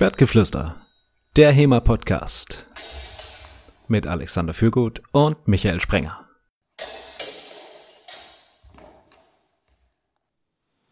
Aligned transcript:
Schwertgeflüster, 0.00 0.76
der 1.36 1.52
HEMA-Podcast 1.52 2.64
mit 3.88 4.06
Alexander 4.06 4.54
Fürgut 4.54 5.02
und 5.12 5.46
Michael 5.46 5.78
Sprenger. 5.78 6.26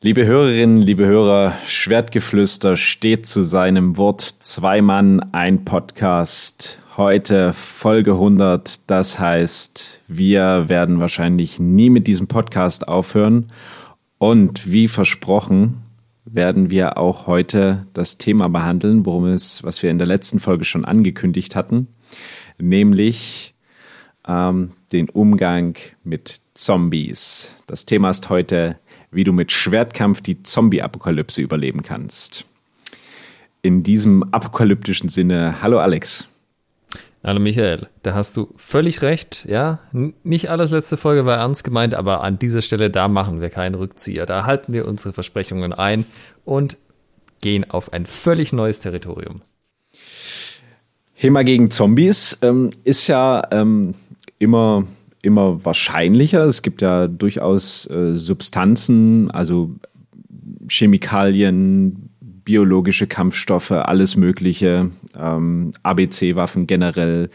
Liebe 0.03 0.27
Hörerinnen, 0.27 0.77
liebe 0.77 1.07
Hörer, 1.07 1.55
Schwertgeflüster 1.65 2.77
steht 2.77 3.25
zu 3.25 3.41
seinem 3.41 3.97
Wort. 3.97 4.21
Zwei 4.21 4.83
Mann, 4.83 5.21
ein 5.33 5.65
Podcast. 5.65 6.79
Heute 6.99 7.55
Folge 7.55 8.13
100. 8.13 8.91
Das 8.91 9.19
heißt, 9.19 10.03
wir 10.07 10.69
werden 10.69 11.01
wahrscheinlich 11.01 11.59
nie 11.59 11.89
mit 11.89 12.07
diesem 12.07 12.27
Podcast 12.27 12.87
aufhören. 12.87 13.47
Und 14.19 14.71
wie 14.71 14.87
versprochen, 14.87 15.88
werden 16.35 16.71
wir 16.71 16.99
auch 16.99 17.27
heute 17.27 17.87
das 17.95 18.19
Thema 18.19 18.49
behandeln, 18.49 19.07
worum 19.07 19.27
es, 19.27 19.65
was 19.65 19.83
wir 19.83 19.91
in 19.91 19.99
der 19.99 20.07
letzten 20.07 20.41
Folge 20.41 20.65
schon 20.65 20.85
angekündigt 20.85 21.57
hatten, 21.57 21.89
nämlich 22.59 23.55
ähm, 24.27 24.73
den 24.93 25.09
Umgang 25.09 25.77
mit 26.05 26.41
Zombies. 26.55 27.53
Das 27.67 27.87
Thema 27.87 28.11
ist 28.11 28.29
heute, 28.31 28.77
wie 29.11 29.25
du 29.25 29.33
mit 29.33 29.53
Schwertkampf 29.53 30.21
die 30.21 30.43
Zombie-Apokalypse 30.43 31.41
überleben 31.41 31.83
kannst. 31.83 32.47
In 33.63 33.83
diesem 33.83 34.23
apokalyptischen 34.33 35.09
Sinne, 35.09 35.63
hallo 35.63 35.79
Alex. 35.79 36.29
Hallo 37.25 37.41
Michael, 37.41 37.89
da 38.05 38.15
hast 38.15 38.37
du 38.37 38.53
völlig 38.55 39.03
recht. 39.03 39.45
Ja, 39.49 39.81
nicht 40.23 40.51
alles 40.51 40.71
letzte 40.71 40.97
Folge 40.97 41.27
war 41.27 41.39
ernst 41.39 41.65
gemeint, 41.65 41.95
aber 41.95 42.23
an 42.23 42.39
dieser 42.39 42.63
Stelle, 42.63 42.91
da 42.91 43.09
machen 43.09 43.41
wir 43.41 43.51
keinen 43.51 43.75
Rückzieher. 43.75 44.25
Da 44.25 44.45
halten 44.45 44.73
wir 44.73 44.87
unsere 44.87 45.13
Versprechungen 45.13 45.73
ein 45.73 46.07
und 46.45 46.77
gehen 47.41 47.69
auf 47.69 47.93
ein 47.93 48.07
völlig 48.07 48.53
neues 48.53 48.79
Territorium. 48.79 49.43
HEMA 51.15 51.43
gegen 51.43 51.73
Zombies 51.73 52.39
ähm, 52.43 52.71
ist 52.85 53.09
ja 53.09 53.43
ähm, 53.51 53.95
immer, 54.39 54.85
immer 55.21 55.65
wahrscheinlicher. 55.65 56.45
Es 56.45 56.63
gibt 56.63 56.83
ja 56.83 57.09
durchaus 57.09 57.91
äh, 57.91 58.15
Substanzen, 58.15 59.29
also 59.33 59.75
Chemikalien, 60.69 62.08
biologische 62.49 63.07
Kampfstoffe, 63.07 63.73
alles 63.73 64.17
Mögliche, 64.17 64.91
ähm, 65.15 65.73
ABC-Waffen 65.83 66.67
generell, 66.67 67.29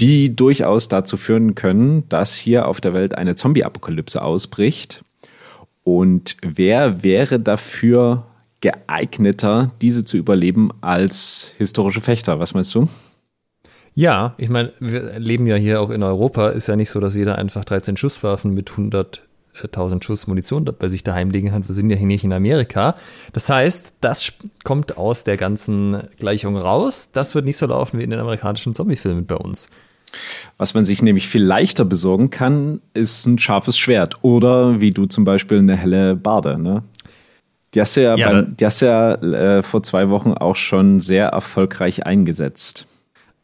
die 0.00 0.34
durchaus 0.34 0.88
dazu 0.88 1.16
führen 1.16 1.54
können, 1.54 2.08
dass 2.08 2.34
hier 2.34 2.66
auf 2.66 2.80
der 2.80 2.92
Welt 2.92 3.16
eine 3.16 3.36
Zombie-Apokalypse 3.36 4.20
ausbricht. 4.20 5.04
Und 5.84 6.38
wer 6.42 7.04
wäre 7.04 7.38
dafür 7.38 8.26
geeigneter, 8.60 9.70
diese 9.80 10.04
zu 10.04 10.16
überleben, 10.16 10.70
als 10.80 11.54
historische 11.58 12.00
Fechter? 12.00 12.40
Was 12.40 12.52
meinst 12.52 12.74
du? 12.74 12.88
Ja, 13.94 14.34
ich 14.38 14.48
meine, 14.48 14.72
wir 14.80 15.20
leben 15.20 15.46
ja 15.46 15.54
hier 15.54 15.80
auch 15.80 15.90
in 15.90 16.02
Europa. 16.02 16.48
Ist 16.48 16.66
ja 16.66 16.74
nicht 16.74 16.90
so, 16.90 16.98
dass 16.98 17.14
jeder 17.14 17.38
einfach 17.38 17.64
13 17.64 17.96
Schusswaffen 17.96 18.52
mit 18.54 18.72
100 18.72 19.22
1000 19.62 20.04
Schuss 20.04 20.26
Munition 20.26 20.64
bei 20.64 20.88
sich 20.88 21.04
daheim 21.04 21.30
liegen 21.30 21.52
hat. 21.52 21.68
Wir 21.68 21.74
sind 21.74 21.90
ja 21.90 21.96
hier 21.96 22.06
nicht 22.06 22.24
in 22.24 22.32
Amerika. 22.32 22.94
Das 23.32 23.48
heißt, 23.48 23.94
das 24.00 24.32
kommt 24.64 24.96
aus 24.96 25.24
der 25.24 25.36
ganzen 25.36 26.08
Gleichung 26.18 26.56
raus. 26.56 27.10
Das 27.12 27.34
wird 27.34 27.44
nicht 27.44 27.56
so 27.56 27.66
laufen 27.66 27.98
wie 27.98 28.04
in 28.04 28.10
den 28.10 28.20
amerikanischen 28.20 28.74
Zombie-Filmen 28.74 29.26
bei 29.26 29.36
uns. 29.36 29.68
Was 30.58 30.74
man 30.74 30.84
sich 30.84 31.02
nämlich 31.02 31.28
viel 31.28 31.42
leichter 31.42 31.84
besorgen 31.84 32.30
kann, 32.30 32.80
ist 32.94 33.26
ein 33.26 33.38
scharfes 33.38 33.78
Schwert 33.78 34.22
oder 34.22 34.80
wie 34.80 34.90
du 34.90 35.06
zum 35.06 35.24
Beispiel 35.24 35.58
eine 35.58 35.76
helle 35.76 36.16
Barde. 36.16 36.58
Ne? 36.58 36.82
Die 37.74 37.80
hast 37.80 37.96
du 37.96 38.02
ja, 38.02 38.16
ja, 38.16 38.30
beim, 38.30 38.56
die 38.56 38.66
hast 38.66 38.80
ja 38.80 39.14
äh, 39.14 39.62
vor 39.62 39.82
zwei 39.82 40.10
Wochen 40.10 40.32
auch 40.32 40.56
schon 40.56 41.00
sehr 41.00 41.28
erfolgreich 41.28 42.04
eingesetzt. 42.04 42.86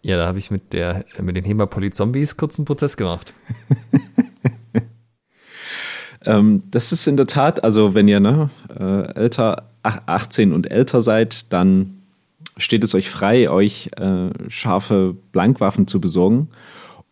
Ja, 0.02 0.16
da 0.16 0.26
habe 0.26 0.38
ich 0.38 0.50
mit, 0.50 0.72
der, 0.72 1.04
mit 1.20 1.36
den 1.36 1.44
Hemapoly-Zombies 1.44 2.36
kurz 2.36 2.58
einen 2.58 2.66
Prozess 2.66 2.96
gemacht. 2.96 3.32
Ähm, 6.24 6.62
das 6.70 6.92
ist 6.92 7.06
in 7.06 7.16
der 7.16 7.26
Tat, 7.26 7.64
also 7.64 7.94
wenn 7.94 8.08
ihr 8.08 8.20
ne, 8.20 8.50
äh, 8.78 9.12
älter, 9.14 9.70
18 9.82 10.52
und 10.52 10.70
älter 10.70 11.00
seid, 11.00 11.52
dann 11.52 12.02
steht 12.56 12.84
es 12.84 12.94
euch 12.94 13.10
frei, 13.10 13.50
euch 13.50 13.90
äh, 13.96 14.30
scharfe 14.48 15.16
Blankwaffen 15.32 15.86
zu 15.86 16.00
besorgen. 16.00 16.48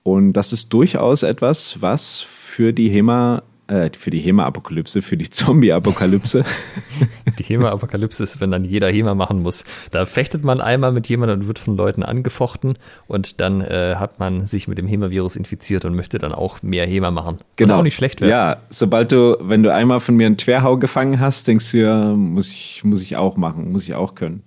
Und 0.02 0.34
das 0.34 0.52
ist 0.52 0.72
durchaus 0.72 1.22
etwas, 1.22 1.80
was 1.80 2.20
für 2.20 2.72
die 2.72 2.88
HEMA 2.90 3.42
äh, 3.68 3.90
für 3.96 4.10
die 4.10 4.20
HEMA-Apokalypse, 4.20 5.02
für 5.02 5.16
die 5.16 5.28
Zombie-Apokalypse. 5.28 6.44
die 7.38 7.44
HEMA-Apokalypse 7.44 8.22
ist, 8.22 8.40
wenn 8.40 8.50
dann 8.50 8.64
jeder 8.64 8.90
HEMA 8.90 9.14
machen 9.14 9.42
muss. 9.42 9.64
Da 9.90 10.06
fechtet 10.06 10.44
man 10.44 10.60
einmal 10.60 10.92
mit 10.92 11.08
jemandem 11.08 11.40
und 11.40 11.46
wird 11.48 11.58
von 11.58 11.76
Leuten 11.76 12.02
angefochten 12.02 12.74
und 13.06 13.40
dann 13.40 13.60
äh, 13.60 13.96
hat 13.96 14.18
man 14.18 14.46
sich 14.46 14.68
mit 14.68 14.78
dem 14.78 14.86
HEMA-Virus 14.86 15.36
infiziert 15.36 15.84
und 15.84 15.94
möchte 15.94 16.18
dann 16.18 16.32
auch 16.32 16.62
mehr 16.62 16.86
HEMA 16.86 17.10
machen. 17.10 17.38
Genau. 17.56 17.70
Was 17.70 17.78
auch 17.78 17.82
nicht 17.82 17.96
schlecht 17.96 18.20
wäre. 18.20 18.30
Ja, 18.30 18.56
sobald 18.70 19.12
du, 19.12 19.36
wenn 19.40 19.62
du 19.62 19.72
einmal 19.72 20.00
von 20.00 20.16
mir 20.16 20.26
einen 20.26 20.36
Twerhau 20.36 20.76
gefangen 20.76 21.20
hast, 21.20 21.46
denkst 21.48 21.72
du 21.72 21.78
ja, 21.78 22.14
muss 22.14 22.52
ich, 22.52 22.84
muss 22.84 23.02
ich 23.02 23.16
auch 23.16 23.36
machen, 23.36 23.72
muss 23.72 23.84
ich 23.88 23.94
auch 23.94 24.14
können. 24.14 24.42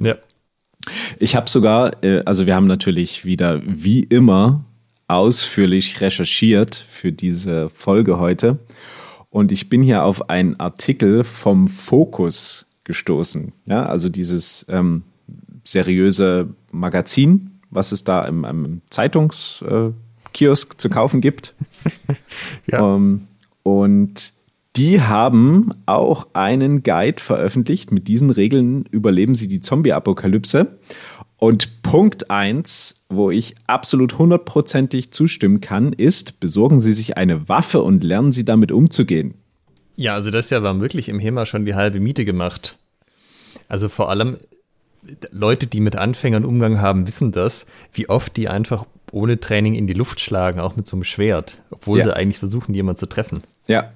Ja. 0.00 0.14
Ich 1.18 1.36
habe 1.36 1.48
sogar, 1.48 2.02
äh, 2.02 2.22
also 2.24 2.46
wir 2.46 2.54
haben 2.54 2.66
natürlich 2.66 3.24
wieder 3.24 3.60
wie 3.64 4.02
immer 4.02 4.64
ausführlich 5.08 6.00
recherchiert 6.00 6.74
für 6.74 7.12
diese 7.12 7.68
Folge 7.70 8.18
heute. 8.18 8.58
Und 9.38 9.52
ich 9.52 9.68
bin 9.68 9.84
hier 9.84 10.02
auf 10.02 10.30
einen 10.30 10.58
Artikel 10.58 11.22
vom 11.22 11.68
Focus 11.68 12.66
gestoßen. 12.82 13.52
Ja, 13.66 13.86
also 13.86 14.08
dieses 14.08 14.66
ähm, 14.68 15.04
seriöse 15.62 16.48
Magazin, 16.72 17.60
was 17.70 17.92
es 17.92 18.02
da 18.02 18.24
im, 18.24 18.42
im 18.42 18.82
Zeitungskiosk 18.90 20.74
äh, 20.74 20.76
zu 20.76 20.90
kaufen 20.90 21.20
gibt. 21.20 21.54
ja. 22.66 22.96
Ähm, 22.96 23.28
und 23.62 24.32
die 24.74 25.02
haben 25.02 25.72
auch 25.86 26.26
einen 26.32 26.82
Guide 26.82 27.22
veröffentlicht. 27.22 27.92
Mit 27.92 28.08
diesen 28.08 28.30
Regeln 28.30 28.86
überleben 28.90 29.36
sie 29.36 29.46
die 29.46 29.60
Zombie-Apokalypse. 29.60 30.78
Und 31.38 31.82
Punkt 31.82 32.30
eins, 32.30 33.04
wo 33.08 33.30
ich 33.30 33.54
absolut 33.66 34.18
hundertprozentig 34.18 35.12
zustimmen 35.12 35.60
kann, 35.60 35.92
ist, 35.92 36.40
besorgen 36.40 36.80
Sie 36.80 36.92
sich 36.92 37.16
eine 37.16 37.48
Waffe 37.48 37.82
und 37.82 38.02
lernen 38.02 38.32
Sie 38.32 38.44
damit 38.44 38.72
umzugehen. 38.72 39.34
Ja, 39.94 40.14
also 40.14 40.30
das 40.30 40.50
ja 40.50 40.62
war 40.62 40.80
wirklich 40.80 41.08
im 41.08 41.20
HEMA 41.20 41.46
schon 41.46 41.64
die 41.64 41.74
halbe 41.74 42.00
Miete 42.00 42.24
gemacht. 42.24 42.76
Also 43.68 43.88
vor 43.88 44.10
allem 44.10 44.38
Leute, 45.30 45.66
die 45.66 45.80
mit 45.80 45.96
Anfängern 45.96 46.44
Umgang 46.44 46.80
haben, 46.80 47.06
wissen 47.06 47.32
das, 47.32 47.66
wie 47.92 48.08
oft 48.08 48.36
die 48.36 48.48
einfach 48.48 48.84
ohne 49.12 49.40
Training 49.40 49.74
in 49.74 49.86
die 49.86 49.94
Luft 49.94 50.20
schlagen, 50.20 50.60
auch 50.60 50.76
mit 50.76 50.86
so 50.86 50.96
einem 50.96 51.04
Schwert, 51.04 51.60
obwohl 51.70 51.98
ja. 51.98 52.04
sie 52.04 52.16
eigentlich 52.16 52.38
versuchen, 52.38 52.74
jemanden 52.74 52.98
zu 52.98 53.06
treffen. 53.06 53.42
Ja. 53.66 53.92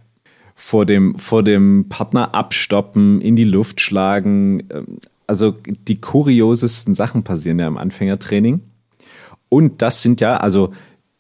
Vor 0.54 0.86
dem, 0.86 1.18
vor 1.18 1.42
dem 1.42 1.88
Partner 1.88 2.34
abstoppen, 2.34 3.20
in 3.20 3.36
die 3.36 3.44
Luft 3.44 3.80
schlagen, 3.80 4.68
ähm, 4.70 4.98
also 5.26 5.56
die 5.66 6.00
kuriosesten 6.00 6.94
Sachen 6.94 7.22
passieren 7.22 7.58
ja 7.58 7.66
im 7.66 7.78
Anfängertraining. 7.78 8.60
Und 9.48 9.82
das 9.82 10.02
sind 10.02 10.20
ja, 10.20 10.36
also 10.36 10.72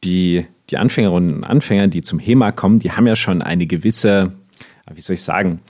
die, 0.04 0.46
die 0.70 0.78
Anfängerinnen 0.78 1.36
und 1.36 1.44
Anfänger, 1.44 1.88
die 1.88 2.02
zum 2.02 2.18
HEMA 2.18 2.52
kommen, 2.52 2.78
die 2.78 2.92
haben 2.92 3.06
ja 3.06 3.16
schon 3.16 3.42
eine 3.42 3.66
gewisse, 3.66 4.32
wie 4.92 5.00
soll 5.00 5.14
ich 5.14 5.22
sagen, 5.22 5.60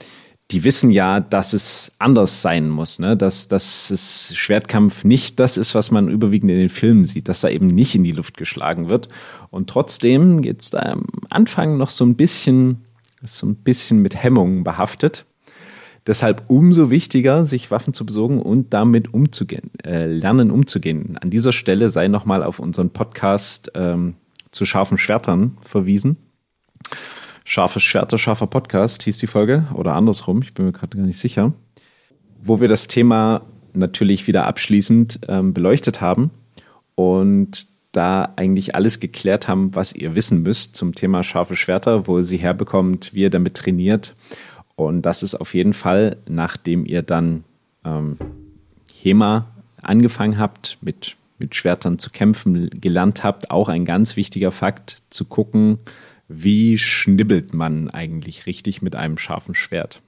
die 0.51 0.63
wissen 0.63 0.91
ja, 0.91 1.19
dass 1.19 1.53
es 1.53 1.95
anders 1.99 2.41
sein 2.41 2.69
muss, 2.69 2.99
ne? 2.99 3.17
dass, 3.17 3.47
dass 3.47 3.89
es 3.89 4.35
Schwertkampf 4.35 5.03
nicht 5.03 5.39
das 5.39 5.57
ist, 5.57 5.73
was 5.73 5.89
man 5.89 6.09
überwiegend 6.09 6.51
in 6.51 6.57
den 6.57 6.69
Filmen 6.69 7.05
sieht, 7.05 7.27
dass 7.27 7.41
da 7.41 7.49
eben 7.49 7.67
nicht 7.67 7.95
in 7.95 8.03
die 8.03 8.11
Luft 8.11 8.37
geschlagen 8.37 8.89
wird. 8.89 9.07
Und 9.49 9.69
trotzdem 9.69 10.41
geht 10.41 10.61
es 10.61 10.69
da 10.69 10.79
am 10.79 11.05
Anfang 11.29 11.77
noch 11.77 11.89
so 11.89 12.05
ein 12.05 12.15
bisschen, 12.15 12.85
so 13.23 13.47
ein 13.47 13.55
bisschen 13.55 13.99
mit 14.01 14.21
Hemmungen 14.21 14.63
behaftet. 14.63 15.25
Deshalb 16.05 16.43
umso 16.47 16.89
wichtiger, 16.89 17.45
sich 17.45 17.71
Waffen 17.71 17.93
zu 17.93 18.05
besorgen 18.05 18.41
und 18.41 18.73
damit 18.73 19.13
umzugehen, 19.13 19.71
äh, 19.85 20.05
lernen 20.05 20.51
umzugehen. 20.51 21.17
An 21.21 21.29
dieser 21.29 21.53
Stelle 21.53 21.89
sei 21.89 22.09
nochmal 22.09 22.43
auf 22.43 22.59
unseren 22.59 22.89
Podcast 22.89 23.71
ähm, 23.75 24.15
zu 24.51 24.65
scharfen 24.65 24.97
Schwertern 24.97 25.57
verwiesen. 25.61 26.17
Scharfe 27.45 27.79
Schwerter, 27.79 28.17
scharfer 28.17 28.47
Podcast 28.47 29.03
hieß 29.03 29.17
die 29.17 29.27
Folge 29.27 29.67
oder 29.73 29.95
andersrum, 29.95 30.41
ich 30.41 30.53
bin 30.53 30.65
mir 30.65 30.71
gerade 30.71 30.97
gar 30.97 31.05
nicht 31.05 31.19
sicher, 31.19 31.53
wo 32.41 32.59
wir 32.59 32.67
das 32.67 32.87
Thema 32.87 33.41
natürlich 33.73 34.27
wieder 34.27 34.45
abschließend 34.45 35.21
ähm, 35.27 35.53
beleuchtet 35.53 36.01
haben 36.01 36.31
und 36.95 37.67
da 37.93 38.33
eigentlich 38.35 38.75
alles 38.75 38.99
geklärt 38.99 39.47
haben, 39.47 39.75
was 39.75 39.93
ihr 39.93 40.15
wissen 40.15 40.43
müsst 40.43 40.75
zum 40.75 40.95
Thema 40.95 41.23
scharfe 41.23 41.55
Schwerter, 41.55 42.07
wo 42.07 42.17
ihr 42.17 42.23
sie 42.23 42.37
herbekommt, 42.37 43.13
wie 43.13 43.21
ihr 43.21 43.29
damit 43.29 43.55
trainiert 43.55 44.15
und 44.75 45.03
das 45.03 45.23
ist 45.23 45.35
auf 45.35 45.53
jeden 45.53 45.73
Fall, 45.73 46.17
nachdem 46.27 46.85
ihr 46.85 47.01
dann 47.01 47.43
ähm, 47.85 48.17
HEMA 49.01 49.47
angefangen 49.81 50.37
habt, 50.37 50.77
mit, 50.81 51.15
mit 51.37 51.55
Schwertern 51.55 51.99
zu 51.99 52.09
kämpfen, 52.09 52.69
gelernt 52.81 53.23
habt, 53.23 53.51
auch 53.51 53.69
ein 53.69 53.85
ganz 53.85 54.15
wichtiger 54.15 54.51
Fakt, 54.51 55.03
zu 55.09 55.25
gucken, 55.25 55.79
wie 56.27 56.77
schnibbelt 56.77 57.53
man 57.53 57.89
eigentlich 57.89 58.45
richtig 58.45 58.81
mit 58.81 58.95
einem 58.95 59.17
scharfen 59.17 59.53
Schwert. 59.53 60.01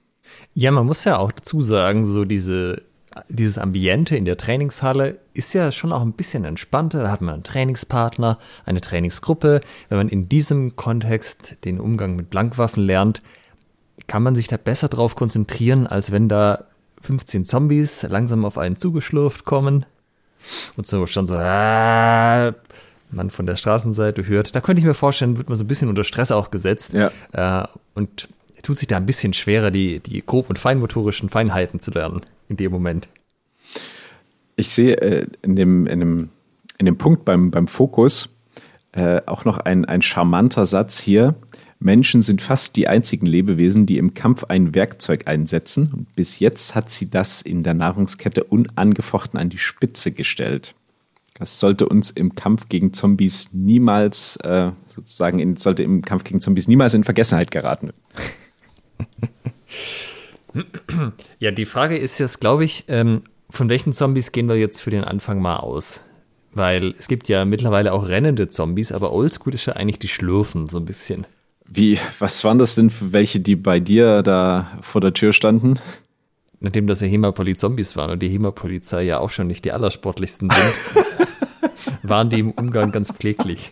Ja, 0.54 0.70
man 0.70 0.86
muss 0.86 1.04
ja 1.04 1.18
auch 1.18 1.30
dazu 1.30 1.60
sagen, 1.60 2.04
so 2.04 2.24
diese 2.24 2.82
dieses 3.28 3.58
Ambiente 3.58 4.16
in 4.16 4.24
der 4.24 4.36
Trainingshalle 4.36 5.18
ist 5.32 5.54
ja 5.54 5.72
schon 5.72 5.92
auch 5.92 6.02
ein 6.02 6.12
bisschen 6.12 6.44
entspannter. 6.44 7.04
Da 7.04 7.10
hat 7.10 7.22
man 7.22 7.34
einen 7.34 7.42
Trainingspartner, 7.44 8.38
eine 8.64 8.80
Trainingsgruppe. 8.80 9.60
Wenn 9.88 9.98
man 9.98 10.08
in 10.08 10.28
diesem 10.28 10.76
Kontext 10.76 11.56
den 11.64 11.80
Umgang 11.80 12.16
mit 12.16 12.30
Blankwaffen 12.30 12.82
lernt, 12.82 13.22
kann 14.06 14.22
man 14.22 14.34
sich 14.34 14.48
da 14.48 14.56
besser 14.56 14.88
drauf 14.88 15.16
konzentrieren, 15.16 15.86
als 15.86 16.12
wenn 16.12 16.28
da 16.28 16.64
15 17.02 17.44
Zombies 17.44 18.02
langsam 18.04 18.44
auf 18.44 18.58
einen 18.58 18.76
zugeschlurft 18.76 19.44
kommen 19.44 19.86
und 20.76 20.86
so 20.86 21.06
schon 21.06 21.26
so 21.26 21.34
äh, 21.34 22.52
man 23.10 23.30
von 23.30 23.46
der 23.46 23.56
Straßenseite 23.56 24.26
hört. 24.26 24.54
Da 24.54 24.60
könnte 24.60 24.80
ich 24.80 24.86
mir 24.86 24.94
vorstellen, 24.94 25.38
wird 25.38 25.48
man 25.48 25.56
so 25.56 25.64
ein 25.64 25.68
bisschen 25.68 25.88
unter 25.88 26.04
Stress 26.04 26.30
auch 26.32 26.50
gesetzt 26.50 26.92
Ja. 26.94 27.10
äh, 27.32 27.66
und 27.94 28.28
tut 28.62 28.78
sich 28.78 28.88
da 28.88 28.96
ein 28.96 29.06
bisschen 29.06 29.32
schwerer, 29.32 29.70
die, 29.70 30.00
die 30.00 30.24
grob- 30.26 30.50
und 30.50 30.58
feinmotorischen 30.58 31.28
Feinheiten 31.28 31.78
zu 31.80 31.92
lernen 31.92 32.22
in 32.48 32.56
dem 32.56 32.72
Moment. 32.72 33.08
Ich 34.56 34.70
sehe 34.70 34.96
äh, 35.00 35.26
in, 35.42 35.54
dem, 35.56 35.86
in, 35.86 36.00
dem, 36.00 36.28
in 36.78 36.86
dem 36.86 36.98
Punkt 36.98 37.24
beim, 37.24 37.50
beim 37.50 37.68
Fokus 37.68 38.28
äh, 38.92 39.20
auch 39.26 39.44
noch 39.44 39.58
ein, 39.58 39.84
ein 39.84 40.02
charmanter 40.02 40.66
Satz 40.66 40.98
hier. 40.98 41.34
Menschen 41.78 42.22
sind 42.22 42.40
fast 42.40 42.76
die 42.76 42.88
einzigen 42.88 43.26
Lebewesen, 43.26 43.86
die 43.86 43.98
im 43.98 44.14
Kampf 44.14 44.44
ein 44.44 44.74
Werkzeug 44.74 45.26
einsetzen. 45.26 45.92
Und 45.92 46.16
bis 46.16 46.38
jetzt 46.38 46.74
hat 46.74 46.90
sie 46.90 47.10
das 47.10 47.42
in 47.42 47.62
der 47.62 47.74
Nahrungskette 47.74 48.44
unangefochten 48.44 49.38
an 49.38 49.50
die 49.50 49.58
Spitze 49.58 50.12
gestellt. 50.12 50.74
Das 51.34 51.60
sollte 51.60 51.86
uns 51.86 52.10
im 52.10 52.34
Kampf 52.34 52.68
gegen 52.70 52.94
Zombies 52.94 53.50
niemals, 53.52 54.36
äh, 54.36 54.72
sozusagen, 54.86 55.38
in, 55.38 55.56
sollte 55.56 55.82
im 55.82 56.00
Kampf 56.00 56.24
gegen 56.24 56.40
Zombies 56.40 56.66
niemals 56.66 56.94
in 56.94 57.04
Vergessenheit 57.04 57.50
geraten. 57.50 57.92
Ja, 61.38 61.50
die 61.50 61.66
Frage 61.66 61.98
ist 61.98 62.18
jetzt, 62.18 62.40
glaube 62.40 62.64
ich, 62.64 62.84
ähm, 62.88 63.24
von 63.50 63.68
welchen 63.68 63.92
Zombies 63.92 64.32
gehen 64.32 64.48
wir 64.48 64.56
jetzt 64.56 64.80
für 64.80 64.88
den 64.88 65.04
Anfang 65.04 65.38
mal 65.38 65.58
aus? 65.58 66.02
Weil 66.52 66.94
es 66.98 67.08
gibt 67.08 67.28
ja 67.28 67.44
mittlerweile 67.44 67.92
auch 67.92 68.08
rennende 68.08 68.48
Zombies, 68.48 68.90
aber 68.90 69.12
oldschool 69.12 69.52
ist 69.52 69.66
ja 69.66 69.74
eigentlich 69.74 69.98
die 69.98 70.08
Schlürfen 70.08 70.70
so 70.70 70.78
ein 70.78 70.86
bisschen. 70.86 71.26
Wie, 71.68 71.98
was 72.18 72.42
waren 72.44 72.58
das 72.58 72.74
denn 72.74 72.90
für 72.90 73.12
welche, 73.12 73.40
die 73.40 73.56
bei 73.56 73.80
dir 73.80 74.22
da 74.22 74.70
vor 74.80 75.00
der 75.00 75.14
Tür 75.14 75.32
standen? 75.32 75.78
Nachdem 76.60 76.86
das 76.86 77.00
ja 77.00 77.06
Hemapoli-Zombies 77.06 77.96
waren 77.96 78.10
und 78.12 78.22
die 78.22 78.28
Hemapolizei 78.28 79.02
ja 79.02 79.18
auch 79.18 79.30
schon 79.30 79.46
nicht 79.46 79.64
die 79.64 79.72
allersportlichsten 79.72 80.50
sind, 80.50 81.06
waren 82.02 82.30
die 82.30 82.40
im 82.40 82.52
Umgang 82.52 82.92
ganz 82.92 83.12
pfleglich. 83.12 83.70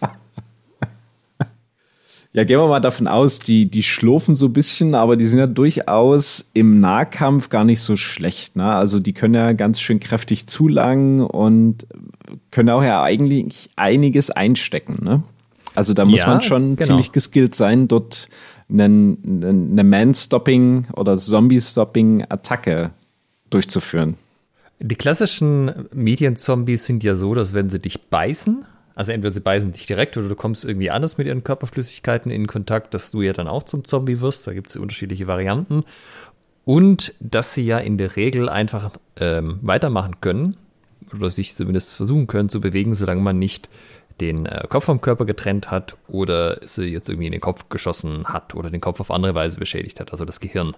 Ja, 2.37 2.43
gehen 2.43 2.59
wir 2.59 2.67
mal 2.67 2.81
davon 2.81 3.07
aus, 3.07 3.39
die, 3.39 3.71
die 3.71 3.85
schlurfen 3.85 4.35
so 4.35 4.47
ein 4.47 4.53
bisschen, 4.53 4.97
aber 4.97 5.15
die 5.15 5.29
sind 5.29 5.39
ja 5.39 5.47
durchaus 5.47 6.51
im 6.53 6.81
Nahkampf 6.81 7.49
gar 7.49 7.63
nicht 7.63 7.81
so 7.81 7.95
schlecht. 7.95 8.57
Ne? 8.57 8.65
Also 8.65 8.99
die 8.99 9.13
können 9.13 9.35
ja 9.35 9.53
ganz 9.53 9.81
schön 9.81 10.01
kräftig 10.01 10.49
zulangen 10.49 11.21
und 11.21 11.87
können 12.51 12.71
auch 12.71 12.83
ja 12.83 13.05
eigentlich 13.05 13.71
einiges 13.77 14.33
einstecken. 14.33 14.97
Ne? 15.05 15.23
Also 15.75 15.95
da 15.95 16.05
muss 16.05 16.21
Ja, 16.21 16.29
man 16.29 16.43
schon 16.43 16.77
genau. 16.77 16.87
ziemlich 16.87 17.13
geskillt 17.13 17.55
sein, 17.55 17.89
dort 17.89 18.29
einen- 18.71 19.69
eine 19.73 19.85
Man-Stopping 19.85 20.87
oder 20.97 21.17
Zombie-Stopping-Attacke 21.17 22.91
durchzuführen. 23.51 24.15
Die 24.81 24.97
klassischen 24.97 25.87
Medienzombies 25.93 26.87
sind 26.87 27.05
ja 27.05 27.15
so, 27.17 27.35
dass 27.35 27.55
wenn 27.55 27.71
sie 27.71 27.79
dich 27.79 28.03
beißen, 28.09 28.65
also 28.95 29.13
entweder 29.13 29.33
sie 29.33 29.41
beißen 29.41 29.73
dich 29.73 29.87
direkt 29.87 30.17
oder 30.17 30.29
du 30.29 30.35
kommst 30.35 30.65
irgendwie 30.65 30.91
anders 30.91 31.19
mit 31.19 31.27
ihren 31.27 31.45
Körperflüssigkeiten 31.45 32.31
in 32.31 32.47
Kontakt, 32.47 32.95
dass 32.95 33.11
du 33.11 33.23
ja 33.23 33.33
dann 33.33 33.49
auch 33.49 33.63
zum 33.65 33.85
Zombie 33.85 34.21
wirst. 34.21 34.47
Da 34.47 34.53
gibt 34.53 34.69
es 34.69 34.77
unterschiedliche 34.77 35.27
Varianten. 35.27 35.85
Und 36.65 37.15
dass 37.21 37.55
sie 37.55 37.65
ja 37.67 37.79
in 37.79 37.99
der 37.99 38.17
Regel 38.17 38.49
einfach 38.49 38.91
ähm, 39.21 39.59
weitermachen 39.63 40.21
können 40.21 40.57
oder 41.15 41.31
sich 41.31 41.55
zumindest 41.55 41.95
versuchen 41.95 42.27
können 42.27 42.49
zu 42.49 42.61
bewegen, 42.61 42.95
solange 42.95 43.21
man 43.21 43.39
nicht 43.39 43.69
den 44.21 44.47
äh, 44.47 44.67
Kopf 44.69 44.85
vom 44.85 45.01
Körper 45.01 45.25
getrennt 45.25 45.71
hat 45.71 45.97
oder 46.09 46.59
sie 46.63 46.87
jetzt 46.87 47.09
irgendwie 47.09 47.27
in 47.27 47.33
den 47.33 47.41
Kopf 47.41 47.69
geschossen 47.69 48.25
hat 48.25 48.55
oder 48.55 48.71
den 48.71 48.81
Kopf 48.81 49.01
auf 49.01 49.11
andere 49.11 49.35
Weise 49.35 49.59
beschädigt 49.59 50.01
hat, 50.01 50.13
also 50.13 50.25
das 50.25 50.41
Gehirn. 50.41 50.77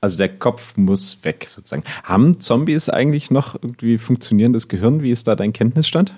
Also 0.00 0.18
der 0.18 0.28
Kopf 0.28 0.76
muss 0.76 1.24
weg, 1.24 1.46
sozusagen. 1.48 1.82
Haben 2.04 2.40
Zombies 2.40 2.88
eigentlich 2.88 3.30
noch 3.30 3.56
irgendwie 3.56 3.98
funktionierendes 3.98 4.68
Gehirn? 4.68 5.02
Wie 5.02 5.10
ist 5.10 5.26
da 5.26 5.34
dein 5.34 5.52
Kenntnisstand? 5.52 6.14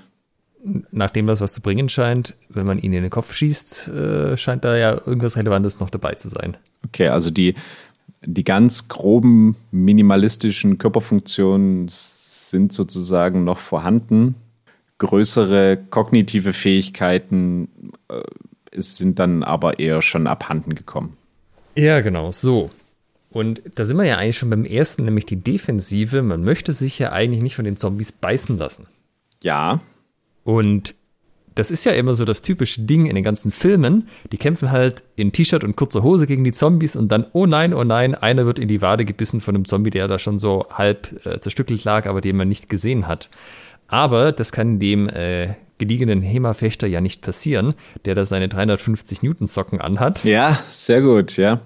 nachdem 0.90 1.26
das 1.26 1.40
was 1.40 1.54
zu 1.54 1.60
bringen 1.60 1.88
scheint, 1.88 2.34
wenn 2.48 2.66
man 2.66 2.78
ihn 2.78 2.92
in 2.92 3.02
den 3.02 3.10
Kopf 3.10 3.34
schießt, 3.34 3.88
äh, 3.88 4.36
scheint 4.36 4.64
da 4.64 4.76
ja 4.76 4.92
irgendwas 4.92 5.36
Relevantes 5.36 5.80
noch 5.80 5.90
dabei 5.90 6.14
zu 6.14 6.28
sein. 6.28 6.56
Okay, 6.86 7.08
also 7.08 7.30
die, 7.30 7.54
die 8.24 8.44
ganz 8.44 8.88
groben 8.88 9.56
minimalistischen 9.70 10.78
Körperfunktionen 10.78 11.88
sind 11.90 12.72
sozusagen 12.72 13.44
noch 13.44 13.58
vorhanden. 13.58 14.34
Größere 15.00 15.76
kognitive 15.90 16.52
Fähigkeiten 16.52 17.92
äh, 18.08 18.22
sind 18.76 19.18
dann 19.18 19.42
aber 19.42 19.80
eher 19.80 20.00
schon 20.02 20.28
abhanden 20.28 20.76
gekommen. 20.76 21.16
Ja, 21.74 22.00
genau, 22.00 22.30
so. 22.30 22.70
Und 23.30 23.62
da 23.74 23.84
sind 23.84 23.96
wir 23.96 24.04
ja 24.04 24.18
eigentlich 24.18 24.38
schon 24.38 24.50
beim 24.50 24.64
ersten, 24.64 25.04
nämlich 25.04 25.26
die 25.26 25.42
Defensive. 25.42 26.22
Man 26.22 26.44
möchte 26.44 26.72
sich 26.72 26.98
ja 26.98 27.12
eigentlich 27.12 27.42
nicht 27.42 27.56
von 27.56 27.64
den 27.64 27.76
Zombies 27.76 28.12
beißen 28.12 28.58
lassen. 28.58 28.86
Ja, 29.42 29.80
Und 30.44 30.94
das 31.54 31.70
ist 31.70 31.84
ja 31.84 31.92
immer 31.92 32.14
so 32.14 32.24
das 32.24 32.42
typische 32.42 32.82
Ding 32.82 33.06
in 33.06 33.14
den 33.14 33.24
ganzen 33.24 33.50
Filmen. 33.50 34.08
Die 34.32 34.36
kämpfen 34.36 34.70
halt 34.70 35.02
in 35.16 35.32
T-Shirt 35.32 35.64
und 35.64 35.76
kurzer 35.76 36.02
Hose 36.02 36.26
gegen 36.26 36.44
die 36.44 36.52
Zombies 36.52 36.96
und 36.96 37.10
dann, 37.10 37.26
oh 37.32 37.46
nein, 37.46 37.74
oh 37.74 37.84
nein, 37.84 38.14
einer 38.14 38.46
wird 38.46 38.58
in 38.58 38.68
die 38.68 38.80
Wade 38.82 39.04
gebissen 39.04 39.40
von 39.40 39.54
einem 39.54 39.64
Zombie, 39.64 39.90
der 39.90 40.08
da 40.08 40.18
schon 40.18 40.38
so 40.38 40.66
halb 40.72 41.24
äh, 41.26 41.40
zerstückelt 41.40 41.84
lag, 41.84 42.06
aber 42.06 42.20
den 42.20 42.36
man 42.36 42.48
nicht 42.48 42.68
gesehen 42.68 43.08
hat. 43.08 43.28
Aber 43.90 44.32
das 44.32 44.52
kann 44.52 44.78
dem 44.78 45.08
äh, 45.08 45.54
gediegenen 45.78 46.22
Hema-Fechter 46.22 46.86
ja 46.86 47.00
nicht 47.00 47.22
passieren, 47.22 47.74
der 48.04 48.14
da 48.14 48.24
seine 48.24 48.48
350 48.48 49.22
Newton 49.22 49.46
Socken 49.46 49.80
anhat. 49.80 50.24
ja, 50.24 50.58
sehr 50.70 51.02
gut, 51.02 51.36
ja. 51.36 51.60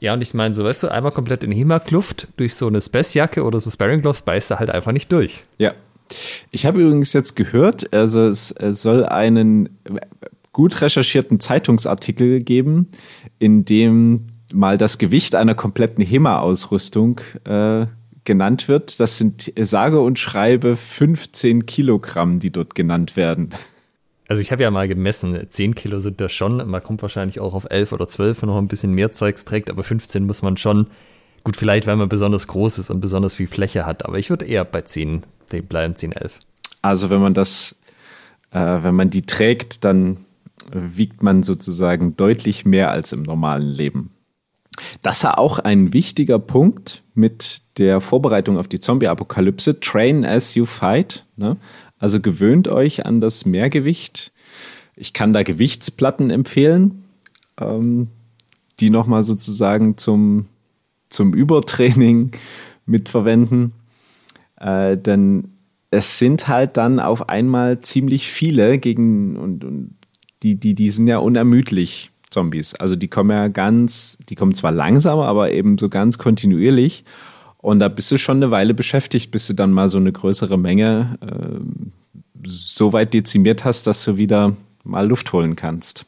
Ja, 0.00 0.14
und 0.14 0.20
ich 0.20 0.34
meine, 0.34 0.52
so 0.52 0.64
weißt 0.64 0.82
du, 0.82 0.88
einmal 0.88 1.12
komplett 1.12 1.44
in 1.44 1.52
Hema-Kluft 1.52 2.28
durch 2.36 2.54
so 2.54 2.66
eine 2.66 2.82
Space-Jacke 2.82 3.44
oder 3.44 3.60
so 3.60 3.70
Sparring 3.70 4.02
Gloves 4.02 4.22
beißt 4.22 4.50
er 4.50 4.58
halt 4.58 4.70
einfach 4.70 4.92
nicht 4.92 5.10
durch. 5.12 5.44
Ja. 5.58 5.74
Ich 6.50 6.66
habe 6.66 6.82
übrigens 6.82 7.12
jetzt 7.12 7.36
gehört, 7.36 7.92
also 7.94 8.26
es, 8.26 8.50
es 8.50 8.82
soll 8.82 9.06
einen 9.06 9.78
gut 10.52 10.82
recherchierten 10.82 11.40
Zeitungsartikel 11.40 12.40
geben, 12.40 12.88
in 13.38 13.64
dem 13.64 14.26
mal 14.52 14.76
das 14.76 14.98
Gewicht 14.98 15.34
einer 15.36 15.54
kompletten 15.54 16.04
HEMA-Ausrüstung 16.04 17.20
äh, 17.44 17.86
genannt 18.24 18.68
wird. 18.68 19.00
Das 19.00 19.18
sind 19.18 19.52
sage 19.60 20.00
und 20.00 20.18
schreibe 20.18 20.76
15 20.76 21.66
Kilogramm, 21.66 22.38
die 22.40 22.50
dort 22.50 22.74
genannt 22.74 23.16
werden. 23.16 23.50
Also 24.28 24.40
ich 24.40 24.52
habe 24.52 24.62
ja 24.62 24.70
mal 24.70 24.88
gemessen, 24.88 25.38
10 25.48 25.74
Kilo 25.74 26.00
sind 26.00 26.20
das 26.20 26.32
schon. 26.32 26.66
Man 26.68 26.82
kommt 26.82 27.02
wahrscheinlich 27.02 27.40
auch 27.40 27.54
auf 27.54 27.66
11 27.68 27.92
oder 27.92 28.08
12, 28.08 28.40
wenn 28.40 28.48
man 28.48 28.56
noch 28.56 28.62
ein 28.62 28.68
bisschen 28.68 28.92
mehr 28.92 29.12
Zeugs 29.12 29.44
trägt, 29.44 29.68
aber 29.68 29.82
15 29.82 30.24
muss 30.24 30.42
man 30.42 30.56
schon. 30.56 30.86
Gut, 31.44 31.56
vielleicht, 31.56 31.86
weil 31.86 31.96
man 31.96 32.08
besonders 32.08 32.46
groß 32.46 32.78
ist 32.78 32.90
und 32.90 33.00
besonders 33.00 33.34
viel 33.34 33.48
Fläche 33.48 33.84
hat, 33.84 34.06
aber 34.06 34.18
ich 34.18 34.30
würde 34.30 34.46
eher 34.46 34.64
bei 34.64 34.82
10 34.82 35.24
bleiben, 35.68 35.96
10, 35.96 36.12
11. 36.12 36.38
Also 36.80 37.10
wenn 37.10 37.20
man 37.20 37.34
das, 37.34 37.76
äh, 38.52 38.58
wenn 38.58 38.94
man 38.94 39.10
die 39.10 39.26
trägt, 39.26 39.84
dann 39.84 40.24
wiegt 40.72 41.22
man 41.22 41.42
sozusagen 41.42 42.16
deutlich 42.16 42.64
mehr 42.64 42.90
als 42.90 43.12
im 43.12 43.22
normalen 43.22 43.68
Leben. 43.68 44.10
Das 45.02 45.18
ist 45.18 45.22
ja 45.22 45.38
auch 45.38 45.58
ein 45.58 45.92
wichtiger 45.92 46.38
Punkt 46.38 47.02
mit 47.14 47.62
der 47.78 48.00
Vorbereitung 48.00 48.58
auf 48.58 48.68
die 48.68 48.80
Zombie-Apokalypse. 48.80 49.80
Train 49.80 50.24
as 50.24 50.54
you 50.54 50.64
fight. 50.64 51.26
Ne? 51.36 51.56
Also 51.98 52.20
gewöhnt 52.20 52.68
euch 52.68 53.06
an 53.06 53.20
das 53.20 53.44
Mehrgewicht. 53.46 54.32
Ich 54.96 55.12
kann 55.12 55.32
da 55.32 55.42
Gewichtsplatten 55.42 56.30
empfehlen, 56.30 57.04
ähm, 57.60 58.08
die 58.80 58.90
nochmal 58.90 59.22
sozusagen 59.22 59.98
zum, 59.98 60.46
zum 61.08 61.34
Übertraining 61.34 62.32
mitverwenden. 62.86 63.72
Äh, 64.56 64.96
denn 64.96 65.52
es 65.90 66.18
sind 66.18 66.48
halt 66.48 66.76
dann 66.76 67.00
auf 67.00 67.28
einmal 67.28 67.80
ziemlich 67.80 68.30
viele 68.30 68.78
gegen 68.78 69.36
und, 69.36 69.64
und 69.64 69.94
die, 70.42 70.54
die, 70.54 70.74
die 70.74 70.90
sind 70.90 71.06
ja 71.06 71.18
unermüdlich, 71.18 72.11
Zombies. 72.32 72.74
Also 72.74 72.96
die 72.96 73.08
kommen 73.08 73.30
ja 73.30 73.48
ganz, 73.48 74.18
die 74.28 74.34
kommen 74.34 74.54
zwar 74.54 74.72
langsamer, 74.72 75.26
aber 75.26 75.52
eben 75.52 75.78
so 75.78 75.88
ganz 75.88 76.18
kontinuierlich. 76.18 77.04
Und 77.58 77.78
da 77.78 77.88
bist 77.88 78.10
du 78.10 78.18
schon 78.18 78.38
eine 78.38 78.50
Weile 78.50 78.74
beschäftigt, 78.74 79.30
bis 79.30 79.46
du 79.46 79.54
dann 79.54 79.70
mal 79.70 79.88
so 79.88 79.98
eine 79.98 80.10
größere 80.10 80.58
Menge 80.58 81.18
äh, 81.20 81.60
so 82.44 82.92
weit 82.92 83.14
dezimiert 83.14 83.64
hast, 83.64 83.86
dass 83.86 84.04
du 84.04 84.16
wieder 84.16 84.56
mal 84.84 85.06
Luft 85.06 85.32
holen 85.32 85.54
kannst. 85.54 86.06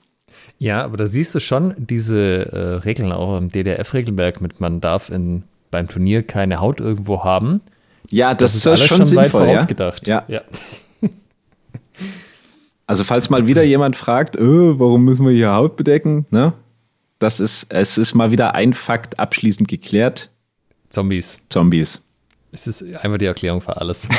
Ja, 0.58 0.82
aber 0.82 0.96
da 0.96 1.06
siehst 1.06 1.34
du 1.34 1.40
schon 1.40 1.74
diese 1.76 2.52
äh, 2.52 2.74
Regeln 2.84 3.12
auch 3.12 3.38
im 3.38 3.48
DDF-Regelwerk 3.48 4.40
mit, 4.40 4.60
man 4.60 4.80
darf 4.80 5.10
in, 5.10 5.44
beim 5.70 5.88
Turnier 5.88 6.22
keine 6.22 6.60
Haut 6.60 6.80
irgendwo 6.80 7.24
haben. 7.24 7.60
Ja, 8.10 8.34
das, 8.34 8.54
ist, 8.54 8.66
alles 8.66 8.86
schon, 8.86 9.00
weit 9.00 9.08
sinnvoll. 9.08 9.42
Ja? 9.42 9.52
vorausgedacht. 9.52 10.06
Ja. 10.06 10.24
ja. 10.28 10.42
Also 12.86 13.04
falls 13.04 13.30
mal 13.30 13.46
wieder 13.46 13.62
jemand 13.62 13.96
fragt, 13.96 14.36
äh, 14.36 14.78
warum 14.78 15.04
müssen 15.04 15.26
wir 15.26 15.32
hier 15.32 15.52
Haut 15.52 15.76
bedecken, 15.76 16.26
ne? 16.30 16.52
Das 17.18 17.40
ist, 17.40 17.72
es 17.72 17.96
ist 17.96 18.14
mal 18.14 18.30
wieder 18.30 18.54
ein 18.54 18.74
Fakt 18.74 19.18
abschließend 19.18 19.68
geklärt. 19.68 20.30
Zombies. 20.90 21.38
Zombies. 21.48 22.02
Es 22.52 22.66
ist 22.66 22.82
einfach 22.82 23.18
die 23.18 23.24
Erklärung 23.24 23.60
für 23.60 23.76
alles. 23.78 24.08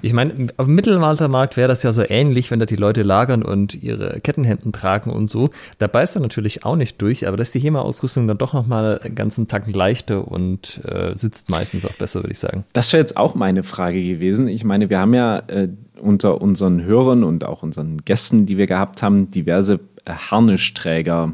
Ich 0.00 0.12
meine, 0.12 0.48
auf 0.56 0.66
dem 0.66 0.74
Mittelaltermarkt 0.74 1.56
wäre 1.56 1.68
das 1.68 1.82
ja 1.82 1.92
so 1.92 2.02
ähnlich, 2.08 2.50
wenn 2.50 2.58
da 2.58 2.66
die 2.66 2.76
Leute 2.76 3.02
lagern 3.02 3.42
und 3.42 3.74
ihre 3.74 4.20
Kettenhemden 4.20 4.72
tragen 4.72 5.10
und 5.10 5.28
so. 5.28 5.50
Da 5.78 5.86
beißt 5.86 6.16
er 6.16 6.22
natürlich 6.22 6.64
auch 6.64 6.76
nicht 6.76 7.00
durch, 7.02 7.28
aber 7.28 7.36
da 7.36 7.42
ist 7.42 7.54
die 7.54 7.60
HEMA-Ausrüstung 7.60 8.26
dann 8.26 8.38
doch 8.38 8.54
nochmal 8.54 9.00
einen 9.02 9.14
ganzen 9.14 9.48
Tacken 9.48 9.72
leichter 9.74 10.26
und 10.26 10.80
äh, 10.86 11.12
sitzt 11.16 11.50
meistens 11.50 11.84
auch 11.84 11.92
besser, 11.92 12.20
würde 12.20 12.32
ich 12.32 12.38
sagen. 12.38 12.64
Das 12.72 12.92
wäre 12.92 13.00
jetzt 13.00 13.16
auch 13.16 13.34
meine 13.34 13.62
Frage 13.62 14.02
gewesen. 14.02 14.48
Ich 14.48 14.64
meine, 14.64 14.88
wir 14.88 14.98
haben 14.98 15.14
ja 15.14 15.38
äh, 15.48 15.68
unter 16.02 16.40
unseren 16.40 16.82
Hörern 16.82 17.24
und 17.24 17.44
auch 17.44 17.62
unseren 17.62 18.04
Gästen, 18.04 18.46
die 18.46 18.58
wir 18.58 18.66
gehabt 18.66 19.02
haben, 19.02 19.30
diverse 19.30 19.80
äh, 20.04 20.12
Harnischträger. 20.12 21.32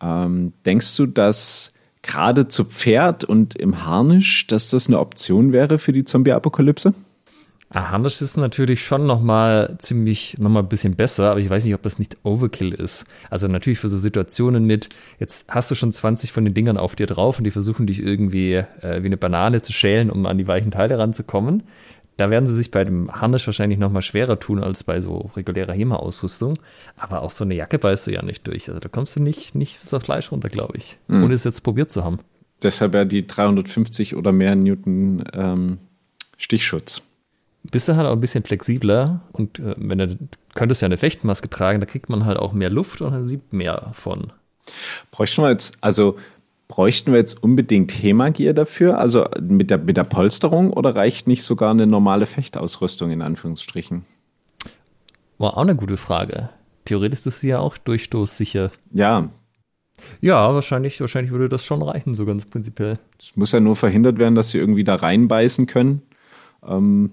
Ähm, 0.00 0.52
denkst 0.64 0.96
du, 0.96 1.06
dass 1.06 1.74
gerade 2.02 2.48
zu 2.48 2.64
Pferd 2.64 3.24
und 3.24 3.54
im 3.56 3.84
Harnisch, 3.84 4.46
dass 4.46 4.70
das 4.70 4.88
eine 4.88 4.98
Option 4.98 5.52
wäre 5.52 5.78
für 5.78 5.92
die 5.92 6.04
Zombie-Apokalypse? 6.04 6.94
Ah, 7.72 7.90
Harnisch 7.90 8.20
ist 8.20 8.36
natürlich 8.36 8.82
schon 8.84 9.06
nochmal 9.06 9.76
ziemlich, 9.78 10.36
nochmal 10.38 10.64
ein 10.64 10.68
bisschen 10.68 10.96
besser, 10.96 11.30
aber 11.30 11.40
ich 11.40 11.48
weiß 11.48 11.64
nicht, 11.64 11.74
ob 11.74 11.82
das 11.82 12.00
nicht 12.00 12.16
Overkill 12.24 12.72
ist. 12.72 13.04
Also 13.30 13.46
natürlich 13.46 13.78
für 13.78 13.88
so 13.88 13.96
Situationen 13.96 14.64
mit, 14.64 14.88
jetzt 15.20 15.46
hast 15.48 15.70
du 15.70 15.76
schon 15.76 15.92
20 15.92 16.32
von 16.32 16.44
den 16.44 16.52
Dingern 16.52 16.78
auf 16.78 16.96
dir 16.96 17.06
drauf 17.06 17.38
und 17.38 17.44
die 17.44 17.52
versuchen 17.52 17.86
dich 17.86 18.02
irgendwie 18.02 18.54
äh, 18.54 19.02
wie 19.02 19.06
eine 19.06 19.16
Banane 19.16 19.60
zu 19.60 19.72
schälen, 19.72 20.10
um 20.10 20.26
an 20.26 20.36
die 20.36 20.48
weichen 20.48 20.72
Teile 20.72 20.98
ranzukommen. 20.98 21.62
Da 22.16 22.30
werden 22.30 22.46
sie 22.46 22.56
sich 22.56 22.70
bei 22.70 22.84
dem 22.84 23.10
Harnisch 23.10 23.46
wahrscheinlich 23.46 23.78
nochmal 23.78 24.02
schwerer 24.02 24.38
tun 24.38 24.62
als 24.62 24.84
bei 24.84 25.00
so 25.00 25.30
regulärer 25.36 25.72
HEMA-Ausrüstung. 25.72 26.58
Aber 26.96 27.22
auch 27.22 27.30
so 27.30 27.44
eine 27.44 27.54
Jacke 27.54 27.78
beißt 27.78 28.06
du 28.06 28.12
ja 28.12 28.22
nicht 28.22 28.46
durch. 28.46 28.68
Also 28.68 28.78
da 28.78 28.88
kommst 28.88 29.16
du 29.16 29.22
nicht, 29.22 29.54
nicht 29.54 29.80
bis 29.80 29.94
auf 29.94 30.02
Fleisch 30.02 30.30
runter, 30.30 30.50
glaube 30.50 30.76
ich. 30.76 30.98
Mhm. 31.08 31.24
Ohne 31.24 31.34
es 31.34 31.44
jetzt 31.44 31.62
probiert 31.62 31.90
zu 31.90 32.04
haben. 32.04 32.18
Deshalb 32.62 32.94
ja 32.94 33.06
die 33.06 33.26
350 33.26 34.16
oder 34.16 34.32
mehr 34.32 34.54
Newton 34.54 35.24
ähm, 35.32 35.78
Stichschutz 36.36 37.02
bist 37.62 37.88
du 37.88 37.96
halt 37.96 38.06
auch 38.06 38.12
ein 38.12 38.20
bisschen 38.20 38.44
flexibler 38.44 39.20
und 39.32 39.58
äh, 39.58 39.74
wenn 39.76 39.98
du 39.98 40.18
könntest 40.54 40.82
ja 40.82 40.86
eine 40.86 40.96
Fechtmaske 40.96 41.50
tragen, 41.50 41.80
da 41.80 41.86
kriegt 41.86 42.08
man 42.08 42.24
halt 42.24 42.38
auch 42.38 42.52
mehr 42.52 42.70
Luft 42.70 43.00
und 43.00 43.12
dann 43.12 43.24
sieht 43.24 43.52
mehr 43.52 43.90
von. 43.92 44.32
Bräuchten 45.10 45.42
wir 45.42 45.50
jetzt, 45.50 45.76
also 45.80 46.16
bräuchten 46.70 47.10
wir 47.10 47.18
jetzt 47.18 47.42
unbedingt 47.42 47.90
Hemagier 47.90 48.54
dafür, 48.54 48.98
also 48.98 49.26
mit 49.40 49.70
der, 49.70 49.78
mit 49.78 49.96
der 49.96 50.04
Polsterung 50.04 50.72
oder 50.72 50.94
reicht 50.94 51.26
nicht 51.26 51.42
sogar 51.42 51.72
eine 51.72 51.84
normale 51.84 52.26
Fechtausrüstung 52.26 53.10
in 53.10 53.22
Anführungsstrichen? 53.22 54.04
War 55.36 55.56
auch 55.56 55.62
eine 55.62 55.74
gute 55.74 55.96
Frage. 55.96 56.48
Theoretisch 56.84 57.26
ist 57.26 57.40
sie 57.40 57.48
ja 57.48 57.58
auch 57.58 57.76
durchstoßsicher. 57.76 58.70
Ja. 58.92 59.30
Ja, 60.20 60.54
wahrscheinlich, 60.54 61.00
wahrscheinlich 61.00 61.32
würde 61.32 61.48
das 61.48 61.64
schon 61.64 61.82
reichen, 61.82 62.14
so 62.14 62.24
ganz 62.24 62.44
prinzipiell. 62.44 63.00
Es 63.18 63.36
muss 63.36 63.50
ja 63.50 63.58
nur 63.58 63.74
verhindert 63.74 64.18
werden, 64.18 64.36
dass 64.36 64.50
sie 64.50 64.58
irgendwie 64.58 64.84
da 64.84 64.94
reinbeißen 64.94 65.66
können. 65.66 66.02
Ähm, 66.64 67.10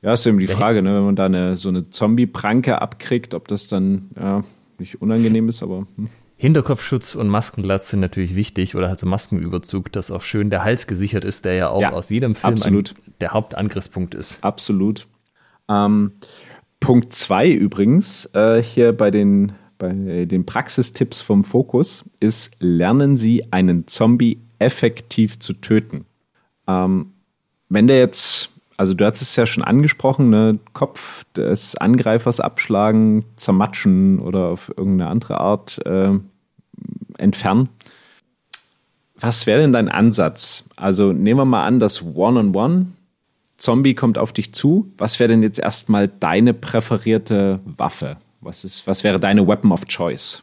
ja, 0.00 0.14
ist 0.14 0.24
eben 0.24 0.38
die 0.38 0.46
Frage, 0.46 0.80
ne, 0.80 0.94
wenn 0.94 1.04
man 1.04 1.16
da 1.16 1.26
eine, 1.26 1.58
so 1.58 1.68
eine 1.68 1.90
Zombie-Pranke 1.90 2.80
abkriegt, 2.80 3.34
ob 3.34 3.46
das 3.46 3.68
dann 3.68 4.08
ja, 4.16 4.42
nicht 4.78 5.02
unangenehm 5.02 5.50
ist, 5.50 5.62
aber. 5.62 5.86
Hm. 5.96 6.08
Hinterkopfschutz 6.40 7.16
und 7.16 7.28
Maskenlatz 7.28 7.90
sind 7.90 8.00
natürlich 8.00 8.34
wichtig 8.34 8.74
oder 8.74 8.88
halt 8.88 8.98
so 8.98 9.06
Maskenüberzug, 9.06 9.92
dass 9.92 10.10
auch 10.10 10.22
schön 10.22 10.48
der 10.48 10.64
Hals 10.64 10.86
gesichert 10.86 11.22
ist, 11.22 11.44
der 11.44 11.52
ja 11.52 11.68
auch 11.68 11.82
ja, 11.82 11.92
aus 11.92 12.08
jedem 12.08 12.34
Film 12.34 12.56
ein, 12.64 12.84
der 13.20 13.32
Hauptangriffspunkt 13.34 14.14
ist. 14.14 14.42
Absolut. 14.42 15.06
Ähm, 15.68 16.12
Punkt 16.80 17.12
2 17.12 17.50
übrigens, 17.50 18.24
äh, 18.34 18.62
hier 18.62 18.96
bei 18.96 19.10
den, 19.10 19.52
bei 19.76 20.24
den 20.24 20.46
Praxistipps 20.46 21.20
vom 21.20 21.44
Fokus, 21.44 22.08
ist, 22.20 22.56
lernen 22.58 23.18
Sie 23.18 23.52
einen 23.52 23.86
Zombie 23.86 24.40
effektiv 24.58 25.40
zu 25.40 25.52
töten. 25.52 26.06
Ähm, 26.66 27.12
wenn 27.68 27.86
der 27.86 27.98
jetzt 27.98 28.49
also 28.80 28.94
du 28.94 29.04
hast 29.04 29.20
es 29.20 29.36
ja 29.36 29.44
schon 29.44 29.62
angesprochen, 29.62 30.30
ne? 30.30 30.58
Kopf 30.72 31.24
des 31.36 31.76
Angreifers 31.76 32.40
abschlagen, 32.40 33.26
zermatschen 33.36 34.20
oder 34.20 34.46
auf 34.46 34.72
irgendeine 34.74 35.10
andere 35.10 35.38
Art 35.38 35.84
äh, 35.84 36.12
entfernen. 37.18 37.68
Was 39.16 39.46
wäre 39.46 39.60
denn 39.60 39.74
dein 39.74 39.90
Ansatz? 39.90 40.64
Also 40.76 41.12
nehmen 41.12 41.40
wir 41.40 41.44
mal 41.44 41.66
an, 41.66 41.78
das 41.78 42.02
One-on-One, 42.02 42.52
-on 42.52 42.52
-One, 42.52 42.86
Zombie 43.58 43.94
kommt 43.94 44.16
auf 44.16 44.32
dich 44.32 44.54
zu. 44.54 44.90
Was 44.96 45.20
wäre 45.20 45.28
denn 45.28 45.42
jetzt 45.42 45.58
erstmal 45.58 46.08
deine 46.08 46.54
präferierte 46.54 47.60
Waffe? 47.66 48.16
Was, 48.40 48.64
ist, 48.64 48.86
was 48.86 49.04
wäre 49.04 49.20
deine 49.20 49.46
Weapon 49.46 49.72
of 49.72 49.84
Choice? 49.88 50.42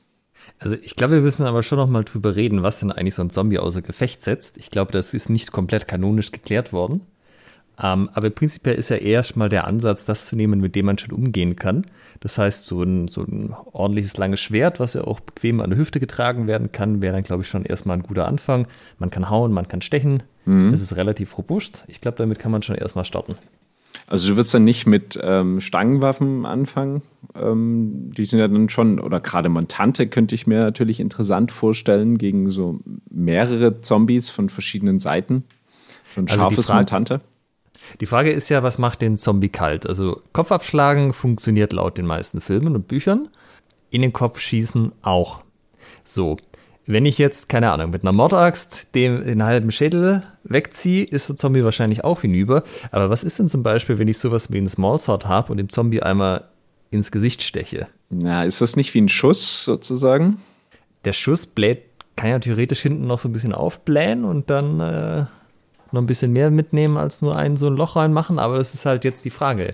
Also 0.60 0.76
ich 0.80 0.96
glaube, 0.96 1.16
wir 1.16 1.22
müssen 1.22 1.48
aber 1.48 1.64
schon 1.64 1.80
noch 1.80 1.90
mal 1.90 2.04
drüber 2.04 2.36
reden, 2.36 2.62
was 2.62 2.82
denn 2.82 2.92
eigentlich 2.92 3.16
so 3.16 3.24
ein 3.24 3.32
Zombie 3.32 3.58
außer 3.58 3.82
Gefecht 3.82 4.22
setzt. 4.22 4.58
Ich 4.58 4.70
glaube, 4.70 4.92
das 4.92 5.16
ist 5.16 5.28
nicht 5.28 5.52
komplett 5.52 5.88
kanonisch 5.88 6.32
geklärt 6.32 6.72
worden. 6.72 7.02
Ähm, 7.82 8.10
aber 8.14 8.30
prinzipiell 8.30 8.76
ist 8.76 8.90
ja 8.90 8.98
erstmal 8.98 9.50
der 9.50 9.68
Ansatz, 9.68 10.06
das 10.06 10.26
zu 10.26 10.36
nehmen, 10.36 10.60
mit 10.60 10.76
dem 10.76 10.88
man 10.88 10.98
schon 10.98 11.12
umgehen 11.12 11.56
kann. 11.56 11.86
Das 12.20 12.38
heißt, 12.38 12.66
so 12.66 12.82
ein, 12.82 13.08
so 13.08 13.22
ein 13.22 13.54
ordentliches 13.72 14.18
langes 14.18 14.40
Schwert, 14.40 14.80
was 14.80 14.96
ja 14.96 15.04
auch 15.04 15.20
bequem 15.20 15.62
an 15.62 15.70
der 15.70 15.78
Hüfte 15.78 16.00
getragen 16.00 16.48
werden 16.48 16.72
kann, 16.72 17.02
wäre 17.02 17.14
dann, 17.14 17.24
glaube 17.24 17.44
ich, 17.44 17.50
schon 17.50 17.66
erstmal 17.66 17.98
ein 17.98 18.04
guter 18.04 18.28
Anfang. 18.28 18.68
Man 18.98 19.12
kann 19.12 19.30
hauen, 19.30 19.52
man 19.52 19.68
kann 19.68 19.82
stechen. 19.82 20.24
Mhm. 20.46 20.74
Es 20.74 20.82
ist 20.82 20.96
relativ 20.96 21.38
robust. 21.38 21.86
Ich 21.88 22.02
glaube, 22.02 22.18
damit 22.18 22.40
kann 22.40 22.52
man 22.52 22.64
schon 22.64 22.76
erstmal 22.76 23.06
starten. 23.06 23.36
Also 24.10 24.30
du 24.30 24.38
wirst 24.38 24.54
dann 24.54 24.64
nicht 24.64 24.88
mit 24.88 25.20
ähm, 25.22 25.60
Stangenwaffen 25.60 26.46
anfangen. 26.46 27.02
Ähm, 27.36 28.12
die 28.18 28.26
sind 28.26 28.40
ja 28.40 28.48
dann 28.48 28.70
schon, 28.70 29.00
oder 29.00 29.20
gerade 29.20 29.50
Montante 29.50 30.08
könnte 30.08 30.34
ich 30.34 30.48
mir 30.48 30.60
natürlich 30.60 31.00
interessant 31.00 31.52
vorstellen, 31.52 32.18
gegen 32.18 32.50
so 32.50 32.80
mehrere 33.10 33.82
Zombies 33.82 34.30
von 34.30 34.50
verschiedenen 34.50 35.00
Seiten. 35.00 35.44
So 36.10 36.22
ein 36.22 36.28
also 36.28 36.40
scharfes 36.40 36.70
Montante. 36.70 37.22
Die 38.02 38.06
Frage 38.06 38.32
ist 38.32 38.50
ja, 38.50 38.64
was 38.64 38.78
macht 38.78 39.02
den 39.02 39.18
Zombie 39.18 39.50
kalt? 39.50 39.88
Also 39.88 40.22
Kopfabschlagen 40.34 41.14
funktioniert 41.14 41.74
laut 41.74 41.98
den 41.98 42.06
meisten 42.06 42.42
Filmen 42.42 42.76
und 42.76 42.88
Büchern. 42.88 43.30
In 43.90 44.02
den 44.02 44.14
Kopf 44.14 44.40
schießen 44.40 44.92
auch. 45.02 45.42
So, 46.04 46.38
wenn 46.86 47.06
ich 47.06 47.18
jetzt, 47.18 47.50
keine 47.50 47.72
Ahnung, 47.72 47.90
mit 47.90 48.04
einer 48.04 48.14
Mordaxt 48.14 48.96
dem 48.96 49.24
den 49.26 49.44
halben 49.44 49.72
Schädel 49.72 50.24
wegziehe, 50.46 51.04
ist 51.04 51.28
der 51.28 51.36
Zombie 51.36 51.66
wahrscheinlich 51.66 52.06
auch 52.06 52.22
hinüber. 52.22 52.64
Aber 52.92 53.10
was 53.10 53.26
ist 53.26 53.40
denn 53.40 53.50
zum 53.50 53.62
Beispiel, 53.62 54.00
wenn 54.00 54.08
ich 54.08 54.20
sowas 54.20 54.52
wie 54.52 54.58
einen 54.58 54.68
Smallsword 54.68 55.26
habe 55.26 55.52
und 55.52 55.58
dem 55.58 55.68
Zombie 55.68 56.02
einmal 56.02 56.46
ins 56.90 57.12
Gesicht 57.12 57.44
steche? 57.44 57.88
Na, 58.10 58.46
ist 58.46 58.62
das 58.62 58.78
nicht 58.78 58.94
wie 58.94 59.02
ein 59.02 59.10
Schuss 59.10 59.66
sozusagen? 59.66 60.38
Der 61.04 61.12
Schuss 61.12 61.46
bläht, 61.46 61.84
kann 62.16 62.30
ja 62.30 62.40
theoretisch 62.40 62.80
hinten 62.80 63.06
noch 63.06 63.20
so 63.20 63.28
ein 63.28 63.34
bisschen 63.34 63.54
aufblähen 63.54 64.24
und 64.24 64.50
dann 64.50 64.80
äh, 64.80 65.26
noch 65.92 66.02
ein 66.02 66.06
bisschen 66.08 66.34
mehr 66.34 66.52
mitnehmen 66.52 66.98
als 66.98 67.22
nur 67.22 67.36
ein 67.36 67.58
so 67.58 67.68
ein 67.68 67.76
Loch 67.76 67.96
reinmachen, 67.96 68.40
aber 68.40 68.58
das 68.58 68.74
ist 68.74 68.86
halt 68.86 69.04
jetzt 69.04 69.26
die 69.26 69.30
Frage. 69.30 69.72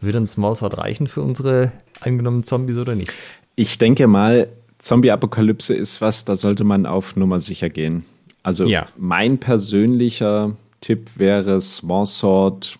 Wird 0.00 0.16
ein 0.16 0.26
Smallsword 0.26 0.78
reichen 0.78 1.06
für 1.06 1.22
unsere 1.22 1.72
angenommenen 2.00 2.44
Zombies 2.44 2.78
oder 2.78 2.94
nicht? 2.94 3.12
Ich 3.56 3.78
denke 3.78 4.06
mal, 4.06 4.48
Zombie-Apokalypse 4.78 5.74
ist 5.74 6.00
was, 6.00 6.24
da 6.24 6.36
sollte 6.36 6.64
man 6.64 6.86
auf 6.86 7.16
Nummer 7.16 7.40
sicher 7.40 7.68
gehen. 7.68 8.04
Also 8.42 8.64
ja. 8.64 8.88
mein 8.96 9.38
persönlicher 9.38 10.56
Tipp 10.80 11.10
wäre 11.16 11.60
Smallsword 11.60 12.78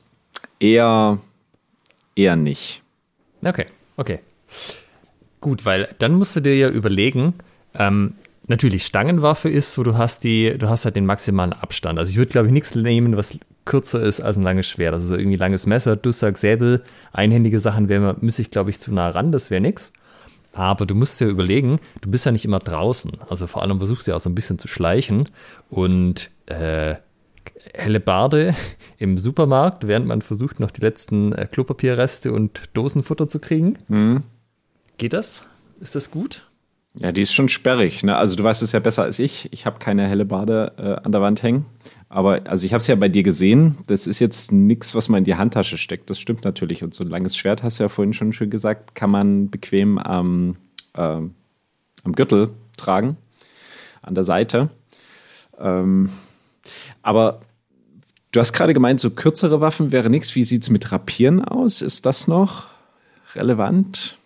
eher, 0.58 1.18
eher 2.16 2.36
nicht. 2.36 2.82
Okay, 3.42 3.66
okay. 3.96 4.20
Gut, 5.40 5.64
weil 5.64 5.94
dann 5.98 6.14
musst 6.14 6.36
du 6.36 6.40
dir 6.40 6.56
ja 6.56 6.68
überlegen, 6.68 7.34
ähm, 7.74 8.14
natürlich 8.50 8.84
Stangenwaffe 8.84 9.48
ist, 9.48 9.78
wo 9.78 9.82
du 9.82 9.96
hast 9.96 10.24
die, 10.24 10.58
du 10.58 10.68
hast 10.68 10.84
halt 10.84 10.96
den 10.96 11.06
maximalen 11.06 11.52
Abstand. 11.52 11.98
Also 11.98 12.10
ich 12.10 12.16
würde, 12.16 12.30
glaube 12.30 12.48
ich, 12.48 12.52
nichts 12.52 12.74
nehmen, 12.74 13.16
was 13.16 13.38
kürzer 13.64 14.02
ist 14.02 14.20
als 14.20 14.36
ein 14.36 14.42
langes 14.42 14.68
Schwert. 14.68 14.92
Also 14.92 15.06
so 15.06 15.16
irgendwie 15.16 15.36
langes 15.36 15.66
Messer, 15.66 15.96
Dussack, 15.96 16.36
Säbel, 16.36 16.82
einhändige 17.12 17.60
Sachen 17.60 17.88
wäre, 17.88 18.16
müsste 18.20 18.42
ich, 18.42 18.50
glaube 18.50 18.70
ich, 18.70 18.78
zu 18.78 18.92
nah 18.92 19.08
ran, 19.08 19.32
das 19.32 19.50
wäre 19.50 19.60
nichts. 19.60 19.92
Aber 20.52 20.84
du 20.84 20.96
musst 20.96 21.20
dir 21.20 21.28
überlegen, 21.28 21.78
du 22.00 22.10
bist 22.10 22.26
ja 22.26 22.32
nicht 22.32 22.44
immer 22.44 22.58
draußen. 22.58 23.12
Also 23.28 23.46
vor 23.46 23.62
allem 23.62 23.78
versuchst 23.78 24.06
du 24.06 24.10
ja 24.10 24.16
auch 24.16 24.20
so 24.20 24.28
ein 24.28 24.34
bisschen 24.34 24.58
zu 24.58 24.66
schleichen 24.66 25.28
und 25.70 26.30
äh, 26.46 26.96
helle 27.72 28.00
Barde 28.00 28.56
im 28.98 29.16
Supermarkt, 29.16 29.86
während 29.86 30.06
man 30.06 30.22
versucht, 30.22 30.58
noch 30.58 30.72
die 30.72 30.80
letzten 30.80 31.32
äh, 31.32 31.46
Klopapierreste 31.46 32.32
und 32.32 32.62
Dosenfutter 32.74 33.28
zu 33.28 33.38
kriegen. 33.38 33.78
Mhm. 33.86 34.24
Geht 34.98 35.12
das? 35.12 35.46
Ist 35.80 35.94
das 35.94 36.10
gut? 36.10 36.49
Ja, 36.94 37.12
die 37.12 37.20
ist 37.22 37.32
schon 37.32 37.48
sperrig. 37.48 38.02
Ne? 38.02 38.16
Also 38.16 38.34
du 38.36 38.42
weißt 38.42 38.62
es 38.62 38.72
ja 38.72 38.80
besser 38.80 39.04
als 39.04 39.18
ich. 39.18 39.48
Ich 39.52 39.64
habe 39.64 39.78
keine 39.78 40.08
helle 40.08 40.24
Bade 40.24 40.72
äh, 40.76 41.04
an 41.04 41.12
der 41.12 41.20
Wand 41.20 41.42
hängen. 41.42 41.66
Aber 42.08 42.40
also 42.46 42.66
ich 42.66 42.72
habe 42.72 42.80
es 42.80 42.88
ja 42.88 42.96
bei 42.96 43.08
dir 43.08 43.22
gesehen. 43.22 43.78
Das 43.86 44.08
ist 44.08 44.18
jetzt 44.18 44.50
nichts, 44.50 44.96
was 44.96 45.08
man 45.08 45.18
in 45.18 45.24
die 45.24 45.36
Handtasche 45.36 45.78
steckt. 45.78 46.10
Das 46.10 46.18
stimmt 46.18 46.44
natürlich. 46.44 46.82
Und 46.82 46.92
so 46.92 47.04
ein 47.04 47.10
langes 47.10 47.36
Schwert, 47.36 47.62
hast 47.62 47.78
du 47.78 47.84
ja 47.84 47.88
vorhin 47.88 48.12
schon 48.12 48.32
schön 48.32 48.50
gesagt, 48.50 48.96
kann 48.96 49.10
man 49.10 49.50
bequem 49.50 49.98
am, 49.98 50.56
äh, 50.94 51.00
am 51.00 52.12
Gürtel 52.16 52.50
tragen, 52.76 53.16
an 54.02 54.16
der 54.16 54.24
Seite. 54.24 54.70
Ähm, 55.60 56.10
aber 57.02 57.40
du 58.32 58.40
hast 58.40 58.52
gerade 58.52 58.74
gemeint, 58.74 58.98
so 58.98 59.10
kürzere 59.10 59.60
Waffen 59.60 59.92
wäre 59.92 60.10
nichts. 60.10 60.34
Wie 60.34 60.42
sieht 60.42 60.64
es 60.64 60.70
mit 60.70 60.90
Rapieren 60.90 61.44
aus? 61.44 61.82
Ist 61.82 62.04
das 62.04 62.26
noch 62.26 62.66
relevant? 63.36 64.18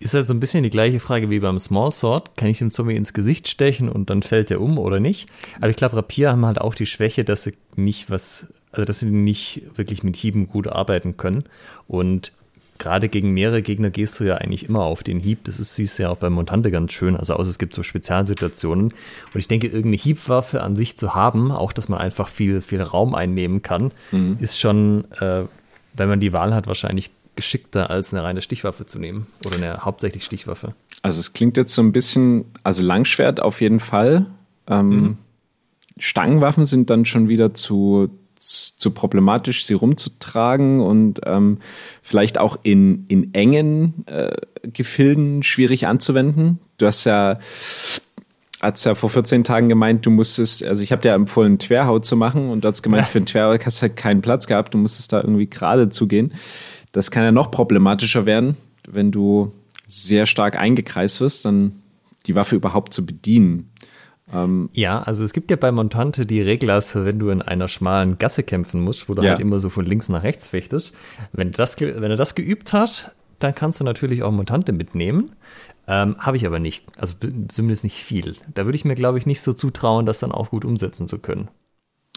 Ist 0.00 0.12
halt 0.14 0.26
so 0.26 0.34
ein 0.34 0.40
bisschen 0.40 0.62
die 0.62 0.70
gleiche 0.70 1.00
Frage 1.00 1.30
wie 1.30 1.38
beim 1.38 1.58
Small 1.58 1.90
Sword. 1.90 2.36
Kann 2.36 2.48
ich 2.48 2.58
dem 2.58 2.70
Zombie 2.70 2.96
ins 2.96 3.12
Gesicht 3.12 3.48
stechen 3.48 3.88
und 3.88 4.10
dann 4.10 4.22
fällt 4.22 4.50
er 4.50 4.60
um 4.60 4.78
oder 4.78 5.00
nicht? 5.00 5.28
Aber 5.58 5.70
ich 5.70 5.76
glaube, 5.76 5.96
Rapier 5.96 6.30
haben 6.30 6.44
halt 6.44 6.60
auch 6.60 6.74
die 6.74 6.86
Schwäche, 6.86 7.24
dass 7.24 7.44
sie 7.44 7.54
nicht 7.76 8.10
was, 8.10 8.46
also 8.72 8.84
dass 8.84 9.00
sie 9.00 9.10
nicht 9.10 9.62
wirklich 9.76 10.02
mit 10.02 10.16
Hieben 10.16 10.48
gut 10.48 10.68
arbeiten 10.68 11.16
können. 11.16 11.44
Und 11.86 12.32
gerade 12.78 13.08
gegen 13.08 13.32
mehrere 13.32 13.62
Gegner 13.62 13.90
gehst 13.90 14.18
du 14.20 14.24
ja 14.24 14.36
eigentlich 14.36 14.68
immer 14.68 14.82
auf 14.82 15.02
den 15.02 15.20
Hieb. 15.20 15.44
Das 15.44 15.58
ist, 15.60 15.74
siehst 15.74 15.98
du 15.98 16.04
ja 16.04 16.10
auch 16.10 16.16
bei 16.16 16.28
Montante 16.28 16.70
ganz 16.70 16.92
schön. 16.92 17.16
Also 17.16 17.34
außer 17.34 17.50
es 17.50 17.58
gibt 17.58 17.74
so 17.74 17.82
Spezialsituationen. 17.82 18.86
Und 18.86 19.40
ich 19.40 19.48
denke, 19.48 19.68
irgendeine 19.68 19.96
Hiebwaffe 19.96 20.62
an 20.62 20.76
sich 20.76 20.96
zu 20.96 21.14
haben, 21.14 21.50
auch 21.50 21.72
dass 21.72 21.88
man 21.88 22.00
einfach 22.00 22.28
viel, 22.28 22.60
viel 22.60 22.82
Raum 22.82 23.14
einnehmen 23.14 23.62
kann, 23.62 23.92
mhm. 24.12 24.36
ist 24.40 24.58
schon, 24.58 25.04
äh, 25.20 25.44
wenn 25.94 26.08
man 26.08 26.20
die 26.20 26.32
Wahl 26.32 26.54
hat, 26.54 26.66
wahrscheinlich 26.66 27.10
geschickter, 27.36 27.90
als 27.90 28.12
eine 28.12 28.22
reine 28.22 28.42
Stichwaffe 28.42 28.86
zu 28.86 28.98
nehmen 28.98 29.26
oder 29.44 29.56
eine 29.56 29.84
hauptsächlich 29.84 30.24
Stichwaffe. 30.24 30.74
Also 31.02 31.20
es 31.20 31.32
klingt 31.32 31.56
jetzt 31.56 31.74
so 31.74 31.82
ein 31.82 31.92
bisschen, 31.92 32.46
also 32.62 32.82
Langschwert 32.82 33.40
auf 33.40 33.60
jeden 33.60 33.80
Fall. 33.80 34.26
Ähm, 34.66 34.88
mhm. 34.88 35.18
Stangenwaffen 35.98 36.66
sind 36.66 36.90
dann 36.90 37.04
schon 37.04 37.28
wieder 37.28 37.54
zu, 37.54 38.10
zu 38.38 38.90
problematisch, 38.90 39.64
sie 39.66 39.74
rumzutragen 39.74 40.80
und 40.80 41.20
ähm, 41.24 41.58
vielleicht 42.02 42.38
auch 42.38 42.58
in, 42.62 43.06
in 43.08 43.34
engen 43.34 44.06
äh, 44.06 44.36
Gefilden 44.62 45.42
schwierig 45.42 45.86
anzuwenden. 45.86 46.58
Du 46.78 46.86
hast 46.86 47.04
ja, 47.04 47.38
hast 48.64 48.84
ja 48.84 48.94
vor 48.94 49.10
14 49.10 49.44
Tagen 49.44 49.68
gemeint, 49.68 50.06
du 50.06 50.10
musstest, 50.10 50.64
also 50.64 50.82
ich 50.82 50.92
habe 50.92 51.02
dir 51.02 51.12
empfohlen, 51.12 51.58
Twerhaut 51.58 52.04
zu 52.04 52.16
machen 52.16 52.48
und 52.50 52.64
du 52.64 52.68
hast 52.68 52.82
gemeint, 52.82 53.04
ja. 53.04 53.08
für 53.08 53.18
ein 53.18 53.26
Twerhaut 53.26 53.64
hast 53.64 53.78
du 53.78 53.82
halt 53.82 53.96
keinen 53.96 54.22
Platz 54.22 54.46
gehabt, 54.46 54.74
du 54.74 54.78
musstest 54.78 55.12
da 55.12 55.20
irgendwie 55.20 55.48
gerade 55.48 55.88
zugehen. 55.88 56.34
Das 56.92 57.10
kann 57.10 57.24
ja 57.24 57.32
noch 57.32 57.50
problematischer 57.50 58.26
werden, 58.26 58.56
wenn 58.88 59.10
du 59.10 59.52
sehr 59.86 60.26
stark 60.26 60.56
eingekreist 60.56 61.20
wirst, 61.20 61.44
dann 61.44 61.82
die 62.26 62.34
Waffe 62.34 62.56
überhaupt 62.56 62.94
zu 62.94 63.04
bedienen. 63.04 63.70
Ähm 64.32 64.68
ja, 64.72 65.02
also 65.02 65.24
es 65.24 65.32
gibt 65.32 65.50
ja 65.50 65.56
bei 65.56 65.70
Montante 65.70 66.24
die 66.24 66.40
Reglas 66.40 66.88
für 66.88 67.04
wenn 67.04 67.18
du 67.18 67.28
in 67.28 67.42
einer 67.42 67.68
schmalen 67.68 68.18
Gasse 68.18 68.42
kämpfen 68.42 68.80
musst, 68.80 69.08
wo 69.08 69.14
du 69.14 69.22
ja. 69.22 69.30
halt 69.30 69.40
immer 69.40 69.58
so 69.58 69.68
von 69.68 69.84
links 69.84 70.08
nach 70.08 70.22
rechts 70.22 70.46
fechtest. 70.46 70.94
Wenn 71.32 71.50
du 71.50 71.56
das, 71.56 71.78
wenn 71.80 72.10
du 72.10 72.16
das 72.16 72.34
geübt 72.34 72.72
hast, 72.72 73.10
dann 73.38 73.54
kannst 73.54 73.80
du 73.80 73.84
natürlich 73.84 74.22
auch 74.22 74.32
Montante 74.32 74.72
mitnehmen. 74.72 75.32
Ähm, 75.86 76.16
Habe 76.18 76.36
ich 76.36 76.46
aber 76.46 76.58
nicht. 76.58 76.84
Also 76.96 77.14
zumindest 77.48 77.84
nicht 77.84 78.02
viel. 78.02 78.36
Da 78.54 78.64
würde 78.64 78.76
ich 78.76 78.84
mir, 78.84 78.94
glaube 78.94 79.18
ich, 79.18 79.26
nicht 79.26 79.42
so 79.42 79.52
zutrauen, 79.52 80.06
das 80.06 80.18
dann 80.18 80.32
auch 80.32 80.50
gut 80.50 80.64
umsetzen 80.64 81.06
zu 81.06 81.18
können. 81.18 81.48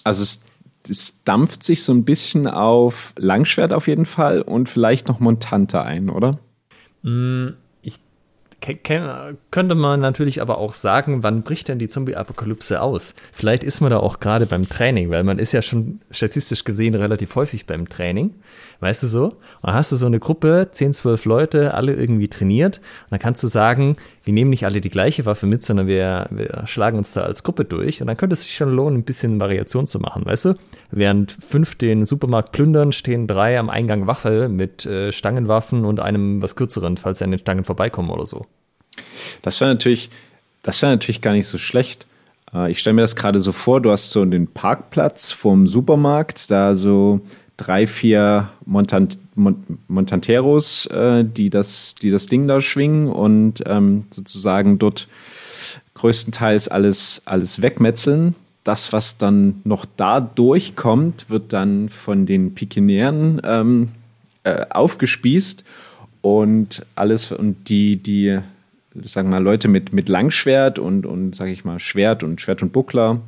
Also 0.04 0.24
es 0.24 0.46
es 0.90 1.24
dampft 1.24 1.64
sich 1.64 1.84
so 1.84 1.94
ein 1.94 2.06
bisschen 2.06 2.48
auf 2.48 3.14
Langschwert 3.18 3.74
auf 3.74 3.88
jeden 3.88 4.06
Fall 4.06 4.42
und 4.42 4.70
vielleicht 4.70 5.08
noch 5.08 5.20
Montante 5.20 5.82
ein, 5.82 6.10
oder? 6.10 6.40
Mm, 7.04 7.50
ich 7.82 8.00
könnte 8.62 9.76
man 9.76 10.00
natürlich 10.00 10.42
aber 10.42 10.58
auch 10.58 10.74
sagen, 10.74 11.24
wann 11.24 11.44
bricht 11.44 11.68
denn 11.68 11.80
die 11.80 11.88
Zombie-Apokalypse 11.88 12.82
aus? 12.82 13.14
Vielleicht 13.32 13.64
ist 13.64 13.82
man 13.82 13.92
da 13.92 14.00
auch 14.00 14.20
gerade 14.20 14.46
beim 14.46 14.68
Training, 14.68 15.10
weil 15.10 15.24
man 15.24 15.40
ist 15.40 15.52
ja 15.52 15.62
schon 15.62 16.02
statistisch 16.12 16.64
gesehen 16.64 16.96
relativ 16.96 17.36
häufig 17.36 17.66
beim 17.66 17.88
Training. 17.88 18.34
Weißt 18.80 19.02
du 19.04 19.08
so? 19.08 19.26
Und 19.26 19.36
dann 19.64 19.74
hast 19.74 19.92
du 19.92 19.96
so 19.96 20.06
eine 20.06 20.20
Gruppe, 20.20 20.68
10, 20.72 20.94
12 20.94 21.26
Leute, 21.26 21.74
alle 21.74 21.94
irgendwie 21.94 22.28
trainiert. 22.28 22.78
Und 22.78 23.12
dann 23.12 23.20
kannst 23.20 23.42
du 23.44 23.48
sagen, 23.48 23.98
wir 24.24 24.34
nehmen 24.34 24.52
nicht 24.52 24.66
alle 24.66 24.82
die 24.82 24.90
gleiche 24.90 25.26
Waffe 25.26 25.48
mit, 25.48 25.64
sondern 25.64 25.88
wir, 25.88 26.28
wir 26.30 26.64
schlagen 26.68 26.98
uns 26.98 27.14
da 27.14 27.22
als 27.22 27.44
Gruppe 27.44 27.66
durch. 27.66 28.02
Und 28.02 28.08
dann 28.08 28.18
könnte 28.18 28.34
es 28.34 28.44
sich 28.44 28.56
schon 28.56 28.76
lohnen, 28.76 29.00
ein 29.00 29.04
bisschen 29.04 29.40
Variation 29.40 29.88
zu 29.88 30.00
machen, 30.00 30.26
weißt 30.26 30.46
du? 30.46 30.54
Während 30.92 31.32
fünf 31.32 31.76
den 31.76 32.06
Supermarkt 32.06 32.52
plündern, 32.52 32.92
stehen 32.92 33.26
drei 33.26 33.58
am 33.58 33.70
Eingang 33.70 34.06
Waffe 34.06 34.48
mit 34.48 34.86
äh, 34.86 35.12
Stangenwaffen 35.12 35.86
und 35.86 36.00
einem 36.00 36.42
was 36.42 36.56
kürzeren, 36.56 36.98
falls 36.98 37.20
sie 37.20 37.26
an 37.26 37.32
den 37.32 37.40
Stangen 37.40 37.64
vorbeikommen 37.64 38.12
oder 38.12 38.26
so. 38.26 38.46
Das 39.42 39.60
wäre 39.60 39.72
natürlich, 39.72 40.10
das 40.62 40.82
natürlich 40.82 41.22
gar 41.22 41.34
nicht 41.34 41.48
so 41.48 41.58
schlecht. 41.58 42.06
Äh, 42.54 42.72
ich 42.72 42.80
stelle 42.80 42.94
mir 42.94 43.02
das 43.02 43.16
gerade 43.16 43.42
so 43.42 43.52
vor, 43.52 43.82
du 43.82 43.92
hast 43.92 44.12
so 44.12 44.24
den 44.26 44.48
Parkplatz 44.48 45.32
vom 45.32 45.68
Supermarkt, 45.68 46.52
da 46.52 46.76
so 46.76 47.22
drei, 47.58 47.88
vier 47.88 48.50
Montant 48.66 49.20
Montanteros, 49.36 50.86
äh, 50.88 51.24
die, 51.24 51.50
das, 51.50 51.96
die 51.96 52.10
das 52.10 52.28
Ding 52.28 52.48
da 52.48 52.62
schwingen 52.62 53.08
und 53.08 53.64
ähm, 53.66 54.06
sozusagen 54.12 54.80
dort 54.80 55.08
größtenteils 55.96 56.68
alles, 56.68 57.24
alles 57.26 57.62
wegmetzeln. 57.62 58.36
Das, 58.64 58.94
was 58.94 59.18
dann 59.18 59.62
noch 59.64 59.86
da 59.96 60.20
durchkommt, 60.20 61.30
wird 61.30 61.54
dann 61.54 61.90
von 61.90 62.26
den 62.26 62.54
Pikinären 62.54 63.42
ähm, 63.44 63.90
äh, 64.44 64.66
aufgespießt 64.70 65.64
und 66.22 66.86
alles 66.96 67.32
und 67.32 67.70
die, 67.70 67.98
die, 67.98 68.40
sagen 69.04 69.30
wir 69.30 69.38
mal, 69.38 69.44
Leute 69.44 69.68
mit, 69.68 69.94
mit 69.94 70.10
Langschwert 70.10 70.80
und, 70.80 71.06
und 71.06 71.36
sage 71.36 71.52
ich 71.52 71.64
mal, 71.64 71.80
Schwert 71.80 72.24
und 72.24 72.42
Schwert 72.42 72.62
und 72.62 72.74
Buckler, 72.74 73.22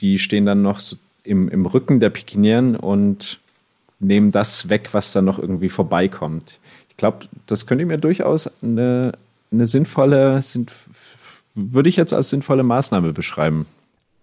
die 0.00 0.18
stehen 0.18 0.46
dann 0.46 0.62
noch 0.62 0.80
so 0.80 0.96
im, 1.24 1.48
im 1.48 1.66
Rücken 1.66 2.00
der 2.00 2.10
Pikinären 2.10 2.76
und 2.76 3.40
nehmen 3.98 4.32
das 4.32 4.68
weg, 4.68 4.90
was 4.92 5.12
da 5.12 5.22
noch 5.22 5.38
irgendwie 5.38 5.68
vorbeikommt. 5.68 6.60
Ich 6.90 6.96
glaube, 6.96 7.26
das 7.46 7.66
könnte 7.66 7.86
mir 7.86 7.98
durchaus 7.98 8.50
eine, 8.62 9.12
eine 9.52 9.66
sinnvolle, 9.66 10.40
sind, 10.42 10.72
würde 11.54 11.88
ich 11.88 11.96
jetzt 11.96 12.12
als 12.12 12.30
sinnvolle 12.30 12.62
Maßnahme 12.62 13.12
beschreiben. 13.12 13.66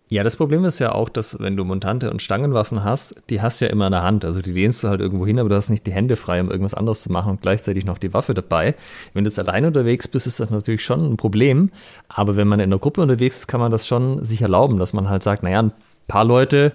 Ja, 0.10 0.22
das 0.22 0.36
Problem 0.36 0.64
ist 0.64 0.78
ja 0.78 0.92
auch, 0.92 1.10
dass 1.10 1.40
wenn 1.40 1.58
du 1.58 1.64
Montante 1.64 2.12
und 2.12 2.22
Stangenwaffen 2.22 2.84
hast, 2.84 3.16
die 3.32 3.42
hast 3.42 3.60
du 3.60 3.66
ja 3.66 3.72
immer 3.72 3.88
in 3.88 3.94
der 3.94 4.04
Hand. 4.04 4.26
Also 4.26 4.42
die 4.42 4.52
lehnst 4.52 4.84
du 4.84 4.90
halt 4.90 5.02
irgendwo 5.02 5.26
hin, 5.26 5.40
aber 5.40 5.50
du 5.50 5.56
hast 5.56 5.72
nicht 5.72 5.88
die 5.88 5.92
Hände 5.92 6.18
frei, 6.18 6.40
um 6.40 6.52
irgendwas 6.52 6.76
anderes 6.76 7.02
zu 7.02 7.12
machen 7.12 7.32
und 7.32 7.42
gleichzeitig 7.42 7.84
noch 7.84 7.98
die 7.98 8.14
Waffe 8.14 8.36
dabei. 8.36 8.76
Wenn 9.14 9.24
du 9.24 9.30
jetzt 9.30 9.40
allein 9.40 9.66
unterwegs 9.66 10.08
bist, 10.08 10.28
ist 10.28 10.40
das 10.40 10.52
natürlich 10.52 10.84
schon 10.84 11.14
ein 11.14 11.18
Problem. 11.18 11.72
Aber 12.10 12.36
wenn 12.36 12.48
man 12.48 12.60
in 12.60 12.66
einer 12.66 12.78
Gruppe 12.78 13.02
unterwegs 13.02 13.40
ist, 13.40 13.48
kann 13.48 13.60
man 13.60 13.72
das 13.72 13.88
schon 13.88 14.24
sich 14.24 14.44
erlauben, 14.44 14.78
dass 14.78 14.94
man 14.94 15.10
halt 15.10 15.24
sagt, 15.24 15.42
naja, 15.42 15.64
ein 15.64 15.72
paar 16.08 16.26
Leute 16.26 16.74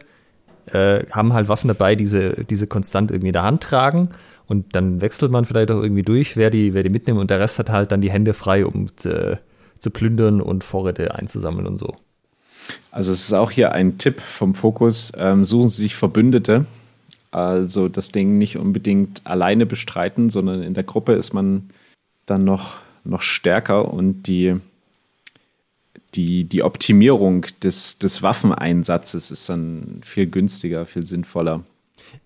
äh, 0.72 1.04
haben 1.11 1.33
halt 1.33 1.48
Waffen 1.48 1.68
dabei, 1.68 1.94
die 1.94 2.07
sie, 2.07 2.44
die 2.44 2.57
sie 2.57 2.66
konstant 2.66 3.11
irgendwie 3.11 3.28
in 3.28 3.35
der 3.35 3.42
Hand 3.42 3.62
tragen. 3.62 4.11
Und 4.46 4.74
dann 4.74 5.00
wechselt 5.00 5.31
man 5.31 5.44
vielleicht 5.44 5.70
auch 5.70 5.83
irgendwie 5.83 6.02
durch, 6.02 6.37
wer 6.37 6.50
die, 6.50 6.72
wer 6.72 6.83
die 6.83 6.90
mitnimmt. 6.90 7.20
Und 7.20 7.31
der 7.31 7.40
Rest 7.40 7.59
hat 7.59 7.70
halt 7.70 7.92
dann 7.92 8.00
die 8.00 8.11
Hände 8.11 8.33
frei, 8.33 8.64
um 8.64 8.96
zu, 8.96 9.38
zu 9.78 9.90
plündern 9.90 10.40
und 10.40 10.64
Vorräte 10.64 11.14
einzusammeln 11.14 11.66
und 11.66 11.76
so. 11.76 11.96
Also 12.90 13.12
es 13.12 13.24
ist 13.24 13.33
auch 13.33 13.50
hier 13.50 13.72
ein 13.72 13.98
Tipp 13.98 14.20
vom 14.20 14.54
Fokus. 14.54 15.12
Ähm, 15.16 15.44
suchen 15.44 15.68
Sie 15.68 15.83
sich 15.83 15.96
Verbündete. 15.96 16.66
Also 17.31 17.88
das 17.88 18.11
Ding 18.11 18.38
nicht 18.38 18.57
unbedingt 18.57 19.26
alleine 19.26 19.66
bestreiten, 19.66 20.31
sondern 20.31 20.62
in 20.62 20.74
der 20.74 20.85
Gruppe 20.85 21.12
ist 21.12 21.35
man 21.35 21.68
dann 22.24 22.44
noch, 22.44 22.81
noch 23.04 23.22
stärker 23.22 23.92
und 23.92 24.22
die 24.22 24.57
die, 26.14 26.44
die 26.44 26.62
Optimierung 26.62 27.47
des, 27.62 27.99
des 27.99 28.23
Waffeneinsatzes 28.23 29.31
ist 29.31 29.49
dann 29.49 30.01
viel 30.05 30.29
günstiger, 30.29 30.87
viel 30.87 31.05
sinnvoller. 31.05 31.62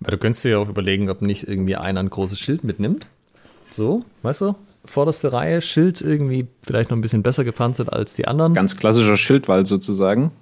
Weil 0.00 0.12
du 0.12 0.18
könntest 0.18 0.44
dir 0.44 0.52
ja 0.52 0.58
auch 0.58 0.68
überlegen, 0.68 1.10
ob 1.10 1.22
nicht 1.22 1.48
irgendwie 1.48 1.76
einer 1.76 2.00
ein 2.00 2.10
großes 2.10 2.38
Schild 2.38 2.64
mitnimmt. 2.64 3.06
So, 3.70 4.02
weißt 4.22 4.42
du? 4.42 4.54
Vorderste 4.84 5.32
Reihe, 5.32 5.60
Schild 5.62 6.00
irgendwie 6.00 6.48
vielleicht 6.62 6.90
noch 6.90 6.96
ein 6.96 7.02
bisschen 7.02 7.22
besser 7.22 7.44
gepanzert 7.44 7.92
als 7.92 8.14
die 8.14 8.26
anderen. 8.26 8.54
Ganz 8.54 8.76
klassischer 8.76 9.16
Schildwall 9.16 9.64
sozusagen. 9.64 10.32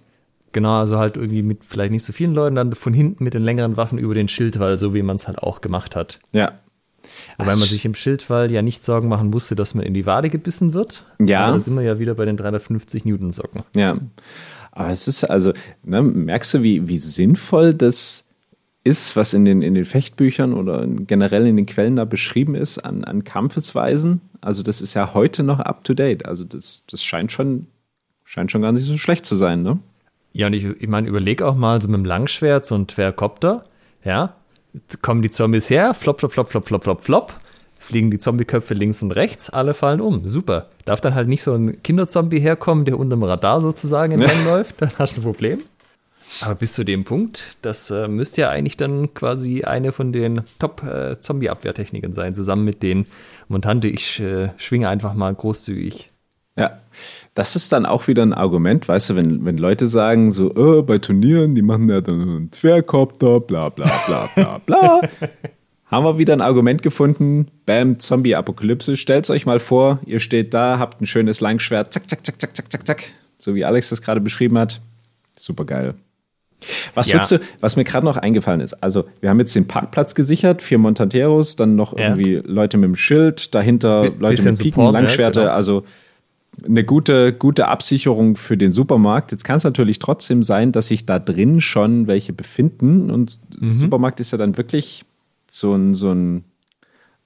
Genau, 0.52 0.78
also 0.80 0.98
halt 0.98 1.16
irgendwie 1.16 1.42
mit 1.42 1.64
vielleicht 1.64 1.92
nicht 1.92 2.04
so 2.04 2.12
vielen 2.12 2.34
Leuten, 2.34 2.56
dann 2.56 2.74
von 2.74 2.92
hinten 2.92 3.22
mit 3.22 3.34
den 3.34 3.42
längeren 3.42 3.76
Waffen 3.76 3.98
über 3.98 4.14
den 4.14 4.28
Schildwall, 4.28 4.78
so 4.78 4.94
wie 4.94 5.02
man 5.02 5.16
es 5.16 5.28
halt 5.28 5.38
auch 5.38 5.60
gemacht 5.60 5.94
hat. 5.94 6.18
Ja, 6.32 6.58
Wobei 7.38 7.50
man 7.50 7.68
sich 7.68 7.84
im 7.84 7.94
Schildwall 7.94 8.50
ja 8.50 8.62
nicht 8.62 8.84
Sorgen 8.84 9.08
machen 9.08 9.30
musste, 9.30 9.56
dass 9.56 9.74
man 9.74 9.84
in 9.84 9.94
die 9.94 10.06
Wade 10.06 10.30
gebissen 10.30 10.72
wird. 10.72 11.04
Ja. 11.18 11.50
Da 11.50 11.58
sind 11.58 11.74
wir 11.74 11.82
ja 11.82 11.98
wieder 11.98 12.14
bei 12.14 12.24
den 12.24 12.36
350 12.36 13.04
Newton 13.04 13.30
Socken. 13.30 13.62
Ja. 13.74 13.98
Aber 14.72 14.90
es 14.90 15.08
ist 15.08 15.24
also, 15.24 15.52
ne, 15.82 16.02
merkst 16.02 16.54
du, 16.54 16.62
wie, 16.62 16.88
wie 16.88 16.98
sinnvoll 16.98 17.74
das 17.74 18.26
ist, 18.84 19.16
was 19.16 19.34
in 19.34 19.44
den, 19.44 19.62
in 19.62 19.74
den 19.74 19.84
Fechtbüchern 19.84 20.54
oder 20.54 20.86
generell 20.86 21.46
in 21.46 21.56
den 21.56 21.66
Quellen 21.66 21.96
da 21.96 22.04
beschrieben 22.04 22.54
ist 22.54 22.78
an, 22.78 23.04
an 23.04 23.24
Kampfesweisen? 23.24 24.20
Also, 24.40 24.62
das 24.62 24.80
ist 24.80 24.94
ja 24.94 25.12
heute 25.12 25.42
noch 25.42 25.60
up 25.60 25.84
to 25.84 25.94
date. 25.94 26.24
Also, 26.26 26.44
das, 26.44 26.84
das 26.86 27.04
scheint 27.04 27.32
schon, 27.32 27.66
scheint 28.24 28.50
schon 28.50 28.62
gar 28.62 28.72
nicht 28.72 28.84
so 28.84 28.96
schlecht 28.96 29.26
zu 29.26 29.36
sein, 29.36 29.62
ne? 29.62 29.78
Ja, 30.32 30.46
und 30.46 30.52
ich, 30.52 30.64
ich 30.64 30.88
meine, 30.88 31.08
überleg 31.08 31.42
auch 31.42 31.56
mal 31.56 31.82
so 31.82 31.88
mit 31.88 31.96
dem 31.96 32.04
Langschwert, 32.04 32.64
so 32.64 32.76
ein 32.76 32.86
Twerkopter, 32.86 33.62
ja, 34.04 34.34
kommen 35.02 35.22
die 35.22 35.30
Zombies 35.30 35.70
her, 35.70 35.94
flop, 35.94 36.20
flop, 36.20 36.32
flop, 36.32 36.48
flop, 36.48 36.66
flop, 36.66 36.84
flop, 36.84 37.02
flop, 37.02 37.40
fliegen 37.78 38.10
die 38.10 38.18
Zombieköpfe 38.18 38.74
links 38.74 39.02
und 39.02 39.12
rechts, 39.12 39.50
alle 39.50 39.74
fallen 39.74 40.00
um. 40.00 40.26
Super. 40.28 40.68
Darf 40.84 41.00
dann 41.00 41.14
halt 41.14 41.28
nicht 41.28 41.42
so 41.42 41.54
ein 41.54 41.82
Kinderzombie 41.82 42.40
herkommen, 42.40 42.84
der 42.84 42.98
unter 42.98 43.16
dem 43.16 43.22
Radar 43.22 43.60
sozusagen 43.60 44.12
entlang 44.12 44.44
läuft, 44.44 44.80
dann 44.82 44.90
hast 44.98 45.16
du 45.16 45.20
ein 45.20 45.24
Problem. 45.24 45.60
Aber 46.42 46.54
bis 46.54 46.74
zu 46.74 46.84
dem 46.84 47.04
Punkt, 47.04 47.56
das 47.62 47.90
äh, 47.90 48.06
müsste 48.06 48.42
ja 48.42 48.50
eigentlich 48.50 48.76
dann 48.76 49.12
quasi 49.14 49.64
eine 49.64 49.90
von 49.90 50.12
den 50.12 50.42
Top-Zombie-Abwehrtechniken 50.60 52.12
äh, 52.12 52.14
sein, 52.14 52.36
zusammen 52.36 52.64
mit 52.64 52.84
den 52.84 53.06
Montante. 53.48 53.88
Ich 53.88 54.20
äh, 54.20 54.50
schwinge 54.56 54.88
einfach 54.88 55.14
mal 55.14 55.34
großzügig 55.34 56.12
ja, 56.56 56.80
das 57.40 57.56
ist 57.56 57.72
dann 57.72 57.86
auch 57.86 58.06
wieder 58.06 58.20
ein 58.20 58.34
Argument, 58.34 58.86
weißt 58.86 59.08
du, 59.08 59.16
wenn, 59.16 59.46
wenn 59.46 59.56
Leute 59.56 59.86
sagen, 59.86 60.30
so, 60.30 60.54
oh, 60.54 60.82
bei 60.82 60.98
Turnieren, 60.98 61.54
die 61.54 61.62
machen 61.62 61.88
ja 61.88 62.02
dann 62.02 62.20
einen 62.20 62.52
Zwergkopter, 62.52 63.40
bla 63.40 63.70
bla 63.70 63.90
bla 64.06 64.28
bla 64.34 64.60
bla. 64.66 65.00
haben 65.86 66.04
wir 66.04 66.18
wieder 66.18 66.34
ein 66.34 66.42
Argument 66.42 66.82
gefunden. 66.82 67.46
Bam, 67.64 67.98
Zombie-Apokalypse. 67.98 68.94
Stellt 68.98 69.30
euch 69.30 69.46
mal 69.46 69.58
vor, 69.58 70.00
ihr 70.04 70.20
steht 70.20 70.52
da, 70.52 70.78
habt 70.78 71.00
ein 71.00 71.06
schönes 71.06 71.40
Langschwert, 71.40 71.94
zack, 71.94 72.10
zack, 72.10 72.26
zack, 72.26 72.38
zack, 72.38 72.54
zack, 72.54 72.70
zack, 72.70 72.86
zack. 72.86 73.04
So 73.38 73.54
wie 73.54 73.64
Alex 73.64 73.88
das 73.88 74.02
gerade 74.02 74.20
beschrieben 74.20 74.58
hat. 74.58 74.82
Super 75.34 75.64
geil. 75.64 75.94
Was 76.92 77.08
ja. 77.08 77.20
du, 77.26 77.40
was 77.60 77.76
mir 77.76 77.84
gerade 77.84 78.04
noch 78.04 78.18
eingefallen 78.18 78.60
ist, 78.60 78.74
also 78.82 79.06
wir 79.22 79.30
haben 79.30 79.38
jetzt 79.38 79.56
den 79.56 79.66
Parkplatz 79.66 80.14
gesichert, 80.14 80.60
vier 80.60 80.76
Montanteros, 80.76 81.56
dann 81.56 81.74
noch 81.74 81.96
ja. 81.96 82.08
irgendwie 82.08 82.42
Leute 82.44 82.76
mit 82.76 82.88
dem 82.88 82.96
Schild, 82.96 83.54
dahinter 83.54 84.02
B 84.02 84.08
Leute 84.18 84.42
mit 84.42 84.58
Piken, 84.58 84.72
Support, 84.82 84.92
Langschwerte, 84.92 85.40
ja, 85.40 85.46
genau. 85.46 85.56
also 85.56 85.84
eine 86.64 86.84
gute, 86.84 87.32
gute 87.32 87.68
Absicherung 87.68 88.36
für 88.36 88.56
den 88.56 88.72
Supermarkt. 88.72 89.32
Jetzt 89.32 89.44
kann 89.44 89.56
es 89.56 89.64
natürlich 89.64 89.98
trotzdem 89.98 90.42
sein, 90.42 90.72
dass 90.72 90.88
sich 90.88 91.06
da 91.06 91.18
drin 91.18 91.60
schon 91.60 92.06
welche 92.06 92.32
befinden 92.32 93.10
und 93.10 93.38
mhm. 93.58 93.70
Supermarkt 93.70 94.20
ist 94.20 94.32
ja 94.32 94.38
dann 94.38 94.56
wirklich 94.56 95.04
so 95.50 95.74
ein, 95.74 95.94
so 95.94 96.12
ein 96.12 96.44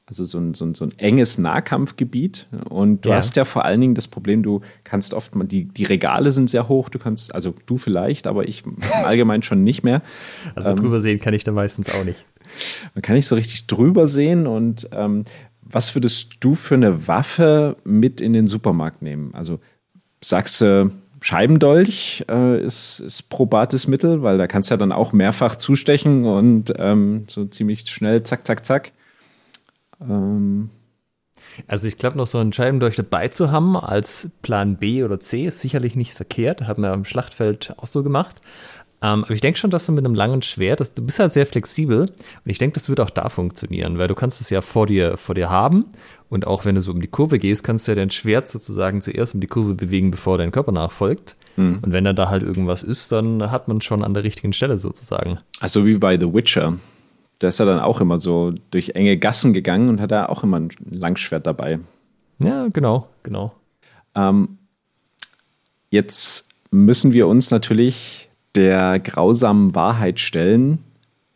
also 0.06 0.24
so 0.26 0.38
ein, 0.38 0.52
so 0.52 0.66
ein, 0.66 0.74
so 0.74 0.84
ein 0.84 0.92
enges 0.98 1.38
Nahkampfgebiet. 1.38 2.46
Und 2.68 3.06
du 3.06 3.10
ja. 3.10 3.16
hast 3.16 3.36
ja 3.36 3.44
vor 3.44 3.64
allen 3.64 3.80
Dingen 3.80 3.94
das 3.94 4.06
Problem, 4.06 4.42
du 4.42 4.60
kannst 4.84 5.14
oft, 5.14 5.32
die, 5.34 5.64
die 5.64 5.84
Regale 5.84 6.32
sind 6.32 6.50
sehr 6.50 6.68
hoch, 6.68 6.90
du 6.90 6.98
kannst, 6.98 7.34
also 7.34 7.54
du 7.66 7.78
vielleicht, 7.78 8.26
aber 8.26 8.46
ich 8.46 8.64
allgemein 9.04 9.42
schon 9.42 9.64
nicht 9.64 9.82
mehr. 9.82 10.02
Also 10.54 10.70
ähm, 10.70 10.76
drüber 10.76 11.00
sehen 11.00 11.20
kann 11.20 11.32
ich 11.32 11.44
da 11.44 11.52
meistens 11.52 11.92
auch 11.94 12.04
nicht. 12.04 12.26
Man 12.94 13.02
kann 13.02 13.16
nicht 13.16 13.26
so 13.26 13.34
richtig 13.34 13.66
drüber 13.66 14.06
sehen 14.06 14.46
und 14.46 14.88
ähm, 14.92 15.24
was 15.74 15.94
würdest 15.96 16.34
du 16.40 16.54
für 16.54 16.76
eine 16.76 17.08
Waffe 17.08 17.76
mit 17.84 18.20
in 18.20 18.32
den 18.32 18.46
Supermarkt 18.46 19.02
nehmen? 19.02 19.34
Also 19.34 19.58
sagst 20.22 20.60
du, 20.60 20.90
Scheibendolch 21.20 22.24
äh, 22.30 22.62
ist, 22.64 23.00
ist 23.00 23.28
probates 23.28 23.88
Mittel, 23.88 24.22
weil 24.22 24.38
da 24.38 24.46
kannst 24.46 24.70
du 24.70 24.74
ja 24.74 24.76
dann 24.76 24.92
auch 24.92 25.12
mehrfach 25.12 25.56
zustechen 25.56 26.26
und 26.26 26.72
ähm, 26.78 27.24
so 27.28 27.46
ziemlich 27.46 27.80
schnell 27.88 28.22
zack, 28.22 28.46
zack, 28.46 28.64
zack. 28.64 28.92
Ähm. 30.00 30.70
Also 31.66 31.88
ich 31.88 31.98
glaube, 31.98 32.18
noch 32.18 32.26
so 32.26 32.38
einen 32.38 32.52
Scheibendolch 32.52 32.96
dabei 32.96 33.28
zu 33.28 33.50
haben 33.50 33.76
als 33.76 34.28
Plan 34.42 34.76
B 34.76 35.02
oder 35.02 35.18
C 35.18 35.46
ist 35.46 35.60
sicherlich 35.60 35.96
nicht 35.96 36.12
verkehrt. 36.12 36.68
Haben 36.68 36.82
wir 36.82 36.92
am 36.92 37.04
Schlachtfeld 37.04 37.74
auch 37.78 37.86
so 37.86 38.02
gemacht. 38.02 38.40
Ähm, 39.04 39.22
aber 39.24 39.34
ich 39.34 39.42
denke 39.42 39.58
schon, 39.58 39.70
dass 39.70 39.84
du 39.84 39.92
mit 39.92 40.02
einem 40.02 40.14
langen 40.14 40.40
Schwert, 40.40 40.80
das, 40.80 40.94
du 40.94 41.02
bist 41.04 41.18
halt 41.18 41.30
sehr 41.30 41.44
flexibel 41.44 42.00
und 42.00 42.50
ich 42.50 42.56
denke, 42.56 42.74
das 42.74 42.88
wird 42.88 43.00
auch 43.00 43.10
da 43.10 43.28
funktionieren, 43.28 43.98
weil 43.98 44.08
du 44.08 44.14
kannst 44.14 44.40
es 44.40 44.48
ja 44.48 44.62
vor 44.62 44.86
dir, 44.86 45.18
vor 45.18 45.34
dir 45.34 45.50
haben 45.50 45.84
und 46.30 46.46
auch 46.46 46.64
wenn 46.64 46.74
du 46.74 46.80
so 46.80 46.90
um 46.90 47.02
die 47.02 47.08
Kurve 47.08 47.38
gehst, 47.38 47.64
kannst 47.64 47.86
du 47.86 47.92
ja 47.92 47.96
dein 47.96 48.10
Schwert 48.10 48.48
sozusagen 48.48 49.02
zuerst 49.02 49.34
um 49.34 49.40
die 49.40 49.46
Kurve 49.46 49.74
bewegen, 49.74 50.10
bevor 50.10 50.38
dein 50.38 50.52
Körper 50.52 50.72
nachfolgt. 50.72 51.36
Mhm. 51.56 51.80
Und 51.82 51.92
wenn 51.92 52.04
dann 52.04 52.16
da 52.16 52.30
halt 52.30 52.42
irgendwas 52.42 52.82
ist, 52.82 53.12
dann 53.12 53.50
hat 53.50 53.68
man 53.68 53.82
schon 53.82 54.02
an 54.02 54.14
der 54.14 54.24
richtigen 54.24 54.54
Stelle 54.54 54.78
sozusagen. 54.78 55.38
Also 55.60 55.84
wie 55.84 55.98
bei 55.98 56.18
The 56.18 56.32
Witcher 56.32 56.74
der 57.40 57.48
ist 57.48 57.58
ja 57.58 57.66
dann 57.66 57.80
auch 57.80 58.00
immer 58.00 58.18
so 58.18 58.54
durch 58.70 58.90
enge 58.90 59.18
Gassen 59.18 59.52
gegangen 59.52 59.88
und 59.88 60.00
hat 60.00 60.12
da 60.12 60.26
auch 60.26 60.42
immer 60.44 60.60
ein 60.60 60.70
Langschwert 60.90 61.46
dabei. 61.46 61.78
Ja, 62.38 62.68
genau, 62.72 63.08
genau. 63.22 63.52
Ähm, 64.14 64.58
jetzt 65.90 66.48
müssen 66.70 67.12
wir 67.12 67.28
uns 67.28 67.50
natürlich 67.50 68.23
der 68.54 68.98
grausamen 69.00 69.74
Wahrheit 69.74 70.20
stellen. 70.20 70.78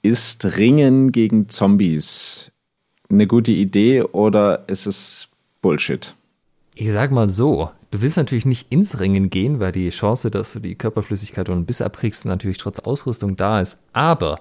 Ist 0.03 0.45
Ringen 0.57 1.13
gegen 1.13 1.49
Zombies 1.49 2.53
eine 3.11 3.27
gute 3.27 3.53
Idee 3.53 4.03
oder 4.03 4.69
ist 4.69 4.87
es 4.87 5.29
Bullshit? 5.63 6.15
Ich 6.75 6.93
sag 6.93 7.11
mal 7.11 7.29
so, 7.29 7.71
du 7.91 8.01
willst 8.01 8.17
natürlich 8.17 8.47
nicht 8.47 8.71
ins 8.71 9.01
Ringen 9.01 9.31
gehen, 9.31 9.61
weil 9.61 9.73
die 9.73 9.89
Chance, 9.91 10.31
dass 10.31 10.53
du 10.53 10.61
die 10.61 10.77
Körperflüssigkeit 10.77 11.49
und 11.49 11.59
ein 11.59 11.67
Biss 11.67 11.83
abkriegst, 11.83 12.27
natürlich 12.27 12.59
trotz 12.59 12.79
Ausrüstung 12.79 13.37
da 13.37 13.61
ist. 13.61 13.83
Aber 13.93 14.41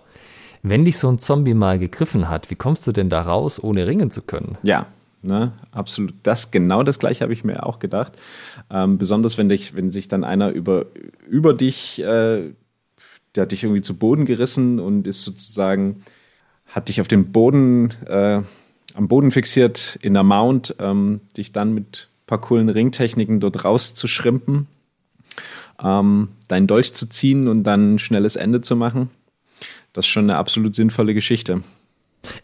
wenn 0.62 0.86
dich 0.86 0.98
so 0.98 1.10
ein 1.10 1.20
Zombie 1.20 1.54
mal 1.54 1.80
gegriffen 1.80 2.30
hat, 2.30 2.50
wie 2.52 2.56
kommst 2.56 2.86
du 2.86 2.92
denn 2.92 3.10
da 3.10 3.22
raus, 3.24 3.64
ohne 3.64 3.88
ringen 3.88 4.12
zu 4.12 4.22
können? 4.22 4.58
Ja, 4.64 4.88
Ne, 5.24 5.52
absolut. 5.72 6.14
Das 6.24 6.52
genau 6.52 6.84
das 6.84 7.00
gleiche 7.00 7.22
habe 7.24 7.34
ich 7.34 7.44
mir 7.44 7.66
auch 7.66 7.80
gedacht. 7.80 8.14
Ähm, 8.70 8.98
besonders 9.00 9.38
wenn 9.38 9.50
dich, 9.50 9.76
wenn 9.76 9.92
sich 9.92 10.08
dann 10.08 10.24
einer 10.24 10.52
über, 10.52 10.86
über 11.28 11.54
dich, 11.56 12.02
äh, 12.02 12.52
der 13.38 13.44
hat 13.44 13.52
dich 13.52 13.64
irgendwie 13.64 13.82
zu 13.82 13.98
Boden 13.98 14.26
gerissen 14.26 14.80
und 14.80 15.08
ist 15.08 15.22
sozusagen, 15.22 16.04
hat 16.66 16.90
dich 16.90 17.00
auf 17.00 17.08
den 17.08 17.32
Boden, 17.32 17.92
äh, 18.08 18.42
am 18.96 19.08
Boden 19.08 19.32
fixiert 19.32 19.98
in 20.02 20.16
der 20.16 20.24
Mount, 20.24 20.76
ähm, 20.80 21.22
dich 21.38 21.52
dann 21.52 21.74
mit 21.74 22.10
ein 22.10 22.26
paar 22.28 22.42
coolen 22.42 22.70
Ringtechniken 22.70 23.40
dort 23.40 23.64
rauszuschrimpen, 23.64 24.68
ähm, 25.84 26.30
deinen 26.48 26.68
Dolch 26.68 26.94
zu 26.94 27.08
ziehen 27.08 27.48
und 27.48 27.64
dann 27.64 27.96
ein 27.96 28.00
schnelles 28.00 28.36
Ende 28.36 28.62
zu 28.62 28.76
machen. 28.76 29.12
Das 29.94 30.06
ist 30.06 30.12
schon 30.12 30.26
eine 30.26 30.38
absolut 30.38 30.76
sinnvolle 30.76 31.14
Geschichte. 31.14 31.62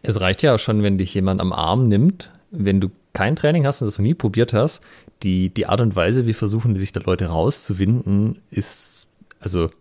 Es 0.03 0.21
reicht 0.21 0.43
ja 0.43 0.55
auch 0.55 0.59
schon, 0.59 0.83
wenn 0.83 0.97
dich 0.97 1.13
jemand 1.13 1.41
am 1.41 1.51
Arm 1.51 1.87
nimmt, 1.87 2.31
wenn 2.51 2.79
du 2.79 2.89
kein 3.13 3.35
Training 3.35 3.65
hast 3.65 3.81
und 3.81 3.87
das 3.87 3.97
noch 3.97 4.03
nie 4.03 4.13
probiert 4.13 4.53
hast. 4.53 4.81
Die, 5.23 5.49
die 5.49 5.65
Art 5.65 5.81
und 5.81 5.95
Weise, 5.95 6.25
wie 6.27 6.33
versuchen 6.33 6.73
die 6.73 6.79
sich 6.79 6.91
da 6.91 6.99
Leute 6.99 7.27
rauszuwinden, 7.27 8.39
ist, 8.51 9.07
also, 9.39 9.71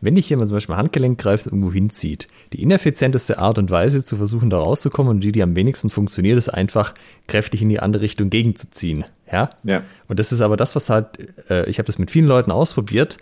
wenn 0.00 0.14
dich 0.14 0.30
jemand 0.30 0.48
zum 0.48 0.56
Beispiel 0.56 0.76
Handgelenk 0.76 1.18
greift 1.18 1.46
und 1.46 1.52
irgendwo 1.52 1.72
hinzieht, 1.72 2.28
die 2.52 2.62
ineffizienteste 2.62 3.38
Art 3.38 3.58
und 3.58 3.70
Weise 3.70 4.04
zu 4.04 4.16
versuchen, 4.16 4.50
da 4.50 4.58
rauszukommen 4.58 5.10
und 5.10 5.20
die, 5.20 5.32
die 5.32 5.42
am 5.42 5.56
wenigsten 5.56 5.90
funktioniert, 5.90 6.38
ist 6.38 6.48
einfach 6.48 6.94
kräftig 7.26 7.62
in 7.62 7.68
die 7.68 7.80
andere 7.80 8.02
Richtung 8.02 8.30
gegenzuziehen. 8.30 9.04
Ja. 9.30 9.50
ja. 9.62 9.82
Und 10.08 10.18
das 10.18 10.32
ist 10.32 10.40
aber 10.40 10.56
das, 10.56 10.74
was 10.74 10.90
halt, 10.90 11.50
äh, 11.50 11.68
ich 11.68 11.78
habe 11.78 11.86
das 11.86 11.98
mit 11.98 12.10
vielen 12.10 12.26
Leuten 12.26 12.50
ausprobiert, 12.50 13.18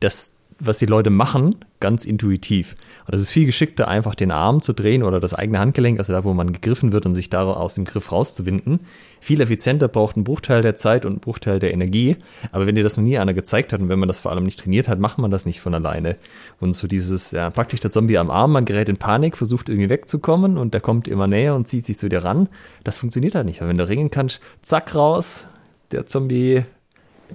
dass 0.00 0.34
was 0.60 0.78
die 0.78 0.86
Leute 0.86 1.10
machen, 1.10 1.56
ganz 1.80 2.04
intuitiv. 2.04 2.76
Und 3.06 3.14
es 3.14 3.22
ist 3.22 3.30
viel 3.30 3.46
geschickter, 3.46 3.88
einfach 3.88 4.14
den 4.14 4.30
Arm 4.30 4.60
zu 4.60 4.74
drehen 4.74 5.02
oder 5.02 5.18
das 5.18 5.34
eigene 5.34 5.58
Handgelenk, 5.58 5.98
also 5.98 6.12
da, 6.12 6.22
wo 6.22 6.34
man 6.34 6.52
gegriffen 6.52 6.92
wird 6.92 7.06
und 7.06 7.14
sich 7.14 7.30
da 7.30 7.44
aus 7.44 7.74
dem 7.74 7.84
Griff 7.84 8.12
rauszuwinden. 8.12 8.80
Viel 9.20 9.40
effizienter 9.40 9.88
braucht 9.88 10.16
ein 10.16 10.24
Bruchteil 10.24 10.62
der 10.62 10.76
Zeit 10.76 11.04
und 11.04 11.14
ein 11.14 11.20
Bruchteil 11.20 11.58
der 11.58 11.72
Energie. 11.72 12.16
Aber 12.52 12.66
wenn 12.66 12.74
dir 12.74 12.82
das 12.82 12.96
noch 12.96 13.04
nie 13.04 13.18
einer 13.18 13.34
gezeigt 13.34 13.72
hat 13.72 13.80
und 13.80 13.88
wenn 13.88 13.98
man 13.98 14.08
das 14.08 14.20
vor 14.20 14.32
allem 14.32 14.44
nicht 14.44 14.60
trainiert 14.60 14.88
hat, 14.88 14.98
macht 14.98 15.18
man 15.18 15.30
das 15.30 15.46
nicht 15.46 15.60
von 15.60 15.74
alleine. 15.74 16.16
Und 16.58 16.74
so 16.74 16.88
dieses, 16.88 17.30
ja, 17.30 17.50
praktisch 17.50 17.80
der 17.80 17.90
Zombie 17.90 18.18
am 18.18 18.30
Arm, 18.30 18.52
man 18.52 18.64
gerät 18.64 18.88
in 18.88 18.96
Panik, 18.96 19.36
versucht 19.36 19.68
irgendwie 19.68 19.90
wegzukommen 19.90 20.58
und 20.58 20.74
der 20.74 20.80
kommt 20.80 21.06
immer 21.06 21.26
näher 21.26 21.54
und 21.54 21.68
zieht 21.68 21.86
sich 21.86 21.98
zu 21.98 22.08
dir 22.08 22.24
ran. 22.24 22.48
Das 22.82 22.98
funktioniert 22.98 23.34
halt 23.34 23.46
nicht. 23.46 23.60
Aber 23.60 23.68
wenn 23.68 23.78
du 23.78 23.88
ringen 23.88 24.10
kannst, 24.10 24.40
zack 24.62 24.94
raus, 24.94 25.46
der 25.92 26.06
Zombie 26.06 26.64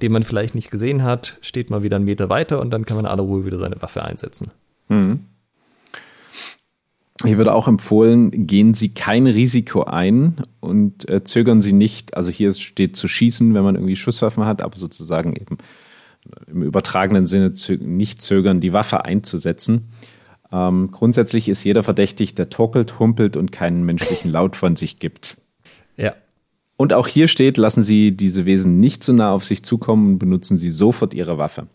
den 0.02 0.12
man 0.12 0.24
vielleicht 0.24 0.56
nicht 0.56 0.72
gesehen 0.72 1.04
hat, 1.04 1.38
steht 1.42 1.70
mal 1.70 1.84
wieder 1.84 1.96
einen 1.96 2.06
Meter 2.06 2.30
weiter 2.30 2.60
und 2.60 2.72
dann 2.72 2.86
kann 2.86 2.98
man 2.98 3.06
in 3.06 3.12
aller 3.12 3.24
Ruhe 3.24 3.46
wieder 3.46 3.60
seine 3.60 3.82
Waffe 3.82 4.04
einsetzen. 4.04 4.52
Mhm. 4.90 5.26
Ich 7.26 7.38
würde 7.38 7.54
auch 7.54 7.68
empfohlen, 7.68 8.48
gehen 8.48 8.74
Sie 8.74 8.94
kein 8.94 9.28
Risiko 9.28 9.84
ein 9.84 10.38
und 10.60 11.08
äh, 11.10 11.24
zögern 11.24 11.62
Sie 11.62 11.74
nicht. 11.74 12.16
Also 12.18 12.32
hier 12.32 12.54
steht 12.54 12.96
zu 12.96 13.08
schießen, 13.08 13.54
wenn 13.54 13.64
man 13.64 13.76
irgendwie 13.76 13.96
Schusswaffen 13.96 14.46
hat, 14.46 14.62
aber 14.62 14.78
sozusagen 14.78 15.36
eben 15.36 15.58
im 16.48 16.64
übertragenen 16.64 17.28
Sinne 17.28 17.54
zö 17.54 17.78
nicht 17.78 18.22
zögern, 18.22 18.60
die 18.60 18.74
Waffe 18.74 19.06
einzusetzen. 19.06 19.90
Ähm, 20.52 20.90
grundsätzlich 20.92 21.50
ist 21.50 21.64
jeder 21.64 21.84
verdächtig, 21.84 22.36
der 22.36 22.50
torkelt, 22.50 23.00
humpelt 23.00 23.38
und 23.38 23.52
keinen 23.52 23.84
menschlichen 23.84 24.32
Laut 24.32 24.56
von 24.56 24.76
sich 24.76 25.00
gibt. 25.00 25.38
Ja. 25.98 26.14
Und 26.78 26.94
auch 26.94 27.08
hier 27.08 27.28
steht, 27.28 27.58
lassen 27.58 27.84
Sie 27.84 28.16
diese 28.16 28.46
Wesen 28.46 28.80
nicht 28.80 29.04
zu 29.04 29.14
nah 29.14 29.32
auf 29.32 29.46
sich 29.46 29.64
zukommen 29.64 30.14
und 30.14 30.20
benutzen 30.20 30.58
Sie 30.58 30.70
sofort 30.70 31.14
Ihre 31.14 31.38
Waffe. 31.38 31.68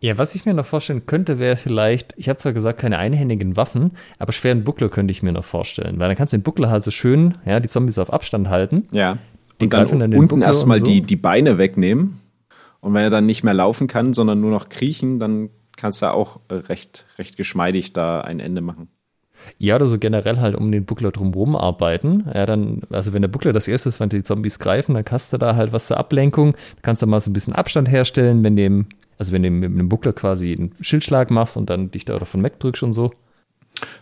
Ja, 0.00 0.18
was 0.18 0.34
ich 0.34 0.44
mir 0.44 0.52
noch 0.52 0.66
vorstellen 0.66 1.06
könnte, 1.06 1.38
wäre 1.38 1.56
vielleicht, 1.56 2.12
ich 2.16 2.28
habe 2.28 2.38
zwar 2.38 2.52
gesagt, 2.52 2.78
keine 2.78 2.98
einhändigen 2.98 3.56
Waffen, 3.56 3.92
aber 4.18 4.32
schweren 4.32 4.62
Buckler 4.62 4.88
könnte 4.88 5.10
ich 5.10 5.22
mir 5.22 5.32
noch 5.32 5.44
vorstellen. 5.44 5.98
Weil 5.98 6.08
dann 6.08 6.16
kannst 6.16 6.32
du 6.32 6.38
den 6.38 6.42
Buckler 6.42 6.70
halt 6.70 6.84
so 6.84 6.90
schön, 6.90 7.36
ja, 7.46 7.60
die 7.60 7.68
Zombies 7.68 7.98
auf 7.98 8.12
Abstand 8.12 8.48
halten. 8.48 8.86
Ja. 8.92 9.18
Die 9.60 9.64
und 9.64 9.72
dann, 9.72 9.98
dann 9.98 10.14
unten 10.14 10.42
erstmal 10.42 10.80
so. 10.80 10.86
die, 10.86 11.00
die 11.00 11.16
Beine 11.16 11.56
wegnehmen. 11.56 12.20
Und 12.80 12.92
wenn 12.92 13.02
er 13.02 13.10
dann 13.10 13.24
nicht 13.24 13.42
mehr 13.42 13.54
laufen 13.54 13.86
kann, 13.86 14.12
sondern 14.12 14.40
nur 14.40 14.50
noch 14.50 14.68
kriechen, 14.68 15.18
dann 15.18 15.48
kannst 15.76 16.02
du 16.02 16.12
auch 16.12 16.40
recht, 16.50 17.06
recht 17.18 17.36
geschmeidig 17.36 17.94
da 17.94 18.20
ein 18.20 18.38
Ende 18.38 18.60
machen. 18.60 18.88
Ja, 19.58 19.76
oder 19.76 19.86
so 19.86 19.98
generell 19.98 20.38
halt 20.38 20.54
um 20.54 20.70
den 20.72 20.84
Buckler 20.84 21.10
drumherum 21.10 21.56
arbeiten. 21.56 22.24
Ja, 22.32 22.46
dann, 22.46 22.82
also 22.90 23.12
wenn 23.12 23.22
der 23.22 23.28
Buckler 23.28 23.52
das 23.52 23.68
erste 23.68 23.88
ist, 23.88 24.00
wenn 24.00 24.08
die 24.08 24.22
Zombies 24.22 24.58
greifen, 24.58 24.94
dann 24.94 25.04
hast 25.10 25.32
du 25.32 25.38
da 25.38 25.56
halt 25.56 25.72
was 25.72 25.86
zur 25.86 25.98
Ablenkung. 25.98 26.52
Du 26.52 26.82
kannst 26.82 27.02
da 27.02 27.06
mal 27.06 27.20
so 27.20 27.30
ein 27.30 27.34
bisschen 27.34 27.52
Abstand 27.52 27.90
herstellen, 27.90 28.44
wenn 28.44 28.56
dem, 28.56 28.86
also 29.18 29.32
wenn 29.32 29.42
du 29.42 29.50
mit 29.50 29.78
dem 29.78 29.88
Buckler 29.88 30.12
quasi 30.12 30.52
einen 30.52 30.74
Schildschlag 30.80 31.30
machst 31.30 31.56
und 31.56 31.70
dann 31.70 31.90
dich 31.90 32.04
da 32.04 32.18
davon 32.18 32.42
wegdrückst 32.42 32.82
und 32.82 32.92
so. 32.92 33.12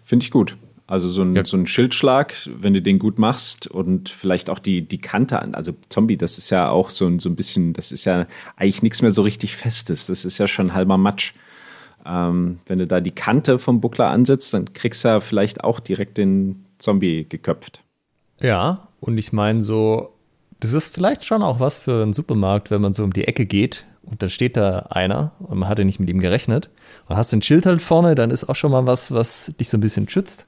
Finde 0.02 0.24
ich 0.24 0.30
gut. 0.30 0.56
Also 0.86 1.08
so 1.08 1.22
ein, 1.22 1.34
ja. 1.34 1.44
so 1.44 1.56
ein 1.56 1.66
Schildschlag, 1.66 2.34
wenn 2.46 2.74
du 2.74 2.82
den 2.82 2.98
gut 2.98 3.18
machst 3.18 3.66
und 3.66 4.10
vielleicht 4.10 4.50
auch 4.50 4.58
die, 4.58 4.82
die 4.82 4.98
Kante 5.00 5.40
an, 5.40 5.54
also 5.54 5.72
Zombie, 5.88 6.18
das 6.18 6.36
ist 6.36 6.50
ja 6.50 6.68
auch 6.68 6.90
so 6.90 7.06
ein, 7.06 7.20
so 7.20 7.30
ein 7.30 7.36
bisschen, 7.36 7.72
das 7.72 7.90
ist 7.90 8.04
ja 8.04 8.26
eigentlich 8.56 8.82
nichts 8.82 9.00
mehr 9.00 9.10
so 9.10 9.22
richtig 9.22 9.56
Festes. 9.56 10.06
Das 10.06 10.26
ist 10.26 10.36
ja 10.36 10.46
schon 10.46 10.74
halber 10.74 10.98
Matsch. 10.98 11.32
Ähm, 12.06 12.58
wenn 12.66 12.78
du 12.78 12.86
da 12.86 13.00
die 13.00 13.10
Kante 13.10 13.58
vom 13.58 13.80
Buckler 13.80 14.08
ansetzt, 14.08 14.54
dann 14.54 14.72
kriegst 14.72 15.04
du 15.04 15.08
ja 15.08 15.20
vielleicht 15.20 15.64
auch 15.64 15.80
direkt 15.80 16.18
den 16.18 16.64
Zombie 16.78 17.26
geköpft. 17.28 17.82
Ja, 18.40 18.88
und 19.00 19.16
ich 19.18 19.32
meine 19.32 19.62
so, 19.62 20.14
das 20.60 20.72
ist 20.72 20.92
vielleicht 20.92 21.24
schon 21.24 21.42
auch 21.42 21.60
was 21.60 21.78
für 21.78 22.02
einen 22.02 22.12
Supermarkt, 22.12 22.70
wenn 22.70 22.80
man 22.80 22.92
so 22.92 23.04
um 23.04 23.12
die 23.12 23.26
Ecke 23.26 23.46
geht 23.46 23.86
und 24.02 24.22
dann 24.22 24.30
steht 24.30 24.56
da 24.56 24.80
einer 24.90 25.32
und 25.38 25.58
man 25.58 25.68
hatte 25.68 25.84
nicht 25.84 26.00
mit 26.00 26.08
ihm 26.08 26.20
gerechnet 26.20 26.70
und 27.08 27.16
hast 27.16 27.32
ein 27.32 27.42
Schild 27.42 27.66
halt 27.66 27.82
vorne, 27.82 28.14
dann 28.14 28.30
ist 28.30 28.44
auch 28.44 28.56
schon 28.56 28.72
mal 28.72 28.86
was, 28.86 29.12
was 29.12 29.52
dich 29.58 29.68
so 29.68 29.78
ein 29.78 29.80
bisschen 29.80 30.08
schützt. 30.08 30.46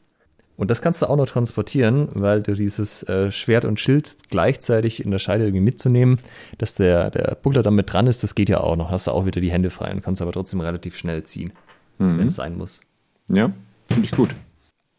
Und 0.57 0.71
das 0.71 0.81
kannst 0.81 1.03
du 1.03 1.07
auch 1.07 1.17
noch 1.17 1.27
transportieren, 1.27 2.09
weil 2.15 2.43
du 2.43 2.55
dieses 2.55 3.03
äh, 3.05 3.31
Schwert 3.31 3.65
und 3.65 3.79
Schild 3.79 4.17
gleichzeitig 4.31 5.05
in 5.05 5.11
der 5.11 5.19
Scheide 5.19 5.45
irgendwie 5.45 5.61
mitzunehmen, 5.61 6.19
dass 6.59 6.75
der, 6.75 7.11
der 7.11 7.37
Buckler 7.43 7.63
damit 7.63 7.93
dran 7.93 8.07
ist, 8.07 8.23
das 8.23 8.35
geht 8.35 8.49
ja 8.49 8.61
auch 8.61 8.77
noch. 8.77 8.91
Hast 8.91 9.07
du 9.07 9.11
auch 9.11 9.27
wieder 9.27 9.41
die 9.41 9.51
Hände 9.51 9.71
frei 9.71 9.93
und 9.93 10.03
kannst 10.03 10.23
aber 10.23 10.33
trotzdem 10.33 10.61
relativ 10.61 10.97
schnell 10.97 11.25
ziehen, 11.25 11.53
mhm. 11.99 12.19
wenn 12.19 12.27
es 12.29 12.37
sein 12.37 12.57
muss. 12.57 12.81
Ja, 13.29 13.53
finde 13.89 14.05
ich 14.05 14.13
gut. 14.13 14.31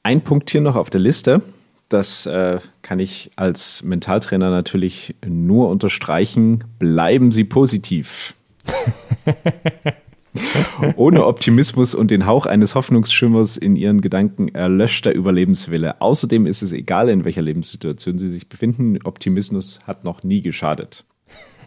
Ein 0.03 0.21
Punkt 0.21 0.49
hier 0.49 0.61
noch 0.61 0.75
auf 0.75 0.89
der 0.89 1.01
Liste, 1.01 1.41
das 1.89 2.25
äh, 2.25 2.59
kann 2.81 2.99
ich 2.99 3.31
als 3.37 3.81
Mentaltrainer 3.83 4.49
natürlich 4.49 5.15
nur 5.25 5.69
unterstreichen. 5.69 6.65
Bleiben 6.79 7.31
Sie 7.31 7.45
positiv. 7.45 8.35
Ohne 10.95 11.25
Optimismus 11.25 11.95
und 11.95 12.11
den 12.11 12.25
Hauch 12.25 12.45
eines 12.45 12.75
Hoffnungsschimmers 12.75 13.57
in 13.57 13.75
ihren 13.75 14.01
Gedanken 14.01 14.49
erlöscht 14.49 15.05
der 15.05 15.15
Überlebenswille. 15.15 16.01
Außerdem 16.01 16.45
ist 16.45 16.61
es 16.61 16.73
egal, 16.73 17.09
in 17.09 17.25
welcher 17.25 17.41
Lebenssituation 17.41 18.17
sie 18.17 18.29
sich 18.29 18.49
befinden. 18.49 18.99
Optimismus 19.03 19.79
hat 19.85 20.03
noch 20.03 20.23
nie 20.23 20.41
geschadet. 20.41 21.05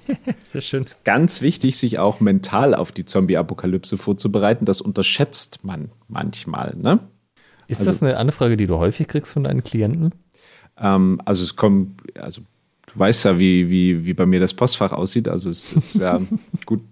Sehr 0.42 0.60
schön. 0.60 0.82
Es 0.84 0.94
ist 0.94 1.04
ganz 1.04 1.40
wichtig, 1.42 1.76
sich 1.76 1.98
auch 1.98 2.20
mental 2.20 2.74
auf 2.74 2.92
die 2.92 3.04
Zombie-Apokalypse 3.04 3.98
vorzubereiten. 3.98 4.64
Das 4.64 4.80
unterschätzt 4.80 5.64
man 5.64 5.90
manchmal. 6.08 6.74
Ne? 6.76 7.00
Ist 7.68 7.80
also, 7.80 7.90
das 7.90 8.02
eine 8.02 8.16
Anfrage, 8.16 8.56
die 8.56 8.66
du 8.66 8.78
häufig 8.78 9.08
kriegst 9.08 9.32
von 9.32 9.44
deinen 9.44 9.62
Klienten? 9.62 10.14
Ähm, 10.78 11.20
also 11.24 11.44
es 11.44 11.56
kommt, 11.56 12.02
also 12.18 12.42
du 12.86 12.98
weißt 12.98 13.24
ja, 13.26 13.38
wie, 13.38 13.70
wie, 13.70 14.04
wie 14.04 14.14
bei 14.14 14.26
mir 14.26 14.40
das 14.40 14.54
Postfach 14.54 14.92
aussieht. 14.92 15.28
Also 15.28 15.50
es 15.50 15.72
ist 15.72 15.94
ja 15.96 16.20
gut 16.66 16.82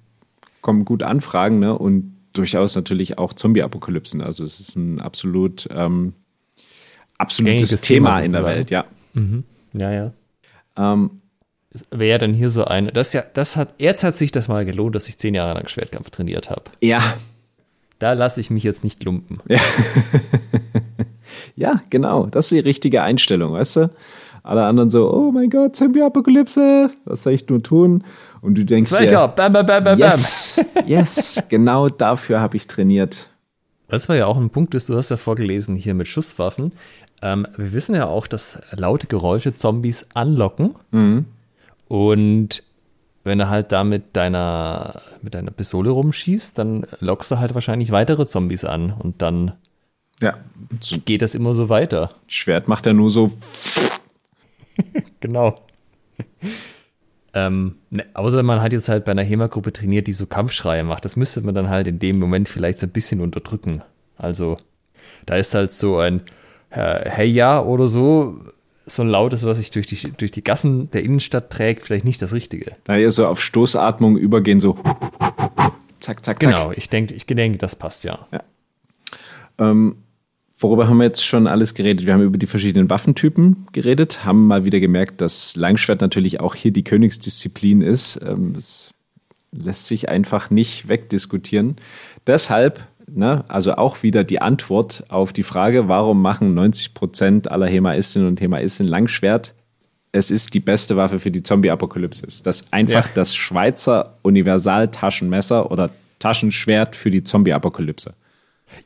kommen 0.60 0.84
gut 0.84 1.02
Anfragen 1.02 1.58
ne? 1.58 1.76
und 1.76 2.16
durchaus 2.32 2.76
natürlich 2.76 3.18
auch 3.18 3.32
Zombie-Apokalypsen. 3.32 4.20
Also 4.20 4.44
es 4.44 4.60
ist 4.60 4.76
ein 4.76 5.00
absolut 5.00 5.68
ähm, 5.72 6.14
absolutes 7.18 7.80
Thema, 7.80 8.10
Thema 8.10 8.20
in 8.20 8.32
der 8.32 8.44
Welt, 8.44 8.70
ja. 8.70 8.84
Mhm. 9.14 9.44
Ja, 9.72 9.92
ja. 9.92 10.12
Ähm, 10.76 11.10
Wäre 11.90 12.18
dann 12.18 12.32
hier 12.32 12.48
so 12.48 12.64
eine, 12.64 12.92
das 12.92 13.12
ja, 13.12 13.22
das 13.34 13.56
hat, 13.56 13.74
jetzt 13.78 14.02
hat 14.02 14.14
sich 14.14 14.32
das 14.32 14.48
mal 14.48 14.64
gelohnt, 14.64 14.94
dass 14.94 15.08
ich 15.08 15.18
zehn 15.18 15.34
Jahre 15.34 15.54
lang 15.54 15.68
Schwertkampf 15.68 16.10
trainiert 16.10 16.48
habe. 16.48 16.62
Ja. 16.80 17.02
Da 17.98 18.12
lasse 18.14 18.40
ich 18.40 18.50
mich 18.50 18.62
jetzt 18.62 18.84
nicht 18.84 19.02
lumpen. 19.04 19.38
Ja. 19.48 19.58
ja, 21.56 21.80
genau. 21.90 22.26
Das 22.26 22.46
ist 22.46 22.52
die 22.52 22.60
richtige 22.60 23.02
Einstellung, 23.02 23.52
weißt 23.52 23.76
du? 23.76 23.90
Alle 24.42 24.64
anderen 24.64 24.88
so, 24.88 25.12
oh 25.12 25.30
mein 25.30 25.50
Gott, 25.50 25.76
Zombie-Apokalypse, 25.76 26.90
was 27.04 27.24
soll 27.24 27.34
ich 27.34 27.46
nur 27.48 27.62
tun? 27.62 28.04
Und 28.40 28.54
du 28.54 28.64
denkst 28.64 28.96
dir, 28.98 29.28
bam, 29.28 29.52
bam, 29.52 29.66
bam, 29.66 29.84
bam, 29.84 29.98
yes, 29.98 30.60
yes, 30.86 31.44
genau 31.48 31.88
dafür 31.88 32.40
habe 32.40 32.56
ich 32.56 32.66
trainiert. 32.66 33.28
Das 33.88 34.08
war 34.08 34.16
ja 34.16 34.26
auch 34.26 34.36
ein 34.36 34.50
Punkt, 34.50 34.74
das 34.74 34.86
du 34.86 34.96
hast 34.96 35.10
ja 35.10 35.16
vorgelesen 35.16 35.74
hier 35.74 35.94
mit 35.94 36.08
Schusswaffen. 36.08 36.72
Ähm, 37.22 37.46
wir 37.56 37.72
wissen 37.72 37.94
ja 37.94 38.06
auch, 38.06 38.26
dass 38.26 38.58
laute 38.72 39.06
Geräusche 39.06 39.54
Zombies 39.54 40.06
anlocken. 40.14 40.76
Mhm. 40.90 41.24
Und 41.88 42.62
wenn 43.24 43.38
du 43.38 43.48
halt 43.48 43.72
da 43.72 43.84
mit 43.84 44.14
deiner, 44.14 45.00
mit 45.22 45.34
deiner 45.34 45.50
Pistole 45.50 45.90
rumschießt, 45.90 46.58
dann 46.58 46.86
lockst 47.00 47.30
du 47.30 47.38
halt 47.38 47.54
wahrscheinlich 47.54 47.90
weitere 47.90 48.26
Zombies 48.26 48.64
an 48.64 48.92
und 48.92 49.22
dann 49.22 49.52
ja. 50.20 50.36
geht 51.04 51.22
das 51.22 51.34
immer 51.34 51.54
so 51.54 51.68
weiter. 51.68 52.10
Schwert 52.26 52.68
macht 52.68 52.86
er 52.86 52.92
nur 52.92 53.10
so. 53.10 53.30
genau. 55.20 55.58
Ähm, 57.34 57.76
ne, 57.90 58.06
außer 58.14 58.42
man 58.42 58.60
hat 58.60 58.72
jetzt 58.72 58.88
halt 58.88 59.04
bei 59.04 59.12
einer 59.12 59.22
HEMA-Gruppe 59.22 59.72
trainiert, 59.72 60.06
die 60.06 60.12
so 60.12 60.26
Kampfschreie 60.26 60.84
macht. 60.84 61.04
Das 61.04 61.16
müsste 61.16 61.40
man 61.42 61.54
dann 61.54 61.68
halt 61.68 61.86
in 61.86 61.98
dem 61.98 62.18
Moment 62.18 62.48
vielleicht 62.48 62.78
so 62.78 62.86
ein 62.86 62.92
bisschen 62.92 63.20
unterdrücken. 63.20 63.82
Also, 64.16 64.56
da 65.26 65.36
ist 65.36 65.54
halt 65.54 65.72
so 65.72 65.98
ein 65.98 66.22
äh, 66.70 67.08
Hey 67.08 67.28
ja 67.28 67.60
oder 67.62 67.86
so, 67.86 68.40
so 68.86 69.02
ein 69.02 69.08
lautes, 69.08 69.44
was 69.44 69.58
sich 69.58 69.70
durch 69.70 69.86
die, 69.86 70.12
durch 70.12 70.30
die 70.30 70.42
Gassen 70.42 70.90
der 70.90 71.02
Innenstadt 71.02 71.50
trägt, 71.50 71.84
vielleicht 71.84 72.04
nicht 72.04 72.20
das 72.22 72.32
Richtige. 72.32 72.76
Da 72.84 72.96
eher 72.96 73.12
so 73.12 73.26
auf 73.26 73.40
Stoßatmung 73.40 74.16
übergehen, 74.16 74.60
so 74.60 74.74
zack, 76.00 76.24
zack, 76.24 76.24
zack. 76.24 76.40
Genau, 76.40 76.72
ich 76.72 76.88
denke, 76.88 77.14
ich 77.14 77.26
denke, 77.26 77.58
das 77.58 77.76
passt 77.76 78.04
ja. 78.04 78.26
ja. 78.32 78.42
Ähm, 79.58 79.96
Worüber 80.60 80.88
haben 80.88 80.96
wir 80.96 81.04
jetzt 81.04 81.24
schon 81.24 81.46
alles 81.46 81.74
geredet? 81.74 82.04
Wir 82.04 82.14
haben 82.14 82.22
über 82.22 82.36
die 82.36 82.48
verschiedenen 82.48 82.90
Waffentypen 82.90 83.68
geredet, 83.72 84.24
haben 84.24 84.48
mal 84.48 84.64
wieder 84.64 84.80
gemerkt, 84.80 85.20
dass 85.20 85.54
Langschwert 85.54 86.00
natürlich 86.00 86.40
auch 86.40 86.56
hier 86.56 86.72
die 86.72 86.82
Königsdisziplin 86.82 87.80
ist. 87.80 88.20
Ähm, 88.26 88.54
es 88.56 88.92
lässt 89.52 89.86
sich 89.86 90.08
einfach 90.08 90.50
nicht 90.50 90.88
wegdiskutieren. 90.88 91.76
Deshalb, 92.26 92.80
ne, 93.06 93.44
also 93.46 93.74
auch 93.74 94.02
wieder 94.02 94.24
die 94.24 94.40
Antwort 94.40 95.04
auf 95.10 95.32
die 95.32 95.44
Frage, 95.44 95.86
warum 95.86 96.20
machen 96.20 96.54
90 96.54 96.92
Prozent 96.92 97.50
aller 97.50 97.68
Hemaistinnen 97.68 98.26
und 98.26 98.40
Hemaisten 98.40 98.88
Langschwert? 98.88 99.54
Es 100.10 100.32
ist 100.32 100.54
die 100.54 100.60
beste 100.60 100.96
Waffe 100.96 101.20
für 101.20 101.30
die 101.30 101.44
Zombie-Apokalypse. 101.44 102.26
Das 102.42 102.62
ist 102.62 102.72
einfach 102.72 103.06
ja. 103.06 103.12
das 103.14 103.36
Schweizer 103.36 104.18
Universal-Taschenmesser 104.22 105.70
oder 105.70 105.90
Taschenschwert 106.18 106.96
für 106.96 107.12
die 107.12 107.22
Zombie-Apokalypse. 107.22 108.14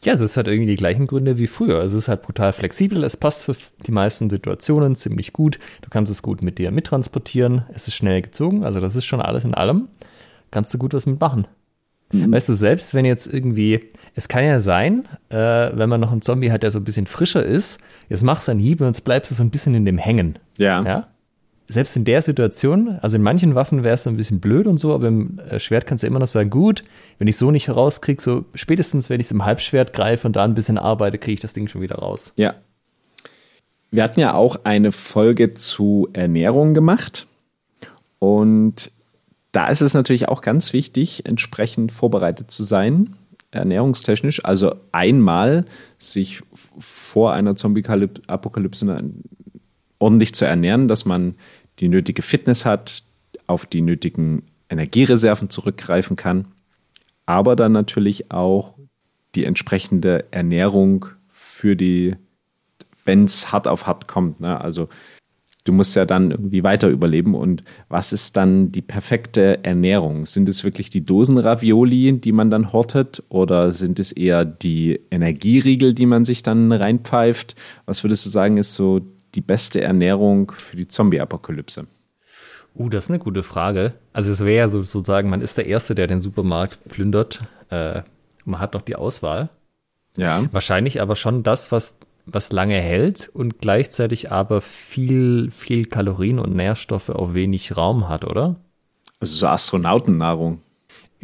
Ja, 0.02 0.12
es 0.12 0.20
ist 0.20 0.36
halt 0.36 0.48
irgendwie 0.48 0.70
die 0.70 0.76
gleichen 0.76 1.06
Gründe 1.06 1.38
wie 1.38 1.46
früher. 1.46 1.82
Es 1.82 1.92
ist 1.92 2.08
halt 2.08 2.22
brutal 2.22 2.52
flexibel, 2.52 3.04
es 3.04 3.16
passt 3.16 3.44
für 3.44 3.56
die 3.86 3.92
meisten 3.92 4.30
Situationen 4.30 4.94
ziemlich 4.94 5.32
gut. 5.32 5.58
Du 5.82 5.90
kannst 5.90 6.10
es 6.10 6.22
gut 6.22 6.42
mit 6.42 6.58
dir 6.58 6.70
mittransportieren, 6.70 7.64
es 7.72 7.88
ist 7.88 7.94
schnell 7.94 8.22
gezogen, 8.22 8.64
also 8.64 8.80
das 8.80 8.96
ist 8.96 9.04
schon 9.04 9.20
alles 9.20 9.44
in 9.44 9.54
allem. 9.54 9.88
Kannst 10.50 10.72
du 10.74 10.78
gut 10.78 10.94
was 10.94 11.06
mitmachen. 11.06 11.46
Mhm. 12.12 12.32
Weißt 12.32 12.48
du, 12.48 12.54
selbst 12.54 12.94
wenn 12.94 13.04
jetzt 13.04 13.32
irgendwie, 13.32 13.80
es 14.14 14.28
kann 14.28 14.44
ja 14.44 14.60
sein, 14.60 15.08
äh, 15.30 15.36
wenn 15.36 15.88
man 15.88 16.00
noch 16.00 16.12
einen 16.12 16.22
Zombie 16.22 16.52
hat, 16.52 16.62
der 16.62 16.70
so 16.70 16.78
ein 16.78 16.84
bisschen 16.84 17.06
frischer 17.06 17.44
ist, 17.44 17.80
jetzt 18.08 18.22
machst 18.22 18.48
du 18.48 18.52
einen 18.52 18.60
Hieb 18.60 18.80
und 18.80 18.88
jetzt 18.88 19.04
bleibst 19.04 19.30
du 19.30 19.34
so 19.34 19.42
ein 19.42 19.50
bisschen 19.50 19.74
in 19.74 19.84
dem 19.84 19.98
hängen. 19.98 20.38
Ja. 20.58 20.82
ja? 20.82 21.08
Selbst 21.72 21.96
in 21.96 22.04
der 22.04 22.22
Situation, 22.22 22.98
also 23.00 23.16
in 23.16 23.22
manchen 23.22 23.54
Waffen 23.54 23.84
wäre 23.84 23.94
es 23.94 24.06
ein 24.06 24.16
bisschen 24.16 24.40
blöd 24.40 24.66
und 24.66 24.78
so, 24.78 24.94
aber 24.94 25.08
im 25.08 25.38
äh, 25.38 25.58
Schwert 25.58 25.86
kannst 25.86 26.02
du 26.02 26.06
immer 26.06 26.18
noch 26.18 26.26
sagen, 26.26 26.50
gut, 26.50 26.84
wenn 27.18 27.28
ich 27.28 27.36
so 27.36 27.50
nicht 27.50 27.68
herauskriege, 27.68 28.22
so 28.22 28.44
spätestens, 28.54 29.10
wenn 29.10 29.20
ich 29.20 29.26
es 29.26 29.32
im 29.32 29.44
Halbschwert 29.44 29.92
greife 29.92 30.26
und 30.26 30.36
da 30.36 30.44
ein 30.44 30.54
bisschen 30.54 30.78
arbeite, 30.78 31.18
kriege 31.18 31.34
ich 31.34 31.40
das 31.40 31.54
Ding 31.54 31.68
schon 31.68 31.80
wieder 31.80 31.96
raus. 31.96 32.32
Ja. 32.36 32.54
Wir 33.90 34.02
hatten 34.02 34.20
ja 34.20 34.34
auch 34.34 34.60
eine 34.64 34.92
Folge 34.92 35.52
zu 35.52 36.08
Ernährung 36.12 36.74
gemacht 36.74 37.26
und 38.18 38.92
da 39.52 39.68
ist 39.68 39.82
es 39.82 39.92
natürlich 39.92 40.28
auch 40.28 40.40
ganz 40.40 40.72
wichtig, 40.72 41.26
entsprechend 41.26 41.92
vorbereitet 41.92 42.50
zu 42.50 42.62
sein, 42.62 43.14
ernährungstechnisch. 43.50 44.44
Also 44.44 44.74
einmal 44.92 45.66
sich 45.98 46.40
vor 46.78 47.34
einer 47.34 47.54
Zombie-Apokalypse 47.54 49.02
ordentlich 49.98 50.34
zu 50.34 50.44
ernähren, 50.44 50.88
dass 50.88 51.04
man 51.04 51.34
die 51.78 51.88
nötige 51.88 52.22
Fitness 52.22 52.64
hat, 52.64 53.04
auf 53.46 53.66
die 53.66 53.80
nötigen 53.80 54.42
Energiereserven 54.68 55.50
zurückgreifen 55.50 56.16
kann, 56.16 56.46
aber 57.26 57.56
dann 57.56 57.72
natürlich 57.72 58.30
auch 58.30 58.74
die 59.34 59.44
entsprechende 59.44 60.26
Ernährung 60.30 61.06
für 61.30 61.76
die, 61.76 62.16
wenn 63.04 63.24
es 63.24 63.52
hart 63.52 63.66
auf 63.66 63.86
hart 63.86 64.08
kommt. 64.08 64.40
Ne? 64.40 64.60
Also 64.60 64.88
du 65.64 65.72
musst 65.72 65.94
ja 65.96 66.04
dann 66.04 66.30
irgendwie 66.30 66.64
weiter 66.64 66.88
überleben. 66.88 67.34
Und 67.34 67.64
was 67.88 68.12
ist 68.12 68.36
dann 68.36 68.72
die 68.72 68.82
perfekte 68.82 69.64
Ernährung? 69.64 70.26
Sind 70.26 70.48
es 70.48 70.64
wirklich 70.64 70.90
die 70.90 71.04
Dosenravioli, 71.04 72.18
die 72.20 72.32
man 72.32 72.50
dann 72.50 72.72
hortet? 72.72 73.22
Oder 73.28 73.72
sind 73.72 74.00
es 74.00 74.12
eher 74.12 74.44
die 74.44 75.00
Energieriegel, 75.10 75.94
die 75.94 76.06
man 76.06 76.24
sich 76.24 76.42
dann 76.42 76.72
reinpfeift? 76.72 77.54
Was 77.86 78.02
würdest 78.04 78.26
du 78.26 78.30
sagen, 78.30 78.56
ist 78.58 78.74
so 78.74 79.00
die 79.34 79.40
beste 79.40 79.80
Ernährung 79.80 80.52
für 80.52 80.76
die 80.76 80.88
Zombie-Apokalypse? 80.88 81.86
Uh, 82.74 82.88
das 82.88 83.04
ist 83.04 83.10
eine 83.10 83.18
gute 83.18 83.42
Frage. 83.42 83.94
Also 84.12 84.30
es 84.32 84.40
wäre 84.40 84.56
ja 84.56 84.68
sozusagen, 84.68 85.28
man 85.28 85.42
ist 85.42 85.58
der 85.58 85.66
Erste, 85.66 85.94
der 85.94 86.06
den 86.06 86.20
Supermarkt 86.20 86.82
plündert. 86.88 87.40
Äh, 87.70 88.02
man 88.44 88.60
hat 88.60 88.74
noch 88.74 88.82
die 88.82 88.96
Auswahl. 88.96 89.50
Ja. 90.16 90.44
Wahrscheinlich 90.52 91.00
aber 91.00 91.16
schon 91.16 91.42
das, 91.42 91.72
was, 91.72 91.98
was 92.26 92.52
lange 92.52 92.76
hält 92.76 93.30
und 93.32 93.58
gleichzeitig 93.60 94.30
aber 94.30 94.60
viel, 94.60 95.50
viel 95.50 95.86
Kalorien 95.86 96.38
und 96.38 96.54
Nährstoffe 96.54 97.10
auf 97.10 97.34
wenig 97.34 97.76
Raum 97.76 98.08
hat, 98.08 98.24
oder? 98.24 98.56
Also 99.20 99.34
so 99.36 99.46
Astronautennahrung. 99.48 100.60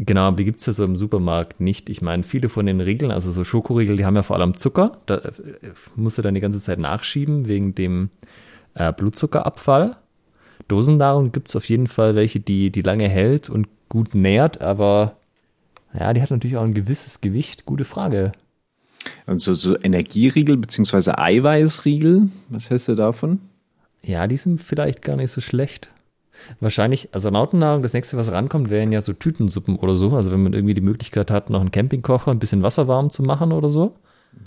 Genau, 0.00 0.22
aber 0.22 0.37
die 0.37 0.44
gibt 0.44 0.61
es 0.61 0.66
ja 0.66 0.72
so 0.72 0.84
im 0.84 0.96
Supermarkt 0.96 1.61
nicht. 1.61 1.90
Ich 1.90 2.02
meine, 2.02 2.22
viele 2.22 2.48
von 2.48 2.66
den 2.66 2.80
Riegeln, 2.80 3.11
also 3.11 3.32
so 3.32 3.42
Schokoriegel, 3.42 3.96
die 3.96 4.04
haben 4.04 4.14
ja 4.14 4.22
vor 4.22 4.37
allem 4.37 4.56
Zucker. 4.56 4.98
Da 5.06 5.16
äh, 5.16 5.32
musst 5.96 6.18
du 6.18 6.22
dann 6.22 6.34
die 6.34 6.40
ganze 6.40 6.61
Zeit 6.61 6.78
nachschieben 6.78 7.48
wegen 7.48 7.74
dem 7.74 8.11
äh, 8.74 8.92
Blutzuckerabfall. 8.92 9.96
Dosennahrung 10.68 11.32
gibt 11.32 11.48
es 11.48 11.56
auf 11.56 11.68
jeden 11.68 11.88
Fall 11.88 12.14
welche, 12.14 12.38
die, 12.38 12.70
die 12.70 12.82
lange 12.82 13.08
hält 13.08 13.50
und 13.50 13.66
gut 13.88 14.14
nährt, 14.14 14.61
aber 14.61 15.16
ja, 15.98 16.12
die 16.12 16.22
hat 16.22 16.30
natürlich 16.30 16.56
auch 16.56 16.64
ein 16.64 16.74
gewisses 16.74 17.20
Gewicht. 17.20 17.64
Gute 17.66 17.84
Frage. 17.84 18.32
Und 19.26 19.40
so, 19.40 19.54
so 19.54 19.76
Energieriegel 19.80 20.56
bzw. 20.58 21.12
Eiweißriegel, 21.16 22.28
was 22.50 22.70
hältst 22.70 22.88
du 22.88 22.94
davon? 22.94 23.40
Ja, 24.02 24.28
die 24.28 24.37
sind 24.37 24.61
vielleicht 24.61 25.02
gar 25.02 25.16
nicht 25.16 25.32
so 25.32 25.40
schlecht. 25.40 25.90
Wahrscheinlich, 26.61 27.09
also 27.12 27.31
Nautennahrung, 27.31 27.83
das 27.83 27.94
nächste, 27.94 28.16
was 28.16 28.33
rankommt, 28.33 28.70
wären 28.70 28.92
ja 28.92 29.03
so 29.03 29.12
Tütensuppen 29.12 29.77
oder 29.77 29.96
so. 29.96 30.12
Also 30.12 30.33
wenn 30.33 30.42
man 30.42 30.53
irgendwie 30.53 30.74
die 30.74 30.81
Möglichkeit 30.81 31.31
hat, 31.31 31.51
noch 31.51 31.61
einen 31.61 31.70
Campingkocher, 31.70 32.31
ein 32.31 32.38
bisschen 32.38 32.62
Wasser 32.62 32.88
warm 32.88 33.11
zu 33.11 33.22
machen 33.22 33.53
oder 33.53 33.68
so. 33.68 33.94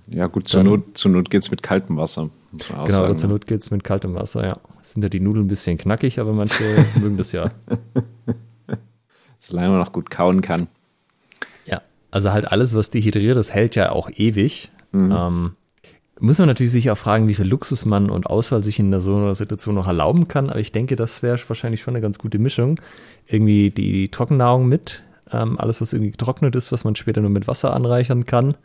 Ja, 0.07 0.27
gut, 0.27 0.47
zur 0.47 0.63
Dann, 0.63 0.71
Not, 0.71 0.97
zur 0.97 1.11
Not 1.11 1.29
geht 1.29 1.41
es 1.41 1.51
mit 1.51 1.63
kaltem 1.63 1.97
Wasser. 1.97 2.29
Genau, 2.51 2.89
sagen, 2.89 3.15
zur 3.15 3.29
ne? 3.29 3.33
Not 3.33 3.47
geht 3.47 3.61
es 3.61 3.71
mit 3.71 3.83
kaltem 3.83 4.13
Wasser, 4.13 4.45
ja. 4.45 4.57
Sind 4.81 5.03
ja 5.03 5.09
die 5.09 5.19
Nudeln 5.19 5.45
ein 5.45 5.47
bisschen 5.47 5.77
knackig, 5.77 6.19
aber 6.19 6.33
manche 6.33 6.63
mögen 6.99 7.17
das 7.17 7.31
ja. 7.31 7.51
Solange 9.37 9.69
man 9.69 9.79
noch 9.79 9.93
gut 9.93 10.09
kauen 10.09 10.41
kann. 10.41 10.67
Ja, 11.65 11.81
also 12.11 12.31
halt 12.31 12.51
alles, 12.51 12.75
was 12.75 12.89
dehydriert 12.89 13.37
ist, 13.37 13.53
hält 13.53 13.75
ja 13.75 13.91
auch 13.91 14.09
ewig. 14.11 14.69
Mhm. 14.91 15.15
Ähm, 15.17 15.51
muss 16.21 16.37
man 16.37 16.47
natürlich 16.47 16.71
sich 16.71 16.91
auch 16.91 16.97
fragen, 16.97 17.27
wie 17.27 17.33
viel 17.33 17.47
Luxus 17.47 17.83
man 17.83 18.11
und 18.11 18.27
Auswahl 18.27 18.63
sich 18.63 18.77
in 18.77 18.97
so 18.99 19.15
einer 19.15 19.33
Situation 19.33 19.73
noch 19.73 19.87
erlauben 19.87 20.27
kann. 20.27 20.51
Aber 20.51 20.59
ich 20.59 20.71
denke, 20.71 20.95
das 20.95 21.23
wäre 21.23 21.39
wahrscheinlich 21.47 21.81
schon 21.81 21.95
eine 21.95 22.01
ganz 22.01 22.19
gute 22.19 22.37
Mischung. 22.37 22.79
Irgendwie 23.25 23.71
die, 23.71 23.91
die 23.91 24.09
Trockennahrung 24.09 24.67
mit, 24.67 25.01
ähm, 25.31 25.59
alles, 25.59 25.81
was 25.81 25.93
irgendwie 25.93 26.11
getrocknet 26.11 26.55
ist, 26.55 26.71
was 26.71 26.83
man 26.83 26.95
später 26.95 27.21
nur 27.21 27.31
mit 27.31 27.47
Wasser 27.47 27.73
anreichern 27.73 28.27
kann. 28.27 28.55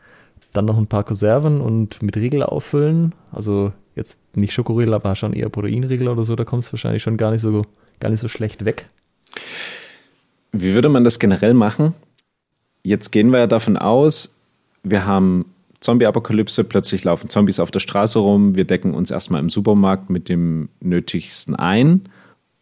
Dann 0.53 0.67
noch 0.67 0.77
ein 0.77 0.87
paar 0.87 1.05
Konserven 1.05 1.63
und 1.63 2.03
mit 2.03 2.17
Riegel 2.17 2.43
auffüllen. 2.43 3.15
Also 3.33 3.73
jetzt 3.95 4.21
nicht 4.37 4.53
Schokoriegel, 4.53 4.93
aber 4.93 5.17
schon 5.17 5.33
eher 5.33 5.49
Proteinriegel 5.49 6.09
oder 6.09 6.25
so. 6.25 6.37
Da 6.37 6.45
kommt 6.45 6.63
es 6.63 6.73
wahrscheinlich 6.73 7.03
schon 7.03 7.17
gar 7.17 7.31
nicht 7.31 7.41
so, 7.41 7.65
gar 8.01 8.11
nicht 8.11 8.21
so 8.21 8.29
schlecht 8.29 8.67
weg. 8.67 8.91
Wie 10.53 10.75
würde 10.75 10.91
man 10.91 11.05
das 11.05 11.19
generell 11.19 11.55
machen? 11.55 11.95
Jetzt 12.83 13.13
gehen 13.13 13.31
wir 13.31 13.39
ja 13.39 13.47
davon 13.47 13.79
aus, 13.79 14.37
wir 14.83 15.07
haben 15.07 15.47
Zombie-Apokalypse, 15.81 16.65
plötzlich 16.65 17.05
laufen 17.05 17.29
Zombies 17.29 17.61
auf 17.61 17.71
der 17.71 17.81
Straße 17.81 18.19
rum, 18.19 18.57
wir 18.57 18.65
decken 18.65 18.95
uns 18.95 19.11
erstmal 19.11 19.41
im 19.41 19.51
Supermarkt 19.51 20.11
mit 20.11 20.29
dem 20.29 20.69
Nötigsten 20.81 21.55
ein. 21.55 22.09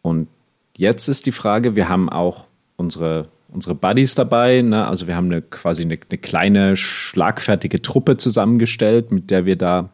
Und 0.03 0.29
jetzt 0.77 1.09
ist 1.09 1.27
die 1.27 1.33
Frage, 1.33 1.77
wir 1.77 1.89
haben 1.89 2.09
auch 2.09 2.45
unsere 2.77 3.29
unsere 3.55 3.75
Buddies 3.75 4.15
dabei. 4.15 4.63
Ne? 4.63 4.87
Also 4.87 5.07
wir 5.07 5.17
haben 5.17 5.27
eine, 5.27 5.41
quasi 5.41 5.83
eine, 5.83 5.99
eine, 6.09 6.19
kleine, 6.19 6.77
schlagfertige 6.77 7.81
Truppe 7.81 8.17
zusammengestellt, 8.17 9.13
mit 9.13 9.31
der 9.31 9.47
wir 9.47 9.57
da 9.57 9.91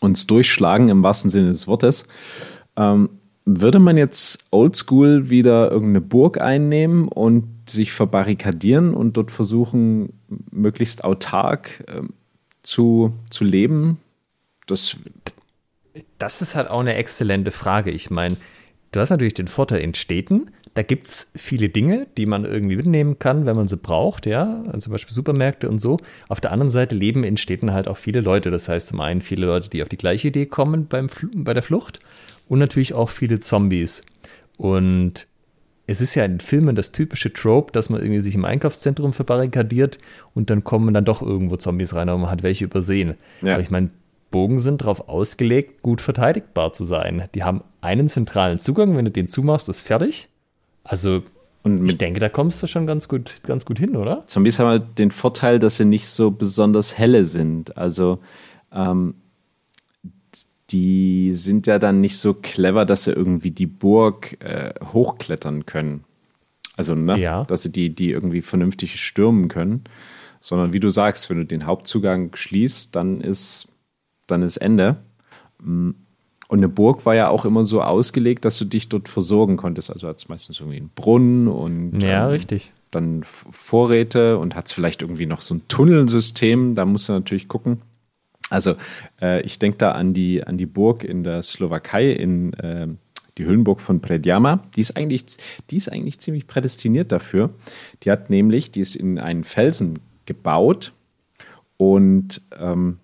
uns 0.00 0.26
durchschlagen, 0.26 0.88
im 0.88 1.02
wahrsten 1.02 1.30
Sinne 1.30 1.48
des 1.48 1.66
Wortes. 1.66 2.06
Ähm, 2.76 3.08
würde 3.44 3.80
man 3.80 3.96
jetzt 3.96 4.44
oldschool 4.50 5.30
wieder 5.30 5.70
irgendeine 5.70 6.00
Burg 6.00 6.40
einnehmen 6.40 7.08
und 7.08 7.44
sich 7.68 7.92
verbarrikadieren 7.92 8.94
und 8.94 9.16
dort 9.16 9.30
versuchen, 9.30 10.12
möglichst 10.50 11.04
autark 11.04 11.84
äh, 11.88 12.02
zu, 12.62 13.12
zu 13.30 13.44
leben? 13.44 14.00
Das, 14.66 14.96
das 16.18 16.42
ist 16.42 16.54
halt 16.54 16.70
auch 16.70 16.80
eine 16.80 16.94
exzellente 16.94 17.50
Frage. 17.50 17.90
Ich 17.90 18.10
meine, 18.10 18.36
du 18.92 19.00
hast 19.00 19.10
natürlich 19.10 19.34
den 19.34 19.48
Vorteil 19.48 19.80
in 19.80 19.94
Städten, 19.94 20.50
da 20.74 20.82
gibt 20.82 21.06
es 21.06 21.32
viele 21.36 21.68
Dinge, 21.68 22.06
die 22.16 22.24
man 22.24 22.46
irgendwie 22.46 22.76
mitnehmen 22.76 23.18
kann, 23.18 23.44
wenn 23.44 23.56
man 23.56 23.68
sie 23.68 23.76
braucht, 23.76 24.24
ja, 24.24 24.62
also 24.66 24.78
zum 24.78 24.92
Beispiel 24.92 25.12
Supermärkte 25.12 25.68
und 25.68 25.78
so. 25.78 25.98
Auf 26.28 26.40
der 26.40 26.50
anderen 26.50 26.70
Seite 26.70 26.94
leben 26.94 27.24
in 27.24 27.36
Städten 27.36 27.72
halt 27.72 27.88
auch 27.88 27.98
viele 27.98 28.22
Leute. 28.22 28.50
Das 28.50 28.68
heißt 28.68 28.88
zum 28.88 29.00
einen 29.00 29.20
viele 29.20 29.46
Leute, 29.46 29.68
die 29.68 29.82
auf 29.82 29.90
die 29.90 29.98
gleiche 29.98 30.28
Idee 30.28 30.46
kommen 30.46 30.86
beim, 30.86 31.08
bei 31.34 31.52
der 31.52 31.62
Flucht 31.62 32.00
und 32.48 32.58
natürlich 32.58 32.94
auch 32.94 33.10
viele 33.10 33.38
Zombies. 33.38 34.02
Und 34.56 35.26
es 35.92 36.00
ist 36.00 36.14
ja 36.14 36.24
in 36.24 36.40
Filmen 36.40 36.74
das 36.74 36.90
typische 36.90 37.32
Trope, 37.32 37.70
dass 37.72 37.90
man 37.90 38.00
irgendwie 38.00 38.20
sich 38.20 38.34
im 38.34 38.46
Einkaufszentrum 38.46 39.12
verbarrikadiert 39.12 39.98
und 40.34 40.48
dann 40.48 40.64
kommen 40.64 40.94
dann 40.94 41.04
doch 41.04 41.20
irgendwo 41.20 41.56
Zombies 41.56 41.94
rein, 41.94 42.08
aber 42.08 42.18
man 42.18 42.30
hat 42.30 42.42
welche 42.42 42.64
übersehen. 42.64 43.14
Ja. 43.42 43.52
Aber 43.54 43.62
ich 43.62 43.70
meine, 43.70 43.90
Bogen 44.30 44.58
sind 44.58 44.80
darauf 44.80 45.08
ausgelegt, 45.10 45.82
gut 45.82 46.00
verteidigbar 46.00 46.72
zu 46.72 46.86
sein. 46.86 47.28
Die 47.34 47.44
haben 47.44 47.62
einen 47.82 48.08
zentralen 48.08 48.58
Zugang, 48.58 48.96
wenn 48.96 49.04
du 49.04 49.10
den 49.10 49.28
zumachst, 49.28 49.68
ist 49.68 49.82
fertig. 49.82 50.28
Also 50.82 51.22
und 51.62 51.88
ich 51.88 51.98
denke, 51.98 52.18
da 52.18 52.28
kommst 52.28 52.60
du 52.62 52.66
schon 52.66 52.88
ganz 52.88 53.06
gut, 53.06 53.34
ganz 53.44 53.64
gut 53.64 53.78
hin, 53.78 53.94
oder? 53.94 54.26
Zombies 54.26 54.58
haben 54.58 54.66
halt 54.66 54.98
den 54.98 55.12
Vorteil, 55.12 55.60
dass 55.60 55.76
sie 55.76 55.84
nicht 55.84 56.08
so 56.08 56.32
besonders 56.32 56.98
helle 56.98 57.24
sind. 57.24 57.76
Also 57.76 58.18
ähm, 58.72 59.14
die 60.72 61.32
sind 61.34 61.66
ja 61.66 61.78
dann 61.78 62.00
nicht 62.00 62.18
so 62.18 62.34
clever, 62.34 62.84
dass 62.84 63.04
sie 63.04 63.12
irgendwie 63.12 63.50
die 63.50 63.66
Burg 63.66 64.40
äh, 64.40 64.72
hochklettern 64.92 65.66
können. 65.66 66.04
Also, 66.76 66.94
ne? 66.94 67.18
Ja. 67.18 67.44
Dass 67.44 67.62
sie 67.62 67.72
die, 67.72 67.94
die 67.94 68.10
irgendwie 68.10 68.42
vernünftig 68.42 69.00
stürmen 69.00 69.48
können. 69.48 69.84
Sondern 70.40 70.72
wie 70.72 70.80
du 70.80 70.90
sagst, 70.90 71.28
wenn 71.30 71.36
du 71.36 71.44
den 71.44 71.66
Hauptzugang 71.66 72.34
schließt, 72.34 72.96
dann 72.96 73.20
ist, 73.20 73.68
dann 74.26 74.42
ist 74.42 74.56
Ende. 74.56 74.96
Mm. 75.60 75.90
Und 76.48 76.58
eine 76.58 76.68
Burg 76.68 77.06
war 77.06 77.14
ja 77.14 77.28
auch 77.30 77.46
immer 77.46 77.64
so 77.64 77.80
ausgelegt, 77.80 78.44
dass 78.44 78.58
du 78.58 78.66
dich 78.66 78.90
dort 78.90 79.08
versorgen 79.08 79.56
konntest. 79.56 79.90
Also 79.90 80.06
hat 80.06 80.18
es 80.18 80.28
meistens 80.28 80.60
irgendwie 80.60 80.78
einen 80.78 80.90
Brunnen 80.94 81.48
und 81.48 82.02
ja, 82.02 82.26
ähm, 82.26 82.32
richtig. 82.32 82.74
dann 82.90 83.22
Vorräte 83.24 84.36
und 84.36 84.54
hat 84.54 84.66
es 84.66 84.72
vielleicht 84.72 85.00
irgendwie 85.00 85.24
noch 85.24 85.40
so 85.40 85.54
ein 85.54 85.62
Tunnelsystem. 85.68 86.74
Da 86.74 86.84
musst 86.84 87.08
du 87.08 87.14
natürlich 87.14 87.48
gucken. 87.48 87.80
Also 88.52 88.76
äh, 89.20 89.42
ich 89.42 89.58
denke 89.58 89.78
da 89.78 89.92
an 89.92 90.14
die, 90.14 90.44
an 90.44 90.58
die 90.58 90.66
Burg 90.66 91.04
in 91.04 91.24
der 91.24 91.42
Slowakei, 91.42 92.10
in 92.10 92.52
äh, 92.54 92.88
die 93.38 93.44
Höhlenburg 93.44 93.80
von 93.80 94.00
Predjama. 94.00 94.62
Die 94.76 94.82
ist, 94.82 94.96
eigentlich, 94.96 95.24
die 95.70 95.76
ist 95.76 95.90
eigentlich 95.90 96.20
ziemlich 96.20 96.46
prädestiniert 96.46 97.12
dafür. 97.12 97.50
Die 98.02 98.10
hat 98.10 98.30
nämlich, 98.30 98.70
die 98.70 98.80
ist 98.80 98.94
in 98.94 99.18
einen 99.18 99.44
Felsen 99.44 99.98
gebaut 100.26 100.92
und 101.76 102.42
ähm, 102.58 102.98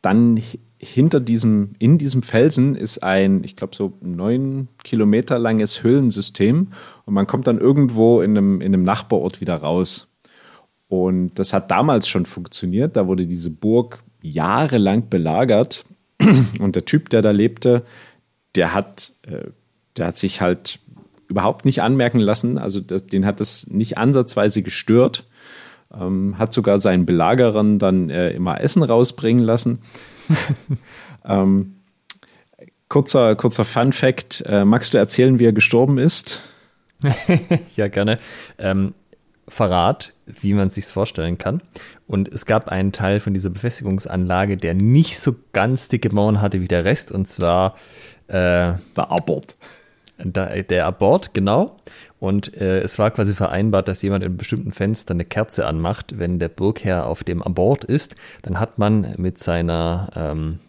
dann 0.00 0.40
hinter 0.78 1.20
diesem, 1.20 1.72
in 1.78 1.98
diesem 1.98 2.22
Felsen 2.22 2.74
ist 2.74 3.02
ein, 3.02 3.42
ich 3.42 3.56
glaube, 3.56 3.74
so 3.74 3.94
neun 4.00 4.68
Kilometer 4.82 5.38
langes 5.38 5.82
Höhlensystem 5.82 6.68
und 7.06 7.14
man 7.14 7.26
kommt 7.26 7.46
dann 7.46 7.58
irgendwo 7.58 8.20
in 8.20 8.36
einem, 8.36 8.60
in 8.60 8.74
einem 8.74 8.82
Nachbarort 8.82 9.40
wieder 9.40 9.56
raus. 9.56 10.10
Und 10.88 11.34
das 11.38 11.52
hat 11.52 11.70
damals 11.70 12.06
schon 12.08 12.26
funktioniert. 12.26 12.96
Da 12.96 13.06
wurde 13.06 13.26
diese 13.26 13.50
Burg 13.50 14.04
jahrelang 14.24 15.08
belagert 15.08 15.84
und 16.58 16.74
der 16.74 16.84
Typ, 16.84 17.10
der 17.10 17.22
da 17.22 17.30
lebte, 17.30 17.82
der 18.56 18.74
hat, 18.74 19.12
äh, 19.22 19.50
der 19.96 20.08
hat 20.08 20.18
sich 20.18 20.40
halt 20.40 20.80
überhaupt 21.28 21.64
nicht 21.64 21.82
anmerken 21.82 22.20
lassen. 22.20 22.58
Also 22.58 22.80
das, 22.80 23.06
den 23.06 23.26
hat 23.26 23.40
das 23.40 23.68
nicht 23.68 23.98
ansatzweise 23.98 24.62
gestört. 24.62 25.24
Ähm, 25.92 26.38
hat 26.38 26.52
sogar 26.52 26.78
seinen 26.80 27.06
Belagerern 27.06 27.78
dann 27.78 28.10
äh, 28.10 28.30
immer 28.30 28.60
Essen 28.60 28.82
rausbringen 28.82 29.44
lassen. 29.44 29.80
ähm, 31.24 31.76
kurzer, 32.88 33.36
kurzer 33.36 33.64
Fun 33.64 33.92
Fact: 33.92 34.42
äh, 34.46 34.64
Magst 34.64 34.94
du 34.94 34.98
erzählen, 34.98 35.38
wie 35.38 35.46
er 35.46 35.52
gestorben 35.52 35.98
ist? 35.98 36.40
ja, 37.76 37.88
gerne. 37.88 38.18
Ähm, 38.58 38.94
Verrat, 39.46 40.13
wie 40.26 40.54
man 40.54 40.68
es 40.68 40.74
sich 40.74 40.86
vorstellen 40.86 41.38
kann. 41.38 41.60
Und 42.06 42.32
es 42.32 42.46
gab 42.46 42.68
einen 42.68 42.92
Teil 42.92 43.20
von 43.20 43.34
dieser 43.34 43.50
Befestigungsanlage, 43.50 44.56
der 44.56 44.74
nicht 44.74 45.18
so 45.18 45.36
ganz 45.52 45.88
dicke 45.88 46.14
Mauern 46.14 46.40
hatte 46.40 46.60
wie 46.60 46.68
der 46.68 46.84
Rest, 46.84 47.12
und 47.12 47.26
zwar 47.26 47.76
äh, 48.28 48.74
der 48.96 49.10
Abort. 49.10 49.56
Der, 50.18 50.62
der 50.62 50.86
Abort, 50.86 51.34
genau. 51.34 51.76
Und 52.20 52.56
äh, 52.56 52.80
es 52.80 52.98
war 52.98 53.10
quasi 53.10 53.34
vereinbart, 53.34 53.88
dass 53.88 54.00
jemand 54.02 54.22
in 54.22 54.28
einem 54.28 54.36
bestimmten 54.36 54.70
Fenster 54.70 55.12
eine 55.12 55.24
Kerze 55.24 55.66
anmacht, 55.66 56.18
wenn 56.18 56.38
der 56.38 56.48
Burgherr 56.48 57.06
auf 57.06 57.24
dem 57.24 57.42
Abort 57.42 57.84
ist. 57.84 58.14
Dann 58.42 58.60
hat 58.60 58.78
man 58.78 59.14
mit 59.18 59.38
seiner 59.38 60.08
ähm, 60.14 60.60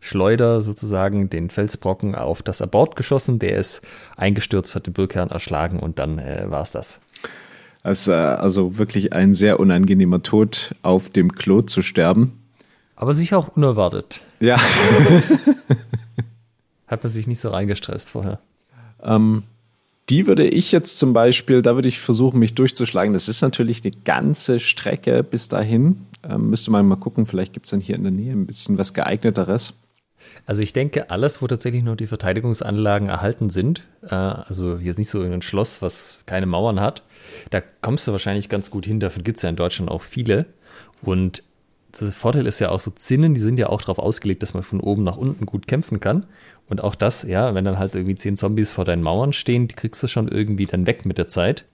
Schleuder 0.00 0.60
sozusagen 0.60 1.30
den 1.30 1.50
Felsbrocken 1.50 2.14
auf 2.14 2.42
das 2.42 2.60
Abort 2.62 2.96
geschossen. 2.96 3.38
Der 3.38 3.56
ist 3.56 3.82
eingestürzt, 4.16 4.74
hat 4.74 4.86
den 4.86 4.92
Burgherrn 4.92 5.30
erschlagen 5.30 5.78
und 5.78 5.98
dann 5.98 6.18
äh, 6.18 6.50
war 6.50 6.62
es 6.62 6.72
das. 6.72 7.00
Also, 7.82 8.14
also 8.14 8.78
wirklich 8.78 9.12
ein 9.12 9.34
sehr 9.34 9.58
unangenehmer 9.58 10.22
Tod, 10.22 10.74
auf 10.82 11.08
dem 11.08 11.34
Klo 11.34 11.62
zu 11.62 11.82
sterben. 11.82 12.38
Aber 12.94 13.14
sicher 13.14 13.38
auch 13.38 13.56
unerwartet. 13.56 14.20
Ja. 14.40 14.58
hat 16.86 17.02
man 17.02 17.12
sich 17.12 17.26
nicht 17.26 17.40
so 17.40 17.48
reingestresst 17.48 18.10
vorher. 18.10 18.38
Ähm, 19.02 19.44
die 20.10 20.26
würde 20.26 20.46
ich 20.46 20.72
jetzt 20.72 20.98
zum 20.98 21.12
Beispiel, 21.12 21.62
da 21.62 21.76
würde 21.76 21.88
ich 21.88 22.00
versuchen, 22.00 22.40
mich 22.40 22.54
durchzuschlagen. 22.54 23.14
Das 23.14 23.28
ist 23.28 23.42
natürlich 23.42 23.82
eine 23.84 23.92
ganze 24.04 24.58
Strecke 24.58 25.22
bis 25.22 25.48
dahin. 25.48 26.04
Ähm, 26.28 26.50
müsste 26.50 26.70
man 26.70 26.86
mal 26.86 26.96
gucken, 26.96 27.26
vielleicht 27.26 27.52
gibt 27.52 27.66
es 27.66 27.70
dann 27.70 27.80
hier 27.80 27.94
in 27.94 28.02
der 28.02 28.12
Nähe 28.12 28.32
ein 28.32 28.46
bisschen 28.46 28.76
was 28.76 28.92
geeigneteres. 28.92 29.74
Also 30.46 30.62
ich 30.62 30.72
denke, 30.72 31.10
alles, 31.10 31.40
wo 31.40 31.46
tatsächlich 31.46 31.82
nur 31.82 31.96
die 31.96 32.08
Verteidigungsanlagen 32.08 33.08
erhalten 33.08 33.50
sind, 33.50 33.84
äh, 34.02 34.14
also 34.14 34.76
jetzt 34.76 34.98
nicht 34.98 35.10
so 35.10 35.22
ein 35.22 35.42
Schloss, 35.42 35.80
was 35.80 36.18
keine 36.26 36.46
Mauern 36.46 36.80
hat, 36.80 37.02
da 37.50 37.60
kommst 37.80 38.06
du 38.06 38.12
wahrscheinlich 38.12 38.48
ganz 38.48 38.70
gut 38.70 38.86
hin. 38.86 39.00
Davon 39.00 39.24
gibt 39.24 39.36
es 39.36 39.42
ja 39.42 39.48
in 39.48 39.56
Deutschland 39.56 39.90
auch 39.90 40.02
viele. 40.02 40.46
Und 41.02 41.42
der 41.98 42.12
Vorteil 42.12 42.46
ist 42.46 42.60
ja 42.60 42.70
auch 42.70 42.80
so 42.80 42.90
Zinnen, 42.90 43.34
die 43.34 43.40
sind 43.40 43.58
ja 43.58 43.68
auch 43.68 43.80
darauf 43.80 43.98
ausgelegt, 43.98 44.42
dass 44.42 44.54
man 44.54 44.62
von 44.62 44.80
oben 44.80 45.02
nach 45.02 45.16
unten 45.16 45.46
gut 45.46 45.66
kämpfen 45.66 46.00
kann. 46.00 46.26
Und 46.68 46.84
auch 46.84 46.94
das, 46.94 47.24
ja, 47.24 47.54
wenn 47.54 47.64
dann 47.64 47.78
halt 47.78 47.94
irgendwie 47.94 48.14
zehn 48.14 48.36
Zombies 48.36 48.70
vor 48.70 48.84
deinen 48.84 49.02
Mauern 49.02 49.32
stehen, 49.32 49.66
die 49.66 49.74
kriegst 49.74 50.02
du 50.02 50.06
schon 50.06 50.28
irgendwie 50.28 50.66
dann 50.66 50.86
weg 50.86 51.04
mit 51.04 51.18
der 51.18 51.26
Zeit. 51.26 51.64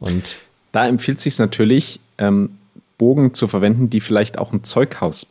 Und 0.00 0.38
da 0.72 0.86
empfiehlt 0.86 1.20
sich 1.20 1.38
natürlich, 1.38 2.00
ähm, 2.18 2.58
Bogen 2.98 3.34
zu 3.34 3.48
verwenden, 3.48 3.90
die 3.90 4.00
vielleicht 4.00 4.38
auch 4.38 4.52
ein 4.52 4.62
Zeughaus 4.62 5.26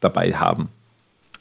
dabei 0.00 0.34
haben. 0.34 0.68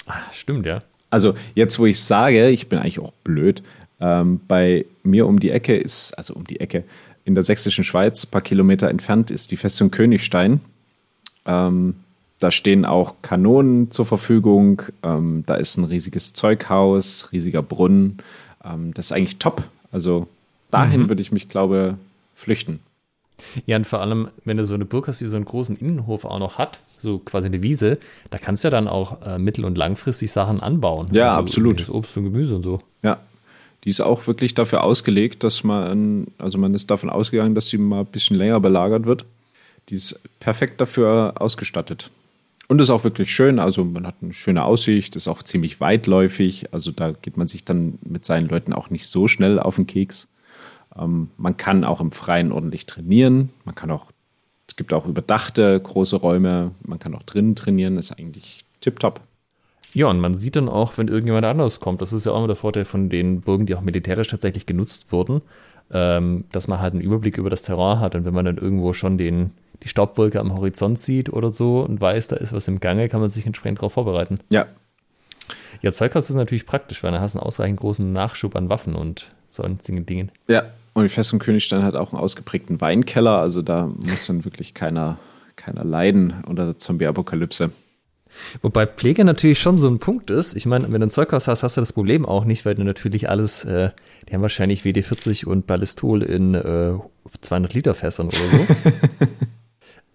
Ach, 0.05 0.33
stimmt, 0.33 0.65
ja. 0.65 0.83
Also 1.09 1.35
jetzt, 1.55 1.79
wo 1.79 1.85
ich 1.85 2.01
sage, 2.01 2.49
ich 2.49 2.69
bin 2.69 2.79
eigentlich 2.79 2.99
auch 2.99 3.13
blöd, 3.23 3.63
ähm, 3.99 4.41
bei 4.47 4.85
mir 5.03 5.27
um 5.27 5.39
die 5.39 5.51
Ecke 5.51 5.75
ist, 5.75 6.13
also 6.13 6.33
um 6.33 6.45
die 6.45 6.59
Ecke, 6.59 6.83
in 7.25 7.35
der 7.35 7.43
sächsischen 7.43 7.83
Schweiz, 7.83 8.25
ein 8.25 8.31
paar 8.31 8.41
Kilometer 8.41 8.89
entfernt, 8.89 9.31
ist 9.31 9.51
die 9.51 9.57
Festung 9.57 9.91
Königstein. 9.91 10.61
Ähm, 11.45 11.95
da 12.39 12.51
stehen 12.51 12.85
auch 12.85 13.15
Kanonen 13.21 13.91
zur 13.91 14.05
Verfügung. 14.05 14.81
Ähm, 15.01 15.43
da 15.45 15.55
ist 15.55 15.77
ein 15.77 15.85
riesiges 15.85 16.33
Zeughaus, 16.33 17.29
riesiger 17.31 17.61
Brunnen. 17.61 18.17
Ähm, 18.63 18.93
das 18.93 19.07
ist 19.07 19.11
eigentlich 19.13 19.39
top. 19.39 19.63
Also 19.91 20.27
dahin 20.71 21.03
mhm. 21.03 21.09
würde 21.09 21.21
ich 21.21 21.31
mich, 21.31 21.47
glaube 21.47 21.97
flüchten. 22.35 22.79
Ja, 23.65 23.77
und 23.77 23.87
vor 23.87 24.01
allem, 24.01 24.29
wenn 24.45 24.57
du 24.57 24.65
so 24.65 24.73
eine 24.73 24.85
Burg 24.85 25.07
hast, 25.07 25.21
die 25.21 25.27
so 25.27 25.35
einen 25.35 25.45
großen 25.45 25.75
Innenhof 25.75 26.25
auch 26.25 26.39
noch 26.39 26.57
hat, 26.57 26.79
so 26.97 27.19
quasi 27.19 27.47
eine 27.47 27.63
Wiese, 27.63 27.97
da 28.29 28.37
kannst 28.37 28.63
du 28.63 28.67
ja 28.67 28.71
dann 28.71 28.87
auch 28.87 29.21
äh, 29.21 29.39
mittel- 29.39 29.65
und 29.65 29.77
langfristig 29.77 30.31
Sachen 30.31 30.59
anbauen. 30.59 31.07
Ja, 31.11 31.29
also 31.29 31.39
absolut. 31.39 31.89
Obst 31.89 32.15
und 32.17 32.25
Gemüse 32.25 32.55
und 32.55 32.63
so. 32.63 32.81
Ja. 33.01 33.19
Die 33.83 33.89
ist 33.89 34.01
auch 34.01 34.27
wirklich 34.27 34.53
dafür 34.53 34.83
ausgelegt, 34.83 35.43
dass 35.43 35.63
man, 35.63 36.27
also 36.37 36.57
man 36.57 36.73
ist 36.73 36.89
davon 36.89 37.09
ausgegangen, 37.09 37.53
dass 37.53 37.67
sie 37.67 37.77
mal 37.77 38.01
ein 38.01 38.05
bisschen 38.05 38.37
länger 38.37 38.59
belagert 38.59 39.05
wird. 39.05 39.25
Die 39.89 39.95
ist 39.95 40.21
perfekt 40.39 40.79
dafür 40.79 41.33
ausgestattet. 41.39 42.09
Und 42.69 42.79
ist 42.79 42.89
auch 42.89 43.03
wirklich 43.03 43.33
schön. 43.35 43.59
Also 43.59 43.83
man 43.83 44.07
hat 44.07 44.15
eine 44.21 44.33
schöne 44.33 44.63
Aussicht, 44.63 45.17
ist 45.17 45.27
auch 45.27 45.43
ziemlich 45.43 45.81
weitläufig. 45.81 46.73
Also 46.73 46.91
da 46.91 47.11
geht 47.11 47.35
man 47.35 47.47
sich 47.47 47.65
dann 47.65 47.99
mit 48.03 48.23
seinen 48.23 48.47
Leuten 48.47 48.71
auch 48.71 48.89
nicht 48.89 49.07
so 49.07 49.27
schnell 49.27 49.59
auf 49.59 49.75
den 49.75 49.85
Keks. 49.85 50.29
Ähm, 50.97 51.29
man 51.37 51.57
kann 51.57 51.83
auch 51.83 51.99
im 51.99 52.13
Freien 52.13 52.53
ordentlich 52.53 52.85
trainieren. 52.85 53.49
Man 53.65 53.75
kann 53.75 53.91
auch, 53.91 54.11
es 54.67 54.77
gibt 54.77 54.93
auch 54.93 55.05
überdachte 55.05 55.77
große 55.77 56.15
Räume. 56.15 56.71
Man 56.83 56.99
kann 56.99 57.13
auch 57.15 57.23
drinnen 57.23 57.55
trainieren. 57.55 57.97
Ist 57.97 58.13
eigentlich 58.13 58.63
tipptopp. 58.79 59.19
Ja, 59.93 60.07
und 60.07 60.19
man 60.19 60.33
sieht 60.33 60.55
dann 60.55 60.69
auch, 60.69 60.97
wenn 60.97 61.07
irgendjemand 61.07 61.45
anders 61.45 61.79
kommt. 61.79 62.01
Das 62.01 62.13
ist 62.13 62.25
ja 62.25 62.31
auch 62.31 62.37
immer 62.37 62.47
der 62.47 62.55
Vorteil 62.55 62.85
von 62.85 63.09
den 63.09 63.41
Burgen, 63.41 63.65
die 63.65 63.75
auch 63.75 63.81
militärisch 63.81 64.27
tatsächlich 64.27 64.65
genutzt 64.65 65.11
wurden, 65.11 65.41
ähm, 65.91 66.45
dass 66.51 66.67
man 66.67 66.79
halt 66.79 66.93
einen 66.93 67.01
Überblick 67.01 67.37
über 67.37 67.49
das 67.49 67.61
Terrain 67.61 67.99
hat. 67.99 68.15
Und 68.15 68.25
wenn 68.25 68.33
man 68.33 68.45
dann 68.45 68.57
irgendwo 68.57 68.93
schon 68.93 69.17
den, 69.17 69.51
die 69.83 69.87
Staubwolke 69.87 70.39
am 70.39 70.53
Horizont 70.53 70.97
sieht 70.97 71.31
oder 71.31 71.51
so 71.51 71.81
und 71.81 72.01
weiß, 72.01 72.29
da 72.29 72.37
ist 72.37 72.53
was 72.53 72.67
im 72.67 72.79
Gange, 72.79 73.09
kann 73.09 73.21
man 73.21 73.29
sich 73.29 73.45
entsprechend 73.45 73.79
darauf 73.79 73.93
vorbereiten. 73.93 74.39
Ja. 74.49 74.65
Ja, 75.81 75.91
Zeughaus 75.91 76.29
ist 76.29 76.35
natürlich 76.35 76.65
praktisch, 76.65 77.03
weil 77.03 77.11
dann 77.11 77.21
hast 77.21 77.35
du 77.35 77.39
einen 77.39 77.47
ausreichend 77.47 77.79
großen 77.79 78.11
Nachschub 78.11 78.55
an 78.55 78.69
Waffen 78.69 78.95
und 78.95 79.31
sonstigen 79.49 80.05
Dingen. 80.05 80.31
Ja, 80.47 80.63
und 80.93 81.03
die 81.03 81.09
Festung 81.09 81.39
Königstein 81.39 81.83
hat 81.83 81.95
auch 81.95 82.13
einen 82.13 82.21
ausgeprägten 82.21 82.79
Weinkeller, 82.79 83.39
also 83.39 83.61
da 83.61 83.89
muss 83.99 84.27
dann 84.27 84.45
wirklich 84.45 84.73
keiner, 84.73 85.17
keiner 85.55 85.83
leiden 85.83 86.43
unter 86.47 86.65
der 86.65 86.77
Zombie-Apokalypse. 86.77 87.71
Wobei 88.61 88.87
Pflege 88.87 89.23
natürlich 89.25 89.59
schon 89.59 89.77
so 89.77 89.87
ein 89.87 89.99
Punkt 89.99 90.29
ist. 90.29 90.55
Ich 90.55 90.65
meine, 90.65 90.91
wenn 90.91 91.01
du 91.01 91.07
ein 91.07 91.09
Zeughaus 91.09 91.47
hast, 91.47 91.63
hast 91.63 91.77
du 91.77 91.81
das 91.81 91.93
Problem 91.93 92.25
auch 92.25 92.45
nicht, 92.45 92.65
weil 92.65 92.75
du 92.75 92.83
natürlich 92.83 93.29
alles, 93.29 93.65
äh, 93.65 93.91
die 94.27 94.33
haben 94.33 94.41
wahrscheinlich 94.41 94.83
WD-40 94.83 95.45
und 95.45 95.67
Ballistol 95.67 96.23
in 96.23 96.53
äh, 96.53 96.93
200 97.41 97.73
Liter 97.73 97.95
Fässern 97.95 98.27
oder 98.27 98.37
so. 98.37 98.75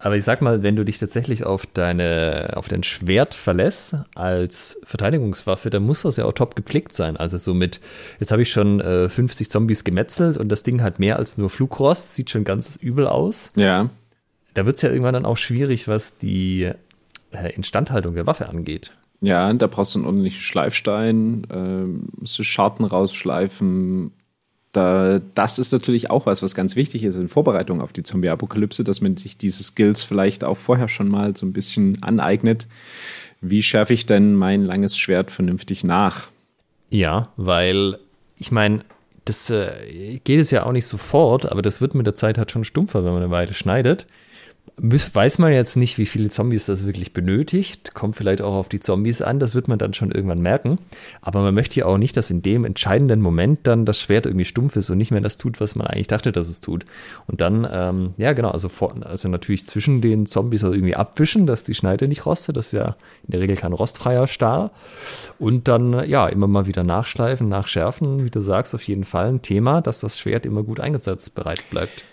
Aber 0.01 0.15
ich 0.15 0.23
sag 0.23 0.41
mal, 0.41 0.63
wenn 0.63 0.77
du 0.77 0.85
dich 0.85 0.97
tatsächlich 0.97 1.45
auf 1.45 1.65
deine, 1.65 2.51
auf 2.55 2.69
dein 2.69 2.83
Schwert 2.83 3.33
verlässt 3.33 3.97
als 4.15 4.79
Verteidigungswaffe, 4.85 5.69
dann 5.69 5.83
muss 5.83 6.03
das 6.03 6.15
ja 6.15 6.23
auch 6.23 6.31
top 6.31 6.55
gepflegt 6.55 6.95
sein. 6.95 7.17
Also 7.17 7.37
so 7.37 7.53
mit, 7.53 7.81
jetzt 8.17 8.31
habe 8.31 8.41
ich 8.41 8.49
schon 8.49 8.79
äh, 8.79 9.09
50 9.09 9.49
Zombies 9.49 9.83
gemetzelt 9.83 10.37
und 10.37 10.47
das 10.49 10.63
Ding 10.63 10.81
hat 10.81 10.99
mehr 10.99 11.17
als 11.17 11.37
nur 11.37 11.49
Flugrost, 11.49 12.15
sieht 12.15 12.29
schon 12.29 12.45
ganz 12.45 12.77
übel 12.77 13.07
aus. 13.07 13.51
Ja. 13.57 13.89
Da 14.53 14.65
wird 14.65 14.77
es 14.77 14.81
ja 14.81 14.89
irgendwann 14.89 15.15
dann 15.15 15.25
auch 15.25 15.37
schwierig, 15.37 15.89
was 15.89 16.17
die 16.17 16.71
äh, 17.31 17.53
Instandhaltung 17.53 18.15
der 18.15 18.27
Waffe 18.27 18.49
angeht. 18.49 18.91
Ja, 19.21 19.51
da 19.53 19.67
brauchst 19.67 19.95
du 19.95 19.99
einen 19.99 20.05
ordentlichen 20.05 20.41
Schleifstein, 20.41 21.45
äh, 21.49 22.19
musst 22.19 22.39
du 22.39 22.43
Scharten 22.43 22.85
rausschleifen, 22.85 24.11
da, 24.71 25.19
das 25.33 25.57
ist 25.57 25.71
natürlich 25.71 26.09
auch 26.09 26.25
was, 26.25 26.43
was 26.43 26.53
ganz 26.53 26.75
wichtig 26.75 27.03
ist 27.03 27.15
in 27.15 27.27
Vorbereitung 27.27 27.81
auf 27.81 27.91
die 27.91 28.03
Zombie-Apokalypse, 28.03 28.83
dass 28.83 29.01
man 29.01 29.17
sich 29.17 29.37
diese 29.37 29.63
Skills 29.63 30.03
vielleicht 30.03 30.43
auch 30.43 30.57
vorher 30.57 30.87
schon 30.87 31.09
mal 31.09 31.35
so 31.35 31.45
ein 31.45 31.53
bisschen 31.53 32.01
aneignet. 32.03 32.67
Wie 33.41 33.63
schärfe 33.63 33.93
ich 33.93 34.05
denn 34.05 34.35
mein 34.35 34.63
langes 34.63 34.97
Schwert 34.97 35.31
vernünftig 35.31 35.83
nach? 35.83 36.27
Ja, 36.89 37.29
weil 37.35 37.97
ich 38.37 38.51
meine, 38.51 38.81
das 39.25 39.49
äh, 39.49 40.19
geht 40.23 40.39
es 40.39 40.51
ja 40.51 40.65
auch 40.65 40.71
nicht 40.71 40.85
sofort, 40.85 41.51
aber 41.51 41.61
das 41.61 41.81
wird 41.81 41.95
mit 41.95 42.05
der 42.05 42.15
Zeit 42.15 42.37
halt 42.37 42.51
schon 42.51 42.63
stumpfer, 42.63 43.03
wenn 43.03 43.13
man 43.13 43.23
eine 43.23 43.31
Weile 43.31 43.53
schneidet 43.53 44.05
weiß 44.81 45.39
man 45.39 45.51
jetzt 45.51 45.75
nicht, 45.75 45.97
wie 45.97 46.05
viele 46.05 46.29
Zombies 46.29 46.65
das 46.65 46.85
wirklich 46.85 47.13
benötigt. 47.13 47.93
Kommt 47.93 48.15
vielleicht 48.15 48.41
auch 48.41 48.53
auf 48.53 48.69
die 48.69 48.79
Zombies 48.79 49.21
an, 49.21 49.39
das 49.39 49.55
wird 49.55 49.67
man 49.67 49.77
dann 49.77 49.93
schon 49.93 50.11
irgendwann 50.11 50.41
merken. 50.41 50.79
Aber 51.21 51.41
man 51.41 51.53
möchte 51.53 51.79
ja 51.79 51.85
auch 51.85 51.97
nicht, 51.97 52.15
dass 52.15 52.31
in 52.31 52.41
dem 52.41 52.65
entscheidenden 52.65 53.21
Moment 53.21 53.67
dann 53.67 53.85
das 53.85 53.99
Schwert 53.99 54.25
irgendwie 54.25 54.45
stumpf 54.45 54.75
ist 54.75 54.89
und 54.89 54.97
nicht 54.97 55.11
mehr 55.11 55.21
das 55.21 55.37
tut, 55.37 55.59
was 55.59 55.75
man 55.75 55.87
eigentlich 55.87 56.07
dachte, 56.07 56.31
dass 56.31 56.49
es 56.49 56.61
tut. 56.61 56.85
Und 57.27 57.41
dann, 57.41 57.67
ähm, 57.71 58.13
ja 58.17 58.33
genau, 58.33 58.51
also, 58.51 58.69
vor, 58.69 58.95
also 59.03 59.27
natürlich 59.27 59.65
zwischen 59.65 60.01
den 60.01 60.25
Zombies 60.25 60.63
also 60.63 60.73
irgendwie 60.73 60.95
abwischen, 60.95 61.45
dass 61.45 61.63
die 61.63 61.75
Schneide 61.75 62.07
nicht 62.07 62.25
rostet. 62.25 62.55
Das 62.57 62.67
ist 62.67 62.73
ja 62.73 62.95
in 63.23 63.31
der 63.31 63.41
Regel 63.41 63.57
kein 63.57 63.73
rostfreier 63.73 64.27
Stahl. 64.27 64.71
Und 65.37 65.67
dann, 65.67 66.07
ja, 66.07 66.27
immer 66.27 66.47
mal 66.47 66.67
wieder 66.67 66.83
nachschleifen, 66.83 67.49
nachschärfen. 67.49 68.23
Wie 68.23 68.29
du 68.29 68.39
sagst, 68.39 68.73
auf 68.75 68.83
jeden 68.83 69.03
Fall 69.03 69.27
ein 69.27 69.41
Thema, 69.41 69.81
dass 69.81 69.99
das 69.99 70.19
Schwert 70.19 70.45
immer 70.45 70.63
gut 70.63 70.79
eingesetzt 70.79 71.35
bereit 71.35 71.63
bleibt. 71.69 72.03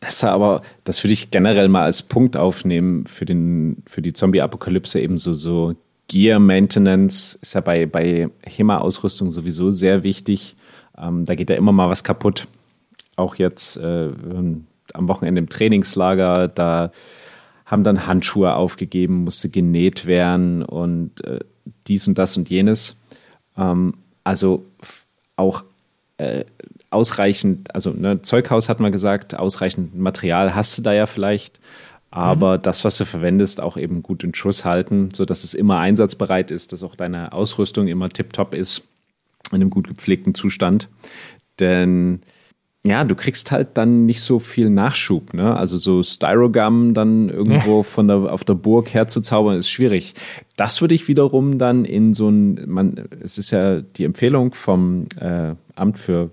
Das 0.00 0.22
aber, 0.24 0.62
das 0.84 1.02
würde 1.02 1.14
ich 1.14 1.30
generell 1.30 1.68
mal 1.68 1.84
als 1.84 2.02
Punkt 2.02 2.36
aufnehmen 2.36 3.06
für, 3.06 3.24
den, 3.24 3.82
für 3.86 4.02
die 4.02 4.12
Zombie-Apokalypse 4.12 5.00
ebenso 5.00 5.34
so 5.34 5.74
Gear 6.08 6.38
Maintenance 6.38 7.38
ist 7.42 7.54
ja 7.54 7.60
bei, 7.60 7.86
bei 7.86 8.28
HEMA-Ausrüstung 8.44 9.32
sowieso 9.32 9.70
sehr 9.70 10.02
wichtig. 10.02 10.54
Ähm, 10.96 11.24
da 11.24 11.34
geht 11.34 11.50
ja 11.50 11.56
immer 11.56 11.72
mal 11.72 11.88
was 11.88 12.04
kaputt. 12.04 12.46
Auch 13.16 13.36
jetzt 13.36 13.76
äh, 13.78 14.10
am 14.92 15.08
Wochenende 15.08 15.40
im 15.40 15.48
Trainingslager, 15.48 16.48
da 16.48 16.90
haben 17.64 17.82
dann 17.82 18.06
Handschuhe 18.06 18.54
aufgegeben, 18.54 19.24
musste 19.24 19.48
genäht 19.48 20.06
werden 20.06 20.62
und 20.62 21.24
äh, 21.24 21.40
dies 21.88 22.06
und 22.06 22.16
das 22.16 22.36
und 22.36 22.48
jenes. 22.48 23.00
Ähm, 23.56 23.94
also 24.22 24.64
auch 25.34 25.64
äh, 26.18 26.44
ausreichend, 26.96 27.74
also 27.74 27.90
ne, 27.90 28.22
Zeughaus 28.22 28.70
hat 28.70 28.80
man 28.80 28.90
gesagt, 28.90 29.34
ausreichend 29.34 29.94
Material 29.94 30.54
hast 30.54 30.78
du 30.78 30.82
da 30.82 30.94
ja 30.94 31.04
vielleicht, 31.04 31.60
aber 32.10 32.56
mhm. 32.56 32.62
das, 32.62 32.84
was 32.86 32.96
du 32.96 33.04
verwendest, 33.04 33.60
auch 33.60 33.76
eben 33.76 34.02
gut 34.02 34.24
in 34.24 34.34
Schuss 34.34 34.64
halten, 34.64 35.10
sodass 35.12 35.44
es 35.44 35.52
immer 35.52 35.78
einsatzbereit 35.78 36.50
ist, 36.50 36.72
dass 36.72 36.82
auch 36.82 36.94
deine 36.94 37.32
Ausrüstung 37.32 37.88
immer 37.88 38.08
tiptop 38.08 38.54
ist, 38.54 38.84
in 39.52 39.56
einem 39.56 39.70
gut 39.70 39.88
gepflegten 39.88 40.34
Zustand. 40.34 40.88
Denn 41.60 42.22
ja, 42.86 43.04
du 43.04 43.14
kriegst 43.16 43.50
halt 43.50 43.70
dann 43.74 44.06
nicht 44.06 44.20
so 44.20 44.38
viel 44.38 44.70
Nachschub, 44.70 45.34
ne? 45.34 45.56
Also 45.56 45.76
so 45.76 46.02
Styrogum 46.02 46.94
dann 46.94 47.28
irgendwo 47.28 47.82
von 47.82 48.06
der, 48.06 48.32
auf 48.32 48.44
der 48.44 48.54
Burg 48.54 48.94
herzuzaubern, 48.94 49.58
ist 49.58 49.70
schwierig. 49.70 50.14
Das 50.56 50.80
würde 50.80 50.94
ich 50.94 51.08
wiederum 51.08 51.58
dann 51.58 51.84
in 51.84 52.14
so 52.14 52.28
ein, 52.28 52.66
man, 52.66 53.08
es 53.22 53.38
ist 53.38 53.50
ja 53.50 53.80
die 53.80 54.04
Empfehlung 54.04 54.54
vom 54.54 55.06
äh, 55.20 55.54
Amt 55.74 55.98
für 55.98 56.30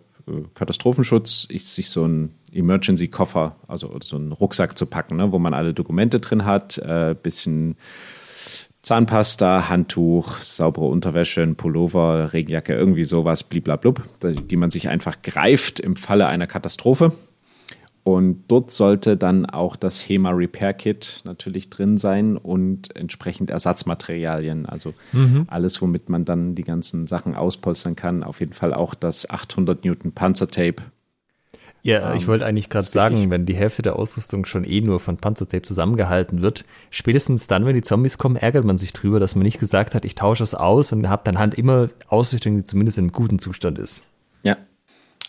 Katastrophenschutz, 0.53 1.45
ist 1.49 1.75
sich 1.75 1.89
so 1.89 2.05
ein 2.05 2.33
Emergency-Koffer, 2.51 3.55
also 3.67 3.97
so 4.01 4.15
einen 4.15 4.31
Rucksack 4.31 4.77
zu 4.77 4.85
packen, 4.85 5.17
ne, 5.17 5.31
wo 5.31 5.39
man 5.39 5.53
alle 5.53 5.73
Dokumente 5.73 6.19
drin 6.19 6.45
hat, 6.45 6.77
äh, 6.77 7.15
bisschen 7.21 7.75
Zahnpasta, 8.81 9.69
Handtuch, 9.69 10.37
saubere 10.37 10.85
Unterwäsche, 10.85 11.41
ein 11.41 11.55
Pullover, 11.55 12.33
Regenjacke, 12.33 12.73
irgendwie 12.73 13.05
sowas, 13.05 13.43
bliblablub, 13.43 14.01
die 14.21 14.57
man 14.57 14.69
sich 14.69 14.89
einfach 14.89 15.21
greift 15.21 15.79
im 15.79 15.95
Falle 15.95 16.27
einer 16.27 16.47
Katastrophe. 16.47 17.13
Und 18.03 18.43
dort 18.49 18.71
sollte 18.71 19.15
dann 19.15 19.45
auch 19.45 19.77
das 19.77 20.01
HEMA 20.01 20.31
Repair 20.31 20.73
Kit 20.73 21.21
natürlich 21.23 21.69
drin 21.69 21.97
sein 21.97 22.35
und 22.35 22.93
entsprechend 22.97 23.49
Ersatzmaterialien. 23.49 24.65
Also 24.65 24.93
mhm. 25.13 25.45
alles, 25.47 25.81
womit 25.81 26.09
man 26.09 26.25
dann 26.25 26.53
die 26.53 26.65
ganzen 26.65 27.07
Sachen 27.07 27.33
auspolstern 27.33 27.95
kann. 27.95 28.23
Auf 28.23 28.41
jeden 28.41 28.51
Fall 28.51 28.73
auch 28.73 28.93
das 28.93 29.29
800 29.29 29.85
Newton 29.85 30.11
Panzertape. 30.11 30.83
Ja, 31.81 32.11
ähm, 32.11 32.17
ich 32.17 32.27
wollte 32.27 32.45
eigentlich 32.45 32.69
gerade 32.69 32.89
sagen, 32.89 33.29
wenn 33.29 33.45
die 33.45 33.55
Hälfte 33.55 33.81
der 33.81 33.97
Ausrüstung 33.97 34.43
schon 34.45 34.65
eh 34.65 34.81
nur 34.81 34.99
von 34.99 35.17
Panzertape 35.17 35.63
zusammengehalten 35.63 36.41
wird, 36.41 36.65
spätestens 36.89 37.47
dann, 37.47 37.65
wenn 37.65 37.75
die 37.75 37.81
Zombies 37.81 38.17
kommen, 38.17 38.35
ärgert 38.35 38.65
man 38.65 38.77
sich 38.77 38.91
drüber, 38.91 39.21
dass 39.21 39.35
man 39.35 39.43
nicht 39.43 39.59
gesagt 39.59 39.95
hat, 39.95 40.03
ich 40.03 40.15
tausche 40.15 40.43
es 40.43 40.55
aus 40.55 40.91
und 40.91 41.09
habe 41.09 41.23
dann 41.25 41.39
halt 41.39 41.53
immer 41.53 41.89
Ausrüstung, 42.07 42.57
die 42.57 42.63
zumindest 42.63 42.97
in 42.97 43.05
einem 43.05 43.11
guten 43.11 43.39
Zustand 43.39 43.79
ist. 43.79 44.03
Ja. 44.43 44.57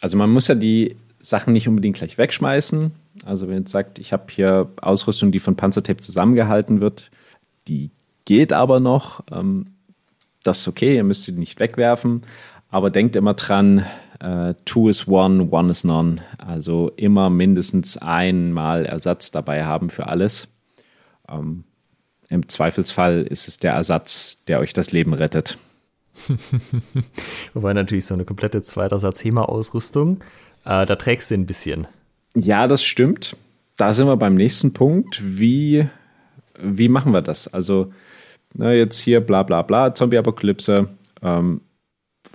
Also 0.01 0.17
man 0.17 0.31
muss 0.31 0.49
ja 0.49 0.55
die 0.55 0.97
Sachen 1.25 1.53
nicht 1.53 1.69
unbedingt 1.69 1.97
gleich 1.97 2.19
wegschmeißen. 2.19 2.93
Also 3.25 3.47
wenn 3.47 3.55
ihr 3.55 3.61
jetzt 3.61 3.73
sagt, 3.73 3.99
ich 3.99 4.13
habe 4.13 4.25
hier 4.31 4.71
Ausrüstung, 4.81 5.33
die 5.33 5.41
von 5.41 5.57
Panzertape 5.57 6.01
zusammengehalten 6.01 6.81
wird, 6.81 7.11
die 7.67 7.91
geht 8.25 8.53
aber 8.53 8.81
noch. 8.81 9.23
Ähm, 9.33 9.67
das 10.43 10.61
ist 10.61 10.69
okay, 10.69 10.97
ihr 10.97 11.05
müsst 11.05 11.25
sie 11.25 11.33
nicht 11.33 11.61
wegwerfen. 11.61 12.23
Aber 12.69 12.91
denkt 12.91 13.17
immer 13.17 13.35
dran, 13.35 13.87
äh, 14.21 14.55
two 14.65 14.89
is 14.89 15.09
one, 15.09 15.49
one 15.51 15.71
is 15.71 15.85
none. 15.85 16.21
Also 16.39 16.93
immer 16.97 17.31
mindestens 17.31 17.97
einmal 17.97 18.85
Ersatz 18.85 19.31
dabei 19.31 19.65
haben 19.65 19.91
für 19.91 20.09
alles. 20.09 20.49
Ähm, 21.29 21.65
Im 22.29 22.49
Zweifelsfall 22.49 23.23
ist 23.23 23.49
es 23.49 23.59
der 23.59 23.73
Ersatz, 23.73 24.45
der 24.47 24.61
euch 24.61 24.73
das 24.73 24.93
Leben 24.93 25.15
rettet. 25.15 25.57
Wobei 27.55 27.73
natürlich 27.73 28.07
so 28.07 28.15
eine 28.15 28.25
komplette 28.25 28.63
Zweitersatz 28.63 29.25
HEMA-Ausrüstung 29.25 30.21
äh, 30.65 30.87
da 30.87 30.97
trägst 30.97 31.31
du 31.31 31.35
ein 31.35 31.47
bisschen. 31.47 31.87
Ja, 32.35 32.67
das 32.67 32.85
stimmt. 32.85 33.37
Da 33.77 33.93
sind 33.93 34.07
wir 34.07 34.17
beim 34.17 34.35
nächsten 34.35 34.73
Punkt. 34.73 35.21
Wie 35.25 35.89
wie 36.59 36.89
machen 36.89 37.13
wir 37.13 37.23
das? 37.23 37.53
Also, 37.53 37.93
na, 38.55 38.73
jetzt 38.73 38.99
hier 38.99 39.21
bla 39.21 39.43
bla 39.43 39.63
bla, 39.63 39.95
Zombie-Apokalypse. 39.95 40.89
Ähm, 41.23 41.61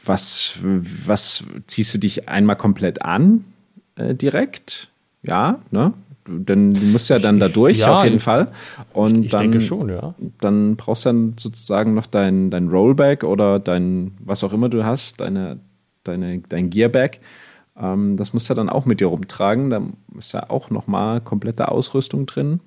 was, 0.06 0.60
was 0.62 1.44
ziehst 1.68 1.96
du 1.96 1.98
dich 2.00 2.30
einmal 2.30 2.56
komplett 2.56 3.02
an 3.04 3.46
äh, 3.96 4.14
direkt? 4.16 4.90
Ja, 5.24 5.60
ne? 5.72 5.94
Denn 6.28 6.72
du 6.72 6.82
musst 6.82 7.10
ja 7.10 7.18
dann 7.18 7.40
da 7.40 7.48
durch, 7.48 7.80
ja, 7.80 7.94
auf 7.94 8.04
jeden 8.04 8.20
Fall. 8.20 8.52
Und 8.94 9.26
ich 9.26 9.32
dann, 9.32 9.42
denke 9.42 9.62
schon, 9.62 9.90
ja. 9.90 10.14
Dann 10.40 10.76
brauchst 10.76 11.06
du 11.06 11.10
dann 11.10 11.34
sozusagen 11.38 11.96
noch 11.96 12.06
dein, 12.06 12.52
dein 12.52 12.68
Rollback 12.68 13.24
oder 13.24 13.58
dein, 13.58 14.12
was 14.20 14.44
auch 14.44 14.54
immer 14.54 14.70
du 14.70 14.86
hast, 14.86 15.22
deine, 15.22 15.60
deine, 16.04 16.40
dein 16.48 16.70
Gearback. 16.70 17.20
Ähm, 17.80 18.18
das 18.18 18.34
musst 18.34 18.50
du 18.50 18.54
dann 18.54 18.70
auch 18.70 18.86
mit 18.86 19.00
dir 19.00 19.08
rumtragen. 19.08 19.70
Da 19.70 19.82
ist 20.18 20.34
ja 20.34 20.50
auch 20.50 20.70
nochmal 20.70 21.22
komplette 21.22 21.70
Ausrüstung 21.70 22.26
drin. 22.26 22.60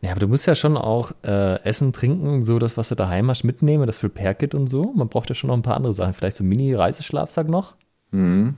Ja, 0.00 0.10
aber 0.10 0.20
du 0.20 0.28
musst 0.28 0.46
ja 0.46 0.54
schon 0.54 0.76
auch 0.76 1.12
äh, 1.24 1.62
Essen, 1.64 1.92
Trinken, 1.92 2.42
so 2.42 2.58
das, 2.58 2.76
was 2.76 2.90
du 2.90 2.94
daheim 2.94 3.30
hast, 3.30 3.44
mitnehmen, 3.44 3.86
das 3.86 3.98
für 3.98 4.08
Pair-Kit 4.08 4.54
und 4.54 4.66
so. 4.66 4.92
Man 4.94 5.08
braucht 5.08 5.28
ja 5.28 5.34
schon 5.34 5.48
noch 5.48 5.56
ein 5.56 5.62
paar 5.62 5.76
andere 5.76 5.94
Sachen. 5.94 6.14
Vielleicht 6.14 6.36
so 6.36 6.44
ein 6.44 6.48
Mini-Reiseschlafsack 6.48 7.48
noch. 7.48 7.74
Mhm. 8.10 8.56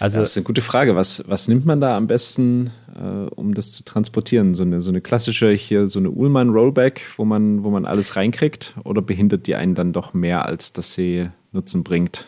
Also, 0.00 0.20
das 0.20 0.30
ist 0.30 0.36
eine 0.38 0.44
gute 0.44 0.62
Frage. 0.62 0.96
Was, 0.96 1.24
was 1.28 1.48
nimmt 1.48 1.66
man 1.66 1.80
da 1.80 1.96
am 1.96 2.06
besten, 2.06 2.72
äh, 2.96 3.30
um 3.34 3.54
das 3.54 3.72
zu 3.72 3.84
transportieren? 3.84 4.54
So 4.54 4.62
eine, 4.62 4.80
so 4.80 4.90
eine 4.90 5.00
klassische 5.00 5.50
hier, 5.50 5.86
so 5.86 5.98
eine 5.98 6.10
Ullmann 6.10 6.50
Rollback, 6.50 7.02
wo 7.16 7.24
man, 7.24 7.62
wo 7.62 7.70
man 7.70 7.84
alles 7.84 8.16
reinkriegt? 8.16 8.74
Oder 8.84 9.02
behindert 9.02 9.46
die 9.46 9.54
einen 9.54 9.74
dann 9.74 9.92
doch 9.92 10.14
mehr, 10.14 10.46
als 10.46 10.72
dass 10.72 10.94
sie 10.94 11.28
Nutzen 11.52 11.84
bringt? 11.84 12.26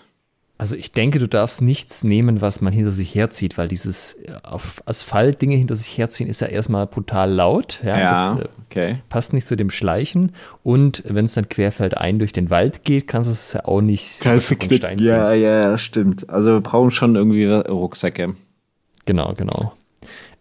Also 0.59 0.75
ich 0.75 0.93
denke, 0.93 1.19
du 1.19 1.29
darfst 1.29 1.61
nichts 1.61 2.03
nehmen, 2.03 2.41
was 2.41 2.63
man 2.63 2.73
hinter 2.73 2.91
sich 2.91 3.15
herzieht, 3.15 3.59
weil 3.59 3.69
dieses 3.69 4.15
äh, 4.15 4.33
auf 4.43 4.83
Asphalt 4.87 5.43
Dinge 5.43 5.55
hinter 5.55 5.77
sich 5.77 5.99
herziehen 5.99 6.29
ist 6.29 6.41
ja 6.41 6.47
erstmal 6.47 6.87
brutal 6.87 7.31
laut. 7.31 7.81
Ja, 7.85 7.99
ja 7.99 8.31
das, 8.31 8.41
äh, 8.41 8.49
okay. 8.65 8.99
Passt 9.11 9.35
nicht 9.35 9.47
zu 9.47 9.57
dem 9.57 9.71
Schleichen. 9.71 10.33
Und 10.63 11.03
wenn 11.07 11.27
es 11.27 11.35
dann 11.35 11.51
querfeldein 11.51 12.19
durch 12.19 12.33
den 12.33 12.49
Wald 12.49 12.85
geht, 12.85 13.07
kannst 13.07 13.29
du 13.29 13.33
es 13.33 13.53
ja 13.53 13.67
auch 13.67 13.83
nicht 13.83 14.21
kannst 14.21 14.51
du 14.51 14.55
Stein 14.55 14.99
ziehen. 14.99 15.09
Ja, 15.09 15.35
ja, 15.35 15.77
stimmt. 15.77 16.31
Also 16.31 16.53
wir 16.53 16.61
brauchen 16.61 16.91
schon 16.91 17.17
irgendwie 17.17 17.45
Rucksäcke. 17.45 18.35
Genau, 19.05 19.35
genau. 19.37 19.75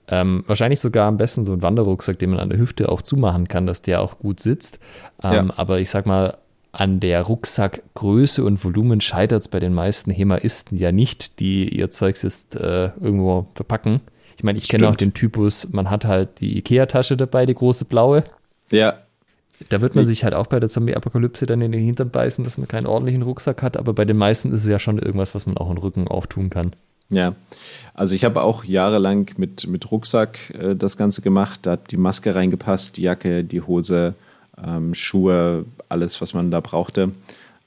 Ähm, 0.08 0.44
wahrscheinlich 0.48 0.80
sogar 0.80 1.08
am 1.08 1.18
besten 1.18 1.44
so 1.44 1.52
ein 1.52 1.62
Wanderrucksack, 1.62 2.20
den 2.20 2.30
man 2.30 2.40
an 2.40 2.50
der 2.50 2.60
Hüfte 2.60 2.90
auch 2.90 3.02
zumachen 3.02 3.48
kann, 3.48 3.66
dass 3.66 3.82
der 3.82 4.02
auch 4.02 4.18
gut 4.18 4.40
sitzt. 4.40 4.80
Ähm, 5.24 5.48
ja. 5.50 5.54
Aber 5.58 5.80
ich 5.80 5.90
sag 5.90 6.06
mal, 6.06 6.38
an 6.76 7.00
der 7.00 7.22
Rucksackgröße 7.22 8.44
und 8.44 8.64
Volumen 8.64 9.00
scheitert 9.00 9.42
es 9.42 9.48
bei 9.48 9.60
den 9.60 9.74
meisten 9.74 10.12
Hemaisten 10.12 10.76
ja 10.76 10.92
nicht, 10.92 11.40
die 11.40 11.70
ihr 11.70 11.90
Zeugs 11.90 12.22
jetzt 12.24 12.56
äh, 12.56 12.92
irgendwo 13.00 13.48
verpacken. 13.56 14.02
Ich 14.36 14.44
meine, 14.44 14.58
ich 14.58 14.68
kenne 14.68 14.90
auch 14.90 14.98
den 14.98 15.14
Typus, 15.14 15.70
man 15.72 15.90
hat 15.90 16.04
halt 16.04 16.42
die 16.42 16.58
Ikea-Tasche 16.58 17.16
dabei, 17.16 17.46
die 17.46 17.56
große 17.56 17.86
blaue. 17.86 18.26
Ja. 18.72 18.96
Da 19.70 19.80
wird 19.80 19.96
man 19.96 20.02
ich. 20.02 20.10
sich 20.10 20.24
halt 20.26 20.34
auch 20.34 20.48
bei 20.48 20.60
der 20.60 20.68
Zombie-Apokalypse 20.68 21.46
dann 21.46 21.62
in 21.62 21.72
den 21.72 21.82
Hintern 21.82 22.10
beißen, 22.10 22.44
dass 22.44 22.58
man 22.58 22.68
keinen 22.68 22.88
ordentlichen 22.88 23.22
Rucksack 23.22 23.64
hat, 23.64 23.78
aber 23.78 23.94
bei 23.94 24.04
den 24.04 24.18
meisten 24.18 24.52
ist 24.52 24.64
es 24.64 24.70
ja 24.70 24.80
schon 24.80 25.00
irgendwas, 25.00 25.34
was 25.34 25.46
man 25.46 25.56
auch 25.56 25.72
im 25.72 25.78
Rücken 25.78 26.10
auftun 26.10 26.50
kann. 26.50 26.74
Ja, 27.10 27.36
also 27.94 28.16
ich 28.16 28.26
habe 28.26 28.42
auch 28.42 28.66
jahrelang 28.66 29.32
mit, 29.38 29.68
mit 29.68 29.90
Rucksack 29.92 30.50
äh, 30.50 30.76
das 30.76 30.98
Ganze 30.98 31.22
gemacht. 31.22 31.62
Da 31.64 31.74
hat 31.74 31.92
die 31.92 31.98
Maske 31.98 32.36
reingepasst, 32.36 32.98
die 32.98 33.04
Jacke, 33.04 33.46
die 33.46 33.62
Hose, 33.62 34.16
ähm, 34.64 34.94
Schuhe, 34.94 35.66
alles, 35.90 36.22
was 36.22 36.34
man 36.34 36.52
da 36.52 36.60
brauchte. 36.60 37.12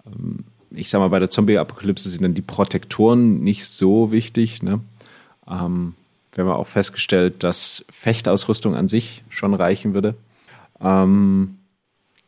Ähm, 0.07 0.45
ich 0.71 0.91
sag 0.91 1.01
mal, 1.01 1.09
bei 1.09 1.19
der 1.19 1.31
Zombie-Apokalypse 1.31 2.09
sind 2.09 2.23
dann 2.23 2.35
die 2.35 2.43
Protektoren 2.43 3.43
nicht 3.43 3.67
so 3.67 4.13
wichtig. 4.13 4.63
Ne? 4.63 4.81
Ähm, 5.49 5.95
wir 6.33 6.45
haben 6.45 6.53
auch 6.53 6.67
festgestellt, 6.67 7.43
dass 7.43 7.85
Fechtausrüstung 7.91 8.75
an 8.75 8.89
sich 8.89 9.23
schon 9.29 9.55
reichen 9.55 9.95
würde. 9.95 10.15
Ähm, 10.81 11.57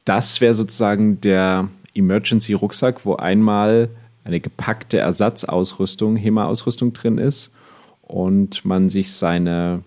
das 0.04 0.40
wäre 0.40 0.54
sozusagen 0.54 1.20
der 1.20 1.68
Emergency-Rucksack, 1.94 3.04
wo 3.04 3.16
einmal 3.16 3.90
eine 4.24 4.40
gepackte 4.40 4.98
Ersatzausrüstung, 4.98 6.16
HEMA-Ausrüstung 6.16 6.92
drin 6.92 7.18
ist 7.18 7.52
und 8.02 8.64
man 8.64 8.90
sich 8.90 9.12
seine 9.12 9.82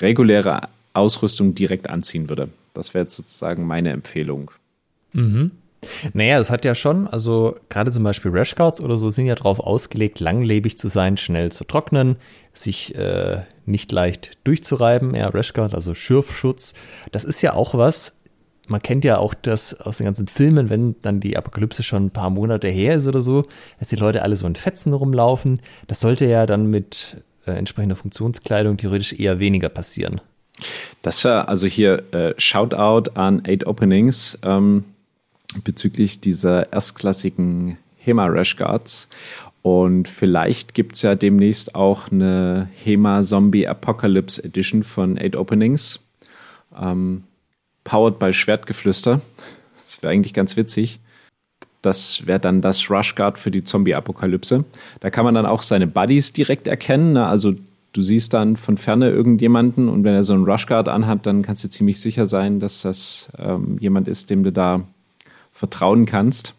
reguläre 0.00 0.62
Ausrüstung 0.92 1.54
direkt 1.54 1.90
anziehen 1.90 2.28
würde. 2.28 2.48
Das 2.74 2.94
wäre 2.94 3.08
sozusagen 3.08 3.66
meine 3.66 3.90
Empfehlung. 3.90 4.50
Mhm. 5.12 5.52
Naja, 6.12 6.38
es 6.40 6.50
hat 6.50 6.64
ja 6.64 6.74
schon, 6.74 7.06
also 7.06 7.54
gerade 7.68 7.92
zum 7.92 8.02
Beispiel 8.02 8.32
Rashguards 8.32 8.80
oder 8.80 8.96
so 8.96 9.10
sind 9.10 9.26
ja 9.26 9.36
darauf 9.36 9.60
ausgelegt, 9.60 10.18
langlebig 10.18 10.76
zu 10.76 10.88
sein, 10.88 11.16
schnell 11.16 11.52
zu 11.52 11.62
trocknen, 11.64 12.16
sich 12.52 12.96
äh, 12.96 13.42
nicht 13.64 13.92
leicht 13.92 14.38
durchzureiben. 14.42 15.14
Ja, 15.14 15.28
Rashguard, 15.28 15.74
also 15.74 15.94
Schürfschutz, 15.94 16.74
das 17.12 17.24
ist 17.24 17.42
ja 17.42 17.54
auch 17.54 17.74
was, 17.74 18.18
man 18.68 18.82
kennt 18.82 19.04
ja 19.04 19.18
auch 19.18 19.34
das 19.34 19.80
aus 19.80 19.96
den 19.96 20.04
ganzen 20.04 20.28
Filmen, 20.28 20.70
wenn 20.70 20.96
dann 21.02 21.20
die 21.20 21.36
Apokalypse 21.36 21.82
schon 21.82 22.06
ein 22.06 22.10
paar 22.10 22.30
Monate 22.30 22.68
her 22.68 22.96
ist 22.96 23.08
oder 23.08 23.20
so, 23.20 23.46
dass 23.78 23.88
die 23.88 23.96
Leute 23.96 24.22
alle 24.22 24.36
so 24.36 24.46
in 24.46 24.56
Fetzen 24.56 24.92
rumlaufen. 24.92 25.60
Das 25.86 26.00
sollte 26.00 26.26
ja 26.26 26.44
dann 26.46 26.66
mit 26.66 27.22
äh, 27.46 27.52
entsprechender 27.52 27.96
Funktionskleidung 27.96 28.76
theoretisch 28.76 29.14
eher 29.14 29.40
weniger 29.40 29.70
passieren. 29.70 30.20
Das 31.02 31.24
war 31.24 31.48
also 31.48 31.66
hier 31.66 32.12
äh, 32.12 32.34
Shoutout 32.38 33.10
an 33.14 33.44
Eight 33.44 33.66
Openings 33.66 34.38
ähm, 34.42 34.84
bezüglich 35.64 36.20
dieser 36.20 36.72
erstklassigen 36.72 37.78
HEMA 37.98 38.26
Rash 38.26 38.56
Guards. 38.56 39.08
Und 39.62 40.08
vielleicht 40.08 40.74
gibt 40.74 40.94
es 40.94 41.02
ja 41.02 41.14
demnächst 41.14 41.74
auch 41.74 42.10
eine 42.10 42.68
HEMA 42.84 43.22
Zombie 43.22 43.66
Apocalypse 43.66 44.42
Edition 44.42 44.82
von 44.82 45.18
Eight 45.18 45.36
Openings. 45.36 46.00
Ähm, 46.80 47.24
powered 47.84 48.18
by 48.18 48.32
Schwertgeflüster. 48.32 49.20
Das 49.76 50.02
wäre 50.02 50.12
eigentlich 50.12 50.34
ganz 50.34 50.56
witzig. 50.56 51.00
Das 51.82 52.26
wäre 52.26 52.40
dann 52.40 52.60
das 52.60 52.90
Rush 52.90 53.14
Guard 53.14 53.38
für 53.38 53.50
die 53.50 53.62
Zombie-Apokalypse. 53.64 54.64
Da 55.00 55.10
kann 55.10 55.24
man 55.24 55.34
dann 55.34 55.46
auch 55.46 55.62
seine 55.62 55.86
Buddies 55.86 56.32
direkt 56.32 56.66
erkennen. 56.66 57.12
Ne? 57.12 57.26
Also 57.26 57.54
du 57.92 58.02
siehst 58.02 58.34
dann 58.34 58.56
von 58.56 58.76
Ferne 58.76 59.10
irgendjemanden 59.10 59.88
und 59.88 60.04
wenn 60.04 60.14
er 60.14 60.24
so 60.24 60.34
einen 60.34 60.44
Rushguard 60.44 60.88
anhat, 60.88 61.26
dann 61.26 61.42
kannst 61.42 61.64
du 61.64 61.68
ziemlich 61.68 62.00
sicher 62.00 62.26
sein, 62.26 62.60
dass 62.60 62.82
das 62.82 63.30
ähm, 63.38 63.78
jemand 63.80 64.08
ist, 64.08 64.30
dem 64.30 64.42
du 64.42 64.52
da 64.52 64.82
vertrauen 65.52 66.06
kannst. 66.06 66.54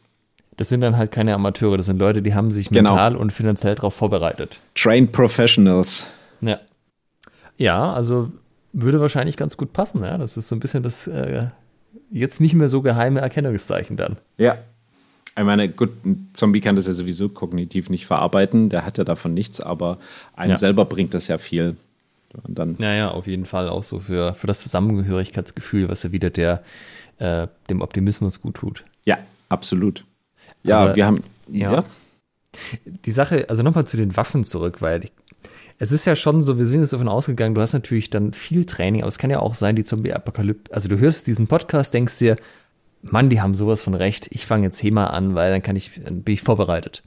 Das 0.58 0.70
sind 0.70 0.82
dann 0.82 0.98
halt 0.98 1.12
keine 1.12 1.34
Amateure, 1.34 1.78
das 1.78 1.86
sind 1.86 2.00
Leute, 2.00 2.22
die 2.22 2.34
haben 2.34 2.52
sich 2.52 2.70
genau. 2.70 2.92
mental 2.92 3.16
und 3.16 3.32
finanziell 3.32 3.76
darauf 3.76 3.94
vorbereitet. 3.94 4.60
Trained 4.76 5.12
Professionals. 5.12 6.08
Ja. 6.42 6.60
Ja, 7.58 7.94
also 7.94 8.32
würde 8.74 9.00
wahrscheinlich 9.00 9.38
ganz 9.38 9.58
gut 9.58 9.74
passen, 9.74 10.04
ja. 10.04 10.18
Das 10.18 10.38
ist 10.38 10.48
so 10.48 10.56
ein 10.56 10.60
bisschen 10.60 10.84
das 10.84 11.08
äh, 11.08 11.48
jetzt 12.12 12.42
nicht 12.42 12.54
mehr 12.54 12.70
so 12.70 12.82
geheime 12.82 13.22
Erkennungszeichen 13.22 13.98
dann. 13.98 14.18
Ja, 14.38 14.58
ich 15.38 15.44
meine, 15.44 15.70
gut, 15.70 16.06
ein 16.06 16.30
Zombie 16.34 16.62
kann 16.62 16.76
das 16.76 16.88
ja 16.88 16.94
sowieso 16.94 17.30
kognitiv 17.30 17.90
nicht 17.90 18.06
verarbeiten, 18.06 18.70
der 18.70 18.86
hat 18.86 18.98
ja 18.98 19.04
davon 19.04 19.34
nichts, 19.34 19.62
aber 19.62 19.98
einem 20.36 20.52
ja. 20.52 20.58
selber 20.58 20.86
bringt 20.86 21.14
das 21.14 21.28
ja 21.28 21.38
viel. 21.38 21.78
Und 22.44 22.60
dann 22.60 22.76
ja, 22.80 22.94
ja, 22.94 23.12
auf 23.12 23.28
jeden 23.28 23.46
Fall 23.46 23.70
auch 23.70 23.84
so 23.84 24.00
für, 24.00 24.36
für 24.36 24.48
das 24.48 24.60
Zusammengehörigkeitsgefühl, 24.60 25.90
was 25.90 26.04
ja 26.04 26.12
wieder 26.12 26.30
der, 26.30 26.64
äh, 27.18 27.48
dem 27.70 27.82
Optimismus 27.82 28.42
gut 28.42 28.56
tut. 28.56 28.84
Ja, 29.06 29.18
absolut. 29.50 30.06
Ja, 30.64 30.80
aber, 30.80 30.96
wir 30.96 31.06
haben. 31.06 31.24
Ja. 31.48 31.74
ja. 31.74 31.84
Die 33.06 33.12
Sache, 33.12 33.50
also 33.50 33.64
nochmal 33.64 33.88
zu 33.88 33.98
den 33.98 34.16
Waffen 34.18 34.44
zurück, 34.44 34.82
weil 34.82 35.06
ich, 35.06 35.12
es 35.78 35.92
ist 35.92 36.06
ja 36.06 36.16
schon 36.16 36.42
so, 36.42 36.58
wir 36.58 36.66
sind 36.66 36.82
jetzt 36.82 36.94
davon 36.94 37.08
ausgegangen, 37.08 37.56
du 37.56 37.62
hast 37.62 37.74
natürlich 37.74 38.10
dann 38.10 38.34
viel 38.34 38.66
Training, 38.66 39.02
aber 39.02 39.08
es 39.08 39.18
kann 39.18 39.30
ja 39.30 39.40
auch 39.40 39.56
sein, 39.56 39.76
die 39.76 39.84
Zombie-Apokalypse, 39.84 40.74
also 40.74 40.90
du 40.90 41.00
hörst 41.00 41.28
diesen 41.28 41.48
Podcast, 41.48 41.94
denkst 41.94 42.18
dir, 42.18 42.38
Mann, 43.02 43.30
die 43.30 43.42
haben 43.42 43.56
sowas 43.56 43.82
von 43.82 43.94
recht, 43.94 44.28
ich 44.32 44.46
fange 44.46 44.66
jetzt 44.66 44.82
HEMA 44.84 45.08
an, 45.08 45.36
weil 45.36 45.52
dann 45.52 45.62
kann 45.62 45.76
ich, 45.76 45.92
dann 46.04 46.24
bin 46.24 46.34
ich 46.34 46.42
vorbereitet. 46.42 47.04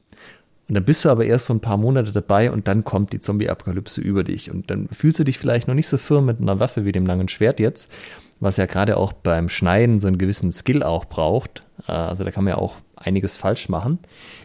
Und 0.69 0.77
dann 0.77 0.85
bist 0.85 1.05
du 1.05 1.11
aber 1.11 1.27
erst 1.27 1.47
so 1.47 1.55
ein 1.55 1.61
paar 1.61 1.77
Monate 1.77 2.13
dabei 2.13 2.51
und 2.51 2.67
dann 2.67 2.85
kommt 2.85 3.13
die 3.13 3.21
Zombie-Apokalypse 3.21 4.01
über 4.01 4.25
dich. 4.25 4.51
Und 4.51 4.71
dann 4.71 4.89
fühlst 4.89 5.19
du 5.19 5.25
dich 5.25 5.39
vielleicht 5.39 5.69
noch 5.69 5.75
nicht 5.75 5.89
so 5.89 5.99
firm 5.99 6.25
mit 6.25 6.41
einer 6.41 6.61
Waffe 6.61 6.85
wie 6.85 6.93
dem 6.93 7.05
langen 7.05 7.29
Schwert 7.29 7.61
jetzt, 7.61 7.93
was 8.41 8.57
ja 8.57 8.67
gerade 8.67 8.97
auch 8.97 9.13
beim 9.13 9.49
Schneiden 9.49 10.01
so 10.01 10.09
einen 10.09 10.19
gewissen 10.19 10.51
Skill 10.51 10.83
auch 10.83 11.05
braucht. 11.05 11.63
Äh, 11.87 11.93
also 11.93 12.25
da 12.25 12.31
kann 12.31 12.45
man 12.45 12.53
ja 12.53 12.59
auch 12.59 12.77
einiges 12.97 13.37
falsch 13.37 13.69
machen. 13.69 13.99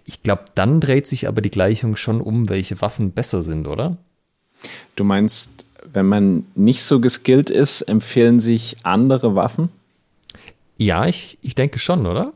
Ich 0.04 0.24
glaube, 0.24 0.46
dann 0.56 0.82
dreht 0.82 1.08
sich 1.08 1.28
aber 1.28 1.42
die 1.42 1.52
Gleichung 1.52 1.96
schon 1.96 2.20
um, 2.20 2.50
welche 2.50 2.82
Waffen 2.82 3.12
besser 3.12 3.42
sind, 3.42 3.68
oder? 3.68 3.98
Du 4.96 5.04
meinst, 5.04 5.66
wenn 5.86 6.08
man 6.08 6.46
nicht 6.56 6.84
so 6.84 7.00
geskillt 7.00 7.50
ist, 7.50 7.84
empfehlen 7.84 8.40
sich 8.40 8.78
andere 8.84 9.36
Waffen? 9.36 9.70
Ja, 10.78 11.08
ich, 11.08 11.38
ich 11.42 11.56
denke 11.56 11.80
schon, 11.80 12.06
oder? 12.06 12.34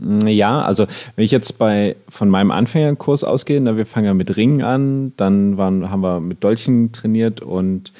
Ja, 0.00 0.62
also 0.62 0.86
wenn 1.16 1.24
ich 1.24 1.30
jetzt 1.30 1.58
bei 1.58 1.96
von 2.08 2.28
meinem 2.28 2.50
Anfängerkurs 2.50 3.24
ausgehe, 3.24 3.60
na, 3.60 3.76
wir 3.76 3.86
fangen 3.86 4.06
ja 4.06 4.14
mit 4.14 4.36
Ringen 4.36 4.62
an, 4.62 5.12
dann 5.16 5.56
waren, 5.56 5.90
haben 5.90 6.02
wir 6.02 6.20
mit 6.20 6.42
Dolchen 6.42 6.92
trainiert 6.92 7.40
und 7.40 7.92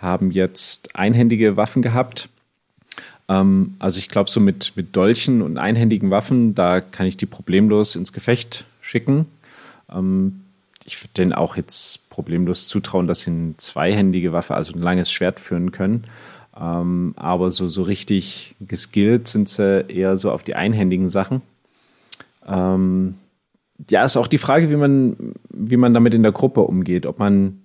haben 0.00 0.30
jetzt 0.30 0.96
einhändige 0.96 1.56
Waffen 1.56 1.82
gehabt. 1.82 2.28
Ähm, 3.28 3.74
also 3.78 3.98
ich 3.98 4.08
glaube, 4.08 4.30
so 4.30 4.40
mit, 4.40 4.72
mit 4.76 4.94
Dolchen 4.96 5.42
und 5.42 5.58
einhändigen 5.58 6.10
Waffen, 6.10 6.54
da 6.54 6.80
kann 6.80 7.06
ich 7.06 7.16
die 7.16 7.26
problemlos 7.26 7.96
ins 7.96 8.12
Gefecht 8.12 8.64
schicken. 8.80 9.26
Ähm, 9.92 10.42
ich 10.84 11.02
würde 11.02 11.14
denen 11.16 11.32
auch 11.32 11.56
jetzt 11.56 12.08
problemlos 12.10 12.68
zutrauen, 12.68 13.06
dass 13.06 13.22
sie 13.22 13.30
eine 13.30 13.56
zweihändige 13.56 14.32
Waffe, 14.32 14.54
also 14.54 14.72
ein 14.72 14.80
langes 14.80 15.10
Schwert 15.10 15.40
führen 15.40 15.72
können. 15.72 16.04
Ähm, 16.58 17.12
aber 17.16 17.50
so, 17.50 17.68
so 17.68 17.82
richtig 17.82 18.56
geskillt 18.60 19.28
sind 19.28 19.48
sie 19.48 19.84
eher 19.88 20.16
so 20.16 20.30
auf 20.30 20.42
die 20.42 20.54
einhändigen 20.54 21.08
Sachen. 21.08 21.42
Ähm, 22.46 23.14
ja, 23.90 24.04
ist 24.04 24.16
auch 24.16 24.28
die 24.28 24.38
Frage, 24.38 24.70
wie 24.70 24.76
man, 24.76 25.34
wie 25.50 25.76
man 25.76 25.92
damit 25.92 26.14
in 26.14 26.22
der 26.22 26.32
Gruppe 26.32 26.62
umgeht. 26.62 27.04
Ob 27.04 27.18
man, 27.18 27.60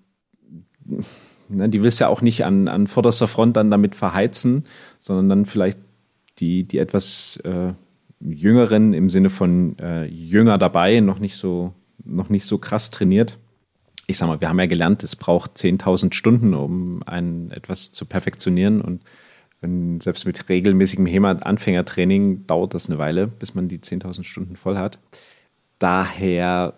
ne, 1.48 1.70
die 1.70 1.84
willst 1.84 2.02
ja 2.02 2.10
auch 2.10 2.22
nicht 2.22 2.44
an, 2.44 2.68
an 2.68 2.88
vorderster 2.88 3.28
Front 3.28 3.56
dann 3.56 3.70
damit 3.70 3.96
verheizen, 3.96 4.66
sondern 5.00 5.30
dann 5.30 5.46
vielleicht 5.46 5.80
die, 6.39 6.64
die 6.64 6.80
etwas 6.80 7.38
äh, 7.46 7.74
Jüngeren 8.20 8.94
im 8.94 9.10
Sinne 9.10 9.30
von 9.30 9.78
äh, 9.80 10.06
jünger 10.06 10.58
dabei, 10.58 11.00
noch 11.00 11.20
nicht 11.20 11.38
so, 11.38 11.74
noch 12.04 12.30
nicht 12.30 12.46
so 12.46 12.58
krass 12.58 12.92
trainiert. 12.92 13.38
Ich 14.08 14.18
sag 14.18 14.28
mal, 14.28 14.41
wir 14.41 14.49
haben 14.49 14.60
ja 14.60 14.66
gelernt, 14.66 15.04
es 15.04 15.16
braucht 15.16 15.58
10.000 15.58 16.14
Stunden, 16.14 16.54
um 16.54 17.04
ein 17.06 17.52
etwas 17.52 17.91
zu 17.91 18.06
perfektionieren 18.06 18.82
und 18.82 19.02
wenn, 19.62 20.02
selbst 20.02 20.26
mit 20.26 20.49
regelmäßigem 20.49 21.06
HEMA-Anfängertraining 21.06 22.47
dauert 22.47 22.74
das 22.74 22.89
eine 22.89 22.97
Weile, 22.97 23.28
bis 23.28 23.54
man 23.54 23.68
die 23.68 23.78
10.000 23.78 24.24
Stunden 24.24 24.56
voll 24.56 24.78
hat. 24.78 24.97
Daher 25.78 26.74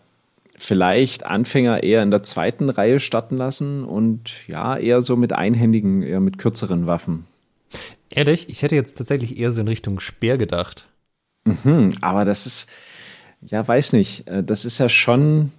vielleicht 0.56 1.26
Anfänger 1.26 1.84
eher 1.84 2.04
in 2.04 2.12
der 2.12 2.24
zweiten 2.24 2.70
Reihe 2.70 3.00
starten 3.00 3.38
lassen 3.38 3.84
und 3.84 4.48
ja, 4.48 4.78
eher 4.78 5.02
so 5.02 5.16
mit 5.16 5.34
einhändigen, 5.34 6.04
eher 6.04 6.20
mit 6.20 6.38
kürzeren 6.38 6.86
Waffen. 6.86 7.26
Ehrlich, 8.10 8.50
ich 8.50 8.62
hätte 8.62 8.76
jetzt 8.76 8.96
tatsächlich 8.96 9.38
eher 9.38 9.52
so 9.52 9.62
in 9.62 9.68
Richtung 9.68 10.00
Speer 10.00 10.38
gedacht. 10.38 10.88
Mhm, 11.46 11.94
aber 12.02 12.26
das 12.26 12.46
ist, 12.46 12.70
ja, 13.42 13.68
weiß 13.68 13.94
nicht, 13.94 14.28
äh, 14.28 14.44
das 14.44 14.66
ist 14.66 14.78
ja 14.78 14.90
schon, 14.90 15.52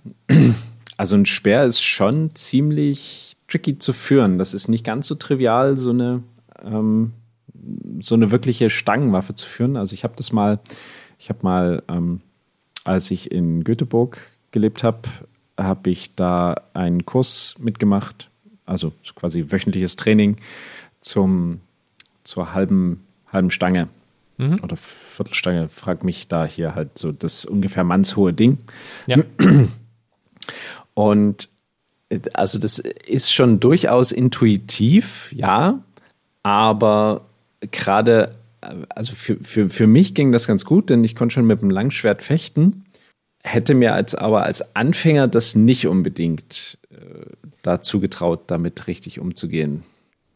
also 0.96 1.16
ein 1.16 1.26
Speer 1.26 1.64
ist 1.64 1.82
schon 1.82 2.34
ziemlich 2.34 3.36
tricky 3.48 3.78
zu 3.78 3.92
führen. 3.92 4.38
Das 4.38 4.54
ist 4.54 4.68
nicht 4.68 4.84
ganz 4.84 5.06
so 5.06 5.14
trivial, 5.14 5.76
so 5.76 5.90
eine, 5.90 6.22
ähm, 6.62 7.12
so 8.00 8.14
eine 8.14 8.30
wirkliche 8.30 8.70
Stangenwaffe 8.70 9.34
zu 9.34 9.48
führen. 9.48 9.76
Also 9.76 9.94
ich 9.94 10.04
habe 10.04 10.14
das 10.16 10.32
mal, 10.32 10.60
ich 11.18 11.28
habe 11.28 11.40
mal, 11.42 11.82
ähm, 11.88 12.20
als 12.84 13.10
ich 13.10 13.30
in 13.32 13.64
Göteborg 13.64 14.20
gelebt 14.50 14.84
habe, 14.84 15.02
habe 15.58 15.90
ich 15.90 16.14
da 16.14 16.54
einen 16.74 17.06
Kurs 17.06 17.54
mitgemacht, 17.58 18.30
also 18.66 18.92
quasi 19.14 19.46
wöchentliches 19.50 19.96
Training 19.96 20.36
zum 21.00 21.60
zur 22.24 22.54
halben, 22.54 23.04
halben 23.30 23.50
Stange 23.50 23.88
mhm. 24.38 24.56
oder 24.62 24.76
Viertelstange, 24.76 25.68
frag 25.68 26.02
mich 26.02 26.28
da 26.28 26.46
hier 26.46 26.74
halt 26.74 26.98
so 26.98 27.12
das 27.12 27.44
ungefähr 27.44 27.84
mannshohe 27.84 28.32
Ding. 28.32 28.58
Ja. 29.06 29.18
Und 30.94 31.48
also 32.32 32.58
das 32.58 32.78
ist 32.78 33.32
schon 33.32 33.60
durchaus 33.60 34.12
intuitiv, 34.12 35.32
ja, 35.32 35.82
aber 36.42 37.22
gerade, 37.72 38.34
also 38.90 39.14
für, 39.14 39.36
für, 39.42 39.68
für 39.68 39.86
mich 39.86 40.14
ging 40.14 40.30
das 40.30 40.46
ganz 40.46 40.64
gut, 40.64 40.90
denn 40.90 41.02
ich 41.02 41.16
konnte 41.16 41.34
schon 41.34 41.46
mit 41.46 41.60
dem 41.60 41.70
Langschwert 41.70 42.22
fechten, 42.22 42.84
hätte 43.42 43.74
mir 43.74 43.94
als 43.94 44.14
aber 44.14 44.44
als 44.44 44.74
Anfänger 44.76 45.28
das 45.28 45.54
nicht 45.54 45.86
unbedingt 45.86 46.78
äh, 46.90 46.96
dazu 47.62 48.00
getraut, 48.00 48.44
damit 48.46 48.86
richtig 48.86 49.20
umzugehen. 49.20 49.82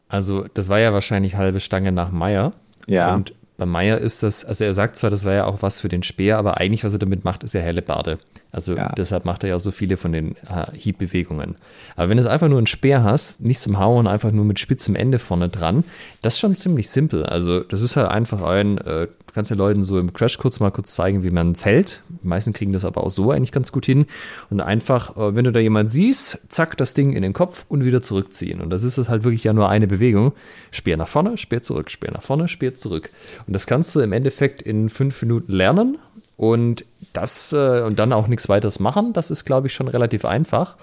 Also, 0.07 0.45
das 0.53 0.69
war 0.69 0.79
ja 0.79 0.91
wahrscheinlich 0.91 1.35
halbe 1.35 1.59
Stange 1.59 1.91
nach 1.91 2.11
Meier. 2.11 2.53
Ja. 2.87 3.13
Und 3.13 3.33
bei 3.57 3.65
Meier 3.65 3.99
ist 3.99 4.23
das, 4.23 4.43
also 4.43 4.63
er 4.63 4.73
sagt 4.73 4.95
zwar, 4.95 5.11
das 5.11 5.25
war 5.25 5.33
ja 5.33 5.45
auch 5.45 5.61
was 5.61 5.79
für 5.79 5.89
den 5.89 6.01
Speer, 6.01 6.37
aber 6.37 6.57
eigentlich, 6.57 6.83
was 6.83 6.93
er 6.93 6.99
damit 6.99 7.23
macht, 7.25 7.43
ist 7.43 7.53
ja 7.53 7.61
helle 7.61 7.81
Bade. 7.81 8.17
Also 8.51 8.75
ja. 8.75 8.91
deshalb 8.97 9.25
macht 9.25 9.43
er 9.43 9.49
ja 9.49 9.59
so 9.59 9.71
viele 9.71 9.95
von 9.97 10.11
den 10.11 10.35
äh, 10.37 10.65
Hiebbewegungen. 10.73 11.55
Aber 11.95 12.09
wenn 12.09 12.17
du 12.17 12.29
einfach 12.29 12.47
nur 12.47 12.57
einen 12.57 12.67
Speer 12.67 13.03
hast, 13.03 13.39
nicht 13.41 13.59
zum 13.59 13.77
Hauen, 13.77 14.07
einfach 14.07 14.31
nur 14.31 14.45
mit 14.45 14.59
spitzem 14.59 14.95
Ende 14.95 15.19
vorne 15.19 15.49
dran, 15.49 15.83
das 16.21 16.33
ist 16.33 16.39
schon 16.39 16.55
ziemlich 16.55 16.89
simpel. 16.89 17.25
Also 17.25 17.59
das 17.59 17.81
ist 17.81 17.95
halt 17.95 18.09
einfach 18.09 18.41
ein, 18.41 18.79
äh, 18.79 19.07
du 19.07 19.33
kannst 19.33 19.51
den 19.51 19.57
Leuten 19.57 19.83
so 19.83 19.99
im 19.99 20.13
Crash 20.13 20.39
kurz 20.39 20.59
mal 20.59 20.71
kurz 20.71 20.95
zeigen, 20.95 21.21
wie 21.21 21.29
man 21.29 21.53
zählt. 21.53 22.01
Die 22.23 22.27
meisten 22.27 22.51
kriegen 22.51 22.73
das 22.73 22.85
aber 22.85 23.03
auch 23.03 23.11
so 23.11 23.29
eigentlich 23.31 23.51
ganz 23.51 23.71
gut 23.71 23.85
hin. 23.85 24.07
Und 24.49 24.61
einfach, 24.61 25.15
äh, 25.15 25.35
wenn 25.35 25.45
du 25.45 25.51
da 25.51 25.59
jemand 25.59 25.89
siehst, 25.89 26.41
zack, 26.49 26.75
das 26.77 26.95
Ding 26.95 27.13
in 27.13 27.21
den 27.21 27.33
Kopf 27.33 27.65
und 27.69 27.85
wieder 27.85 28.01
zurückziehen. 28.01 28.61
Und 28.61 28.71
das 28.71 28.83
ist 28.83 28.97
halt 29.09 29.23
wirklich 29.23 29.43
ja 29.43 29.53
nur 29.53 29.69
eine 29.69 29.85
Bewegung. 29.85 30.33
Speer 30.71 30.97
nach 30.97 31.07
vorne, 31.07 31.37
Speer 31.37 31.61
zurück, 31.61 31.91
Speer 31.91 32.11
nach 32.11 32.23
vorne, 32.23 32.47
Speer 32.47 32.75
zurück. 32.75 33.11
Und 33.45 33.53
das 33.53 33.67
kannst 33.67 33.93
du 33.93 33.99
im 33.99 34.11
Endeffekt 34.11 34.63
in 34.63 34.89
fünf 34.89 35.21
Minuten 35.21 35.53
lernen 35.53 35.99
und 36.39 36.85
das 37.13 37.53
äh, 37.53 37.81
und 37.81 37.99
dann 37.99 38.13
auch 38.13 38.27
nichts 38.27 38.49
weiteres 38.49 38.79
machen, 38.79 39.13
das 39.13 39.31
ist, 39.31 39.45
glaube 39.45 39.67
ich, 39.67 39.73
schon 39.73 39.87
relativ 39.87 40.25
einfach. 40.25 40.75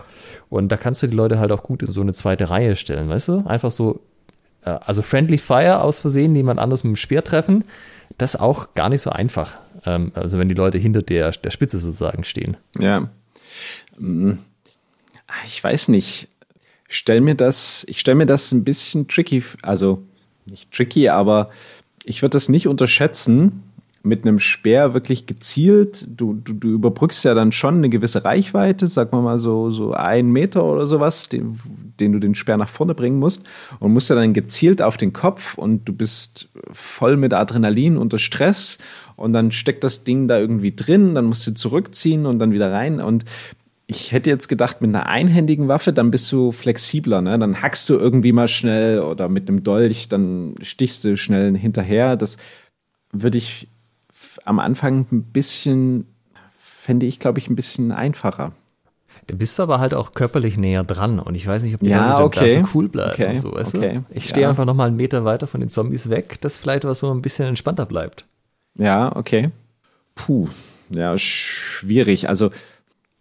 Und 0.49 0.70
da 0.70 0.77
kannst 0.77 1.03
du 1.03 1.07
die 1.07 1.16
Leute 1.16 1.39
halt 1.39 1.53
auch 1.53 1.62
gut 1.62 1.83
in 1.83 1.89
so 1.89 2.01
eine 2.01 2.12
zweite 2.12 2.51
Reihe 2.51 2.77
stellen, 2.77 3.09
weißt 3.09 3.29
du? 3.29 3.45
Einfach 3.47 3.70
so, 3.70 4.01
äh, 4.64 4.70
also 4.70 5.03
Friendly 5.03 5.39
Fire 5.39 5.83
aus 5.83 5.99
Versehen, 5.99 6.35
jemand 6.35 6.61
anders 6.61 6.85
mit 6.85 6.93
dem 6.93 6.97
Speer 6.97 7.24
treffen, 7.24 7.64
das 8.18 8.35
ist 8.35 8.41
auch 8.41 8.74
gar 8.74 8.89
nicht 8.89 9.03
so 9.03 9.11
einfach. 9.11 9.57
Ähm, 9.85 10.12
also 10.14 10.39
wenn 10.39 10.49
die 10.49 10.55
Leute 10.55 10.79
hinter 10.79 11.03
der, 11.03 11.31
der 11.31 11.51
Spitze 11.51 11.79
sozusagen 11.79 12.24
stehen. 12.24 12.57
Ja. 12.79 13.09
Mm. 13.99 14.33
Ich 15.47 15.62
weiß 15.62 15.89
nicht. 15.89 16.29
Stell 16.89 17.20
mir 17.20 17.35
das, 17.35 17.85
ich 17.89 17.99
stelle 17.99 18.14
mir 18.14 18.27
das 18.27 18.53
ein 18.53 18.62
bisschen 18.62 19.09
tricky, 19.09 19.43
also 19.62 20.03
nicht 20.45 20.72
tricky, 20.72 21.09
aber 21.09 21.51
ich 22.05 22.22
würde 22.22 22.35
das 22.35 22.49
nicht 22.49 22.68
unterschätzen, 22.68 23.64
mit 24.07 24.22
einem 24.22 24.38
Speer 24.38 24.94
wirklich 24.94 25.26
gezielt, 25.26 26.07
du, 26.09 26.34
du, 26.34 26.52
du 26.52 26.68
überbrückst 26.68 27.24
ja 27.24 27.34
dann 27.34 27.50
schon 27.50 27.78
eine 27.78 27.88
gewisse 27.88 28.24
Reichweite, 28.24 28.86
sag 28.86 29.11
mal 29.12 29.20
mal 29.20 29.38
so, 29.38 29.70
so 29.70 29.92
ein 29.92 30.30
Meter 30.30 30.64
oder 30.64 30.86
sowas, 30.86 31.28
den, 31.28 31.59
den 31.98 32.12
du 32.12 32.20
den 32.20 32.36
Speer 32.36 32.57
nach 32.57 32.68
vorne 32.68 32.94
bringen 32.94 33.18
musst 33.18 33.44
und 33.80 33.92
musst 33.92 34.09
ja 34.09 34.16
dann 34.16 34.32
gezielt 34.32 34.80
auf 34.80 34.96
den 34.96 35.12
Kopf 35.12 35.59
und 35.59 35.86
du 35.86 35.92
bist 35.92 36.48
voll 36.70 37.16
mit 37.16 37.34
Adrenalin 37.34 37.96
unter 37.96 38.18
Stress 38.18 38.78
und 39.16 39.32
dann 39.32 39.50
steckt 39.50 39.82
das 39.82 40.04
Ding 40.04 40.28
da 40.28 40.38
irgendwie 40.38 40.74
drin, 40.74 41.16
dann 41.16 41.24
musst 41.24 41.46
du 41.46 41.52
zurückziehen 41.52 42.26
und 42.26 42.38
dann 42.38 42.52
wieder 42.52 42.72
rein 42.72 43.00
und 43.00 43.24
ich 43.88 44.12
hätte 44.12 44.30
jetzt 44.30 44.48
gedacht, 44.48 44.80
mit 44.80 44.88
einer 44.88 45.07
einhändigen 45.07 45.68
Waffe, 45.68 45.92
dann 45.92 46.11
bist 46.11 46.30
du 46.32 46.50
flexibler, 46.50 47.22
ne? 47.22 47.38
Dann 47.38 47.62
hackst 47.62 47.88
du 47.88 47.94
irgendwie 47.94 48.32
mal 48.32 48.48
schnell 48.48 48.98
oder 48.98 49.28
mit 49.28 49.48
einem 49.48 49.62
Dolch, 49.62 50.09
dann 50.09 50.57
stichst 50.61 51.04
du 51.04 51.16
schnell 51.16 51.57
hinterher. 51.57 52.16
Das 52.16 52.36
würde 53.12 53.38
ich 53.38 53.68
am 54.47 54.59
Anfang 54.59 55.07
ein 55.12 55.22
bisschen, 55.22 56.07
fände 56.59 57.07
ich, 57.07 57.18
glaube 57.18 57.38
ich, 57.38 57.51
ein 57.51 57.57
bisschen 57.57 57.92
einfacher. 57.92 58.53
Da 59.26 59.34
bist 59.34 59.59
du 59.59 59.62
aber 59.62 59.80
halt 59.80 59.92
auch 59.92 60.14
körperlich 60.14 60.57
näher 60.57 60.84
dran 60.84 61.18
und 61.18 61.34
ich 61.34 61.47
weiß 61.47 61.64
nicht, 61.64 61.74
ob 61.74 61.80
die 61.80 61.90
ja, 61.90 62.20
okay. 62.20 62.57
da 62.57 62.66
so 62.66 62.70
cool 62.74 62.88
bleiben 62.88 63.12
okay. 63.12 63.30
und 63.30 63.38
so, 63.38 63.55
weißt 63.55 63.74
okay. 63.74 64.03
du? 64.09 64.16
Ich 64.16 64.28
stehe 64.28 64.42
ja. 64.42 64.49
einfach 64.49 64.64
noch 64.64 64.74
mal 64.74 64.86
einen 64.86 64.97
Meter 64.97 65.24
weiter 65.24 65.47
von 65.49 65.61
den 65.61 65.68
Zombies 65.68 66.09
weg. 66.09 66.40
Das 66.40 66.55
ist 66.55 66.59
vielleicht 66.59 66.84
was, 66.84 67.03
wo 67.03 67.09
man 67.09 67.18
ein 67.18 67.22
bisschen 67.22 67.49
entspannter 67.49 67.86
bleibt. 67.86 68.24
Ja, 68.78 69.14
okay. 69.16 69.51
Puh, 70.14 70.49
ja, 70.90 71.18
schwierig. 71.18 72.28
Also 72.28 72.51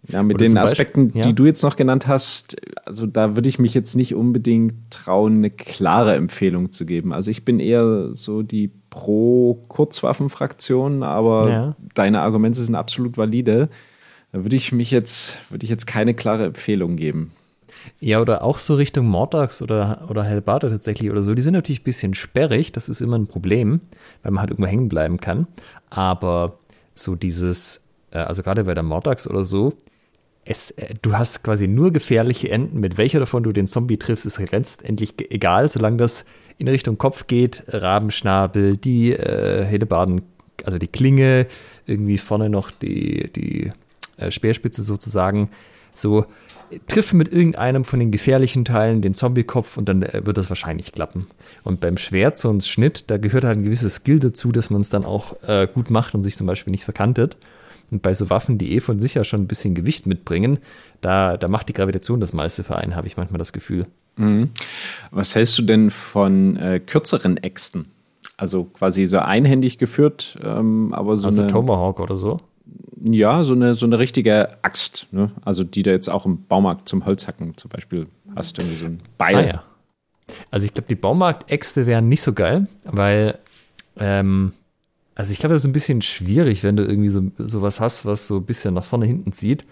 ja, 0.10 0.24
mit 0.24 0.36
Oder 0.36 0.46
den 0.46 0.58
Aspekten, 0.58 1.08
Beispiel, 1.08 1.22
ja. 1.22 1.28
die 1.28 1.36
du 1.36 1.46
jetzt 1.46 1.64
noch 1.64 1.76
genannt 1.76 2.08
hast, 2.08 2.56
also 2.86 3.06
da 3.06 3.36
würde 3.36 3.50
ich 3.50 3.60
mich 3.60 3.74
jetzt 3.74 3.96
nicht 3.96 4.16
unbedingt 4.16 4.92
trauen, 4.92 5.38
eine 5.38 5.50
klare 5.50 6.16
Empfehlung 6.16 6.72
zu 6.72 6.86
geben. 6.86 7.14
Also 7.14 7.32
ich 7.32 7.46
bin 7.46 7.60
eher 7.60 8.10
so 8.14 8.44
die 8.44 8.72
Pro-Kurzwaffen-Fraktion, 8.90 11.04
aber 11.04 11.50
ja. 11.50 11.76
deine 11.94 12.22
Argumente 12.22 12.62
sind 12.62 12.76
absolut 12.76 13.18
valide. 13.18 13.70
Da 14.32 14.44
würde 14.44 14.56
ich 14.56 14.72
mich 14.72 14.92
jetzt, 14.92 15.36
würde 15.50 15.64
ich 15.64 15.70
jetzt 15.70 15.88
keine 15.88 16.14
klare 16.14 16.46
Empfehlung 16.46 16.96
geben. 16.96 17.32
Ja, 18.00 18.22
oder 18.22 18.44
auch 18.44 18.58
so 18.58 18.76
Richtung 18.76 19.08
Mordax 19.08 19.62
oder, 19.62 20.06
oder 20.10 20.24
Hellbarte 20.24 20.70
tatsächlich 20.70 21.12
oder 21.12 21.24
so. 21.24 21.34
Die 21.34 21.42
sind 21.42 21.54
natürlich 21.54 21.82
ein 21.82 21.86
bisschen 21.86 22.14
sperrig, 22.14 22.72
das 22.72 22.90
ist 22.90 23.02
immer 23.02 23.18
ein 23.18 23.28
Problem, 23.28 23.82
weil 24.24 24.32
man 24.32 24.42
halt 24.42 24.52
irgendwo 24.52 24.70
hängen 24.70 24.90
bleiben 24.90 25.20
kann. 25.20 25.48
Aber 25.90 26.58
so 26.94 27.16
dieses, 27.16 27.82
äh, 28.12 28.20
also 28.20 28.44
gerade 28.44 28.64
bei 28.64 28.74
der 28.74 28.84
Mordax 28.84 29.28
oder 29.28 29.44
so, 29.44 29.74
es, 30.46 30.72
äh, 30.72 30.94
du 31.02 31.18
hast 31.18 31.44
quasi 31.44 31.68
nur 31.68 31.92
gefährliche 31.92 32.50
Enden. 32.50 32.80
Mit 32.80 32.98
welcher 32.98 33.20
davon 33.20 33.44
du 33.44 33.52
den 33.52 33.68
Zombie 33.68 33.98
triffst, 33.98 34.26
ist 34.26 34.40
letztendlich 34.52 35.14
egal, 35.32 35.70
solange 35.70 35.98
das 35.98 36.26
in 36.58 36.68
Richtung 36.68 36.98
Kopf 36.98 37.28
geht. 37.28 37.64
Rabenschnabel, 37.68 38.78
die 38.78 39.12
äh, 39.12 39.66
Hellebarden, 39.66 40.22
also 40.64 40.78
die 40.78 40.88
Klinge, 40.88 41.48
irgendwie 41.86 42.18
vorne 42.18 42.50
noch 42.50 42.72
die, 42.72 43.32
die 43.36 43.72
äh, 44.18 44.32
Speerspitze 44.32 44.84
sozusagen. 44.84 45.50
So, 45.94 46.26
triff 46.88 47.14
mit 47.14 47.32
irgendeinem 47.32 47.84
von 47.84 48.00
den 48.00 48.12
gefährlichen 48.12 48.66
Teilen 48.66 49.02
den 49.02 49.14
Zombie-Kopf 49.14 49.78
und 49.78 49.90
dann 49.90 50.04
äh, 50.04 50.26
wird 50.26 50.38
das 50.38 50.50
wahrscheinlich 50.50 50.92
klappen. 50.92 51.28
Und 51.64 51.80
beim 51.80 51.98
Schwert, 51.98 52.38
so 52.38 52.50
ein 52.50 52.62
Schnitt, 52.62 53.06
da 53.08 53.18
gehört 53.18 53.44
halt 53.44 53.58
ein 53.58 53.64
gewisses 53.64 53.96
Skill 53.96 54.20
dazu, 54.20 54.52
dass 54.52 54.70
man 54.70 54.82
es 54.82 54.90
dann 54.90 55.06
auch 55.06 55.42
äh, 55.44 55.68
gut 55.74 55.90
macht 55.90 56.14
und 56.16 56.24
sich 56.24 56.36
zum 56.36 56.48
Beispiel 56.48 56.72
nicht 56.72 56.84
verkantet. 56.84 57.38
Und 57.92 58.02
bei 58.02 58.14
so 58.14 58.30
Waffen, 58.30 58.58
die 58.58 58.74
eh 58.74 58.80
von 58.80 59.00
sich 59.00 59.14
ja 59.14 59.24
schon 59.24 59.42
ein 59.42 59.48
bisschen 59.48 59.76
Gewicht 59.76 60.06
mitbringen, 60.06 60.60
da, 61.02 61.38
da 61.38 61.48
macht 61.48 61.70
die 61.70 61.74
Gravitation 61.74 62.20
das 62.20 62.34
meiste 62.34 62.64
für 62.64 62.78
einen, 62.78 62.96
habe 62.96 63.08
ich 63.08 63.18
manchmal 63.18 63.40
das 63.40 63.54
Gefühl. 63.54 63.86
Mhm. 64.18 64.50
Was 65.12 65.36
hältst 65.36 65.58
du 65.58 65.62
denn 65.64 65.92
von 65.92 66.58
äh, 66.58 66.80
kürzeren 66.80 67.38
Äxten? 67.38 67.88
Also 68.38 68.66
quasi 68.66 69.06
so 69.06 69.20
einhändig 69.20 69.78
geführt, 69.78 70.38
ähm, 70.44 70.94
aber 70.94 71.16
so 71.18 71.26
also 71.28 71.42
eine 71.42 71.52
Tomahawk 71.52 72.00
oder 72.00 72.18
so? 72.18 72.42
Ja, 73.02 73.44
so 73.44 73.54
eine, 73.54 73.76
so 73.76 73.86
eine 73.86 74.00
richtige 74.00 74.64
Axt, 74.64 75.08
ne? 75.12 75.32
Also 75.44 75.64
die 75.64 75.84
du 75.84 75.92
jetzt 75.92 76.10
auch 76.10 76.26
im 76.26 76.46
Baumarkt 76.46 76.90
zum 76.90 77.06
Holzhacken 77.06 77.56
zum 77.56 77.70
Beispiel 77.70 78.08
hast, 78.36 78.58
irgendwie 78.58 78.78
so 78.78 78.86
ein 78.86 79.00
Beil. 79.18 79.36
Ah, 79.36 79.46
ja. 79.46 79.64
Also 80.50 80.66
ich 80.66 80.74
glaube, 80.74 80.88
die 80.90 80.96
Baumarktäxte 80.96 81.86
wären 81.86 82.10
nicht 82.10 82.22
so 82.22 82.34
geil, 82.34 82.68
weil, 82.84 83.38
ähm, 83.98 84.54
also 85.16 85.32
ich 85.32 85.40
glaube, 85.40 85.54
das 85.54 85.64
ist 85.64 85.68
ein 85.68 85.74
bisschen 85.74 86.02
schwierig, 86.02 86.64
wenn 86.64 86.76
du 86.76 86.84
irgendwie 86.84 87.08
so 87.08 87.24
sowas 87.38 87.80
hast, 87.80 88.06
was 88.06 88.28
so 88.28 88.38
ein 88.38 88.46
bisschen 88.46 88.74
nach 88.74 88.84
vorne 88.84 89.06
hinten 89.06 89.32
zieht, 89.32 89.66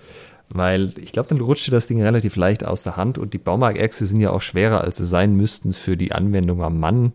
weil 0.50 0.94
ich 0.98 1.12
glaube, 1.12 1.30
dann 1.30 1.42
rutscht 1.42 1.68
dir 1.68 1.72
das 1.72 1.88
Ding 1.88 2.02
relativ 2.02 2.36
leicht 2.36 2.66
aus 2.66 2.84
der 2.84 2.96
Hand 2.96 3.18
und 3.18 3.34
die 3.34 3.38
Baumarktäxte 3.38 4.06
sind 4.06 4.22
ja 4.22 4.32
auch 4.32 4.42
schwerer, 4.42 4.82
als 4.82 4.98
sie 4.98 5.06
sein 5.06 5.36
müssten 5.36 5.74
für 5.74 5.98
die 5.98 6.14
Anwendung 6.14 6.64
am 6.64 6.80
Mann. 6.80 7.14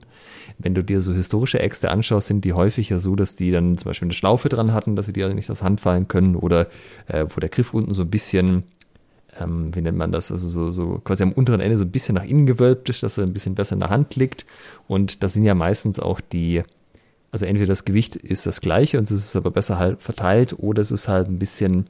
Wenn 0.59 0.75
du 0.75 0.83
dir 0.83 1.01
so 1.01 1.13
historische 1.13 1.61
Äxte 1.61 1.91
anschaust, 1.91 2.27
sind 2.27 2.45
die 2.45 2.53
häufig 2.53 2.91
ja 2.91 2.99
so, 2.99 3.15
dass 3.17 3.37
die 3.37 3.51
dann 3.51 3.79
zum 3.79 3.91
Beispiel 3.91 4.07
eine 4.07 4.13
Schlaufe 4.13 4.49
dran 4.49 4.73
hatten, 4.73 4.97
dass 4.97 5.07
sie 5.07 5.13
dir 5.13 5.33
nicht 5.33 5.51
aus 5.51 5.63
Hand 5.63 5.81
fallen 5.81 6.09
können 6.09 6.37
oder 6.37 6.67
äh, 7.07 7.27
wo 7.29 7.41
der 7.41 7.49
Griff 7.49 7.73
unten 7.73 7.95
so 7.95 8.03
ein 8.03 8.11
bisschen 8.11 8.65
ähm, 9.41 9.75
wie 9.75 9.81
nennt 9.81 9.97
man 9.97 10.13
das, 10.13 10.33
also 10.33 10.49
so, 10.49 10.71
so 10.71 11.01
quasi 11.05 11.23
am 11.23 11.33
unteren 11.33 11.61
Ende 11.61 11.79
so 11.79 11.85
ein 11.85 11.91
bisschen 11.91 12.15
nach 12.15 12.25
innen 12.25 12.47
gewölbt 12.47 12.89
ist, 12.89 13.03
dass 13.03 13.19
er 13.19 13.25
ein 13.25 13.33
bisschen 13.33 13.55
besser 13.55 13.75
in 13.75 13.81
der 13.81 13.91
Hand 13.91 14.17
liegt. 14.17 14.47
Und 14.87 15.23
das 15.23 15.35
sind 15.35 15.45
ja 15.45 15.55
meistens 15.55 16.01
auch 16.01 16.21
die, 16.21 16.63
also 17.31 17.47
entweder 17.47 17.69
das 17.69 17.85
Gewicht 17.85 18.17
ist 18.17 18.47
das 18.47 18.61
gleiche 18.61 18.99
und 18.99 19.05
es 19.05 19.11
ist 19.11 19.37
aber 19.37 19.51
besser 19.51 19.79
halt 19.79 20.01
verteilt 20.03 20.55
oder 20.59 20.81
es 20.81 20.91
ist 20.91 21.09
halt 21.09 21.29
ein 21.29 21.39
bisschen, 21.39 21.87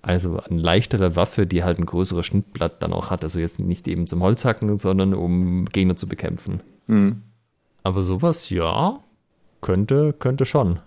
also 0.00 0.38
eine 0.38 0.60
leichtere 0.60 1.14
Waffe, 1.16 1.46
die 1.46 1.62
halt 1.64 1.78
ein 1.78 1.86
größeres 1.86 2.24
Schnittblatt 2.26 2.82
dann 2.82 2.92
auch 2.92 3.10
hat. 3.10 3.22
Also 3.22 3.38
jetzt 3.38 3.58
nicht 3.58 3.86
eben 3.86 4.06
zum 4.06 4.22
Holzhacken, 4.22 4.78
sondern 4.78 5.12
um 5.14 5.66
Gegner 5.66 5.96
zu 5.96 6.08
bekämpfen. 6.08 6.60
Mhm. 6.86 7.22
Aber 7.82 8.02
sowas, 8.02 8.48
ja, 8.50 9.00
könnte, 9.60 10.14
könnte 10.14 10.46
schon. 10.46 10.80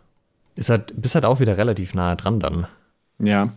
Ist 0.55 0.69
halt, 0.69 0.99
bist 0.99 1.15
halt 1.15 1.25
auch 1.25 1.39
wieder 1.39 1.57
relativ 1.57 1.93
nahe 1.93 2.15
dran 2.15 2.39
dann. 2.39 2.67
Ja. 3.19 3.49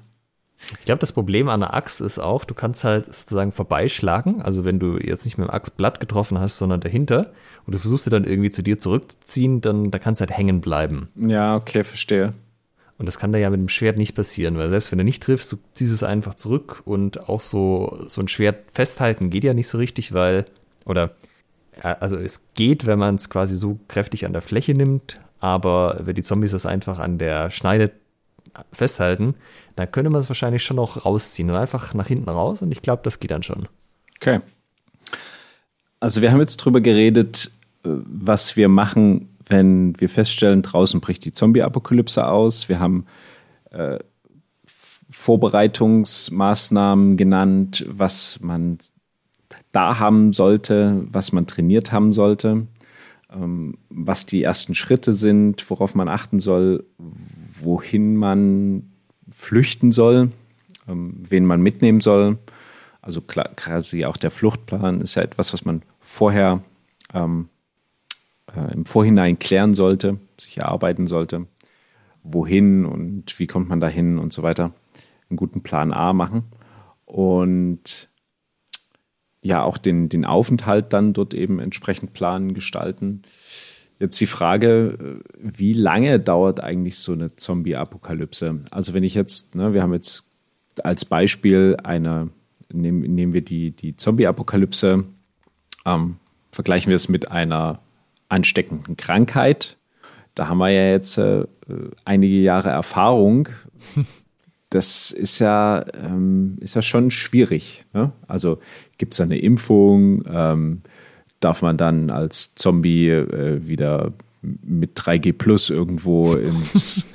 Ich 0.79 0.85
glaube, 0.85 1.01
das 1.01 1.13
Problem 1.13 1.49
an 1.49 1.61
der 1.61 1.75
Axt 1.75 2.01
ist 2.01 2.19
auch, 2.19 2.45
du 2.45 2.55
kannst 2.55 2.85
halt 2.85 3.07
sozusagen 3.07 3.53
vorbeischlagen. 3.53 4.43
Also 4.43 4.65
wenn 4.65 4.79
du 4.79 4.99
jetzt 4.99 5.25
nicht 5.25 5.37
mit 5.37 5.49
dem 5.49 5.55
Axtblatt 5.55 6.01
getroffen 6.01 6.39
hast, 6.39 6.59
sondern 6.59 6.81
dahinter 6.81 7.33
und 7.67 7.75
du 7.75 7.79
versuchst 7.79 8.05
sie 8.05 8.11
dann 8.11 8.25
irgendwie 8.25 8.51
zu 8.51 8.63
dir 8.63 8.79
zurückzuziehen, 8.79 9.61
dann 9.61 9.91
da 9.91 9.99
kannst 9.99 10.21
du 10.21 10.27
halt 10.27 10.37
hängen 10.37 10.61
bleiben. 10.61 11.09
Ja, 11.17 11.57
okay, 11.57 11.85
verstehe. 11.85 12.35
Und 12.97 13.07
das 13.07 13.19
kann 13.19 13.33
da 13.33 13.39
ja 13.39 13.51
mit 13.51 13.59
dem 13.59 13.69
Schwert 13.69 13.97
nicht 13.97 14.15
passieren, 14.15 14.57
weil 14.57 14.71
selbst 14.71 14.93
wenn 14.93 14.99
du 14.99 15.05
nicht 15.05 15.23
triffst, 15.23 15.51
du 15.51 15.57
ziehst 15.73 15.93
es 15.93 16.03
einfach 16.03 16.35
zurück 16.35 16.83
und 16.85 17.29
auch 17.29 17.41
so, 17.41 18.05
so 18.07 18.21
ein 18.21 18.29
Schwert 18.29 18.71
festhalten 18.71 19.31
geht 19.31 19.45
ja 19.45 19.53
nicht 19.53 19.67
so 19.67 19.79
richtig, 19.79 20.13
weil, 20.13 20.47
oder, 20.85 21.15
also 21.83 22.17
es 22.17 22.47
geht, 22.55 22.87
wenn 22.87 23.01
man 23.01 23.17
es 23.17 23.31
quasi 23.31 23.57
so 23.57 23.81
kräftig 23.89 24.27
an 24.27 24.33
der 24.33 24.43
Fläche 24.43 24.75
nimmt, 24.75 25.19
aber 25.41 26.01
wenn 26.05 26.15
die 26.15 26.23
Zombies 26.23 26.53
das 26.53 26.67
einfach 26.67 27.01
an 27.01 27.19
der 27.19 27.51
Schneide 27.51 27.91
festhalten, 28.73 29.35
dann 29.75 29.91
könnte 29.91 30.11
man 30.11 30.21
es 30.21 30.29
wahrscheinlich 30.29 30.63
schon 30.63 30.77
noch 30.77 31.05
rausziehen 31.05 31.51
und 31.51 31.57
einfach 31.57 31.95
nach 31.95 32.07
hinten 32.07 32.29
raus 32.29 32.63
und 32.63 32.71
ich 32.71 32.83
glaube, 32.83 33.03
das 33.03 33.19
geht 33.19 33.33
dann 33.33 33.43
schon. 33.43 33.67
Okay. 34.21 34.41
Also 35.99 36.23
wir 36.23 36.31
haben 36.31 36.41
jetzt 36.41 36.59
drüber 36.59 36.81
geredet, 36.81 37.51
was 37.85 38.57
wir 38.57 38.69
machen, 38.69 39.29
wenn 39.47 39.99
wir 40.01 40.09
feststellen, 40.09 40.63
draußen 40.63 41.01
bricht 41.01 41.25
die 41.25 41.33
Zombie-Apokalypse 41.33 42.27
aus. 42.27 42.69
Wir 42.69 42.81
haben 42.81 43.07
äh, 43.71 43.99
Vorbereitungsmaßnahmen 45.11 47.17
genannt, 47.17 47.85
was 47.89 48.41
man 48.41 48.79
da 49.71 49.99
haben 49.99 50.33
sollte, 50.33 51.05
was 51.07 51.33
man 51.33 51.47
trainiert 51.47 51.93
haben 51.93 52.13
sollte, 52.13 52.67
ähm, 53.33 53.79
was 53.91 54.27
die 54.27 54.43
ersten 54.43 54.75
Schritte 54.75 55.13
sind, 55.13 55.71
worauf 55.71 55.95
man 55.95 56.09
achten 56.09 56.41
soll, 56.41 56.85
wohin 57.61 58.17
man 58.17 58.91
flüchten 59.31 59.93
soll, 59.93 60.33
ähm, 60.89 61.23
wen 61.29 61.45
man 61.45 61.61
mitnehmen 61.61 62.01
soll. 62.01 62.39
Also 63.03 63.21
klar, 63.21 63.51
quasi 63.57 64.07
auch 64.07 64.17
der 64.17 64.31
Fluchtplan 64.31 65.03
ist 65.03 65.17
ja 65.17 65.23
etwas, 65.23 65.53
was 65.53 65.65
man 65.65 65.83
vorher 66.01 66.63
ähm, 67.13 67.49
äh, 68.57 68.73
im 68.73 68.87
Vorhinein 68.87 69.39
klären 69.39 69.75
sollte, 69.75 70.19
sich 70.39 70.59
erarbeiten 70.59 71.07
sollte. 71.07 71.47
Wohin 72.23 72.85
und 72.85 73.39
wie 73.39 73.47
kommt 73.47 73.69
man 73.69 73.81
dahin 73.81 74.19
und 74.19 74.33
so 74.33 74.43
weiter. 74.43 74.73
Einen 75.29 75.37
guten 75.37 75.63
Plan 75.63 75.93
A 75.93 76.13
machen. 76.13 76.45
Und 77.05 78.09
ja, 79.43 79.63
auch 79.63 79.77
den, 79.77 80.09
den 80.09 80.25
Aufenthalt 80.25 80.93
dann 80.93 81.13
dort 81.13 81.35
eben 81.35 81.61
entsprechend 81.61 82.15
planen, 82.15 82.55
gestalten. 82.55 83.23
Jetzt 84.01 84.19
die 84.21 84.27
Frage, 84.27 84.99
äh, 84.99 85.31
wie 85.39 85.75
lange 85.75 86.19
dauert 86.19 86.61
eigentlich 86.61 86.99
so 86.99 87.13
eine 87.13 87.37
Zombie-Apokalypse? 87.37 88.65
Also 88.71 88.95
wenn 88.95 89.05
ich 89.05 89.15
jetzt, 89.15 89.55
ne, 89.55 89.75
wir 89.75 89.83
haben 89.83 89.93
jetzt 89.93 90.25
als 90.83 91.05
Beispiel 91.05 91.77
eine, 91.85 92.31
nehmen, 92.73 93.01
nehmen 93.15 93.33
wir 93.33 93.43
die, 93.43 93.71
die 93.71 93.97
Zombie-Apokalypse, 93.97 95.05
ähm, 95.85 96.17
vergleichen 96.51 96.91
wir 96.91 96.97
es 96.97 97.09
mit 97.09 97.31
einer 97.31 97.81
ansteckenden 98.29 98.97
Krankheit. 98.97 99.77
Da 100.35 100.49
haben 100.49 100.59
wir 100.59 100.71
ja 100.71 100.91
jetzt 100.91 101.19
äh, 101.19 101.45
einige 102.05 102.37
Jahre 102.37 102.71
Erfahrung. 102.71 103.49
Das 104.71 105.13
ist 105.13 105.39
ja, 105.39 105.85
ähm, 105.95 106.57
ist 106.59 106.75
ja 106.75 106.83
schon 106.83 107.13
schwierig. 107.13 107.85
Ne? 107.93 108.11
Also 108.27 108.59
gibt 108.99 109.15
es 109.15 109.21
eine 109.21 109.39
Impfung? 109.39 110.25
Ähm, 110.29 110.83
darf 111.39 111.63
man 111.63 111.77
dann 111.77 112.11
als 112.11 112.57
Zombie 112.57 113.09
äh, 113.09 113.65
wieder 113.69 114.15
mit 114.43 114.99
3G 114.99 115.33
Plus 115.33 115.71
irgendwo 115.71 116.35
ins 116.35 117.07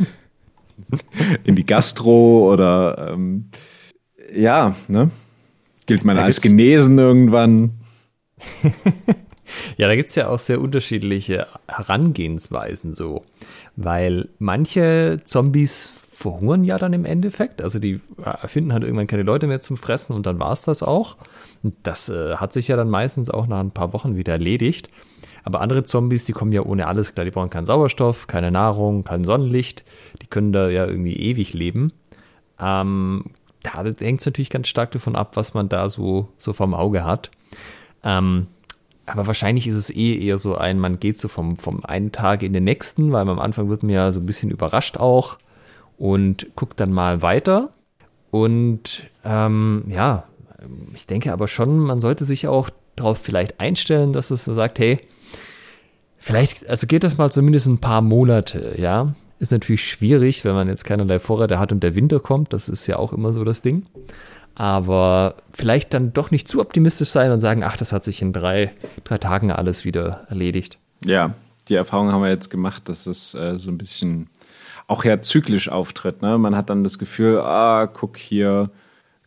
in 1.44 1.58
die 1.58 1.66
Gastro 1.66 2.50
oder 2.50 3.12
ähm, 3.12 3.50
ja, 4.34 4.74
ne? 4.88 5.12
Gilt 5.86 6.06
man 6.06 6.16
da 6.16 6.24
als 6.24 6.40
genesen 6.40 6.98
irgendwann? 6.98 7.72
ja, 9.78 9.88
da 9.88 9.96
gibt 9.96 10.10
es 10.10 10.16
ja 10.16 10.28
auch 10.28 10.40
sehr 10.40 10.62
unterschiedliche 10.62 11.48
Herangehensweisen 11.68 12.94
so. 12.94 13.24
Weil 13.76 14.30
manche 14.40 15.22
Zombies 15.24 15.90
verhungern 16.20 16.66
ja 16.66 16.78
dann 16.78 16.92
im 16.92 17.06
Endeffekt. 17.06 17.62
Also 17.62 17.80
die 17.80 18.02
finden 18.46 18.74
halt 18.74 18.84
irgendwann 18.84 19.08
keine 19.08 19.24
Leute 19.24 19.48
mehr 19.48 19.62
zum 19.62 19.78
Fressen 19.78 20.14
und 20.14 20.26
dann 20.26 20.40
war 20.40 20.52
es 20.52 20.64
das 20.64 20.84
auch. 20.84 21.18
Das 21.84 22.10
äh, 22.10 22.36
hat 22.36 22.52
sich 22.52 22.68
ja 22.68 22.76
dann 22.76 22.90
meistens 22.90 23.30
auch 23.30 23.48
nach 23.48 23.60
ein 23.60 23.72
paar 23.72 23.94
Wochen 23.94 24.18
wieder 24.18 24.34
erledigt. 24.34 24.90
Aber 25.46 25.62
andere 25.62 25.84
Zombies, 25.84 26.26
die 26.26 26.34
kommen 26.34 26.52
ja 26.52 26.62
ohne 26.62 26.88
alles 26.88 27.14
klar. 27.14 27.24
Die 27.24 27.32
brauchen 27.32 27.50
keinen 27.50 27.66
Sauerstoff, 27.66 28.28
keine 28.28 28.52
Nahrung, 28.52 29.06
kein 29.06 29.24
Sonnenlicht. 29.24 29.86
Die 30.22 30.28
können 30.28 30.52
da 30.52 30.70
ja 30.70 30.86
irgendwie 30.86 31.16
ewig 31.16 31.54
leben. 31.54 31.94
Ähm, 32.60 33.26
da 33.64 33.84
hängt 33.84 34.20
es 34.20 34.26
natürlich 34.26 34.50
ganz 34.50 34.68
stark 34.68 34.92
davon 34.92 35.16
ab, 35.16 35.36
was 35.36 35.54
man 35.54 35.70
da 35.70 35.90
so, 35.90 36.30
so 36.38 36.54
vom 36.54 36.74
Auge 36.74 37.06
hat. 37.06 37.32
Ähm, 38.04 38.48
aber 39.12 39.28
wahrscheinlich 39.28 39.68
ist 39.68 39.76
es 39.76 39.90
eh 39.90 40.18
eher 40.18 40.38
so 40.38 40.56
ein, 40.56 40.80
man 40.80 41.00
geht 41.00 41.18
so 41.18 41.28
vom, 41.28 41.58
vom 41.58 41.84
einen 41.84 42.12
Tag 42.12 42.44
in 42.44 42.54
den 42.54 42.64
nächsten, 42.64 43.12
weil 43.12 43.28
am 43.28 43.40
Anfang 43.40 43.70
wird 43.70 43.84
man 43.84 43.92
ja 43.92 44.12
so 44.12 44.20
ein 44.20 44.26
bisschen 44.26 44.52
überrascht 44.52 44.98
auch 44.98 45.38
und 45.98 46.48
guckt 46.56 46.80
dann 46.80 46.92
mal 46.92 47.22
weiter. 47.22 47.70
Und 48.32 49.04
ähm, 49.26 49.84
ja, 49.88 50.26
ich 50.94 51.08
denke 51.08 51.34
aber 51.34 51.48
schon, 51.48 51.80
man 51.80 52.00
sollte 52.00 52.26
sich 52.26 52.48
auch 52.48 52.70
darauf 52.96 53.18
vielleicht 53.18 53.60
einstellen, 53.60 54.14
dass 54.14 54.32
es 54.32 54.46
so 54.46 54.54
sagt, 54.54 54.80
hey, 54.80 55.00
vielleicht, 56.18 56.70
also 56.70 56.86
geht 56.86 57.04
das 57.04 57.18
mal 57.18 57.32
zumindest 57.32 57.68
ein 57.68 57.80
paar 57.80 58.02
Monate, 58.02 58.76
ja. 58.78 59.16
Ist 59.40 59.54
natürlich 59.54 59.86
schwierig, 59.86 60.44
wenn 60.44 60.54
man 60.54 60.68
jetzt 60.68 60.84
keinerlei 60.84 61.18
Vorräte 61.18 61.60
hat 61.60 61.72
und 61.72 61.82
der 61.82 61.96
Winter 61.96 62.20
kommt, 62.20 62.52
das 62.52 62.68
ist 62.68 62.88
ja 62.88 62.98
auch 62.98 63.14
immer 63.14 63.32
so 63.32 63.46
das 63.46 63.62
Ding. 63.62 63.86
Aber 64.56 65.36
vielleicht 65.52 65.94
dann 65.94 66.12
doch 66.14 66.32
nicht 66.32 66.48
zu 66.48 66.60
optimistisch 66.60 67.10
sein 67.10 67.32
und 67.32 67.40
sagen, 67.40 67.64
ach, 67.64 67.78
das 67.78 67.94
hat 67.94 68.04
sich 68.04 68.22
in 68.22 68.34
drei, 68.34 68.72
drei 69.06 69.18
Tagen 69.18 69.52
alles 69.52 69.86
wieder 69.86 70.26
erledigt. 70.30 70.78
Ja, 71.06 71.34
die 71.70 71.76
Erfahrung 71.76 72.12
haben 72.12 72.22
wir 72.22 72.30
jetzt 72.30 72.50
gemacht, 72.50 72.90
dass 72.90 73.06
es 73.06 73.34
äh, 73.36 73.58
so 73.58 73.70
ein 73.70 73.78
bisschen 73.78 74.28
auch 74.88 75.06
ja 75.06 75.22
zyklisch 75.22 75.70
auftritt. 75.70 76.22
Ne? 76.22 76.38
Man 76.38 76.56
hat 76.56 76.70
dann 76.70 76.84
das 76.84 76.98
Gefühl, 76.98 77.40
ah, 77.40 77.88
guck 77.88 78.18
hier, 78.18 78.72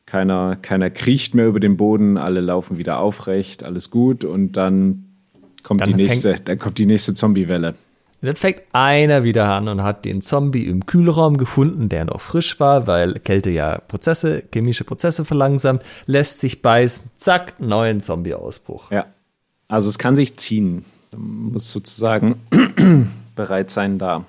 keiner, 0.07 0.57
keiner 0.57 0.91
kriecht 0.91 1.35
mehr 1.35 1.47
über 1.47 1.61
den 1.61 1.77
Boden, 1.77 2.19
alle 2.19 2.41
laufen 2.41 2.77
wieder 2.77 2.99
aufrecht, 2.99 3.63
alles 3.63 3.89
gut 3.91 4.25
und 4.25 4.53
dann 4.53 5.07
kommt 5.63 5.81
dann 5.81 5.91
die 5.91 5.95
nächste, 5.95 6.35
dann 6.35 6.59
kommt 6.59 6.79
die 6.79 6.87
nächste 6.87 7.15
Zombie-Welle. 7.15 7.75
Dann 8.23 8.37
fängt 8.37 8.63
einer 8.73 9.25
wieder 9.25 9.51
an 9.51 9.67
und 9.67 9.83
hat 9.83 10.05
den 10.05 10.23
Zombie 10.23 10.67
im 10.67 10.87
Kühlraum 10.87 11.37
gefunden, 11.37 11.89
der 11.89 12.05
noch 12.05 12.21
frisch 12.21 12.61
war, 12.61 12.87
weil 12.87 13.15
Kälte 13.15 13.51
ja 13.51 13.79
Prozesse, 13.89 14.45
chemische 14.53 14.85
Prozesse 14.85 15.25
verlangsamt, 15.25 15.83
lässt 16.07 16.39
sich 16.39 16.63
beißen, 16.63 17.11
zack, 17.17 17.55
neuen 17.59 18.01
Zombie-Ausbruch. 18.01 18.93
Ja. 18.93 19.07
Also 19.67 19.89
es 19.89 19.99
kann 19.99 20.15
sich 20.15 20.37
ziehen. 20.37 20.85
Man 21.11 21.53
muss 21.53 21.73
sozusagen 21.73 22.37
bereit 23.35 23.73
sein, 23.73 23.99
da 23.99 24.25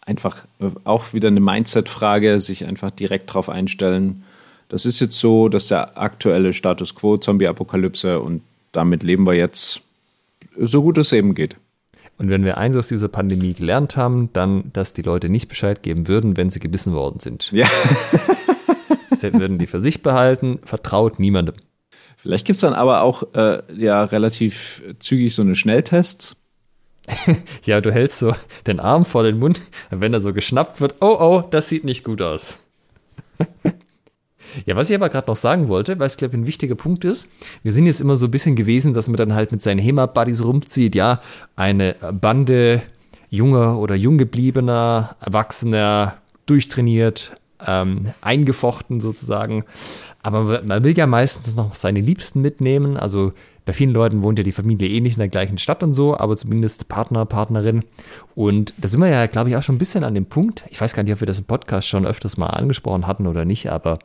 einfach 0.00 0.44
äh, 0.58 0.70
auch 0.84 1.12
wieder 1.12 1.28
eine 1.28 1.40
Mindset-Frage, 1.40 2.40
sich 2.40 2.64
einfach 2.64 2.90
direkt 2.90 3.28
darauf 3.28 3.50
einstellen. 3.50 4.24
Das 4.70 4.86
ist 4.86 5.00
jetzt 5.00 5.18
so, 5.18 5.50
dass 5.50 5.68
der 5.68 5.98
aktuelle 5.98 6.54
Status 6.54 6.94
quo, 6.94 7.18
Zombie-Apokalypse 7.18 8.20
und 8.20 8.40
damit 8.72 9.02
leben 9.02 9.26
wir 9.26 9.34
jetzt 9.34 9.82
so 10.58 10.82
gut 10.82 10.96
es 10.96 11.12
eben 11.12 11.34
geht. 11.34 11.56
Und 12.18 12.30
wenn 12.30 12.44
wir 12.44 12.58
eins 12.58 12.76
aus 12.76 12.88
dieser 12.88 13.08
Pandemie 13.08 13.54
gelernt 13.54 13.96
haben, 13.96 14.30
dann, 14.32 14.72
dass 14.72 14.94
die 14.94 15.02
Leute 15.02 15.28
nicht 15.28 15.48
Bescheid 15.48 15.82
geben 15.82 16.08
würden, 16.08 16.36
wenn 16.36 16.50
sie 16.50 16.60
gebissen 16.60 16.92
worden 16.92 17.20
sind. 17.20 17.50
Ja. 17.52 17.66
Sie 19.14 19.32
würden 19.34 19.58
die 19.58 19.66
für 19.66 19.80
sich 19.80 20.02
behalten, 20.02 20.58
vertraut 20.64 21.18
niemandem. 21.18 21.54
Vielleicht 22.16 22.46
gibt 22.46 22.56
es 22.56 22.60
dann 22.60 22.72
aber 22.72 23.02
auch 23.02 23.34
äh, 23.34 23.62
ja 23.76 24.04
relativ 24.04 24.82
zügig 24.98 25.34
so 25.34 25.42
eine 25.42 25.54
Schnelltests. 25.54 26.40
ja, 27.64 27.80
du 27.80 27.92
hältst 27.92 28.20
so 28.20 28.34
den 28.66 28.80
Arm 28.80 29.04
vor 29.04 29.22
den 29.22 29.38
Mund, 29.38 29.60
wenn 29.90 30.14
er 30.14 30.20
so 30.20 30.32
geschnappt 30.32 30.80
wird, 30.80 30.96
oh 31.00 31.16
oh, 31.18 31.42
das 31.50 31.68
sieht 31.68 31.84
nicht 31.84 32.04
gut 32.04 32.22
aus. 32.22 32.58
Ja, 34.66 34.76
was 34.76 34.90
ich 34.90 34.96
aber 34.96 35.08
gerade 35.08 35.30
noch 35.30 35.36
sagen 35.36 35.68
wollte, 35.68 35.98
weil 35.98 36.06
es, 36.06 36.16
glaube 36.16 36.34
ich, 36.34 36.42
ein 36.42 36.46
wichtiger 36.46 36.74
Punkt 36.74 37.04
ist, 37.04 37.28
wir 37.62 37.72
sind 37.72 37.86
jetzt 37.86 38.00
immer 38.00 38.16
so 38.16 38.26
ein 38.26 38.30
bisschen 38.30 38.56
gewesen, 38.56 38.94
dass 38.94 39.08
man 39.08 39.16
dann 39.16 39.34
halt 39.34 39.52
mit 39.52 39.62
seinen 39.62 39.78
HEMA-Buddies 39.78 40.44
rumzieht, 40.44 40.94
ja, 40.94 41.20
eine 41.56 41.96
Bande 42.12 42.82
junger 43.30 43.78
oder 43.78 43.94
jung 43.94 44.18
gebliebener, 44.18 45.16
erwachsener, 45.20 46.18
durchtrainiert, 46.46 47.36
ähm, 47.66 48.12
eingefochten 48.20 49.00
sozusagen. 49.00 49.64
Aber 50.22 50.62
man 50.62 50.84
will 50.84 50.96
ja 50.96 51.06
meistens 51.06 51.56
noch 51.56 51.74
seine 51.74 52.00
Liebsten 52.00 52.40
mitnehmen. 52.40 52.96
Also 52.96 53.32
bei 53.64 53.72
vielen 53.72 53.92
Leuten 53.92 54.22
wohnt 54.22 54.38
ja 54.38 54.44
die 54.44 54.52
Familie 54.52 54.88
eh 54.88 55.00
nicht 55.00 55.14
in 55.14 55.20
der 55.20 55.28
gleichen 55.28 55.58
Stadt 55.58 55.82
und 55.82 55.92
so, 55.92 56.16
aber 56.16 56.36
zumindest 56.36 56.88
Partner, 56.88 57.24
Partnerin. 57.26 57.84
Und 58.34 58.74
da 58.76 58.88
sind 58.88 59.00
wir 59.00 59.08
ja, 59.08 59.26
glaube 59.26 59.50
ich, 59.50 59.56
auch 59.56 59.62
schon 59.62 59.76
ein 59.76 59.78
bisschen 59.78 60.04
an 60.04 60.14
dem 60.14 60.26
Punkt. 60.26 60.64
Ich 60.68 60.80
weiß 60.80 60.94
gar 60.94 61.02
nicht, 61.02 61.12
ob 61.12 61.20
wir 61.20 61.26
das 61.26 61.38
im 61.38 61.44
Podcast 61.44 61.88
schon 61.88 62.06
öfters 62.06 62.36
mal 62.36 62.48
angesprochen 62.48 63.06
hatten 63.06 63.26
oder 63.26 63.44
nicht, 63.44 63.70
aber 63.70 63.98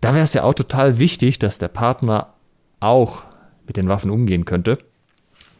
da 0.00 0.14
wäre 0.14 0.24
es 0.24 0.34
ja 0.34 0.42
auch 0.44 0.54
total 0.54 0.98
wichtig, 0.98 1.38
dass 1.38 1.58
der 1.58 1.68
Partner 1.68 2.34
auch 2.80 3.22
mit 3.66 3.76
den 3.76 3.88
Waffen 3.88 4.10
umgehen 4.10 4.44
könnte. 4.44 4.78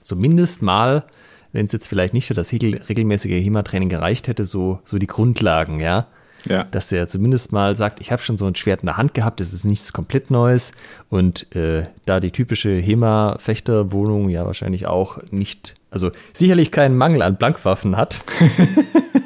Zumindest 0.03 0.63
mal, 0.63 1.05
wenn 1.53 1.65
es 1.65 1.73
jetzt 1.73 1.87
vielleicht 1.87 2.15
nicht 2.15 2.27
für 2.27 2.35
das 2.35 2.53
regelmäßige 2.53 3.45
HEMA-Training 3.45 3.89
gereicht 3.89 4.29
hätte, 4.29 4.45
so, 4.45 4.81
so 4.85 4.99
die 4.99 5.07
Grundlagen, 5.07 5.81
ja. 5.81 6.07
Ja. 6.49 6.65
Dass 6.65 6.91
er 6.91 7.07
zumindest 7.07 7.53
mal 7.53 7.77
sagt, 7.77 8.01
ich 8.01 8.11
habe 8.11 8.21
schon 8.21 8.37
so 8.37 8.47
ein 8.47 8.57
Schwert 8.57 8.81
in 8.81 8.87
der 8.87 8.97
Hand 8.97 9.15
gehabt, 9.15 9.39
das 9.39 9.53
ist 9.53 9.65
nichts 9.65 9.93
komplett 9.93 10.31
Neues. 10.31 10.73
Und 11.09 11.55
äh, 11.55 11.87
da 12.05 12.19
die 12.19 12.33
typische 12.33 12.71
HEMA-Fechterwohnung 12.71 14.29
ja 14.29 14.45
wahrscheinlich 14.45 14.87
auch 14.87 15.19
nicht, 15.31 15.77
also 15.91 16.11
sicherlich 16.33 16.73
keinen 16.73 16.97
Mangel 16.97 17.23
an 17.23 17.37
Blankwaffen 17.37 17.97
hat, 17.97 18.23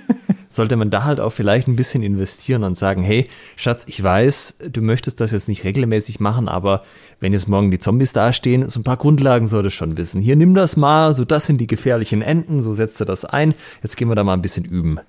sollte 0.56 0.76
man 0.76 0.90
da 0.90 1.04
halt 1.04 1.20
auch 1.20 1.30
vielleicht 1.30 1.68
ein 1.68 1.76
bisschen 1.76 2.02
investieren 2.02 2.64
und 2.64 2.76
sagen, 2.76 3.02
hey, 3.02 3.28
Schatz, 3.54 3.84
ich 3.88 4.02
weiß, 4.02 4.58
du 4.72 4.82
möchtest 4.82 5.20
das 5.20 5.30
jetzt 5.30 5.48
nicht 5.48 5.64
regelmäßig 5.64 6.18
machen, 6.18 6.48
aber 6.48 6.82
wenn 7.20 7.32
jetzt 7.32 7.48
morgen 7.48 7.70
die 7.70 7.78
Zombies 7.78 8.12
dastehen, 8.12 8.68
so 8.68 8.80
ein 8.80 8.84
paar 8.84 8.96
Grundlagen 8.96 9.46
solltest 9.46 9.76
du 9.76 9.78
schon 9.78 9.96
wissen. 9.96 10.20
Hier, 10.20 10.36
nimm 10.36 10.54
das 10.54 10.76
mal, 10.76 11.14
so 11.14 11.24
das 11.24 11.46
sind 11.46 11.58
die 11.58 11.66
gefährlichen 11.66 12.22
Enden, 12.22 12.60
so 12.60 12.74
setzt 12.74 13.00
du 13.00 13.04
das 13.04 13.24
ein. 13.24 13.54
Jetzt 13.82 13.96
gehen 13.96 14.08
wir 14.08 14.16
da 14.16 14.24
mal 14.24 14.34
ein 14.34 14.42
bisschen 14.42 14.64
üben 14.64 15.00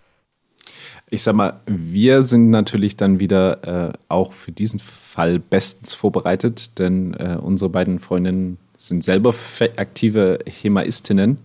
ich 1.10 1.24
sag 1.24 1.36
mal, 1.36 1.62
wir 1.66 2.24
sind 2.24 2.50
natürlich 2.50 2.98
dann 2.98 3.20
wieder 3.20 3.90
äh, 3.90 3.94
auch 4.10 4.34
für 4.34 4.52
diesen 4.52 4.80
Fall 4.80 5.40
bestens 5.40 5.94
vorbereitet, 5.94 6.80
denn 6.80 7.14
äh, 7.14 7.38
unsere 7.42 7.70
beiden 7.70 8.00
Freundinnen 8.00 8.58
sind 8.76 9.04
selber 9.04 9.34
aktive 9.78 10.40
Hemaistinnen, 10.46 11.38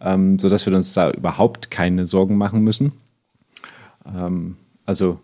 ähm, 0.00 0.38
sodass 0.38 0.66
wir 0.66 0.74
uns 0.74 0.94
da 0.94 1.10
überhaupt 1.10 1.70
keine 1.70 2.06
Sorgen 2.06 2.36
machen 2.36 2.62
müssen. 2.62 2.92
Ähm, 4.06 4.56
also 4.86 5.20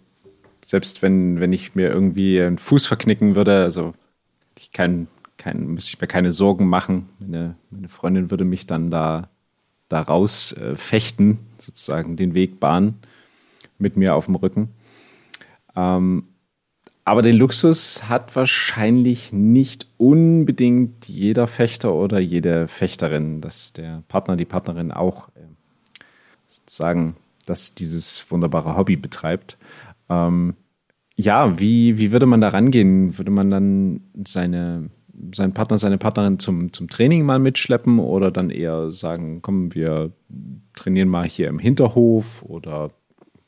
selbst 0.63 1.03
wenn, 1.03 1.41
wenn 1.41 1.53
ich 1.53 1.75
mir 1.75 1.91
irgendwie 1.91 2.41
einen 2.41 2.59
Fuß 2.59 2.87
verknicken 2.87 3.35
würde, 3.35 3.63
also 3.63 3.95
ich 4.59 4.73
kein, 4.73 5.09
kein, 5.37 5.67
müsste 5.69 5.95
ich 5.95 6.01
mir 6.01 6.07
keine 6.07 6.33
Sorgen 6.33 6.69
machen. 6.69 7.07
Meine, 7.19 7.57
meine 7.71 7.89
Freundin 7.89 8.31
würde 8.31 8.45
mich 8.45 8.67
dann 8.67 8.91
da, 8.91 9.29
da 9.89 10.03
raus 10.03 10.53
äh, 10.53 10.77
fechten, 10.77 11.39
sozusagen 11.59 12.17
den 12.17 12.35
Weg 12.35 12.61
bahnen 12.61 12.95
mit 13.79 13.97
mir 13.97 14.15
auf 14.15 14.27
dem 14.27 14.35
Rücken. 14.35 14.69
Ähm, 15.77 16.25
aber 17.05 17.23
den 17.23 17.37
Luxus 17.37 18.09
hat 18.09 18.37
wahrscheinlich 18.37 19.33
nicht 19.33 19.89
unbedingt 19.97 21.09
jeder 21.09 21.47
Fechter 21.47 21.95
oder 21.95 22.21
jede 22.21 22.69
Fechterin, 22.69 23.41
dass 23.41 23.73
der 23.73 24.05
Partner, 24.07 24.37
die 24.37 24.45
Partnerin 24.45 24.93
auch 24.93 25.29
äh, 25.31 25.41
sozusagen 26.47 27.17
dass 27.47 27.75
dieses 27.75 28.31
wunderbare 28.31 28.77
Hobby 28.77 28.97
betreibt. 28.97 29.57
Ähm, 30.09 30.55
ja, 31.17 31.59
wie, 31.59 31.99
wie 31.99 32.13
würde 32.13 32.27
man 32.27 32.41
da 32.41 32.49
rangehen? 32.49 33.19
Würde 33.19 33.31
man 33.31 33.51
dann 33.51 34.01
seine, 34.27 34.91
seinen 35.35 35.53
Partner, 35.53 35.79
seine 35.79 35.99
Partnerin 35.99 36.39
zum, 36.39 36.73
zum 36.73 36.89
Training 36.89 37.25
mal 37.25 37.39
mitschleppen 37.39 37.99
oder 37.99 38.31
dann 38.31 38.51
eher 38.51 38.91
sagen, 38.93 39.43
komm, 39.43 39.75
wir 39.75 40.13
trainieren 40.75 41.09
mal 41.09 41.27
hier 41.27 41.49
im 41.49 41.59
Hinterhof 41.59 42.43
oder 42.43 42.91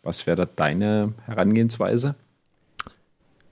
was 0.03 0.27
wäre 0.27 0.37
da 0.37 0.45
deine 0.45 1.15
Herangehensweise? 1.25 2.17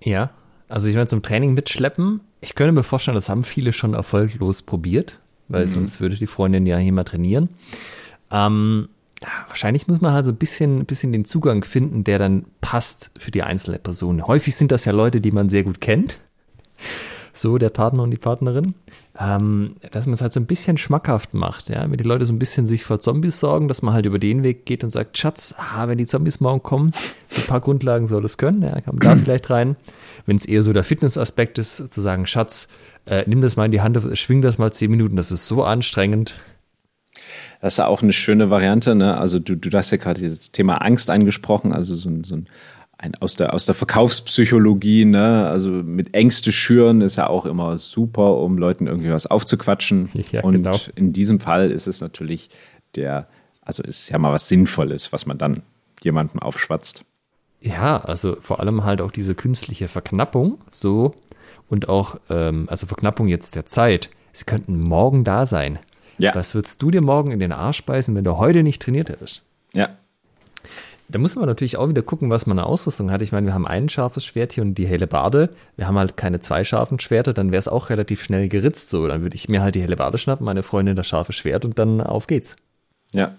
Ja, 0.02 0.30
also 0.68 0.88
ich 0.88 0.94
meine, 0.94 1.06
zum 1.06 1.22
Training 1.22 1.54
mitschleppen, 1.54 2.20
ich 2.40 2.54
könnte 2.54 2.72
mir 2.72 2.82
vorstellen, 2.82 3.14
das 3.14 3.28
haben 3.28 3.44
viele 3.44 3.72
schon 3.72 3.94
erfolglos 3.94 4.62
probiert, 4.62 5.18
weil 5.48 5.62
mhm. 5.62 5.68
sonst 5.70 6.00
würde 6.00 6.16
die 6.16 6.26
Freundin 6.26 6.66
ja 6.66 6.78
hier 6.78 6.92
mal 6.92 7.04
trainieren. 7.04 7.50
Ähm, 8.30 8.88
wahrscheinlich 9.48 9.86
muss 9.86 10.00
man 10.00 10.12
halt 10.12 10.24
so 10.24 10.30
ein 10.30 10.36
bisschen, 10.36 10.84
bisschen 10.86 11.12
den 11.12 11.24
Zugang 11.24 11.64
finden, 11.64 12.04
der 12.04 12.18
dann 12.18 12.46
passt 12.60 13.10
für 13.18 13.30
die 13.30 13.42
einzelne 13.42 13.78
Person. 13.78 14.26
Häufig 14.26 14.56
sind 14.56 14.72
das 14.72 14.84
ja 14.84 14.92
Leute, 14.92 15.20
die 15.20 15.32
man 15.32 15.48
sehr 15.48 15.62
gut 15.62 15.80
kennt. 15.80 16.18
So, 17.32 17.58
der 17.58 17.70
Partner 17.70 18.02
und 18.02 18.10
die 18.10 18.16
Partnerin 18.16 18.74
ähm, 19.20 19.76
dass 19.90 20.06
man 20.06 20.14
es 20.14 20.22
halt 20.22 20.32
so 20.32 20.40
ein 20.40 20.46
bisschen 20.46 20.78
schmackhaft 20.78 21.34
macht, 21.34 21.68
ja, 21.68 21.82
wenn 21.82 21.98
die 21.98 22.04
Leute 22.04 22.24
so 22.24 22.32
ein 22.32 22.38
bisschen 22.38 22.64
sich 22.64 22.84
vor 22.84 23.00
Zombies 23.00 23.38
sorgen, 23.38 23.68
dass 23.68 23.82
man 23.82 23.92
halt 23.92 24.06
über 24.06 24.18
den 24.18 24.42
Weg 24.44 24.64
geht 24.64 24.82
und 24.82 24.90
sagt, 24.90 25.18
Schatz, 25.18 25.54
ah, 25.58 25.88
wenn 25.88 25.98
die 25.98 26.06
Zombies 26.06 26.40
morgen 26.40 26.62
kommen, 26.62 26.92
so 27.26 27.42
ein 27.42 27.46
paar 27.46 27.60
Grundlagen 27.60 28.06
soll 28.06 28.24
es 28.24 28.38
können, 28.38 28.62
ja, 28.62 28.80
kann 28.80 28.96
man 28.96 29.00
da 29.00 29.16
vielleicht 29.16 29.50
rein. 29.50 29.76
Wenn 30.24 30.36
es 30.36 30.46
eher 30.46 30.62
so 30.62 30.72
der 30.72 30.84
Fitnessaspekt 30.84 31.58
ist, 31.58 31.92
zu 31.92 32.00
sagen, 32.00 32.26
Schatz, 32.26 32.68
äh, 33.04 33.24
nimm 33.26 33.42
das 33.42 33.56
mal 33.56 33.66
in 33.66 33.72
die 33.72 33.82
Hand, 33.82 33.98
schwing 34.18 34.40
das 34.40 34.56
mal 34.56 34.72
zehn 34.72 34.90
Minuten, 34.90 35.16
das 35.16 35.30
ist 35.30 35.46
so 35.46 35.64
anstrengend. 35.64 36.36
Das 37.60 37.74
ist 37.74 37.78
ja 37.78 37.86
auch 37.86 38.02
eine 38.02 38.12
schöne 38.12 38.50
Variante, 38.50 38.94
ne? 38.94 39.18
Also 39.18 39.38
du, 39.38 39.56
du 39.56 39.76
hast 39.76 39.90
ja 39.90 39.98
gerade 39.98 40.28
das 40.28 40.52
Thema 40.52 40.76
Angst 40.76 41.10
angesprochen, 41.10 41.72
also 41.72 41.94
so 41.94 42.08
ein, 42.08 42.24
so 42.24 42.36
ein 42.36 42.46
ein, 43.00 43.14
aus, 43.14 43.34
der, 43.34 43.54
aus 43.54 43.64
der 43.64 43.74
Verkaufspsychologie, 43.74 45.06
ne? 45.06 45.46
also 45.48 45.70
mit 45.70 46.12
Ängste 46.14 46.52
schüren 46.52 47.00
ist 47.00 47.16
ja 47.16 47.28
auch 47.28 47.46
immer 47.46 47.78
super, 47.78 48.36
um 48.36 48.58
Leuten 48.58 48.86
irgendwie 48.86 49.10
was 49.10 49.26
aufzuquatschen. 49.26 50.10
Ja, 50.32 50.42
und 50.42 50.52
genau. 50.52 50.76
in 50.94 51.12
diesem 51.12 51.40
Fall 51.40 51.70
ist 51.70 51.88
es 51.88 52.00
natürlich 52.00 52.50
der, 52.94 53.26
also 53.62 53.82
ist 53.82 54.10
ja 54.10 54.18
mal 54.18 54.32
was 54.32 54.48
Sinnvolles, 54.48 55.12
was 55.12 55.26
man 55.26 55.38
dann 55.38 55.62
jemandem 56.02 56.40
aufschwatzt. 56.40 57.04
Ja, 57.60 57.98
also 57.98 58.36
vor 58.40 58.60
allem 58.60 58.84
halt 58.84 59.00
auch 59.00 59.10
diese 59.10 59.34
künstliche 59.34 59.88
Verknappung, 59.88 60.58
so 60.70 61.14
und 61.68 61.88
auch, 61.88 62.16
ähm, 62.28 62.66
also 62.68 62.86
Verknappung 62.86 63.28
jetzt 63.28 63.54
der 63.54 63.66
Zeit. 63.66 64.10
Sie 64.32 64.44
könnten 64.44 64.78
morgen 64.78 65.24
da 65.24 65.46
sein. 65.46 65.78
Ja. 66.20 66.34
Was 66.34 66.54
würdest 66.54 66.82
du 66.82 66.90
dir 66.90 67.00
morgen 67.00 67.30
in 67.30 67.40
den 67.40 67.52
Arsch 67.52 67.84
beißen, 67.84 68.14
wenn 68.14 68.24
du 68.24 68.36
heute 68.36 68.62
nicht 68.62 68.82
trainiert 68.82 69.08
hättest? 69.08 69.42
Ja, 69.72 69.90
da 71.10 71.18
muss 71.18 71.34
man 71.34 71.46
natürlich 71.46 71.76
auch 71.76 71.88
wieder 71.88 72.02
gucken, 72.02 72.30
was 72.30 72.46
man 72.46 72.58
an 72.58 72.64
Ausrüstung 72.64 73.10
hat. 73.10 73.20
Ich 73.22 73.32
meine, 73.32 73.46
wir 73.46 73.54
haben 73.54 73.66
ein 73.66 73.88
scharfes 73.88 74.24
Schwert 74.24 74.52
hier 74.52 74.62
und 74.62 74.74
die 74.74 74.86
helle 74.86 75.06
Bade. 75.06 75.50
Wir 75.76 75.88
haben 75.88 75.98
halt 75.98 76.16
keine 76.16 76.40
zwei 76.40 76.62
scharfen 76.62 77.00
Schwerter, 77.00 77.32
dann 77.32 77.50
wäre 77.50 77.58
es 77.58 77.68
auch 77.68 77.90
relativ 77.90 78.22
schnell 78.22 78.48
geritzt. 78.48 78.90
So, 78.90 79.08
dann 79.08 79.22
würde 79.22 79.34
ich 79.34 79.48
mir 79.48 79.62
halt 79.62 79.74
die 79.74 79.82
helle 79.82 79.96
Bade 79.96 80.18
schnappen, 80.18 80.44
meine 80.44 80.62
Freundin 80.62 80.96
das 80.96 81.08
scharfe 81.08 81.32
Schwert 81.32 81.64
und 81.64 81.78
dann 81.78 82.00
auf 82.00 82.26
geht's. 82.26 82.56
Ja. 83.12 83.34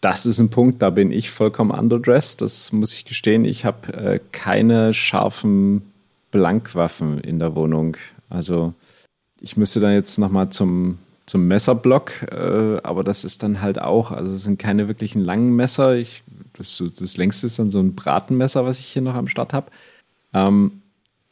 Das 0.00 0.26
ist 0.26 0.38
ein 0.38 0.50
Punkt, 0.50 0.82
da 0.82 0.90
bin 0.90 1.10
ich 1.10 1.30
vollkommen 1.30 1.72
underdressed. 1.72 2.40
Das 2.40 2.70
muss 2.70 2.94
ich 2.94 3.04
gestehen. 3.04 3.44
Ich 3.44 3.64
habe 3.64 3.92
äh, 3.92 4.20
keine 4.30 4.94
scharfen 4.94 5.92
Blankwaffen 6.30 7.18
in 7.18 7.38
der 7.38 7.56
Wohnung. 7.56 7.96
Also 8.28 8.74
ich 9.40 9.56
müsste 9.56 9.80
dann 9.80 9.92
jetzt 9.92 10.18
nochmal 10.18 10.50
zum, 10.50 10.98
zum 11.26 11.48
Messerblock, 11.48 12.22
äh, 12.30 12.78
aber 12.82 13.02
das 13.02 13.24
ist 13.24 13.42
dann 13.42 13.60
halt 13.60 13.80
auch, 13.80 14.12
also 14.12 14.32
es 14.32 14.44
sind 14.44 14.58
keine 14.58 14.88
wirklichen 14.88 15.20
langen 15.20 15.54
Messer. 15.56 15.96
Ich 15.96 16.22
das, 16.56 16.82
das 16.98 17.16
längste 17.16 17.46
ist 17.46 17.58
dann 17.58 17.70
so 17.70 17.80
ein 17.80 17.94
Bratenmesser, 17.94 18.64
was 18.64 18.78
ich 18.78 18.86
hier 18.86 19.02
noch 19.02 19.14
am 19.14 19.28
Start 19.28 19.52
habe. 19.52 19.70
Ähm, 20.32 20.82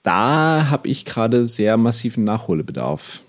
da 0.03 0.69
habe 0.71 0.89
ich 0.89 1.05
gerade 1.05 1.47
sehr 1.47 1.77
massiven 1.77 2.25
Nachholbedarf. 2.25 3.23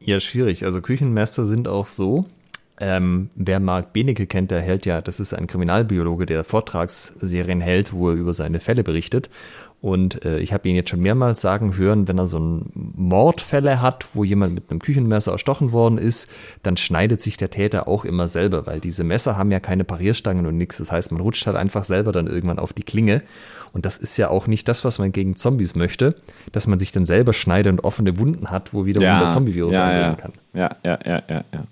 Ja, 0.00 0.20
schwierig. 0.20 0.64
Also 0.64 0.80
Küchenmesser 0.80 1.46
sind 1.46 1.68
auch 1.68 1.86
so. 1.86 2.26
Ähm, 2.78 3.30
wer 3.34 3.58
Marc 3.58 3.92
Benecke 3.92 4.26
kennt, 4.26 4.50
der 4.50 4.60
hält 4.60 4.84
ja, 4.84 5.00
das 5.00 5.18
ist 5.18 5.32
ein 5.32 5.46
Kriminalbiologe, 5.46 6.26
der 6.26 6.44
Vortragsserien 6.44 7.60
hält, 7.62 7.92
wo 7.92 8.10
er 8.10 8.16
über 8.16 8.34
seine 8.34 8.60
Fälle 8.60 8.84
berichtet. 8.84 9.30
Und 9.80 10.24
äh, 10.24 10.38
ich 10.38 10.52
habe 10.52 10.68
ihn 10.68 10.74
jetzt 10.74 10.90
schon 10.90 11.00
mehrmals 11.00 11.40
sagen 11.40 11.76
hören, 11.76 12.08
wenn 12.08 12.18
er 12.18 12.26
so 12.26 12.38
ein 12.38 12.70
Mordfälle 12.74 13.82
hat, 13.82 14.06
wo 14.14 14.24
jemand 14.24 14.54
mit 14.54 14.70
einem 14.70 14.80
Küchenmesser 14.80 15.32
erstochen 15.32 15.72
worden 15.72 15.98
ist, 15.98 16.28
dann 16.62 16.76
schneidet 16.76 17.20
sich 17.20 17.36
der 17.36 17.50
Täter 17.50 17.86
auch 17.86 18.04
immer 18.04 18.26
selber, 18.26 18.66
weil 18.66 18.80
diese 18.80 19.04
Messer 19.04 19.36
haben 19.36 19.52
ja 19.52 19.60
keine 19.60 19.84
Parierstangen 19.84 20.46
und 20.46 20.56
nichts. 20.56 20.78
Das 20.78 20.90
heißt, 20.90 21.12
man 21.12 21.20
rutscht 21.20 21.46
halt 21.46 21.56
einfach 21.56 21.84
selber 21.84 22.12
dann 22.12 22.26
irgendwann 22.26 22.58
auf 22.58 22.72
die 22.72 22.82
Klinge. 22.82 23.22
Und 23.72 23.84
das 23.84 23.98
ist 23.98 24.16
ja 24.16 24.30
auch 24.30 24.46
nicht 24.46 24.68
das, 24.68 24.84
was 24.86 24.98
man 24.98 25.12
gegen 25.12 25.36
Zombies 25.36 25.74
möchte, 25.74 26.14
dass 26.50 26.66
man 26.66 26.78
sich 26.78 26.92
dann 26.92 27.04
selber 27.04 27.34
schneidet 27.34 27.72
und 27.72 27.84
offene 27.84 28.18
Wunden 28.18 28.50
hat, 28.50 28.72
wo 28.72 28.86
wiederum 28.86 29.04
ja, 29.04 29.20
der 29.20 29.28
Zombie-Virus 29.28 29.74
ja, 29.74 29.92
ja. 29.92 30.14
kann. 30.14 30.32
Ja, 30.54 30.76
ja, 30.82 30.98
ja, 31.04 31.22
ja, 31.28 31.44
ja. 31.52 31.64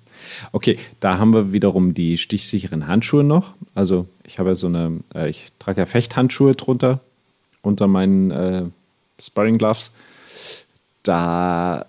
Okay, 0.52 0.78
da 1.00 1.18
haben 1.18 1.32
wir 1.32 1.52
wiederum 1.52 1.94
die 1.94 2.18
stichsicheren 2.18 2.86
Handschuhe 2.86 3.24
noch. 3.24 3.54
Also 3.74 4.06
ich 4.24 4.38
habe 4.38 4.50
ja 4.50 4.54
so 4.54 4.66
eine, 4.66 5.00
äh, 5.14 5.30
ich 5.30 5.46
trage 5.58 5.80
ja 5.80 5.86
Fechthandschuhe 5.86 6.54
drunter, 6.54 7.00
unter 7.64 7.86
meinen 7.86 8.30
äh, 8.30 8.64
Sparring 9.18 9.58
Gloves. 9.58 9.92
da 11.02 11.86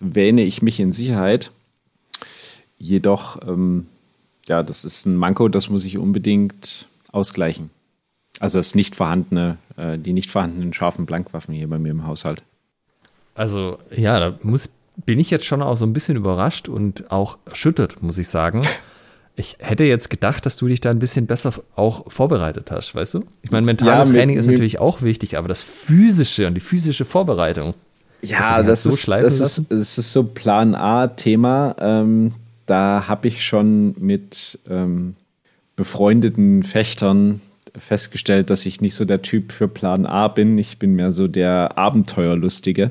wähne 0.00 0.42
ich 0.42 0.62
mich 0.62 0.80
in 0.80 0.92
Sicherheit. 0.92 1.50
Jedoch, 2.78 3.38
ähm, 3.46 3.86
ja, 4.48 4.62
das 4.62 4.84
ist 4.84 5.06
ein 5.06 5.16
Manko, 5.16 5.48
das 5.48 5.68
muss 5.68 5.84
ich 5.84 5.98
unbedingt 5.98 6.88
ausgleichen. 7.12 7.70
Also 8.40 8.58
das 8.58 8.74
nicht 8.74 8.96
vorhandene, 8.96 9.58
äh, 9.76 9.98
die 9.98 10.14
nicht 10.14 10.30
vorhandenen 10.30 10.72
scharfen 10.72 11.04
Blankwaffen 11.04 11.54
hier 11.54 11.68
bei 11.68 11.78
mir 11.78 11.90
im 11.90 12.06
Haushalt. 12.06 12.42
Also 13.34 13.78
ja, 13.94 14.18
da 14.18 14.38
muss, 14.42 14.70
bin 14.96 15.18
ich 15.18 15.30
jetzt 15.30 15.44
schon 15.44 15.62
auch 15.62 15.76
so 15.76 15.84
ein 15.84 15.92
bisschen 15.92 16.16
überrascht 16.16 16.68
und 16.68 17.10
auch 17.10 17.36
erschüttert, 17.44 18.02
muss 18.02 18.18
ich 18.18 18.28
sagen. 18.28 18.62
Ich 19.36 19.56
hätte 19.58 19.84
jetzt 19.84 20.10
gedacht, 20.10 20.44
dass 20.44 20.56
du 20.56 20.68
dich 20.68 20.80
da 20.80 20.90
ein 20.90 20.98
bisschen 20.98 21.26
besser 21.26 21.52
auch 21.74 22.10
vorbereitet 22.10 22.70
hast, 22.70 22.94
weißt 22.94 23.14
du? 23.14 23.24
Ich 23.42 23.50
meine, 23.50 23.64
mentale 23.64 24.04
ja, 24.04 24.04
Training 24.04 24.36
ist 24.36 24.48
natürlich 24.48 24.78
auch 24.78 25.02
wichtig, 25.02 25.38
aber 25.38 25.48
das 25.48 25.62
physische 25.62 26.46
und 26.46 26.54
die 26.54 26.60
physische 26.60 27.04
Vorbereitung. 27.04 27.74
Ja, 28.22 28.62
das, 28.62 28.82
so 28.82 28.90
ist, 28.90 29.08
das, 29.08 29.40
ist, 29.40 29.66
das 29.70 29.98
ist 29.98 30.12
so 30.12 30.24
Plan 30.24 30.74
A-Thema. 30.74 31.74
Ähm, 31.78 32.32
da 32.66 33.04
habe 33.08 33.28
ich 33.28 33.44
schon 33.44 33.94
mit 33.98 34.58
ähm, 34.68 35.16
befreundeten 35.74 36.62
Fechtern 36.62 37.40
festgestellt, 37.76 38.50
dass 38.50 38.66
ich 38.66 38.80
nicht 38.80 38.94
so 38.94 39.04
der 39.04 39.22
Typ 39.22 39.52
für 39.52 39.68
Plan 39.68 40.04
A 40.04 40.28
bin. 40.28 40.58
Ich 40.58 40.78
bin 40.78 40.94
mehr 40.94 41.12
so 41.12 41.28
der 41.28 41.78
Abenteuerlustige. 41.78 42.90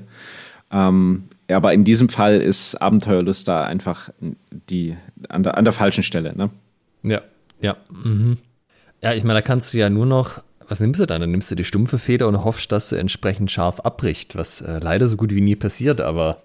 Ähm, 0.71 1.25
aber 1.57 1.73
in 1.73 1.83
diesem 1.83 2.09
Fall 2.09 2.41
ist 2.41 2.75
Abenteuerlust 2.75 3.47
da 3.47 3.63
einfach 3.63 4.09
die, 4.69 4.95
an, 5.29 5.43
der, 5.43 5.57
an 5.57 5.63
der 5.63 5.73
falschen 5.73 6.03
Stelle. 6.03 6.35
Ne? 6.35 6.49
Ja, 7.03 7.21
ja. 7.61 7.77
Mhm. 8.03 8.37
Ja, 9.01 9.13
ich 9.13 9.23
meine, 9.23 9.39
da 9.39 9.41
kannst 9.41 9.73
du 9.73 9.77
ja 9.77 9.89
nur 9.89 10.05
noch, 10.05 10.41
was 10.67 10.79
nimmst 10.79 10.99
du 10.99 11.05
dann? 11.05 11.21
Dann 11.21 11.31
nimmst 11.31 11.49
du 11.49 11.55
die 11.55 11.63
stumpfe 11.63 11.97
Feder 11.97 12.27
und 12.27 12.43
hoffst, 12.43 12.71
dass 12.71 12.89
sie 12.89 12.99
entsprechend 12.99 13.49
scharf 13.49 13.79
abbricht, 13.79 14.35
was 14.35 14.61
äh, 14.61 14.79
leider 14.79 15.07
so 15.07 15.17
gut 15.17 15.33
wie 15.33 15.41
nie 15.41 15.55
passiert, 15.55 16.01
aber. 16.01 16.43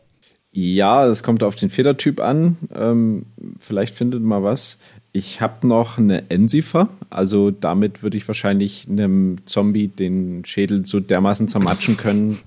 Ja, 0.53 1.05
es 1.07 1.25
kommt 1.25 1.43
auf 1.43 1.57
den 1.57 1.69
Federtyp 1.69 2.21
an. 2.21 2.57
Ähm, 2.75 3.27
vielleicht 3.59 3.95
findet 3.95 4.23
man 4.23 4.45
was. 4.45 4.79
Ich 5.13 5.41
habe 5.41 5.67
noch 5.67 5.99
eine 5.99 6.31
Ensifer, 6.31 6.89
also 7.11 7.51
damit 7.51 8.03
würde 8.03 8.17
ich 8.17 8.27
wahrscheinlich 8.27 8.87
einem 8.89 9.39
Zombie 9.47 9.89
den 9.89 10.45
Schädel 10.45 10.87
so 10.87 11.01
dermaßen 11.01 11.47
zermatschen 11.49 11.97
können, 11.97 12.39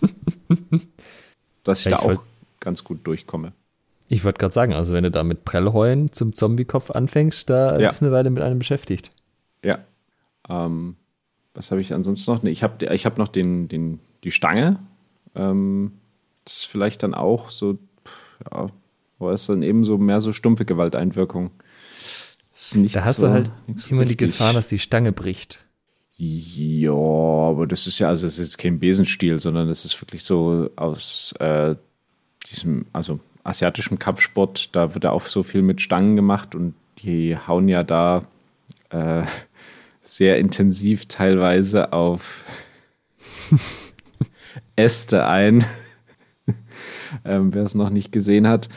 dass 1.64 1.82
ich 1.82 1.86
ja, 1.86 1.98
da 1.98 1.98
ich 1.98 2.18
auch 2.18 2.24
ganz 2.68 2.84
gut 2.84 3.06
durchkomme. 3.08 3.54
Ich 4.10 4.24
wollte 4.24 4.40
gerade 4.40 4.54
sagen, 4.54 4.74
also 4.74 4.94
wenn 4.94 5.04
du 5.04 5.12
da 5.12 5.24
mit 5.24 5.44
Prellheuen 5.44 6.12
zum 6.12 6.34
Zombiekopf 6.34 6.92
anfängst, 6.92 7.50
da 7.50 7.80
ja. 7.80 7.88
bist 7.88 8.02
du 8.02 8.06
eine 8.06 8.14
Weile 8.14 8.30
mit 8.30 8.44
einem 8.44 8.60
beschäftigt. 8.60 9.12
Ja. 9.64 9.80
Ähm, 10.48 10.96
was 11.54 11.72
habe 11.72 11.82
ich 11.82 11.94
ansonsten 11.94 12.32
noch? 12.32 12.44
Ich 12.44 12.64
habe 12.64 12.86
ich 12.94 13.06
hab 13.06 13.18
noch 13.18 13.28
den, 13.28 13.68
den, 13.68 14.00
die 14.24 14.32
Stange. 14.32 14.80
Ähm, 15.36 15.94
das 16.46 16.58
ist 16.58 16.66
vielleicht 16.66 17.04
dann 17.04 17.14
auch 17.14 17.50
so, 17.50 17.78
ja, 18.52 18.68
aber 19.20 19.34
ist 19.34 19.50
dann 19.50 19.64
eben 19.64 19.84
so 19.84 19.98
mehr 19.98 20.22
so 20.22 20.32
stumpfe 20.32 20.66
Gewalteinwirkung 20.66 21.52
da 22.94 23.06
hast 23.06 23.18
so, 23.18 23.28
du 23.28 23.32
halt 23.32 23.52
immer 23.90 24.02
richtig. 24.02 24.18
die 24.18 24.26
Gefahr, 24.26 24.54
dass 24.54 24.70
die 24.70 24.80
Stange 24.80 25.12
bricht. 25.12 25.64
Ja, 26.16 26.92
aber 26.92 27.68
das 27.68 27.86
ist 27.86 28.00
ja, 28.00 28.10
also 28.10 28.26
es 28.26 28.40
ist 28.40 28.58
kein 28.58 28.80
Besenstiel, 28.80 29.40
sondern 29.40 29.70
es 29.70 29.86
ist 29.86 30.02
wirklich 30.02 30.24
so 30.24 30.70
aus 30.76 31.34
äh, 31.40 31.76
diesem, 32.50 32.86
also 32.94 33.20
asiatischen 33.44 34.00
Kampfsport, 34.00 34.76
da 34.76 34.94
wird 34.94 35.06
ja 35.06 35.12
auch 35.12 35.24
so 35.24 35.44
viel 35.44 35.62
mit 35.62 35.82
Stangen 35.82 36.16
gemacht 36.16 36.56
und 36.56 36.74
die 37.00 37.38
hauen 37.38 37.70
ja 37.70 37.84
da 37.84 38.28
äh, 38.90 39.24
sehr 40.02 40.38
intensiv 40.38 41.08
teilweise 41.08 41.94
auf 41.94 42.46
Äste 44.76 45.26
ein. 45.26 45.66
ähm, 47.26 47.54
Wer 47.54 47.64
es 47.64 47.76
noch 47.76 47.90
nicht 47.90 48.12
gesehen 48.12 48.48
hat. 48.48 48.70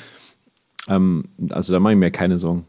Ähm, 0.88 1.24
also 1.50 1.72
da 1.72 1.80
mache 1.80 1.92
ich 1.94 1.98
mir 1.98 2.10
keine 2.10 2.38
Sorgen. 2.38 2.66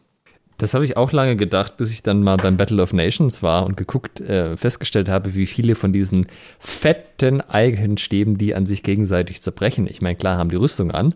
Das 0.61 0.75
habe 0.75 0.85
ich 0.85 0.95
auch 0.95 1.11
lange 1.11 1.35
gedacht, 1.35 1.77
bis 1.77 1.89
ich 1.89 2.03
dann 2.03 2.21
mal 2.21 2.37
beim 2.37 2.55
Battle 2.55 2.83
of 2.83 2.93
Nations 2.93 3.41
war 3.41 3.65
und 3.65 3.77
geguckt, 3.77 4.21
äh, 4.21 4.55
festgestellt 4.55 5.09
habe, 5.09 5.33
wie 5.33 5.47
viele 5.47 5.73
von 5.73 5.91
diesen 5.91 6.27
fetten 6.59 7.41
Eigenstäben, 7.41 8.37
die 8.37 8.53
an 8.53 8.67
sich 8.67 8.83
gegenseitig 8.83 9.41
zerbrechen. 9.41 9.87
Ich 9.87 10.03
meine, 10.03 10.17
klar 10.17 10.37
haben 10.37 10.51
die 10.51 10.57
Rüstung 10.57 10.91
an, 10.91 11.15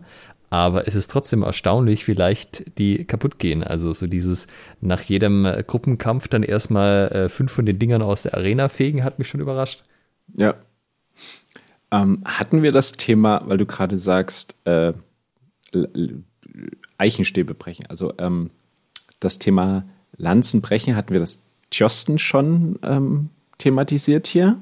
aber 0.50 0.88
es 0.88 0.96
ist 0.96 1.12
trotzdem 1.12 1.44
erstaunlich, 1.44 2.08
wie 2.08 2.14
leicht 2.14 2.76
die 2.76 3.04
kaputt 3.04 3.38
gehen. 3.38 3.62
Also 3.62 3.94
so 3.94 4.08
dieses 4.08 4.48
nach 4.80 5.02
jedem 5.02 5.44
äh, 5.44 5.62
Gruppenkampf 5.64 6.26
dann 6.26 6.42
erstmal 6.42 7.06
äh, 7.12 7.28
fünf 7.28 7.52
von 7.52 7.66
den 7.66 7.78
Dingern 7.78 8.02
aus 8.02 8.24
der 8.24 8.34
Arena 8.34 8.68
fegen, 8.68 9.04
hat 9.04 9.20
mich 9.20 9.28
schon 9.28 9.40
überrascht. 9.40 9.84
Ja. 10.34 10.56
Ähm, 11.92 12.20
hatten 12.24 12.64
wir 12.64 12.72
das 12.72 12.94
Thema, 12.94 13.42
weil 13.46 13.58
du 13.58 13.66
gerade 13.66 13.96
sagst, 13.96 14.56
äh, 14.64 14.92
Eichenstäbe 16.98 17.54
brechen, 17.54 17.86
also 17.86 18.12
ähm, 18.18 18.50
das 19.20 19.38
Thema 19.38 19.84
Lanzenbrechen, 20.16 20.96
hatten 20.96 21.12
wir 21.12 21.20
das 21.20 21.42
Tjosten 21.70 22.18
schon 22.18 22.78
ähm, 22.82 23.30
thematisiert 23.58 24.26
hier? 24.26 24.58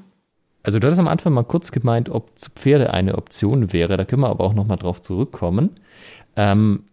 Also 0.63 0.79
du 0.79 0.87
hattest 0.87 0.99
am 0.99 1.07
Anfang 1.07 1.33
mal 1.33 1.43
kurz 1.43 1.71
gemeint, 1.71 2.09
ob 2.09 2.39
zu 2.39 2.49
Pferde 2.49 2.91
eine 2.91 3.15
Option 3.15 3.71
wäre. 3.71 3.97
Da 3.97 4.05
können 4.05 4.23
wir 4.23 4.29
aber 4.29 4.43
auch 4.43 4.53
noch 4.53 4.65
mal 4.65 4.77
drauf 4.77 5.01
zurückkommen. 5.01 5.71
Ähm, 6.35 6.83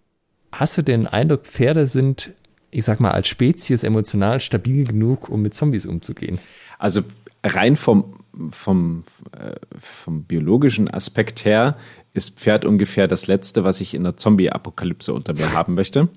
hast 0.52 0.76
du 0.76 0.82
den 0.82 1.06
Eindruck, 1.06 1.46
Pferde 1.46 1.86
sind, 1.86 2.32
ich 2.70 2.84
sag 2.84 3.00
mal, 3.00 3.12
als 3.12 3.28
Spezies 3.28 3.82
emotional 3.82 4.40
stabil 4.40 4.84
genug, 4.84 5.30
um 5.30 5.40
mit 5.40 5.54
Zombies 5.54 5.86
umzugehen? 5.86 6.38
Also 6.78 7.00
rein 7.42 7.76
vom, 7.76 8.20
vom, 8.50 9.04
äh, 9.32 9.54
vom 9.78 10.24
biologischen 10.24 10.92
Aspekt 10.92 11.46
her 11.46 11.76
ist 12.12 12.38
Pferd 12.38 12.66
ungefähr 12.66 13.08
das 13.08 13.26
Letzte, 13.26 13.64
was 13.64 13.80
ich 13.80 13.94
in 13.94 14.04
der 14.04 14.18
Zombie-Apokalypse 14.18 15.14
unter 15.14 15.32
mir 15.32 15.54
haben 15.54 15.74
möchte. 15.74 16.08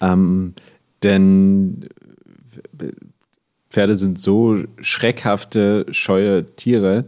Ähm, 0.00 0.54
denn 1.02 1.88
Pferde 3.70 3.96
sind 3.96 4.20
so 4.20 4.64
schreckhafte, 4.80 5.86
scheue 5.90 6.46
Tiere, 6.56 7.06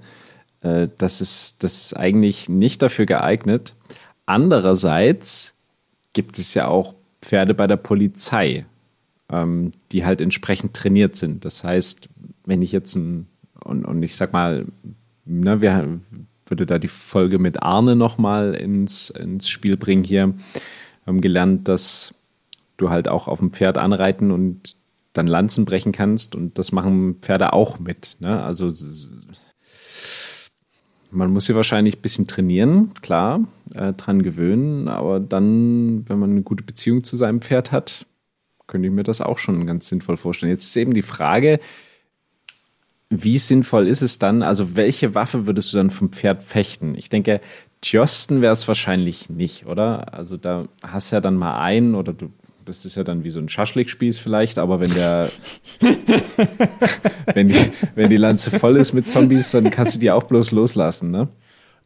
äh, 0.63 0.89
dass 0.99 1.21
es, 1.21 1.59
das 1.59 1.95
eigentlich 1.95 2.49
nicht 2.49 2.83
dafür 2.83 3.07
geeignet. 3.07 3.75
Andererseits 4.27 5.55
gibt 6.13 6.39
es 6.39 6.55
ja 6.55 6.67
auch 6.67 6.95
Pferde 7.23 7.55
bei 7.55 7.67
der 7.67 7.77
Polizei, 7.77 8.67
ähm, 9.31 9.73
die 9.93 10.05
halt 10.05 10.21
entsprechend 10.21 10.75
trainiert 10.75 11.17
sind. 11.17 11.45
Das 11.45 11.63
heißt, 11.63 12.09
wenn 12.45 12.63
ich 12.63 12.73
jetzt 12.73 12.97
ein, 12.97 13.29
und, 13.65 13.85
und 13.85 14.03
ich 14.03 14.17
sag 14.17 14.33
mal, 14.33 14.67
ne, 15.25 15.61
wir 15.61 16.01
würde 16.47 16.67
da 16.67 16.79
die 16.79 16.89
Folge 16.89 17.39
mit 17.39 17.63
Arne 17.63 17.97
nochmal 17.97 18.55
ins, 18.55 19.11
ins 19.11 19.49
Spiel 19.49 19.77
bringen 19.77 20.05
hier. 20.05 20.29
Wir 20.29 21.07
haben 21.07 21.21
gelernt, 21.21 21.69
dass 21.69 22.15
du 22.77 22.91
halt 22.91 23.09
auch 23.09 23.29
auf 23.29 23.39
dem 23.39 23.53
Pferd 23.53 23.79
anreiten 23.79 24.31
und 24.31 24.77
dann 25.13 25.27
Lanzen 25.27 25.65
brechen 25.65 25.93
kannst. 25.93 26.35
Und 26.35 26.59
das 26.59 26.73
machen 26.73 27.17
Pferde 27.21 27.53
auch 27.53 27.79
mit. 27.79 28.17
Ne? 28.21 28.43
Also 28.43 28.71
man 31.11 31.33
muss 31.33 31.47
sie 31.47 31.55
wahrscheinlich 31.55 31.99
ein 31.99 32.03
bisschen 32.03 32.27
trainieren, 32.27 32.93
klar, 33.01 33.41
äh, 33.75 33.93
dran 33.93 34.23
gewöhnen. 34.23 34.89
Aber 34.89 35.21
dann, 35.21 36.09
wenn 36.09 36.19
man 36.19 36.31
eine 36.31 36.43
gute 36.43 36.65
Beziehung 36.65 37.05
zu 37.05 37.17
seinem 37.17 37.41
Pferd 37.41 37.73
hat, 37.73 38.07
könnte 38.67 38.89
ich 38.89 38.95
mir 38.95 39.05
das 39.05 39.21
auch 39.21 39.39
schon 39.39 39.67
ganz 39.67 39.89
sinnvoll 39.89 40.17
vorstellen. 40.17 40.51
Jetzt 40.51 40.65
ist 40.65 40.77
eben 40.77 40.95
die 40.95 41.03
Frage, 41.03 41.61
wie 43.09 43.39
sinnvoll 43.39 43.87
ist 43.87 44.03
es 44.03 44.19
dann, 44.19 44.43
also 44.43 44.75
welche 44.75 45.15
Waffe 45.15 45.47
würdest 45.47 45.73
du 45.73 45.77
dann 45.77 45.91
vom 45.91 46.11
Pferd 46.11 46.43
fechten? 46.43 46.97
Ich 46.97 47.09
denke, 47.09 47.41
Tjosten 47.81 48.43
wäre 48.43 48.53
es 48.53 48.67
wahrscheinlich 48.67 49.31
nicht, 49.31 49.67
oder? 49.67 50.13
Also 50.13 50.37
da 50.37 50.67
hast 50.83 51.13
du 51.13 51.17
ja 51.17 51.21
dann 51.21 51.37
mal 51.37 51.61
einen 51.61 51.95
oder 51.95 52.13
du 52.13 52.33
das 52.67 52.85
ist 52.85 52.97
ja 52.97 53.05
dann 53.05 53.25
wie 53.25 53.31
so 53.31 53.41
ein 53.41 53.49
Schaschlikspieß 53.49 54.19
vielleicht, 54.19 54.59
aber 54.59 54.81
wenn 54.81 54.93
der, 54.93 55.29
wenn, 57.35 57.49
die, 57.49 57.73
wenn 57.95 58.11
die 58.11 58.17
Lanze 58.17 58.51
voll 58.51 58.77
ist 58.77 58.93
mit 58.93 59.09
Zombies, 59.09 59.53
dann 59.53 59.71
kannst 59.71 59.97
du 59.97 60.01
die 60.01 60.11
auch 60.11 60.25
bloß 60.25 60.51
loslassen, 60.51 61.11
ne? 61.11 61.29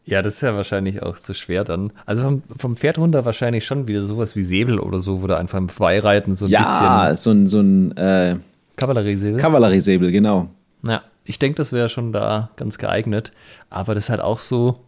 Ja, 0.07 0.23
das 0.23 0.37
ist 0.37 0.41
ja 0.41 0.57
wahrscheinlich 0.57 1.03
auch 1.03 1.19
zu 1.19 1.35
schwer 1.35 1.63
dann. 1.63 1.93
Also 2.07 2.25
vom, 2.25 2.43
vom 2.57 2.77
Pferd 2.77 2.99
runter 2.99 3.25
wahrscheinlich 3.27 3.67
schon 3.67 3.87
wieder 3.87 4.03
sowas 4.03 4.35
wie 4.35 4.43
Säbel 4.43 4.81
oder 4.81 5.01
so, 5.01 5.23
wo 5.23 5.27
du 5.27 5.37
einfach 5.37 5.59
im 5.59 5.69
Vorbeireiten 5.69 6.35
so 6.35 6.47
ein 6.47 6.51
ja, 6.51 6.61
bisschen. 6.61 6.83
Ja, 6.83 7.17
so 7.17 7.31
ein, 7.31 7.47
so 7.47 7.61
ein 7.61 7.97
äh, 7.97 8.37
Kavalleriesäbel. 8.77 9.39
Kavalleriesäbel, 9.39 10.11
genau. 10.11 10.49
Ja, 10.83 11.03
ich 11.25 11.39
denke, 11.39 11.59
das 11.59 11.73
wäre 11.73 11.91
schon 11.91 12.13
da 12.13 12.51
ganz 12.57 12.79
geeignet. 12.79 13.31
Aber 13.69 13.95
das 13.95 14.05
ist 14.05 14.11
halt 14.11 14.23
auch 14.23 14.39
so, 14.39 14.81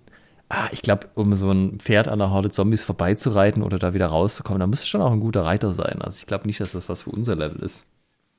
ah, 0.53 0.69
ich 0.71 0.83
glaube, 0.83 1.09
um 1.15 1.35
so 1.35 1.51
ein 1.51 1.79
Pferd 1.79 2.09
an 2.09 2.19
der 2.19 2.31
Horde 2.31 2.51
Zombies 2.51 2.83
vorbeizureiten 2.85 3.63
oder 3.63 3.79
da 3.79 3.95
wieder 3.95 4.07
rauszukommen, 4.07 4.61
da 4.61 4.67
müsste 4.67 4.87
schon 4.87 5.01
auch 5.01 5.11
ein 5.11 5.21
guter 5.21 5.45
Reiter 5.45 5.73
sein. 5.73 6.03
Also 6.03 6.19
ich 6.19 6.27
glaube 6.27 6.47
nicht, 6.47 6.61
dass 6.61 6.73
das 6.73 6.89
was 6.89 7.03
für 7.03 7.11
unser 7.11 7.37
Level 7.37 7.63
ist. 7.63 7.87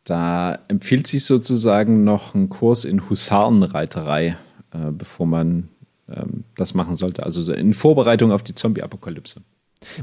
Da 0.04 0.60
empfiehlt 0.68 1.08
sich 1.08 1.26
sozusagen 1.26 2.04
noch 2.04 2.36
ein 2.36 2.50
Kurs 2.50 2.86
in 2.86 3.10
Husarenreiterei, 3.10 4.38
äh, 4.72 4.92
bevor 4.92 5.26
man 5.26 5.70
ähm, 6.08 6.44
das 6.56 6.76
machen 6.76 6.96
sollte. 6.96 7.24
Also 7.24 7.52
in 7.52 7.74
Vorbereitung 7.74 8.32
auf 8.32 8.44
die 8.44 8.54
Zombie-Apokalypse. 8.54 9.42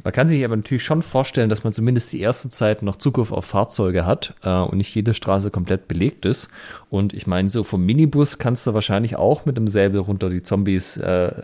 Man 0.03 0.13
kann 0.13 0.27
sich 0.27 0.45
aber 0.45 0.57
natürlich 0.57 0.85
schon 0.85 1.03
vorstellen, 1.03 1.49
dass 1.49 1.65
man 1.65 1.73
zumindest 1.73 2.13
die 2.13 2.21
erste 2.21 2.51
Zeit 2.51 2.83
noch 2.83 2.97
Zugriff 2.97 3.31
auf 3.31 3.45
Fahrzeuge 3.45 4.05
hat 4.05 4.35
äh, 4.43 4.61
und 4.61 4.79
nicht 4.79 4.95
jede 4.95 5.15
Straße 5.15 5.51
komplett 5.51 5.87
belegt 5.87 6.25
ist. 6.25 6.49
Und 6.91 7.15
ich 7.15 7.27
meine, 7.27 7.49
so 7.49 7.63
vom 7.63 7.87
Minibus 7.87 8.39
kannst 8.39 8.67
du 8.67 8.75
wahrscheinlich 8.75 9.17
auch 9.17 9.47
mit 9.47 9.57
dem 9.57 9.69
Säbel 9.69 10.01
runter 10.01 10.29
die 10.29 10.43
Zombies 10.43 10.97
äh, 10.97 11.43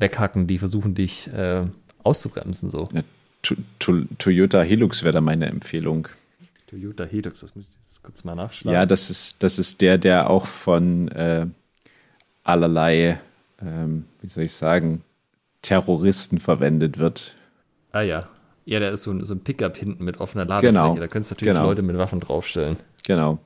weghacken, 0.00 0.46
die 0.46 0.58
versuchen 0.58 0.94
dich 0.94 1.32
äh, 1.32 1.64
auszubremsen. 2.02 2.70
So. 2.70 2.88
Ja, 2.92 3.02
to 3.42 3.54
to 3.78 4.02
Toyota 4.18 4.62
Hilux 4.62 5.02
wäre 5.02 5.12
da 5.12 5.20
meine 5.20 5.46
Empfehlung. 5.46 6.08
Toyota 6.68 7.04
Hilux, 7.04 7.40
das 7.40 7.54
muss 7.54 7.66
ich 7.68 7.76
jetzt 7.80 8.02
kurz 8.02 8.24
mal 8.24 8.34
nachschlagen. 8.34 8.78
Ja, 8.78 8.86
das 8.86 9.10
ist, 9.10 9.42
das 9.42 9.58
ist 9.58 9.80
der, 9.80 9.98
der 9.98 10.30
auch 10.30 10.46
von 10.46 11.08
äh, 11.08 11.46
allerlei, 12.44 13.20
ähm, 13.60 14.04
wie 14.20 14.28
soll 14.28 14.44
ich 14.44 14.52
sagen, 14.52 15.02
Terroristen 15.62 16.38
verwendet 16.38 16.98
wird. 16.98 17.34
Ah 17.92 18.02
ja. 18.02 18.28
Ja, 18.66 18.78
der 18.78 18.92
ist 18.92 19.02
so 19.02 19.10
ein, 19.10 19.24
so 19.24 19.34
ein 19.34 19.40
Pickup 19.40 19.76
hinten 19.76 20.04
mit 20.04 20.20
offener 20.20 20.44
Ladefläche. 20.44 20.72
Genau. 20.72 20.96
Da 20.96 21.08
könntest 21.08 21.30
du 21.30 21.34
natürlich 21.34 21.54
genau. 21.54 21.66
Leute 21.66 21.82
mit 21.82 21.98
Waffen 21.98 22.20
draufstellen. 22.20 22.76
Genau. 23.02 23.38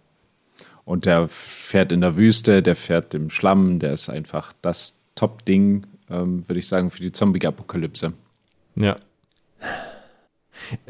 Und 0.84 1.06
der 1.06 1.28
fährt 1.28 1.92
in 1.92 2.02
der 2.02 2.16
Wüste, 2.16 2.62
der 2.62 2.76
fährt 2.76 3.14
im 3.14 3.30
Schlamm, 3.30 3.78
der 3.78 3.94
ist 3.94 4.10
einfach 4.10 4.52
das 4.60 4.98
Top-Ding, 5.14 5.86
ähm, 6.10 6.48
würde 6.48 6.58
ich 6.58 6.68
sagen, 6.68 6.90
für 6.90 7.00
die 7.00 7.12
Zombie-Apokalypse. 7.12 8.12
Ja. 8.76 8.96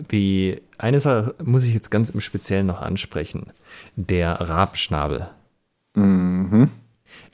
Wie, 0.08 0.60
eine 0.78 1.00
Sache 1.00 1.34
muss 1.42 1.64
ich 1.64 1.74
jetzt 1.74 1.90
ganz 1.90 2.10
im 2.10 2.20
Speziellen 2.20 2.66
noch 2.66 2.80
ansprechen. 2.80 3.52
Der 3.96 4.40
Rabenschnabel. 4.40 5.28
Mhm. 5.94 6.70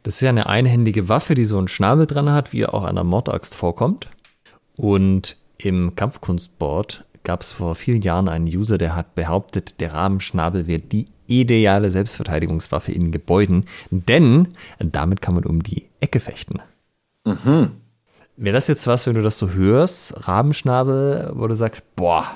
Das 0.03 0.17
ist 0.17 0.21
ja 0.21 0.31
eine 0.31 0.47
einhändige 0.47 1.09
Waffe, 1.09 1.35
die 1.35 1.45
so 1.45 1.59
einen 1.59 1.69
Schnabel 1.69 2.07
dran 2.07 2.33
hat, 2.33 2.53
wie 2.53 2.63
er 2.63 2.75
auch 2.75 2.85
an 2.85 2.95
der 2.95 3.05
Mordaxt 3.05 3.55
vorkommt. 3.55 4.09
Und 4.77 5.37
im 5.59 5.95
Kampfkunstboard 5.95 7.05
gab 7.23 7.43
es 7.43 7.53
vor 7.53 7.75
vielen 7.75 8.01
Jahren 8.01 8.29
einen 8.29 8.47
User, 8.47 8.79
der 8.79 8.97
hat 8.97 9.15
behauptet, 9.15 9.81
der 9.81 9.93
Rabenschnabel 9.93 10.67
wäre 10.67 10.81
die 10.81 11.09
ideale 11.27 11.91
Selbstverteidigungswaffe 11.91 12.93
in 12.93 13.13
Gebäuden, 13.13 13.67
denn 13.91 14.49
damit 14.79 15.21
kann 15.21 15.35
man 15.35 15.45
um 15.45 15.63
die 15.63 15.87
Ecke 16.01 16.19
fechten. 16.19 16.61
Mhm. 17.25 17.73
Wäre 18.37 18.55
das 18.55 18.69
jetzt 18.69 18.87
was, 18.87 19.07
wenn 19.07 19.15
du 19.15 19.23
das 19.23 19.39
so 19.39 19.51
hörst, 19.51 20.27
Rabenschnabel, 20.27 21.33
wo 21.35 21.47
du 21.47 21.55
sagst, 21.55 21.83
boah, 21.97 22.27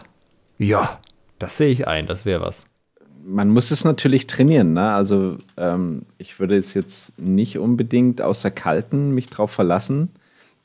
ja, 0.59 1.01
das 1.39 1.57
sehe 1.57 1.71
ich 1.71 1.89
ein, 1.89 2.07
das 2.07 2.25
wäre 2.25 2.43
was. 2.43 2.67
Man 3.27 3.49
muss 3.49 3.71
es 3.71 3.85
natürlich 3.85 4.27
trainieren, 4.27 4.75
ne? 4.75 4.93
Also 4.93 5.39
ähm, 5.57 6.03
ich 6.19 6.39
würde 6.39 6.59
es 6.59 6.75
jetzt 6.75 7.19
nicht 7.19 7.59
unbedingt 7.59 8.21
außer 8.21 8.51
Kalten 8.51 9.13
mich 9.15 9.31
drauf 9.31 9.51
verlassen, 9.51 10.11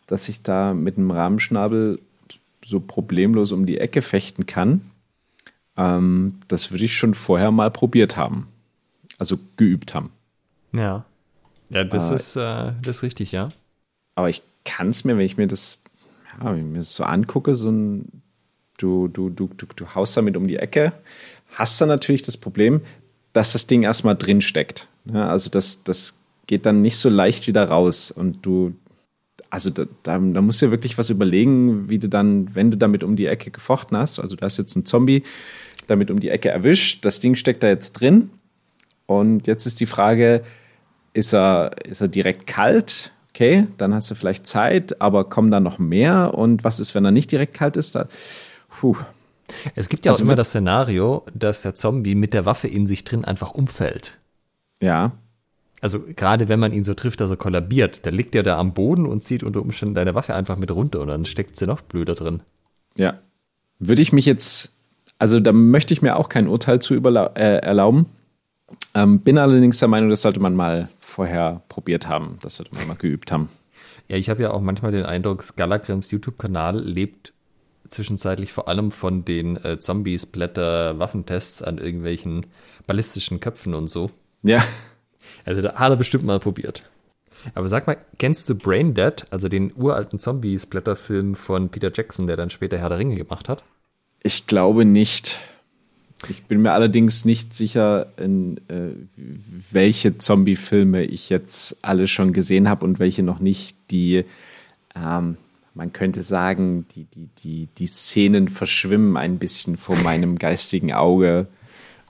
dass 0.08 0.28
ich 0.28 0.44
da 0.44 0.74
mit 0.74 0.98
einem 0.98 1.12
Rahmenschnabel 1.12 2.02
so 2.66 2.82
problemlos 2.82 3.54
um 3.54 3.66
die 3.66 3.78
Ecke 3.78 4.02
fechten 4.02 4.46
kann. 4.46 4.82
Ähm, 5.78 6.42
das 6.50 6.72
würde 6.72 6.84
ich 6.84 6.98
schon 6.98 7.14
vorher 7.14 7.52
mal 7.52 7.72
probiert 7.72 8.18
haben. 8.18 8.48
Also 9.20 9.38
geübt 9.56 9.94
haben. 9.96 10.12
Ja. 10.74 11.06
Ja, 11.70 11.84
das 11.84 12.12
äh, 12.12 12.16
ist, 12.16 12.36
äh, 12.36 12.74
das 12.82 12.98
ist 12.98 13.04
richtig, 13.04 13.32
ja. 13.32 13.50
Aber 14.20 14.30
ich 14.30 14.44
kann 14.66 14.90
es 14.90 15.06
mir, 15.06 15.18
wenn 15.18 15.26
ich 15.26 15.38
mir 15.38 15.48
das, 15.48 15.82
ja, 16.38 16.52
wenn 16.52 16.60
ich 16.60 16.72
mir 16.72 16.80
das 16.80 16.94
so 16.94 17.06
angucke, 17.06 17.56
so 17.56 17.70
ein, 17.70 18.22
du, 18.78 19.08
du, 19.08 19.30
du, 19.30 19.48
du, 19.56 19.66
du 19.74 19.96
haust 19.96 20.18
damit 20.18 20.36
um 20.36 20.46
die 20.46 20.58
Ecke, 20.58 20.92
hast 21.54 21.80
dann 21.80 21.88
natürlich 21.88 22.22
das 22.22 22.36
Problem, 22.36 22.82
dass 23.32 23.54
das 23.54 23.66
Ding 23.66 23.84
erstmal 23.84 24.18
drin 24.18 24.42
steckt. 24.42 24.90
Ja, 25.06 25.30
also 25.30 25.50
das, 25.50 25.86
das 25.86 26.18
geht 26.48 26.66
dann 26.66 26.82
nicht 26.82 26.98
so 26.98 27.08
leicht 27.08 27.48
wieder 27.48 27.70
raus. 27.70 28.12
Und 28.12 28.46
du, 28.46 28.74
also 29.50 29.70
da, 29.70 29.86
da, 30.04 30.20
da 30.20 30.42
musst 30.42 30.62
du 30.62 30.66
ja 30.66 30.72
wirklich 30.72 30.98
was 30.98 31.10
überlegen, 31.10 31.90
wie 31.90 31.98
du 31.98 32.10
dann, 32.10 32.54
wenn 32.54 32.72
du 32.72 32.78
damit 32.78 33.06
um 33.06 33.16
die 33.16 33.28
Ecke 33.28 33.52
gefochten 33.52 33.98
hast, 33.98 34.20
also 34.20 34.36
du 34.36 34.44
hast 34.44 34.58
jetzt 34.58 34.76
einen 34.76 34.86
Zombie 34.86 35.24
damit 35.88 36.12
um 36.12 36.20
die 36.20 36.30
Ecke 36.30 36.50
erwischt, 36.50 37.06
das 37.06 37.22
Ding 37.22 37.36
steckt 37.36 37.64
da 37.64 37.70
jetzt 37.70 37.94
drin. 37.94 38.32
Und 39.06 39.48
jetzt 39.48 39.66
ist 39.66 39.80
die 39.80 39.86
Frage, 39.86 40.44
ist 41.14 41.34
er, 41.34 41.72
ist 41.86 42.02
er 42.02 42.10
direkt 42.10 42.48
kalt? 42.48 43.14
Okay, 43.30 43.68
dann 43.78 43.94
hast 43.94 44.10
du 44.12 44.16
vielleicht 44.16 44.48
Zeit, 44.48 45.02
aber 45.02 45.24
kommen 45.26 45.52
da 45.52 45.60
noch 45.60 45.80
mehr? 45.80 46.34
Und 46.34 46.64
was 46.64 46.80
ist, 46.80 46.96
wenn 46.96 47.06
er 47.06 47.12
nicht 47.12 47.32
direkt 47.32 47.54
kalt 47.54 47.78
ist? 47.78 47.96
Da, 47.96 48.08
puh. 48.70 48.96
Es 49.76 49.90
gibt 49.90 50.06
ja 50.06 50.12
also 50.12 50.24
auch 50.24 50.26
immer 50.26 50.36
das 50.36 50.50
Szenario, 50.50 51.26
dass 51.34 51.64
der 51.64 51.76
Zombie 51.76 52.16
mit 52.16 52.34
der 52.34 52.46
Waffe 52.46 52.68
in 52.68 52.86
sich 52.86 53.04
drin 53.04 53.26
einfach 53.26 53.52
umfällt. 53.52 54.18
Ja. 54.82 55.14
Also 55.82 56.02
gerade 56.02 56.50
wenn 56.50 56.60
man 56.60 56.74
ihn 56.74 56.84
so 56.84 56.94
trifft, 56.94 57.22
dass 57.22 57.32
er 57.32 57.38
kollabiert, 57.38 58.06
dann 58.06 58.14
liegt 58.14 58.36
er 58.36 58.44
da 58.44 58.58
am 58.58 58.74
Boden 58.74 59.06
und 59.06 59.24
zieht 59.24 59.44
unter 59.44 59.62
Umständen 59.62 59.96
deine 59.96 60.14
Waffe 60.14 60.36
einfach 60.36 60.58
mit 60.58 60.72
runter 60.72 61.00
und 61.02 61.08
dann 61.08 61.26
steckt 61.26 61.56
sie 61.56 61.68
noch 61.68 61.82
blöder 61.82 62.16
drin. 62.16 62.42
Ja. 62.96 63.20
Würde 63.80 64.02
ich 64.02 64.12
mich 64.12 64.26
jetzt, 64.26 64.74
also 65.18 65.40
da 65.40 65.54
möchte 65.54 65.94
ich 65.94 66.02
mir 66.02 66.18
auch 66.18 66.30
kein 66.30 66.48
Urteil 66.48 66.80
zu 66.80 66.96
äh, 66.96 67.60
erlauben. 67.60 68.08
Ähm, 68.94 69.20
bin 69.20 69.38
allerdings 69.38 69.80
der 69.80 69.88
Meinung, 69.88 70.10
das 70.10 70.22
sollte 70.22 70.40
man 70.40 70.56
mal 70.56 70.90
vorher 71.00 71.62
probiert 71.70 72.08
haben. 72.08 72.38
Das 72.42 72.56
sollte 72.56 72.76
man 72.76 72.88
mal 72.88 72.98
geübt 72.98 73.32
haben. 73.32 73.50
Ja, 74.08 74.18
ich 74.18 74.30
habe 74.30 74.44
ja 74.44 74.52
auch 74.52 74.62
manchmal 74.62 74.92
den 74.92 75.06
Eindruck, 75.06 75.44
Scalagrams 75.44 76.12
YouTube-Kanal 76.12 76.80
lebt 76.80 77.34
zwischenzeitlich 77.88 78.52
vor 78.52 78.68
allem 78.68 78.92
von 78.92 79.26
den 79.26 79.64
äh, 79.64 79.80
Zombies, 79.80 80.26
Blätter, 80.26 81.00
Waffentests 81.00 81.62
an 81.62 81.78
irgendwelchen 81.78 82.46
ballistischen 82.88 83.40
Köpfen 83.40 83.74
und 83.74 83.90
so. 83.90 84.12
Ja. 84.44 84.64
Also 85.46 85.62
da 85.62 85.76
hat 85.76 85.92
er 85.92 85.96
bestimmt 85.96 86.24
mal 86.24 86.40
probiert. 86.40 86.84
Aber 87.56 87.68
sag 87.68 87.88
mal, 87.88 87.98
kennst 88.18 88.50
du 88.50 88.56
Brain 88.56 88.94
Dead, 88.94 89.26
also 89.30 89.48
den 89.48 89.74
uralten 89.76 90.20
Zombie-Splatter-Film 90.20 91.36
von 91.36 91.70
Peter 91.70 91.92
Jackson, 91.94 92.28
der 92.28 92.38
dann 92.38 92.50
später 92.50 92.78
Herr 92.78 92.90
der 92.90 93.00
Ringe 93.00 93.16
gemacht 93.16 93.48
hat? 93.48 93.64
Ich 94.22 94.48
glaube 94.48 94.86
nicht. 94.86 95.40
Ich 96.28 96.44
bin 96.44 96.62
mir 96.62 96.74
allerdings 96.74 97.24
nicht 97.24 97.54
sicher, 97.54 98.08
in, 98.18 98.58
äh, 98.68 98.92
welche 99.72 100.18
Zombie-Filme 100.18 101.04
ich 101.04 101.30
jetzt 101.30 101.78
alle 101.82 102.08
schon 102.08 102.34
gesehen 102.34 102.68
habe 102.68 102.86
und 102.86 103.00
welche 103.00 103.24
noch 103.24 103.40
nicht. 103.40 103.78
Die, 103.90 104.26
ähm, 104.96 105.38
man 105.74 105.94
könnte 105.94 106.24
sagen, 106.24 106.86
die, 106.94 107.06
die, 107.06 107.30
die, 107.42 107.68
die 107.78 107.88
Szenen 107.88 108.50
verschwimmen 108.50 109.16
ein 109.16 109.40
bisschen 109.40 109.78
vor 109.78 109.96
meinem 109.98 110.38
geistigen 110.38 110.92
Auge. 110.92 111.48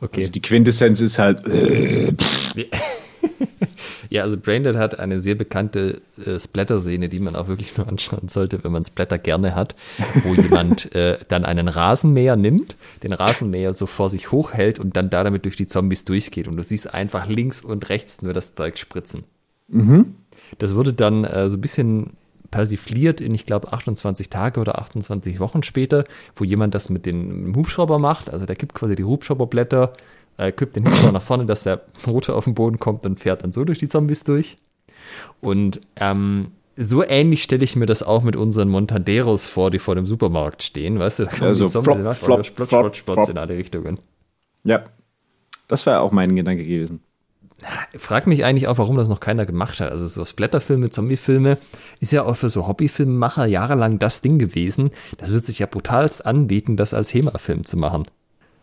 Okay. 0.01 0.21
Also 0.21 0.31
die 0.31 0.41
Quintessenz 0.41 1.01
ist 1.01 1.19
halt. 1.19 1.43
Ja, 4.09 4.23
also 4.23 4.37
Braindead 4.37 4.75
hat 4.75 4.99
eine 4.99 5.19
sehr 5.19 5.35
bekannte 5.35 6.01
äh, 6.25 6.39
Splatter-Szene, 6.39 7.09
die 7.09 7.19
man 7.19 7.35
auch 7.35 7.47
wirklich 7.47 7.77
nur 7.77 7.87
anschauen 7.87 8.27
sollte, 8.27 8.63
wenn 8.63 8.71
man 8.71 8.85
Splatter 8.85 9.17
gerne 9.17 9.55
hat, 9.55 9.75
wo 10.23 10.33
jemand 10.33 10.93
äh, 10.95 11.17
dann 11.27 11.45
einen 11.45 11.67
Rasenmäher 11.67 12.35
nimmt, 12.35 12.75
den 13.03 13.13
Rasenmäher 13.13 13.73
so 13.73 13.85
vor 13.85 14.09
sich 14.09 14.31
hochhält 14.31 14.79
und 14.79 14.95
dann 14.95 15.09
da 15.09 15.23
damit 15.23 15.45
durch 15.45 15.55
die 15.55 15.67
Zombies 15.67 16.05
durchgeht. 16.05 16.47
Und 16.47 16.57
du 16.57 16.63
siehst 16.63 16.93
einfach 16.93 17.27
links 17.27 17.61
und 17.61 17.89
rechts 17.89 18.21
nur 18.21 18.33
das 18.33 18.55
Zeug 18.55 18.77
spritzen. 18.77 19.23
Mhm. 19.67 20.15
Das 20.57 20.73
wurde 20.73 20.93
dann 20.93 21.23
äh, 21.23 21.49
so 21.49 21.57
ein 21.57 21.61
bisschen 21.61 22.11
persifliert 22.51 23.21
in, 23.21 23.35
ich 23.35 23.45
glaube, 23.45 23.71
28 23.73 24.29
Tage 24.29 24.59
oder 24.59 24.79
28 24.79 25.39
Wochen 25.39 25.61
später, 25.61 26.05
wo 26.35 26.43
jemand 26.43 26.73
das 26.73 26.89
mit 26.89 27.05
dem 27.05 27.55
Hubschrauber 27.55 27.99
macht. 27.99 28.31
Also 28.31 28.47
der 28.47 28.55
gibt 28.55 28.73
quasi 28.73 28.95
die 28.95 29.03
Hubschrauberblätter 29.03 29.93
äh, 30.39 30.51
kippt 30.51 30.75
den 30.75 30.85
Hubschrauber 30.87 31.11
nach 31.11 31.21
vorne, 31.21 31.45
dass 31.45 31.63
der 31.63 31.81
Motor 32.05 32.35
auf 32.35 32.45
den 32.45 32.55
Boden 32.55 32.79
kommt 32.79 33.05
und 33.05 33.19
fährt 33.19 33.43
dann 33.43 33.51
so 33.51 33.65
durch 33.65 33.79
die 33.79 33.87
Zombies 33.87 34.23
durch. 34.23 34.57
Und 35.41 35.81
ähm, 35.97 36.51
so 36.77 37.03
ähnlich 37.03 37.43
stelle 37.43 37.63
ich 37.63 37.75
mir 37.75 37.85
das 37.85 38.03
auch 38.03 38.23
mit 38.23 38.35
unseren 38.35 38.69
Montaderos 38.69 39.45
vor, 39.45 39.69
die 39.69 39.79
vor 39.79 39.95
dem 39.95 40.05
Supermarkt 40.05 40.63
stehen, 40.63 40.97
weißt 40.97 41.19
du? 41.19 41.25
Da 41.25 41.31
kommen 41.31 41.43
also 41.43 41.65
die 41.65 41.71
Zombies 41.71 41.93
flop, 41.93 42.15
flop, 42.15 42.45
flop, 42.45 42.67
flop, 42.69 42.95
flop, 42.95 43.29
in 43.29 43.37
alle 43.37 43.57
Richtungen. 43.57 43.99
Ja, 44.63 44.85
das 45.67 45.85
wäre 45.85 45.99
auch 45.99 46.11
mein 46.11 46.35
Gedanke 46.35 46.63
gewesen. 46.63 47.01
Frag 47.97 48.25
mich 48.27 48.45
eigentlich 48.45 48.69
auch, 48.69 48.77
warum 48.77 48.95
das 48.95 49.09
noch 49.09 49.19
keiner 49.19 49.45
gemacht 49.45 49.81
hat. 49.81 49.91
Also 49.91 50.07
so 50.07 50.23
Splatterfilme, 50.23 50.89
Zombiefilme 50.89 51.57
ist 51.99 52.11
ja 52.11 52.23
auch 52.23 52.35
für 52.35 52.49
so 52.49 52.67
Hobbyfilmemacher 52.67 53.45
jahrelang 53.45 53.99
das 53.99 54.21
Ding 54.21 54.39
gewesen. 54.39 54.91
Das 55.17 55.33
wird 55.33 55.45
sich 55.45 55.59
ja 55.59 55.65
brutalst 55.65 56.25
anbieten, 56.25 56.77
das 56.77 56.93
als 56.93 57.13
HEMA-Film 57.13 57.65
zu 57.65 57.75
machen. 57.75 58.05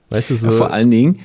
Weißt 0.08 0.30
du 0.30 0.36
so? 0.36 0.48
Ja, 0.48 0.52
vor 0.52 0.72
allen 0.72 0.90
Dingen, 0.90 1.20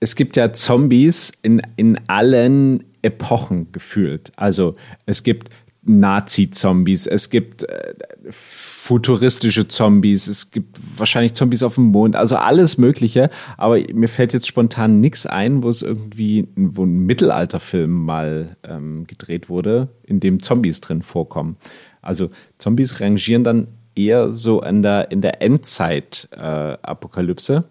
es 0.00 0.14
gibt 0.14 0.36
ja 0.36 0.52
Zombies 0.52 1.32
in, 1.42 1.62
in 1.76 1.98
allen 2.08 2.84
Epochen 3.02 3.72
gefühlt. 3.72 4.32
Also 4.36 4.76
es 5.06 5.22
gibt 5.22 5.50
Nazi-Zombies, 5.88 7.06
es 7.06 7.30
gibt 7.30 7.62
äh, 7.62 7.94
futuristische 8.30 9.68
Zombies, 9.68 10.26
es 10.26 10.50
gibt 10.50 10.76
wahrscheinlich 10.96 11.34
Zombies 11.34 11.62
auf 11.62 11.76
dem 11.76 11.84
Mond, 11.84 12.16
also 12.16 12.36
alles 12.36 12.76
Mögliche. 12.78 13.30
Aber 13.56 13.78
mir 13.94 14.08
fällt 14.08 14.34
jetzt 14.34 14.46
spontan 14.46 15.00
nichts 15.00 15.26
ein, 15.26 15.62
wo 15.62 15.68
es 15.68 15.82
irgendwie, 15.82 16.48
wo 16.56 16.84
ein 16.84 17.06
Mittelalterfilm 17.06 17.90
mal 17.90 18.56
ähm, 18.64 19.06
gedreht 19.06 19.48
wurde, 19.48 19.88
in 20.04 20.18
dem 20.20 20.42
Zombies 20.42 20.80
drin 20.80 21.02
vorkommen. 21.02 21.56
Also 22.02 22.30
Zombies 22.58 23.00
rangieren 23.00 23.44
dann 23.44 23.68
eher 23.94 24.30
so 24.30 24.60
in 24.62 24.82
der, 24.82 25.10
in 25.10 25.22
der 25.22 25.42
Endzeit-Apokalypse. 25.42 27.64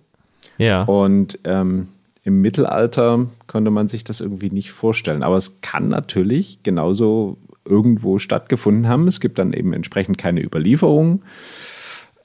Äh, 0.57 0.65
ja. 0.65 0.83
Und 0.83 1.39
ähm, 1.43 1.89
im 2.27 2.41
Mittelalter 2.41 3.29
konnte 3.47 3.71
man 3.71 3.87
sich 3.87 4.03
das 4.03 4.19
irgendwie 4.19 4.49
nicht 4.49 4.71
vorstellen. 4.71 5.23
Aber 5.23 5.37
es 5.37 5.61
kann 5.61 5.87
natürlich 5.87 6.59
genauso 6.61 7.37
irgendwo 7.63 8.19
stattgefunden 8.19 8.89
haben. 8.89 9.07
Es 9.07 9.21
gibt 9.21 9.39
dann 9.39 9.53
eben 9.53 9.71
entsprechend 9.71 10.17
keine 10.17 10.43
Überlieferung. 10.43 11.23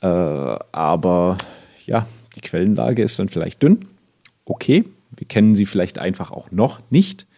Äh, 0.00 0.08
aber 0.08 1.38
ja, 1.86 2.08
die 2.34 2.40
Quellenlage 2.40 3.00
ist 3.00 3.16
dann 3.20 3.28
vielleicht 3.28 3.62
dünn. 3.62 3.84
Okay, 4.44 4.84
wir 5.16 5.28
kennen 5.28 5.54
sie 5.54 5.66
vielleicht 5.66 6.00
einfach 6.00 6.32
auch 6.32 6.50
noch 6.50 6.80
nicht. 6.90 7.28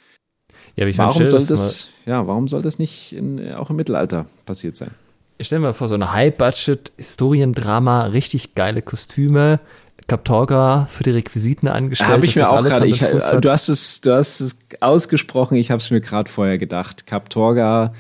Ja, 0.75 0.87
warum, 0.97 1.27
soll 1.27 1.45
das, 1.45 1.91
ja, 2.07 2.27
warum 2.27 2.49
soll 2.49 2.63
das 2.63 2.79
nicht 2.79 3.13
in, 3.13 3.53
auch 3.53 3.69
im 3.69 3.77
Mittelalter 3.77 4.25
passiert 4.47 4.79
sein? 4.79 4.93
ich 5.39 5.47
stelle 5.47 5.61
mir 5.61 5.75
vor, 5.75 5.89
so 5.89 5.95
ein 5.95 6.13
High-Budget-Historiendrama, 6.13 8.07
richtig 8.07 8.55
geile 8.55 8.83
Kostüme, 8.83 9.61
Kaptorga 10.07 10.87
für 10.91 11.03
die 11.03 11.11
Requisiten 11.11 11.69
angestellt. 11.69 12.11
Habe 12.11 12.27
ich 12.27 12.37
mir 12.37 12.51
auch 12.51 12.63
gerade, 12.63 13.41
du 13.41 13.51
hast 13.51 13.69
es, 13.69 14.01
du 14.01 14.15
hast 14.15 14.41
es 14.41 14.59
ausgesprochen, 14.81 15.57
ich 15.57 15.71
habe 15.71 15.81
es 15.81 15.91
mir 15.91 16.01
gerade 16.01 16.31
vorher 16.31 16.59
gedacht. 16.59 17.07
Kaptorga, 17.07 17.95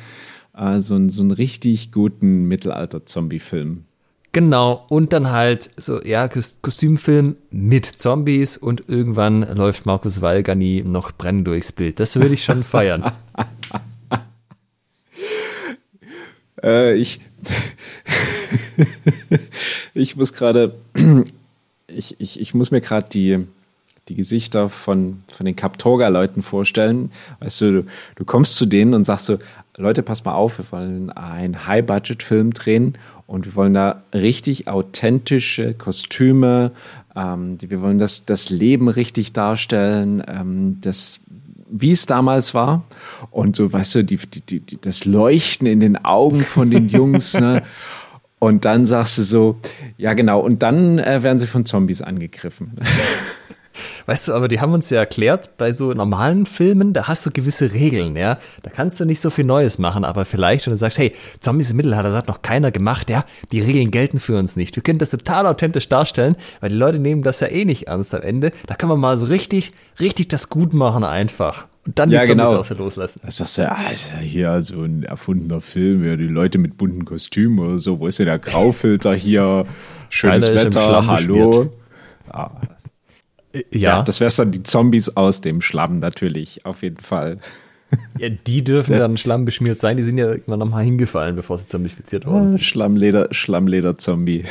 äh, 0.57 0.81
so, 0.81 0.97
ein, 0.97 1.09
so 1.09 1.23
einen 1.23 1.31
richtig 1.31 1.93
guten 1.93 2.45
Mittelalter-Zombie-Film. 2.47 3.85
Genau, 4.35 4.85
und 4.89 5.13
dann 5.13 5.31
halt 5.31 5.71
so, 5.77 6.03
ja, 6.03 6.29
Kostümfilm 6.29 7.37
mit 7.51 7.87
Zombies 7.87 8.57
und 8.57 8.89
irgendwann 8.89 9.43
läuft 9.43 9.87
Markus 9.87 10.23
Walgani 10.23 10.83
noch 10.85 11.13
brennen 11.13 11.45
durchs 11.45 11.71
Bild. 11.71 12.01
Das 12.01 12.17
würde 12.17 12.35
ich 12.35 12.43
schon 12.43 12.65
feiern. 12.65 13.13
äh, 16.61 16.97
ich, 16.97 17.21
ich 19.95 20.17
muss 20.17 20.33
gerade, 20.33 20.75
ich, 21.97 22.21
ich, 22.21 22.41
ich 22.41 22.55
muss 22.55 22.71
mir 22.71 22.81
gerade 22.81 23.07
die, 23.13 23.47
die 24.09 24.15
Gesichter 24.15 24.69
von, 24.69 25.23
von 25.33 25.47
den 25.47 25.57
Kaptorga-Leuten 25.57 26.43
vorstellen. 26.43 27.11
Weißt 27.41 27.61
du, 27.63 27.73
du, 27.73 27.87
du 28.17 28.25
kommst 28.25 28.57
zu 28.57 28.67
denen 28.67 28.95
und 28.95 29.05
sagst 29.05 29.27
so, 29.27 29.39
Leute, 29.77 30.03
pass 30.03 30.25
mal 30.25 30.35
auf, 30.35 30.59
wir 30.59 30.71
wollen 30.71 31.11
einen 31.11 31.67
High-Budget-Film 31.67 32.53
drehen 32.53 32.97
und 33.27 33.47
wir 33.47 33.55
wollen 33.55 33.75
da 33.75 34.03
richtig 34.13 34.69
authentische 34.69 35.75
Kostüme, 35.75 36.73
ähm, 37.17 37.57
wir 37.61 37.81
wollen 37.81 37.99
das, 37.99 38.27
das 38.27 38.51
Leben 38.51 38.89
richtig 38.89 39.33
darstellen, 39.33 40.23
ähm, 40.29 40.79
das, 40.81 41.21
wie 41.69 41.93
es 41.93 42.07
damals 42.07 42.55
war. 42.55 42.85
Und 43.31 43.57
so, 43.57 43.73
weißt 43.73 43.97
du, 43.97 44.05
die, 44.05 44.19
die, 44.19 44.61
die, 44.61 44.81
das 44.81 45.07
Leuchten 45.07 45.67
in 45.67 45.81
den 45.81 46.05
Augen 46.05 46.41
von 46.41 46.71
den 46.71 46.89
Jungs, 46.89 47.35
ne? 47.35 47.63
Und 48.39 48.65
dann 48.65 48.87
sagst 48.87 49.19
du 49.19 49.23
so, 49.23 49.57
ja 49.97 50.13
genau, 50.13 50.41
und 50.41 50.63
dann 50.63 50.99
äh, 50.99 51.23
werden 51.23 51.39
sie 51.39 51.47
von 51.47 51.65
Zombies 51.65 52.03
angegriffen. 52.03 52.73
Weißt 54.07 54.29
du, 54.29 54.35
aber 54.35 54.49
die 54.49 54.61
haben 54.61 54.73
uns 54.73 54.91
ja 54.91 55.01
erklärt, 55.01 55.57
bei 55.57 55.73
so 55.73 55.93
normalen 55.93 56.47
Filmen, 56.47 56.93
da 56.93 57.09
hast 57.09 57.25
du 57.27 57.31
gewisse 57.31 57.73
Regeln, 57.73 58.17
ja. 58.17 58.39
Da 58.63 58.71
kannst 58.71 59.01
du 59.01 59.05
nicht 59.05 59.21
so 59.21 59.31
viel 59.31 59.45
Neues 59.45 59.79
machen, 59.79 60.05
aber 60.05 60.25
vielleicht, 60.25 60.67
wenn 60.67 60.73
du 60.73 60.77
sagst, 60.77 60.99
hey, 60.99 61.13
Zombies 61.41 61.71
im 61.71 61.79
Mittelalter, 61.79 62.11
das 62.11 62.19
hat 62.19 62.29
noch 62.29 62.43
keiner 62.43 62.71
gemacht, 62.71 63.11
ja, 63.11 63.25
die 63.51 63.61
Regeln 63.61 63.91
gelten 63.91 64.21
für 64.21 64.39
uns 64.39 64.57
nicht. 64.57 64.77
Wir 64.77 64.83
können 64.83 64.99
das 64.99 65.11
total 65.11 65.47
authentisch 65.47 65.89
darstellen, 65.89 66.37
weil 66.61 66.71
die 66.71 66.77
Leute 66.77 66.99
nehmen 66.99 67.23
das 67.23 67.41
ja 67.41 67.49
eh 67.49 67.65
nicht 67.65 67.89
ernst 67.89 68.15
am 68.15 68.23
Ende. 68.23 68.53
Da 68.67 68.75
kann 68.75 68.89
man 68.89 69.01
mal 69.01 69.17
so 69.17 69.27
richtig, 69.27 69.73
richtig 70.01 70.29
das 70.29 70.51
gut 70.51 70.75
machen 70.75 71.05
einfach. 71.05 71.67
Und 71.87 71.99
dann 71.99 72.11
ja, 72.11 72.23
die 72.23 72.29
Zombies 72.29 72.47
genau. 72.47 72.61
auch 72.61 72.65
so 72.65 72.75
loslassen. 72.75 73.21
Das 73.25 73.41
ist 73.41 73.59
ja, 73.59 73.77
ja 74.13 74.19
hier 74.19 74.63
so 74.63 74.83
ein 74.83 75.03
erfundener 75.03 75.61
Film, 75.61 76.05
ja, 76.05 76.17
die 76.17 76.25
Leute 76.25 76.59
mit 76.59 76.79
bunten 76.79 77.05
Kostümen 77.05 77.59
oder 77.59 77.79
so. 77.79 78.01
Wo 78.01 78.07
ist 78.07 78.19
denn 78.19 78.27
der 78.27 78.39
Graufilter 78.39 79.15
hier? 79.15 79.67
Schönes 80.09 80.47
Keiner 80.47 80.65
Wetter, 80.65 81.07
hallo. 81.07 81.71
Ah, 82.29 82.51
Ja, 83.53 83.61
ja, 83.71 84.03
das 84.03 84.21
wäre 84.21 84.33
dann 84.37 84.53
die 84.53 84.63
Zombies 84.63 85.17
aus 85.17 85.41
dem 85.41 85.61
Schlamm 85.61 85.99
natürlich, 85.99 86.65
auf 86.65 86.83
jeden 86.83 87.03
Fall. 87.03 87.39
ja, 88.19 88.29
die 88.29 88.65
dürfen 88.65 88.99
dann 88.99 89.17
schlammbeschmiert 89.17 89.79
sein. 89.79 89.97
Die 89.97 90.03
sind 90.03 90.19
ja 90.19 90.27
irgendwann 90.29 90.59
nochmal 90.59 90.85
hingefallen, 90.85 91.37
bevor 91.37 91.59
sie 91.59 91.67
zombifiziert 91.67 92.27
worden 92.27 92.51
sind. 92.51 92.63
Schlammleder, 92.63 93.29
Schlammleder-Zombie. 93.31 94.45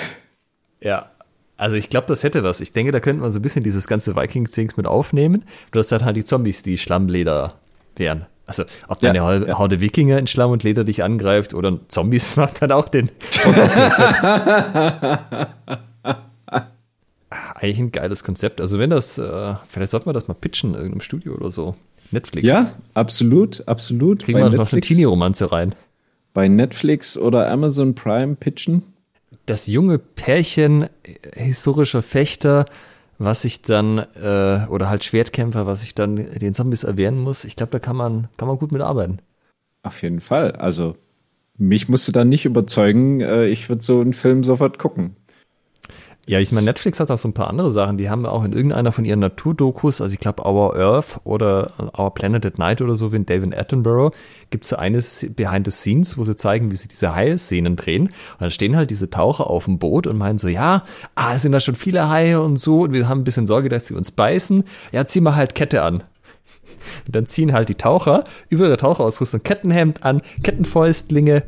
Ja. 0.82 1.10
Also 1.58 1.76
ich 1.76 1.90
glaube, 1.90 2.08
das 2.08 2.24
hätte 2.24 2.44
was. 2.44 2.62
Ich 2.62 2.74
denke, 2.74 2.92
da 2.92 3.00
könnte 3.00 3.22
man 3.22 3.32
so 3.32 3.40
ein 3.40 3.42
bisschen 3.42 3.64
dieses 3.64 3.88
ganze 3.88 4.16
Viking-Dings 4.16 4.76
mit 4.76 4.88
aufnehmen. 4.88 5.44
Du 5.72 5.80
hast 5.80 5.92
dann 5.92 6.04
halt 6.04 6.16
die 6.18 6.24
Zombies, 6.24 6.64
die 6.64 6.78
Schlammleder 6.78 7.52
wären. 7.96 8.26
Also, 8.46 8.64
ob 8.90 9.02
Ja, 9.02 9.10
deine 9.14 9.24
Horde 9.24 9.48
ja. 9.48 9.58
Horde 9.58 9.80
Wikinger 9.80 10.18
in 10.18 10.28
Schlamm 10.28 10.52
und 10.52 10.64
Leder 10.64 10.84
dich 10.84 11.04
angreift 11.04 11.54
oder 11.54 11.80
Zombies 11.88 12.36
macht 12.38 12.62
dann 12.62 12.72
auch 12.74 12.90
den. 12.90 13.10
Eigentlich 17.56 17.80
ein 17.80 17.92
geiles 17.92 18.24
Konzept. 18.24 18.60
Also, 18.60 18.80
wenn 18.80 18.90
das, 18.90 19.18
äh, 19.18 19.56
vielleicht 19.68 19.92
sollten 19.92 20.08
wir 20.08 20.14
das 20.14 20.28
mal 20.28 20.34
pitchen 20.34 20.72
in 20.72 20.76
irgendeinem 20.76 21.02
Studio 21.02 21.34
oder 21.36 21.52
so. 21.52 21.76
Netflix. 22.12 22.46
Ja, 22.46 22.74
absolut, 22.94 23.68
absolut. 23.68 24.24
Kriegen 24.24 24.38
wir 24.40 24.50
noch 24.50 24.72
eine 24.72 24.82
Teenie-Romanze 24.82 25.52
rein. 25.52 25.74
bei 26.34 26.48
Netflix 26.48 27.18
oder 27.18 27.50
Amazon 27.50 27.96
Prime 27.96 28.36
pitchen. 28.36 28.84
Das 29.45 29.68
junge 29.68 29.99
Pärchen 29.99 30.84
äh, 30.84 30.90
historischer 31.36 32.02
Fechter, 32.02 32.65
was 33.18 33.44
sich 33.44 33.61
dann, 33.61 33.99
äh, 33.99 34.65
oder 34.70 34.90
halt 34.90 35.03
Schwertkämpfer, 35.03 35.65
was 35.65 35.82
sich 35.82 35.95
dann 35.95 36.15
den 36.15 36.53
Zombies 36.53 36.84
erwehren 36.84 37.20
muss, 37.20 37.45
ich 37.45 37.56
glaube, 37.56 37.72
da 37.72 37.80
kann 37.80 37.95
man, 37.95 38.28
kann 38.38 38.48
man 38.48 38.57
gut 38.57 38.72
mitarbeiten. 38.72 39.22
Auf 39.84 40.02
jeden 40.02 40.22
Fall. 40.22 40.53
Also, 40.53 40.95
mich 41.57 41.90
musste 41.90 42.11
dann 42.11 42.30
nicht 42.30 42.45
überzeugen, 42.45 43.22
äh, 43.22 43.45
ich 43.48 43.70
würde 43.70 43.84
so 43.84 44.02
einen 44.02 44.14
Film 44.14 44.44
sofort 44.44 44.80
gucken. 44.80 45.15
Ja, 46.26 46.40
ich 46.40 46.54
meine, 46.54 46.68
Netflix 46.68 47.02
hat 47.02 47.12
auch 47.12 47.18
so 47.18 47.28
ein 47.28 47.34
paar 47.34 47.50
andere 47.50 47.70
Sachen. 47.70 47.98
Die 47.98 48.10
haben 48.10 48.26
auch 48.26 48.45
in 48.45 48.54
irgendeiner 48.54 48.94
von 48.94 49.04
ihren 49.04 49.20
Naturdokus, 49.20 50.00
also 50.00 50.14
ich 50.14 50.22
glaube 50.22 50.48
Our 50.48 50.74
Earth 50.78 51.20
oder 51.26 51.72
Our 51.98 52.14
Planet 52.14 52.45
at 52.45 52.58
Night 52.58 52.82
oder 52.82 52.95
so, 52.95 53.12
wie 53.12 53.18
in 53.18 53.26
David 53.26 53.58
Attenborough, 53.58 54.14
gibt 54.50 54.64
es 54.64 54.70
so 54.70 54.78
eines 54.78 55.28
Behind 55.36 55.66
the 55.66 55.72
Scenes, 55.72 56.18
wo 56.18 56.24
sie 56.24 56.38
zeigen, 56.38 56.72
wie 56.72 56.78
sie 56.78 56.88
diese 56.88 57.14
Haie-Szenen 57.14 57.76
drehen. 57.76 58.04
Und 58.04 58.40
dann 58.40 58.52
stehen 58.52 58.78
halt 58.78 58.90
diese 58.90 59.10
Taucher 59.10 59.50
auf 59.50 59.66
dem 59.66 59.80
Boot 59.80 60.08
und 60.08 60.18
meinen 60.18 60.38
so, 60.38 60.48
ja, 60.48 60.84
ah, 61.16 61.34
es 61.34 61.41
sind 61.41 61.52
da 61.52 61.60
schon 61.60 61.76
viele 61.76 62.10
Haie 62.10 62.40
und 62.40 62.58
so. 62.58 62.84
Und 62.84 62.94
wir 62.94 63.10
haben 63.10 63.20
ein 63.20 63.26
bisschen 63.26 63.45
Sorge, 63.45 63.68
dass 63.68 63.88
sie 63.88 63.94
uns 63.94 64.12
beißen. 64.12 64.64
Ja, 64.94 65.06
zieh 65.06 65.20
mal 65.20 65.36
halt 65.36 65.56
Kette 65.56 65.82
an. 65.82 66.04
Und 67.06 67.16
dann 67.16 67.26
ziehen 67.26 67.52
halt 67.52 67.68
die 67.68 67.76
Taucher 67.76 68.24
über 68.48 68.68
ihre 68.68 68.78
Taucherausrüstung 68.78 69.44
Kettenhemd 69.44 70.04
an, 70.04 70.22
Kettenfäustlinge, 70.41 71.44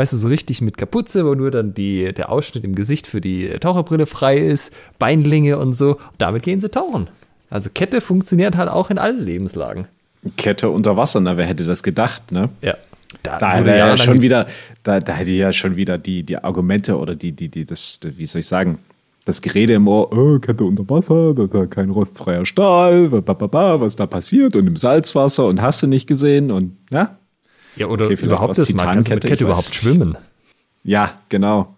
weißt 0.00 0.14
du, 0.14 0.16
so 0.16 0.28
richtig 0.28 0.62
mit 0.62 0.78
Kapuze, 0.78 1.26
wo 1.26 1.34
nur 1.34 1.50
dann 1.50 1.74
die, 1.74 2.14
der 2.14 2.32
Ausschnitt 2.32 2.64
im 2.64 2.74
Gesicht 2.74 3.06
für 3.06 3.20
die 3.20 3.50
Taucherbrille 3.60 4.06
frei 4.06 4.38
ist, 4.38 4.74
Beinlinge 4.98 5.58
und 5.58 5.74
so. 5.74 5.96
Und 5.96 6.16
damit 6.16 6.42
gehen 6.42 6.58
sie 6.58 6.70
tauchen. 6.70 7.08
Also 7.50 7.68
Kette 7.68 8.00
funktioniert 8.00 8.56
halt 8.56 8.70
auch 8.70 8.88
in 8.88 8.96
allen 8.96 9.20
Lebenslagen. 9.20 9.88
Kette 10.38 10.70
unter 10.70 10.96
Wasser, 10.96 11.20
na, 11.20 11.36
wer 11.36 11.44
hätte 11.44 11.64
das 11.64 11.82
gedacht, 11.82 12.32
ne? 12.32 12.48
Ja. 12.62 12.76
Da 13.22 13.58
wurde 13.58 13.66
wäre 13.66 13.78
ja 13.88 13.96
schon 13.98 14.22
wieder, 14.22 14.46
da, 14.84 15.00
da 15.00 15.12
hätte 15.12 15.32
ja 15.32 15.52
schon 15.52 15.76
wieder 15.76 15.98
die, 15.98 16.22
die 16.22 16.38
Argumente 16.38 16.96
oder 16.96 17.14
die, 17.14 17.32
die, 17.32 17.50
die, 17.50 17.66
das, 17.66 18.00
wie 18.02 18.24
soll 18.24 18.40
ich 18.40 18.46
sagen, 18.46 18.78
das 19.26 19.42
Gerede 19.42 19.74
im 19.74 19.86
Ohr, 19.86 20.16
oh, 20.16 20.38
Kette 20.38 20.64
unter 20.64 20.88
Wasser, 20.88 21.34
da, 21.34 21.46
da 21.46 21.66
kein 21.66 21.90
rostfreier 21.90 22.46
Stahl, 22.46 23.08
ba, 23.08 23.20
ba, 23.20 23.46
ba, 23.46 23.80
was 23.82 23.96
da 23.96 24.06
passiert 24.06 24.56
und 24.56 24.66
im 24.66 24.76
Salzwasser 24.76 25.46
und 25.46 25.60
hast 25.60 25.82
du 25.82 25.88
nicht 25.88 26.06
gesehen 26.06 26.50
und 26.50 26.78
ja, 26.90 27.18
Ja, 27.76 27.86
oder 27.86 28.06
Okay, 28.06 28.24
überhaupt 28.24 28.58
das 28.58 28.72
mal. 28.74 28.84
Kannst 28.84 29.08
du 29.10 29.14
mit 29.14 29.24
Kette 29.24 29.44
überhaupt 29.44 29.74
schwimmen? 29.74 30.16
ja, 30.84 31.18
genau. 31.28 31.74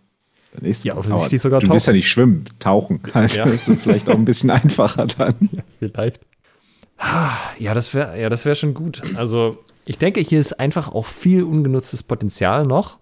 Dann 0.54 0.64
ist, 0.66 0.84
Ja, 0.84 0.96
offensichtlich 0.96 1.40
sogar 1.40 1.60
Du 1.60 1.68
willst 1.70 1.86
ja 1.86 1.92
tauchen. 1.92 1.96
nicht 1.96 2.08
schwimmen, 2.10 2.44
tauchen. 2.58 3.00
Halt, 3.14 3.34
Ja. 3.36 3.46
Das 3.46 3.68
ist 3.68 3.80
vielleicht 3.82 4.08
auch 4.10 4.14
ein 4.14 4.24
bisschen 4.26 4.50
einfacher 4.50 5.06
dann. 5.06 5.34
Vielleicht. 5.78 6.20
Ja, 7.58 7.74
das 7.74 7.94
wäre 7.94 8.20
ja, 8.20 8.28
das 8.28 8.44
wär 8.44 8.54
schon 8.54 8.74
gut. 8.74 9.02
Also, 9.16 9.58
ich 9.86 9.98
denke, 9.98 10.20
hier 10.20 10.38
ist 10.38 10.60
einfach 10.60 10.92
auch 10.92 11.06
viel 11.06 11.42
ungenutztes 11.42 12.02
Potenzial 12.04 12.64
noch, 12.66 12.98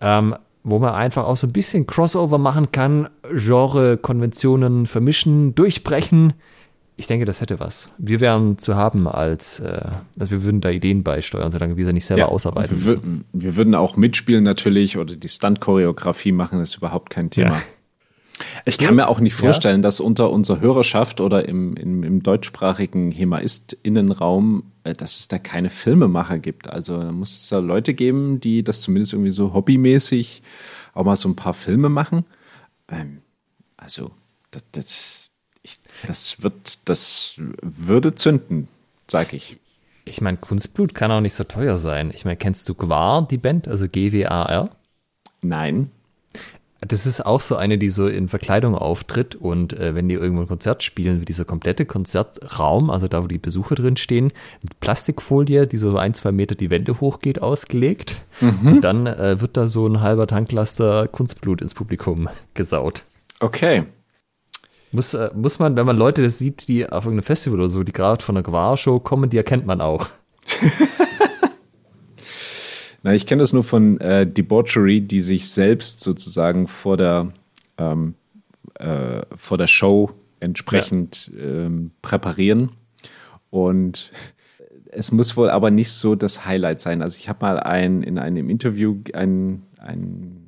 ähm, 0.00 0.36
wo 0.62 0.78
man 0.78 0.94
einfach 0.94 1.24
auch 1.24 1.36
so 1.36 1.46
ein 1.46 1.52
bisschen 1.52 1.86
Crossover 1.86 2.38
machen 2.38 2.70
kann, 2.72 3.08
Genre-Konventionen 3.32 4.86
vermischen, 4.86 5.54
durchbrechen. 5.54 6.34
Ich 6.98 7.06
denke, 7.06 7.26
das 7.26 7.42
hätte 7.42 7.60
was. 7.60 7.90
Wir 7.98 8.20
wären 8.20 8.56
zu 8.56 8.74
haben 8.74 9.06
als, 9.06 9.60
äh, 9.60 9.80
also 10.18 10.30
wir 10.30 10.42
würden 10.42 10.62
da 10.62 10.70
Ideen 10.70 11.02
beisteuern, 11.02 11.50
solange 11.50 11.76
wir 11.76 11.84
sie 11.84 11.92
nicht 11.92 12.06
selber 12.06 12.30
ausarbeiten 12.30 12.82
wir, 12.82 12.94
müssen. 12.94 13.24
wir 13.34 13.56
würden 13.56 13.74
auch 13.74 13.96
mitspielen 13.96 14.44
natürlich 14.44 14.96
oder 14.96 15.14
die 15.14 15.28
Stunt-Choreografie 15.28 16.32
machen, 16.32 16.58
das 16.58 16.70
ist 16.70 16.76
überhaupt 16.76 17.10
kein 17.10 17.28
Thema. 17.28 17.56
Ja. 17.56 17.62
Ich 18.66 18.76
kann 18.78 18.94
mir 18.94 19.08
auch 19.08 19.20
nicht 19.20 19.34
Ja. 19.34 19.44
vorstellen, 19.46 19.80
dass 19.82 20.00
unter 20.00 20.30
unserer 20.30 20.60
Hörerschaft 20.60 21.20
oder 21.20 21.48
im, 21.48 21.74
im, 21.76 22.02
im 22.02 22.22
deutschsprachigen 22.22 23.10
HemaIst-Innenraum, 23.10 24.64
äh, 24.84 24.94
dass 24.94 25.18
es 25.18 25.28
da 25.28 25.38
keine 25.38 25.70
Filmemacher 25.70 26.38
gibt. 26.38 26.68
Also 26.68 26.98
da 26.98 27.12
muss 27.12 27.32
es 27.36 27.48
da 27.48 27.58
Leute 27.58 27.94
geben, 27.94 28.40
die 28.40 28.62
das 28.62 28.80
zumindest 28.80 29.12
irgendwie 29.12 29.30
so 29.32 29.52
hobbymäßig 29.54 30.42
auch 30.94 31.04
mal 31.04 31.16
so 31.16 31.28
ein 31.28 31.36
paar 31.36 31.54
Filme 31.54 31.88
machen. 31.88 32.24
Ähm, 32.88 33.18
also 33.76 34.10
das, 34.50 34.62
das, 34.72 35.25
das 36.06 36.42
wird, 36.42 36.88
das 36.88 37.34
würde 37.62 38.14
zünden, 38.14 38.68
sag 39.08 39.32
ich. 39.32 39.58
Ich 40.04 40.20
meine, 40.20 40.36
Kunstblut 40.36 40.94
kann 40.94 41.10
auch 41.10 41.20
nicht 41.20 41.34
so 41.34 41.44
teuer 41.44 41.76
sein. 41.76 42.12
Ich 42.14 42.24
meine, 42.24 42.36
kennst 42.36 42.68
du 42.68 42.74
Gwar, 42.74 43.26
die 43.26 43.38
Band, 43.38 43.66
also 43.66 43.88
G-W-A-R? 43.88 44.70
Nein. 45.42 45.90
Das 46.80 47.06
ist 47.06 47.24
auch 47.24 47.40
so 47.40 47.56
eine, 47.56 47.78
die 47.78 47.88
so 47.88 48.06
in 48.06 48.28
Verkleidung 48.28 48.74
auftritt 48.74 49.34
und 49.34 49.72
äh, 49.72 49.94
wenn 49.94 50.08
die 50.08 50.14
irgendwo 50.14 50.42
ein 50.42 50.48
Konzert 50.48 50.82
spielen, 50.82 51.18
wird 51.18 51.28
dieser 51.28 51.44
komplette 51.44 51.86
Konzertraum, 51.86 52.90
also 52.90 53.08
da, 53.08 53.22
wo 53.24 53.26
die 53.26 53.38
Besucher 53.38 53.74
drin 53.74 53.96
stehen, 53.96 54.32
mit 54.62 54.78
Plastikfolie, 54.78 55.66
die 55.66 55.78
so 55.78 55.96
ein, 55.96 56.14
zwei 56.14 56.32
Meter 56.32 56.54
die 56.54 56.70
Wände 56.70 57.00
hochgeht, 57.00 57.40
ausgelegt. 57.40 58.16
Und 58.40 58.82
dann 58.82 59.06
äh, 59.06 59.40
wird 59.40 59.56
da 59.56 59.66
so 59.66 59.86
ein 59.86 60.00
halber 60.00 60.26
Tanklaster 60.26 61.08
Kunstblut 61.08 61.62
ins 61.62 61.74
Publikum 61.74 62.28
gesaut. 62.54 63.04
Okay. 63.40 63.86
Muss, 64.92 65.14
äh, 65.14 65.30
muss 65.34 65.58
man, 65.58 65.76
wenn 65.76 65.86
man 65.86 65.96
Leute 65.96 66.22
das 66.22 66.38
sieht, 66.38 66.68
die 66.68 66.88
auf 66.88 67.04
irgendeinem 67.04 67.24
Festival 67.24 67.60
oder 67.60 67.70
so, 67.70 67.82
die 67.82 67.92
gerade 67.92 68.22
von 68.22 68.36
einer 68.36 68.42
Gwar-Show 68.42 69.00
kommen, 69.00 69.30
die 69.30 69.36
erkennt 69.36 69.66
man 69.66 69.80
auch. 69.80 70.08
Na, 73.02 73.14
ich 73.14 73.26
kenne 73.26 73.42
das 73.42 73.52
nur 73.52 73.64
von 73.64 74.00
äh, 74.00 74.26
Debauchery, 74.26 75.00
die 75.00 75.20
sich 75.20 75.50
selbst 75.50 76.00
sozusagen 76.00 76.66
vor 76.66 76.96
der, 76.96 77.32
ähm, 77.78 78.14
äh, 78.74 79.22
vor 79.34 79.58
der 79.58 79.66
Show 79.66 80.10
entsprechend 80.40 81.30
ja. 81.36 81.42
ähm, 81.44 81.90
präparieren. 82.02 82.70
Und 83.50 84.12
es 84.86 85.12
muss 85.12 85.36
wohl 85.36 85.50
aber 85.50 85.70
nicht 85.70 85.90
so 85.90 86.14
das 86.14 86.46
Highlight 86.46 86.80
sein. 86.80 87.02
Also 87.02 87.18
ich 87.18 87.28
habe 87.28 87.44
mal 87.44 87.60
ein, 87.60 88.02
in 88.02 88.18
einem 88.18 88.48
Interview 88.48 88.96
ein, 89.12 89.62
ein 89.78 90.45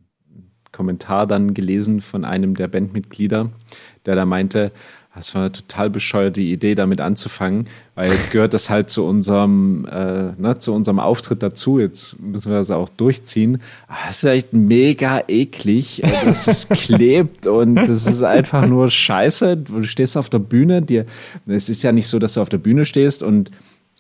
Kommentar 0.79 1.27
dann 1.27 1.55
gelesen 1.55 2.01
von 2.01 2.25
einem 2.25 2.55
der 2.55 2.69
Bandmitglieder, 2.69 3.51
der 4.07 4.15
da 4.15 4.25
meinte, 4.25 4.71
das 5.13 5.35
war 5.35 5.43
eine 5.43 5.53
total 5.53 5.91
bescheuerte 5.91 6.41
Idee, 6.41 6.77
damit 6.77 7.01
anzufangen, 7.01 7.67
weil 7.97 8.13
jetzt 8.13 8.31
gehört 8.31 8.55
das 8.55 8.71
halt 8.71 8.91
zu 8.91 9.05
unserem, 9.05 9.85
äh, 9.87 10.41
ne, 10.41 10.57
zu 10.61 10.73
unserem 10.73 11.01
Auftritt 11.01 11.43
dazu. 11.43 11.81
Jetzt 11.81 12.21
müssen 12.21 12.53
wir 12.53 12.59
das 12.59 12.71
auch 12.71 12.89
durchziehen. 12.91 13.61
Aber 13.89 13.99
das 14.07 14.19
ist 14.19 14.31
echt 14.31 14.53
mega 14.53 15.25
eklig, 15.27 16.05
äh, 16.05 16.25
dass 16.25 16.47
es 16.47 16.69
klebt 16.69 17.49
und 17.49 17.75
das 17.75 18.07
ist 18.07 18.23
einfach 18.23 18.69
nur 18.69 18.89
scheiße. 18.89 19.57
Du 19.57 19.83
stehst 19.83 20.17
auf 20.17 20.31
der 20.31 20.39
Bühne, 20.39 20.83
dir, 20.83 21.05
es 21.49 21.69
ist 21.69 21.83
ja 21.83 21.91
nicht 21.91 22.07
so, 22.07 22.21
dass 22.21 22.35
du 22.35 22.41
auf 22.41 22.49
der 22.49 22.59
Bühne 22.59 22.85
stehst 22.85 23.25
und 23.25 23.51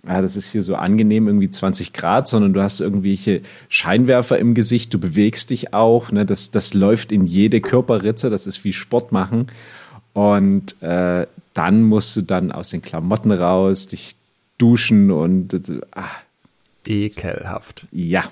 ja, 0.07 0.23
das 0.23 0.37
ist 0.37 0.53
hier 0.53 0.62
so 0.62 0.77
angenehm, 0.77 1.27
irgendwie 1.27 1.51
20 1.51 1.93
Grad, 1.93 2.29
sondern 2.29 2.53
du 2.53 2.62
hast 2.62 2.81
irgendwelche 2.81 3.43
Scheinwerfer 3.69 4.39
im 4.39 4.55
Gesicht, 4.55 4.95
du 4.95 4.99
bewegst 4.99 5.51
dich 5.51 5.75
auch, 5.75 6.12
ne, 6.12 6.25
das, 6.25 6.51
das 6.51 6.75
läuft 6.75 7.11
in 7.11 7.27
jede 7.27 7.61
Körperritze, 7.61 8.31
das 8.31 8.47
ist 8.47 8.65
wie 8.65 8.73
Sport 8.73 9.11
machen. 9.12 9.49
Und 10.12 10.81
äh, 10.83 11.27
dann 11.55 11.83
musst 11.83 12.16
du 12.16 12.23
dann 12.23 12.53
aus 12.53 12.70
den 12.70 12.83
Klamotten 12.83 13.33
raus, 13.33 13.89
dich 13.89 14.16
duschen 14.57 15.11
und 15.11 15.53
äh, 15.55 15.81
ah. 15.93 16.05
ekelhaft. 16.87 17.87
Ja. 17.91 18.25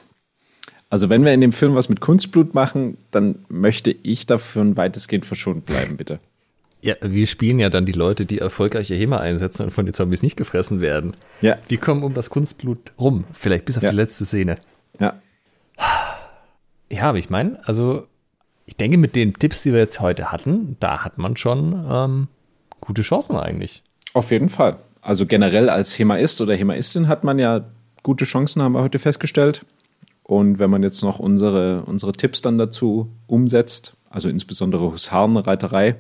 Also 0.89 1.09
wenn 1.09 1.25
wir 1.25 1.35
in 1.35 1.41
dem 1.41 1.53
Film 1.53 1.75
was 1.75 1.89
mit 1.89 2.01
Kunstblut 2.01 2.55
machen, 2.55 2.97
dann 3.11 3.45
möchte 3.49 3.91
ich 3.91 4.27
dafür 4.27 4.77
weitestgehend 4.77 5.27
verschont 5.27 5.67
bleiben, 5.67 5.97
bitte. 5.97 6.21
Ja, 6.87 6.95
wir 7.01 7.27
spielen 7.27 7.59
ja 7.59 7.69
dann 7.69 7.85
die 7.85 7.91
Leute, 7.91 8.27
die 8.27 8.39
erfolgreiche 8.39 8.95
HEMA 8.95 9.17
einsetzen 9.17 9.65
und 9.65 9.73
von 9.73 9.87
den 9.87 9.93
Zombies 9.93 10.23
nicht 10.23 10.37
gefressen 10.37 10.81
werden. 10.81 11.15
Ja. 11.41 11.57
Die 11.69 11.79
kommen 11.79 12.05
um 12.05 12.15
das 12.15 12.31
Kunstblut 12.31 12.93
rum, 12.97 13.25
vielleicht 13.33 13.65
bis 13.65 13.77
auf 13.77 13.83
ja. 13.83 13.91
die 13.91 13.97
letzte 13.97 14.25
Szene. 14.25 14.57
Ja. 15.01 15.21
Ja, 16.89 17.03
aber 17.03 17.19
ich 17.19 17.29
meine, 17.29 17.59
also 17.67 18.07
ich 18.67 18.77
denke, 18.77 18.99
mit 18.99 19.17
den 19.17 19.35
Tipps, 19.35 19.65
die 19.65 19.73
wir 19.73 19.81
jetzt 19.81 19.99
heute 19.99 20.31
hatten, 20.31 20.77
da 20.79 21.03
hat 21.03 21.19
man 21.19 21.37
schon 21.37 21.85
ähm, 21.91 22.29
gute 22.81 23.03
Chancen 23.03 23.35
eigentlich. 23.35 23.83
Auf 24.15 24.31
jeden 24.31 24.49
Fall. 24.49 24.77
Also 25.03 25.27
generell 25.27 25.69
als 25.69 25.99
Hemaist 25.99 26.41
oder 26.41 26.55
Hemaistin 26.55 27.09
hat 27.09 27.25
man 27.25 27.41
ja 27.41 27.65
gute 28.05 28.25
Chancen, 28.25 28.63
haben 28.63 28.75
wir 28.75 28.83
heute 28.83 29.01
festgestellt. 29.01 29.67
Und 30.23 30.61
wenn 30.61 30.71
man 30.71 30.85
jetzt 30.85 31.03
noch 31.03 31.19
unsere, 31.19 31.83
unsere 31.83 32.13
Tipps 32.13 32.43
dann 32.43 32.59
dazu 32.59 33.11
umsetzt, 33.27 33.97
also 34.09 34.29
insbesondere 34.29 34.93
Husarenreiterei, 34.93 35.97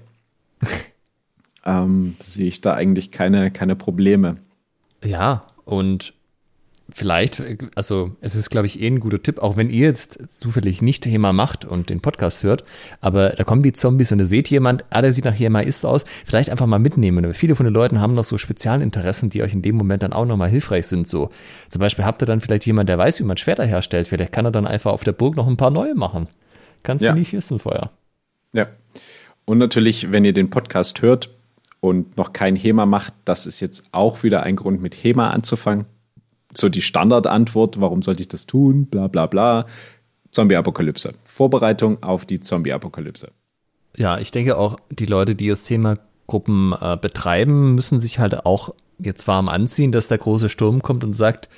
ähm, 1.64 2.16
sehe 2.20 2.46
ich 2.46 2.60
da 2.60 2.74
eigentlich 2.74 3.10
keine, 3.10 3.50
keine 3.50 3.76
Probleme. 3.76 4.38
Ja, 5.04 5.42
und 5.64 6.14
vielleicht, 6.88 7.42
also 7.74 8.12
es 8.20 8.34
ist, 8.34 8.50
glaube 8.50 8.66
ich, 8.66 8.80
eh 8.80 8.86
ein 8.86 9.00
guter 9.00 9.22
Tipp, 9.22 9.38
auch 9.38 9.56
wenn 9.56 9.70
ihr 9.70 9.86
jetzt 9.86 10.38
zufällig 10.38 10.82
nicht 10.82 11.04
HEMA 11.04 11.32
macht 11.32 11.64
und 11.64 11.90
den 11.90 12.00
Podcast 12.00 12.42
hört, 12.44 12.64
aber 13.00 13.30
da 13.30 13.44
kommen 13.44 13.62
die 13.62 13.72
Zombies 13.72 14.12
und 14.12 14.20
ihr 14.20 14.26
seht 14.26 14.48
jemand, 14.50 14.84
ah, 14.90 15.02
der 15.02 15.12
sieht 15.12 15.24
nach 15.24 15.38
HEMAist 15.38 15.84
aus, 15.84 16.04
vielleicht 16.24 16.50
einfach 16.50 16.66
mal 16.66 16.78
mitnehmen. 16.78 17.34
Viele 17.34 17.56
von 17.56 17.64
den 17.64 17.74
Leuten 17.74 18.00
haben 18.00 18.14
noch 18.14 18.24
so 18.24 18.38
Spezialinteressen, 18.38 19.30
die 19.30 19.42
euch 19.42 19.52
in 19.52 19.62
dem 19.62 19.76
Moment 19.76 20.02
dann 20.02 20.12
auch 20.12 20.26
nochmal 20.26 20.48
hilfreich 20.48 20.86
sind. 20.86 21.08
So 21.08 21.30
zum 21.68 21.80
Beispiel 21.80 22.04
habt 22.04 22.22
ihr 22.22 22.26
dann 22.26 22.40
vielleicht 22.40 22.66
jemand, 22.66 22.88
der 22.88 22.98
weiß, 22.98 23.18
wie 23.20 23.24
man 23.24 23.36
Schwerter 23.36 23.64
herstellt. 23.64 24.08
Vielleicht 24.08 24.32
kann 24.32 24.44
er 24.44 24.52
dann 24.52 24.66
einfach 24.66 24.92
auf 24.92 25.04
der 25.04 25.12
Burg 25.12 25.36
noch 25.36 25.48
ein 25.48 25.56
paar 25.56 25.70
neue 25.70 25.94
machen. 25.94 26.28
Kannst 26.82 27.04
ja. 27.04 27.12
du 27.12 27.18
nicht 27.18 27.32
wissen 27.32 27.58
vorher. 27.58 27.90
Ja. 28.52 28.68
Und 29.46 29.58
natürlich, 29.58 30.12
wenn 30.12 30.24
ihr 30.24 30.34
den 30.34 30.50
Podcast 30.50 31.00
hört 31.00 31.30
und 31.80 32.16
noch 32.18 32.34
kein 32.34 32.56
HEMA 32.56 32.84
macht, 32.84 33.14
das 33.24 33.46
ist 33.46 33.60
jetzt 33.60 33.86
auch 33.92 34.22
wieder 34.22 34.42
ein 34.42 34.56
Grund, 34.56 34.82
mit 34.82 34.94
HEMA 34.94 35.30
anzufangen 35.30 35.86
so 36.58 36.68
die 36.68 36.82
Standardantwort, 36.82 37.80
warum 37.80 38.02
sollte 38.02 38.22
ich 38.22 38.28
das 38.28 38.46
tun, 38.46 38.86
bla 38.86 39.08
bla 39.08 39.26
bla. 39.26 39.66
Zombie-Apokalypse. 40.30 41.12
Vorbereitung 41.24 42.02
auf 42.02 42.26
die 42.26 42.40
Zombie-Apokalypse. 42.40 43.30
Ja, 43.96 44.18
ich 44.18 44.30
denke 44.30 44.58
auch, 44.58 44.78
die 44.90 45.06
Leute, 45.06 45.34
die 45.34 45.48
das 45.48 45.64
Thema 45.64 45.98
Gruppen 46.26 46.74
äh, 46.78 46.98
betreiben, 47.00 47.74
müssen 47.74 48.00
sich 48.00 48.18
halt 48.18 48.44
auch 48.44 48.74
jetzt 48.98 49.28
warm 49.28 49.48
anziehen, 49.48 49.92
dass 49.92 50.08
der 50.08 50.18
große 50.18 50.48
Sturm 50.48 50.82
kommt 50.82 51.04
und 51.04 51.14
sagt, 51.14 51.48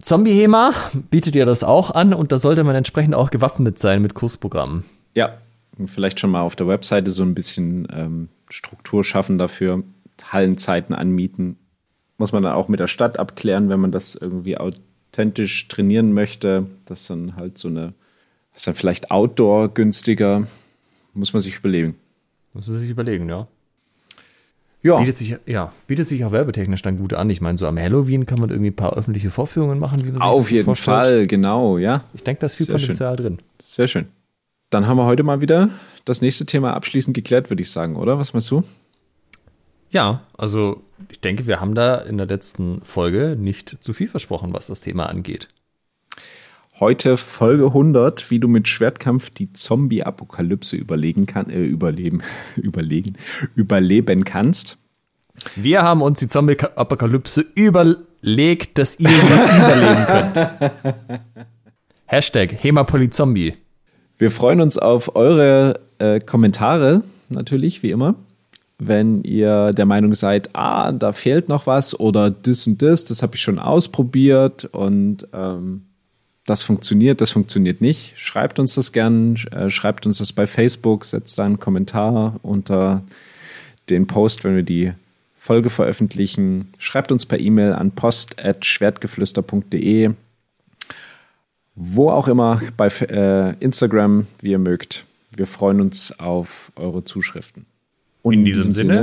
Zombie-Hema 0.00 0.72
bietet 1.10 1.36
ihr 1.36 1.46
das 1.46 1.62
auch 1.62 1.92
an 1.92 2.12
und 2.12 2.32
da 2.32 2.38
sollte 2.38 2.64
man 2.64 2.74
entsprechend 2.74 3.14
auch 3.14 3.30
gewappnet 3.30 3.78
sein 3.78 4.02
mit 4.02 4.14
Kursprogrammen. 4.14 4.84
Ja, 5.14 5.38
vielleicht 5.86 6.20
schon 6.20 6.30
mal 6.30 6.42
auf 6.42 6.56
der 6.56 6.68
Webseite 6.68 7.10
so 7.10 7.22
ein 7.22 7.34
bisschen 7.34 7.88
ähm, 7.92 8.28
Struktur 8.48 9.04
schaffen 9.04 9.38
dafür, 9.38 9.82
Hallenzeiten 10.30 10.94
anmieten, 10.94 11.56
muss 12.18 12.32
man 12.32 12.42
dann 12.42 12.52
auch 12.52 12.68
mit 12.68 12.80
der 12.80 12.86
Stadt 12.86 13.18
abklären, 13.18 13.68
wenn 13.68 13.80
man 13.80 13.92
das 13.92 14.14
irgendwie 14.14 14.56
authentisch 14.58 15.66
trainieren 15.68 16.12
möchte. 16.12 16.66
Das 16.84 17.02
ist 17.02 17.10
dann 17.10 17.36
halt 17.36 17.58
so 17.58 17.68
eine, 17.68 17.94
das 18.52 18.60
ist 18.60 18.66
dann 18.66 18.74
vielleicht 18.74 19.10
Outdoor 19.10 19.68
günstiger. 19.68 20.46
Muss 21.14 21.32
man 21.32 21.40
sich 21.40 21.56
überlegen. 21.58 21.96
Muss 22.52 22.68
man 22.68 22.76
sich 22.76 22.90
überlegen, 22.90 23.28
ja. 23.28 23.46
Ja. 24.82 24.98
Bietet 24.98 25.16
sich, 25.16 25.36
ja, 25.46 25.72
bietet 25.86 26.08
sich 26.08 26.24
auch 26.24 26.32
werbetechnisch 26.32 26.82
dann 26.82 26.98
gut 26.98 27.12
an. 27.12 27.30
Ich 27.30 27.40
meine, 27.40 27.56
so 27.56 27.66
am 27.66 27.78
Halloween 27.78 28.26
kann 28.26 28.40
man 28.40 28.50
irgendwie 28.50 28.70
ein 28.70 28.76
paar 28.76 28.96
öffentliche 28.96 29.30
Vorführungen 29.30 29.78
machen. 29.78 30.00
Wie 30.00 30.10
man 30.10 30.14
sich 30.14 30.22
Auf 30.22 30.50
jeden 30.50 30.64
vorstellt. 30.64 30.96
Fall, 30.96 31.26
genau, 31.28 31.78
ja. 31.78 32.04
Ich 32.14 32.24
denke, 32.24 32.40
da 32.40 32.46
ist 32.46 32.56
viel 32.56 32.66
Sehr 32.66 32.76
Potenzial 32.76 33.16
schön. 33.16 33.24
drin. 33.24 33.38
Sehr 33.62 33.86
schön. 33.86 34.06
Dann 34.72 34.86
haben 34.86 34.96
wir 34.96 35.04
heute 35.04 35.22
mal 35.22 35.42
wieder 35.42 35.68
das 36.06 36.22
nächste 36.22 36.46
Thema 36.46 36.72
abschließend 36.72 37.14
geklärt, 37.14 37.50
würde 37.50 37.60
ich 37.60 37.70
sagen, 37.70 37.94
oder? 37.94 38.18
Was 38.18 38.32
meinst 38.32 38.50
du? 38.50 38.64
Ja, 39.90 40.22
also 40.38 40.82
ich 41.10 41.20
denke, 41.20 41.46
wir 41.46 41.60
haben 41.60 41.74
da 41.74 41.96
in 41.96 42.16
der 42.16 42.26
letzten 42.26 42.80
Folge 42.82 43.36
nicht 43.38 43.76
zu 43.80 43.92
viel 43.92 44.08
versprochen, 44.08 44.54
was 44.54 44.68
das 44.68 44.80
Thema 44.80 45.10
angeht. 45.10 45.48
Heute 46.80 47.18
Folge 47.18 47.66
100, 47.66 48.30
wie 48.30 48.40
du 48.40 48.48
mit 48.48 48.66
Schwertkampf 48.66 49.28
die 49.28 49.52
Zombie-Apokalypse 49.52 50.76
überlegen 50.76 51.26
kann, 51.26 51.50
äh, 51.50 51.62
überleben, 51.62 52.22
überlegen, 52.56 53.18
überleben 53.54 54.24
kannst. 54.24 54.78
Wir 55.54 55.82
haben 55.82 56.00
uns 56.00 56.20
die 56.20 56.28
Zombie-Apokalypse 56.28 57.44
überlegt, 57.54 58.78
dass 58.78 58.98
ihr 58.98 59.10
sie 59.10 59.16
überleben 59.26 60.06
könnt. 60.06 61.20
Hashtag 62.06 62.52
HemaPolyZombie. 62.52 63.61
Wir 64.22 64.30
freuen 64.30 64.60
uns 64.60 64.78
auf 64.78 65.16
eure 65.16 65.80
äh, 65.98 66.20
Kommentare, 66.20 67.02
natürlich, 67.28 67.82
wie 67.82 67.90
immer 67.90 68.14
wenn 68.78 69.24
ihr 69.24 69.72
der 69.72 69.86
Meinung 69.86 70.14
seid, 70.14 70.54
ah, 70.54 70.92
da 70.92 71.12
fehlt 71.12 71.48
noch 71.48 71.66
was 71.66 71.98
oder 71.98 72.30
das 72.30 72.68
und 72.68 72.80
das, 72.82 73.04
das 73.04 73.20
habe 73.22 73.34
ich 73.34 73.42
schon 73.42 73.58
ausprobiert 73.58 74.66
und 74.66 75.26
ähm, 75.32 75.86
das 76.46 76.62
funktioniert, 76.62 77.20
das 77.20 77.32
funktioniert 77.32 77.80
nicht, 77.80 78.14
schreibt 78.16 78.60
uns 78.60 78.76
das 78.76 78.92
gern, 78.92 79.34
äh, 79.50 79.70
schreibt 79.70 80.06
uns 80.06 80.18
das 80.18 80.32
bei 80.32 80.46
Facebook, 80.46 81.04
setzt 81.04 81.40
da 81.40 81.44
einen 81.44 81.58
Kommentar 81.58 82.38
unter 82.42 83.02
den 83.90 84.06
Post, 84.06 84.44
wenn 84.44 84.54
wir 84.54 84.62
die 84.62 84.92
Folge 85.36 85.68
veröffentlichen. 85.68 86.68
Schreibt 86.78 87.10
uns 87.10 87.26
per 87.26 87.40
E-Mail 87.40 87.72
an 87.72 87.90
post.schwertgeflüster.de. 87.90 90.10
Wo 91.74 92.10
auch 92.10 92.28
immer, 92.28 92.60
bei 92.76 92.88
äh, 92.88 93.54
Instagram, 93.60 94.26
wie 94.40 94.50
ihr 94.50 94.58
mögt. 94.58 95.04
Wir 95.34 95.46
freuen 95.46 95.80
uns 95.80 96.18
auf 96.18 96.70
eure 96.76 97.04
Zuschriften. 97.04 97.66
Und 98.22 98.34
in 98.34 98.44
diesem, 98.44 98.64
in 98.64 98.70
diesem 98.70 98.72
Sinne, 98.72 98.98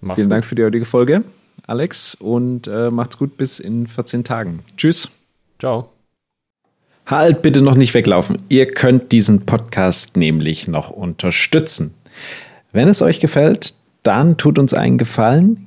Sinne 0.00 0.14
vielen 0.14 0.28
gut. 0.28 0.32
Dank 0.32 0.44
für 0.44 0.54
die 0.54 0.64
heutige 0.64 0.84
Folge, 0.84 1.24
Alex, 1.66 2.14
und 2.14 2.68
äh, 2.68 2.90
macht's 2.90 3.18
gut 3.18 3.36
bis 3.36 3.58
in 3.58 3.86
14 3.86 4.24
Tagen. 4.24 4.60
Tschüss. 4.76 5.10
Ciao. 5.58 5.90
Halt 7.06 7.42
bitte 7.42 7.60
noch 7.60 7.74
nicht 7.74 7.92
weglaufen. 7.92 8.38
Ihr 8.48 8.66
könnt 8.70 9.10
diesen 9.10 9.44
Podcast 9.44 10.16
nämlich 10.16 10.68
noch 10.68 10.90
unterstützen. 10.90 11.94
Wenn 12.72 12.86
es 12.86 13.02
euch 13.02 13.18
gefällt, 13.18 13.74
dann 14.04 14.36
tut 14.36 14.58
uns 14.58 14.74
einen 14.74 14.96
Gefallen, 14.96 15.66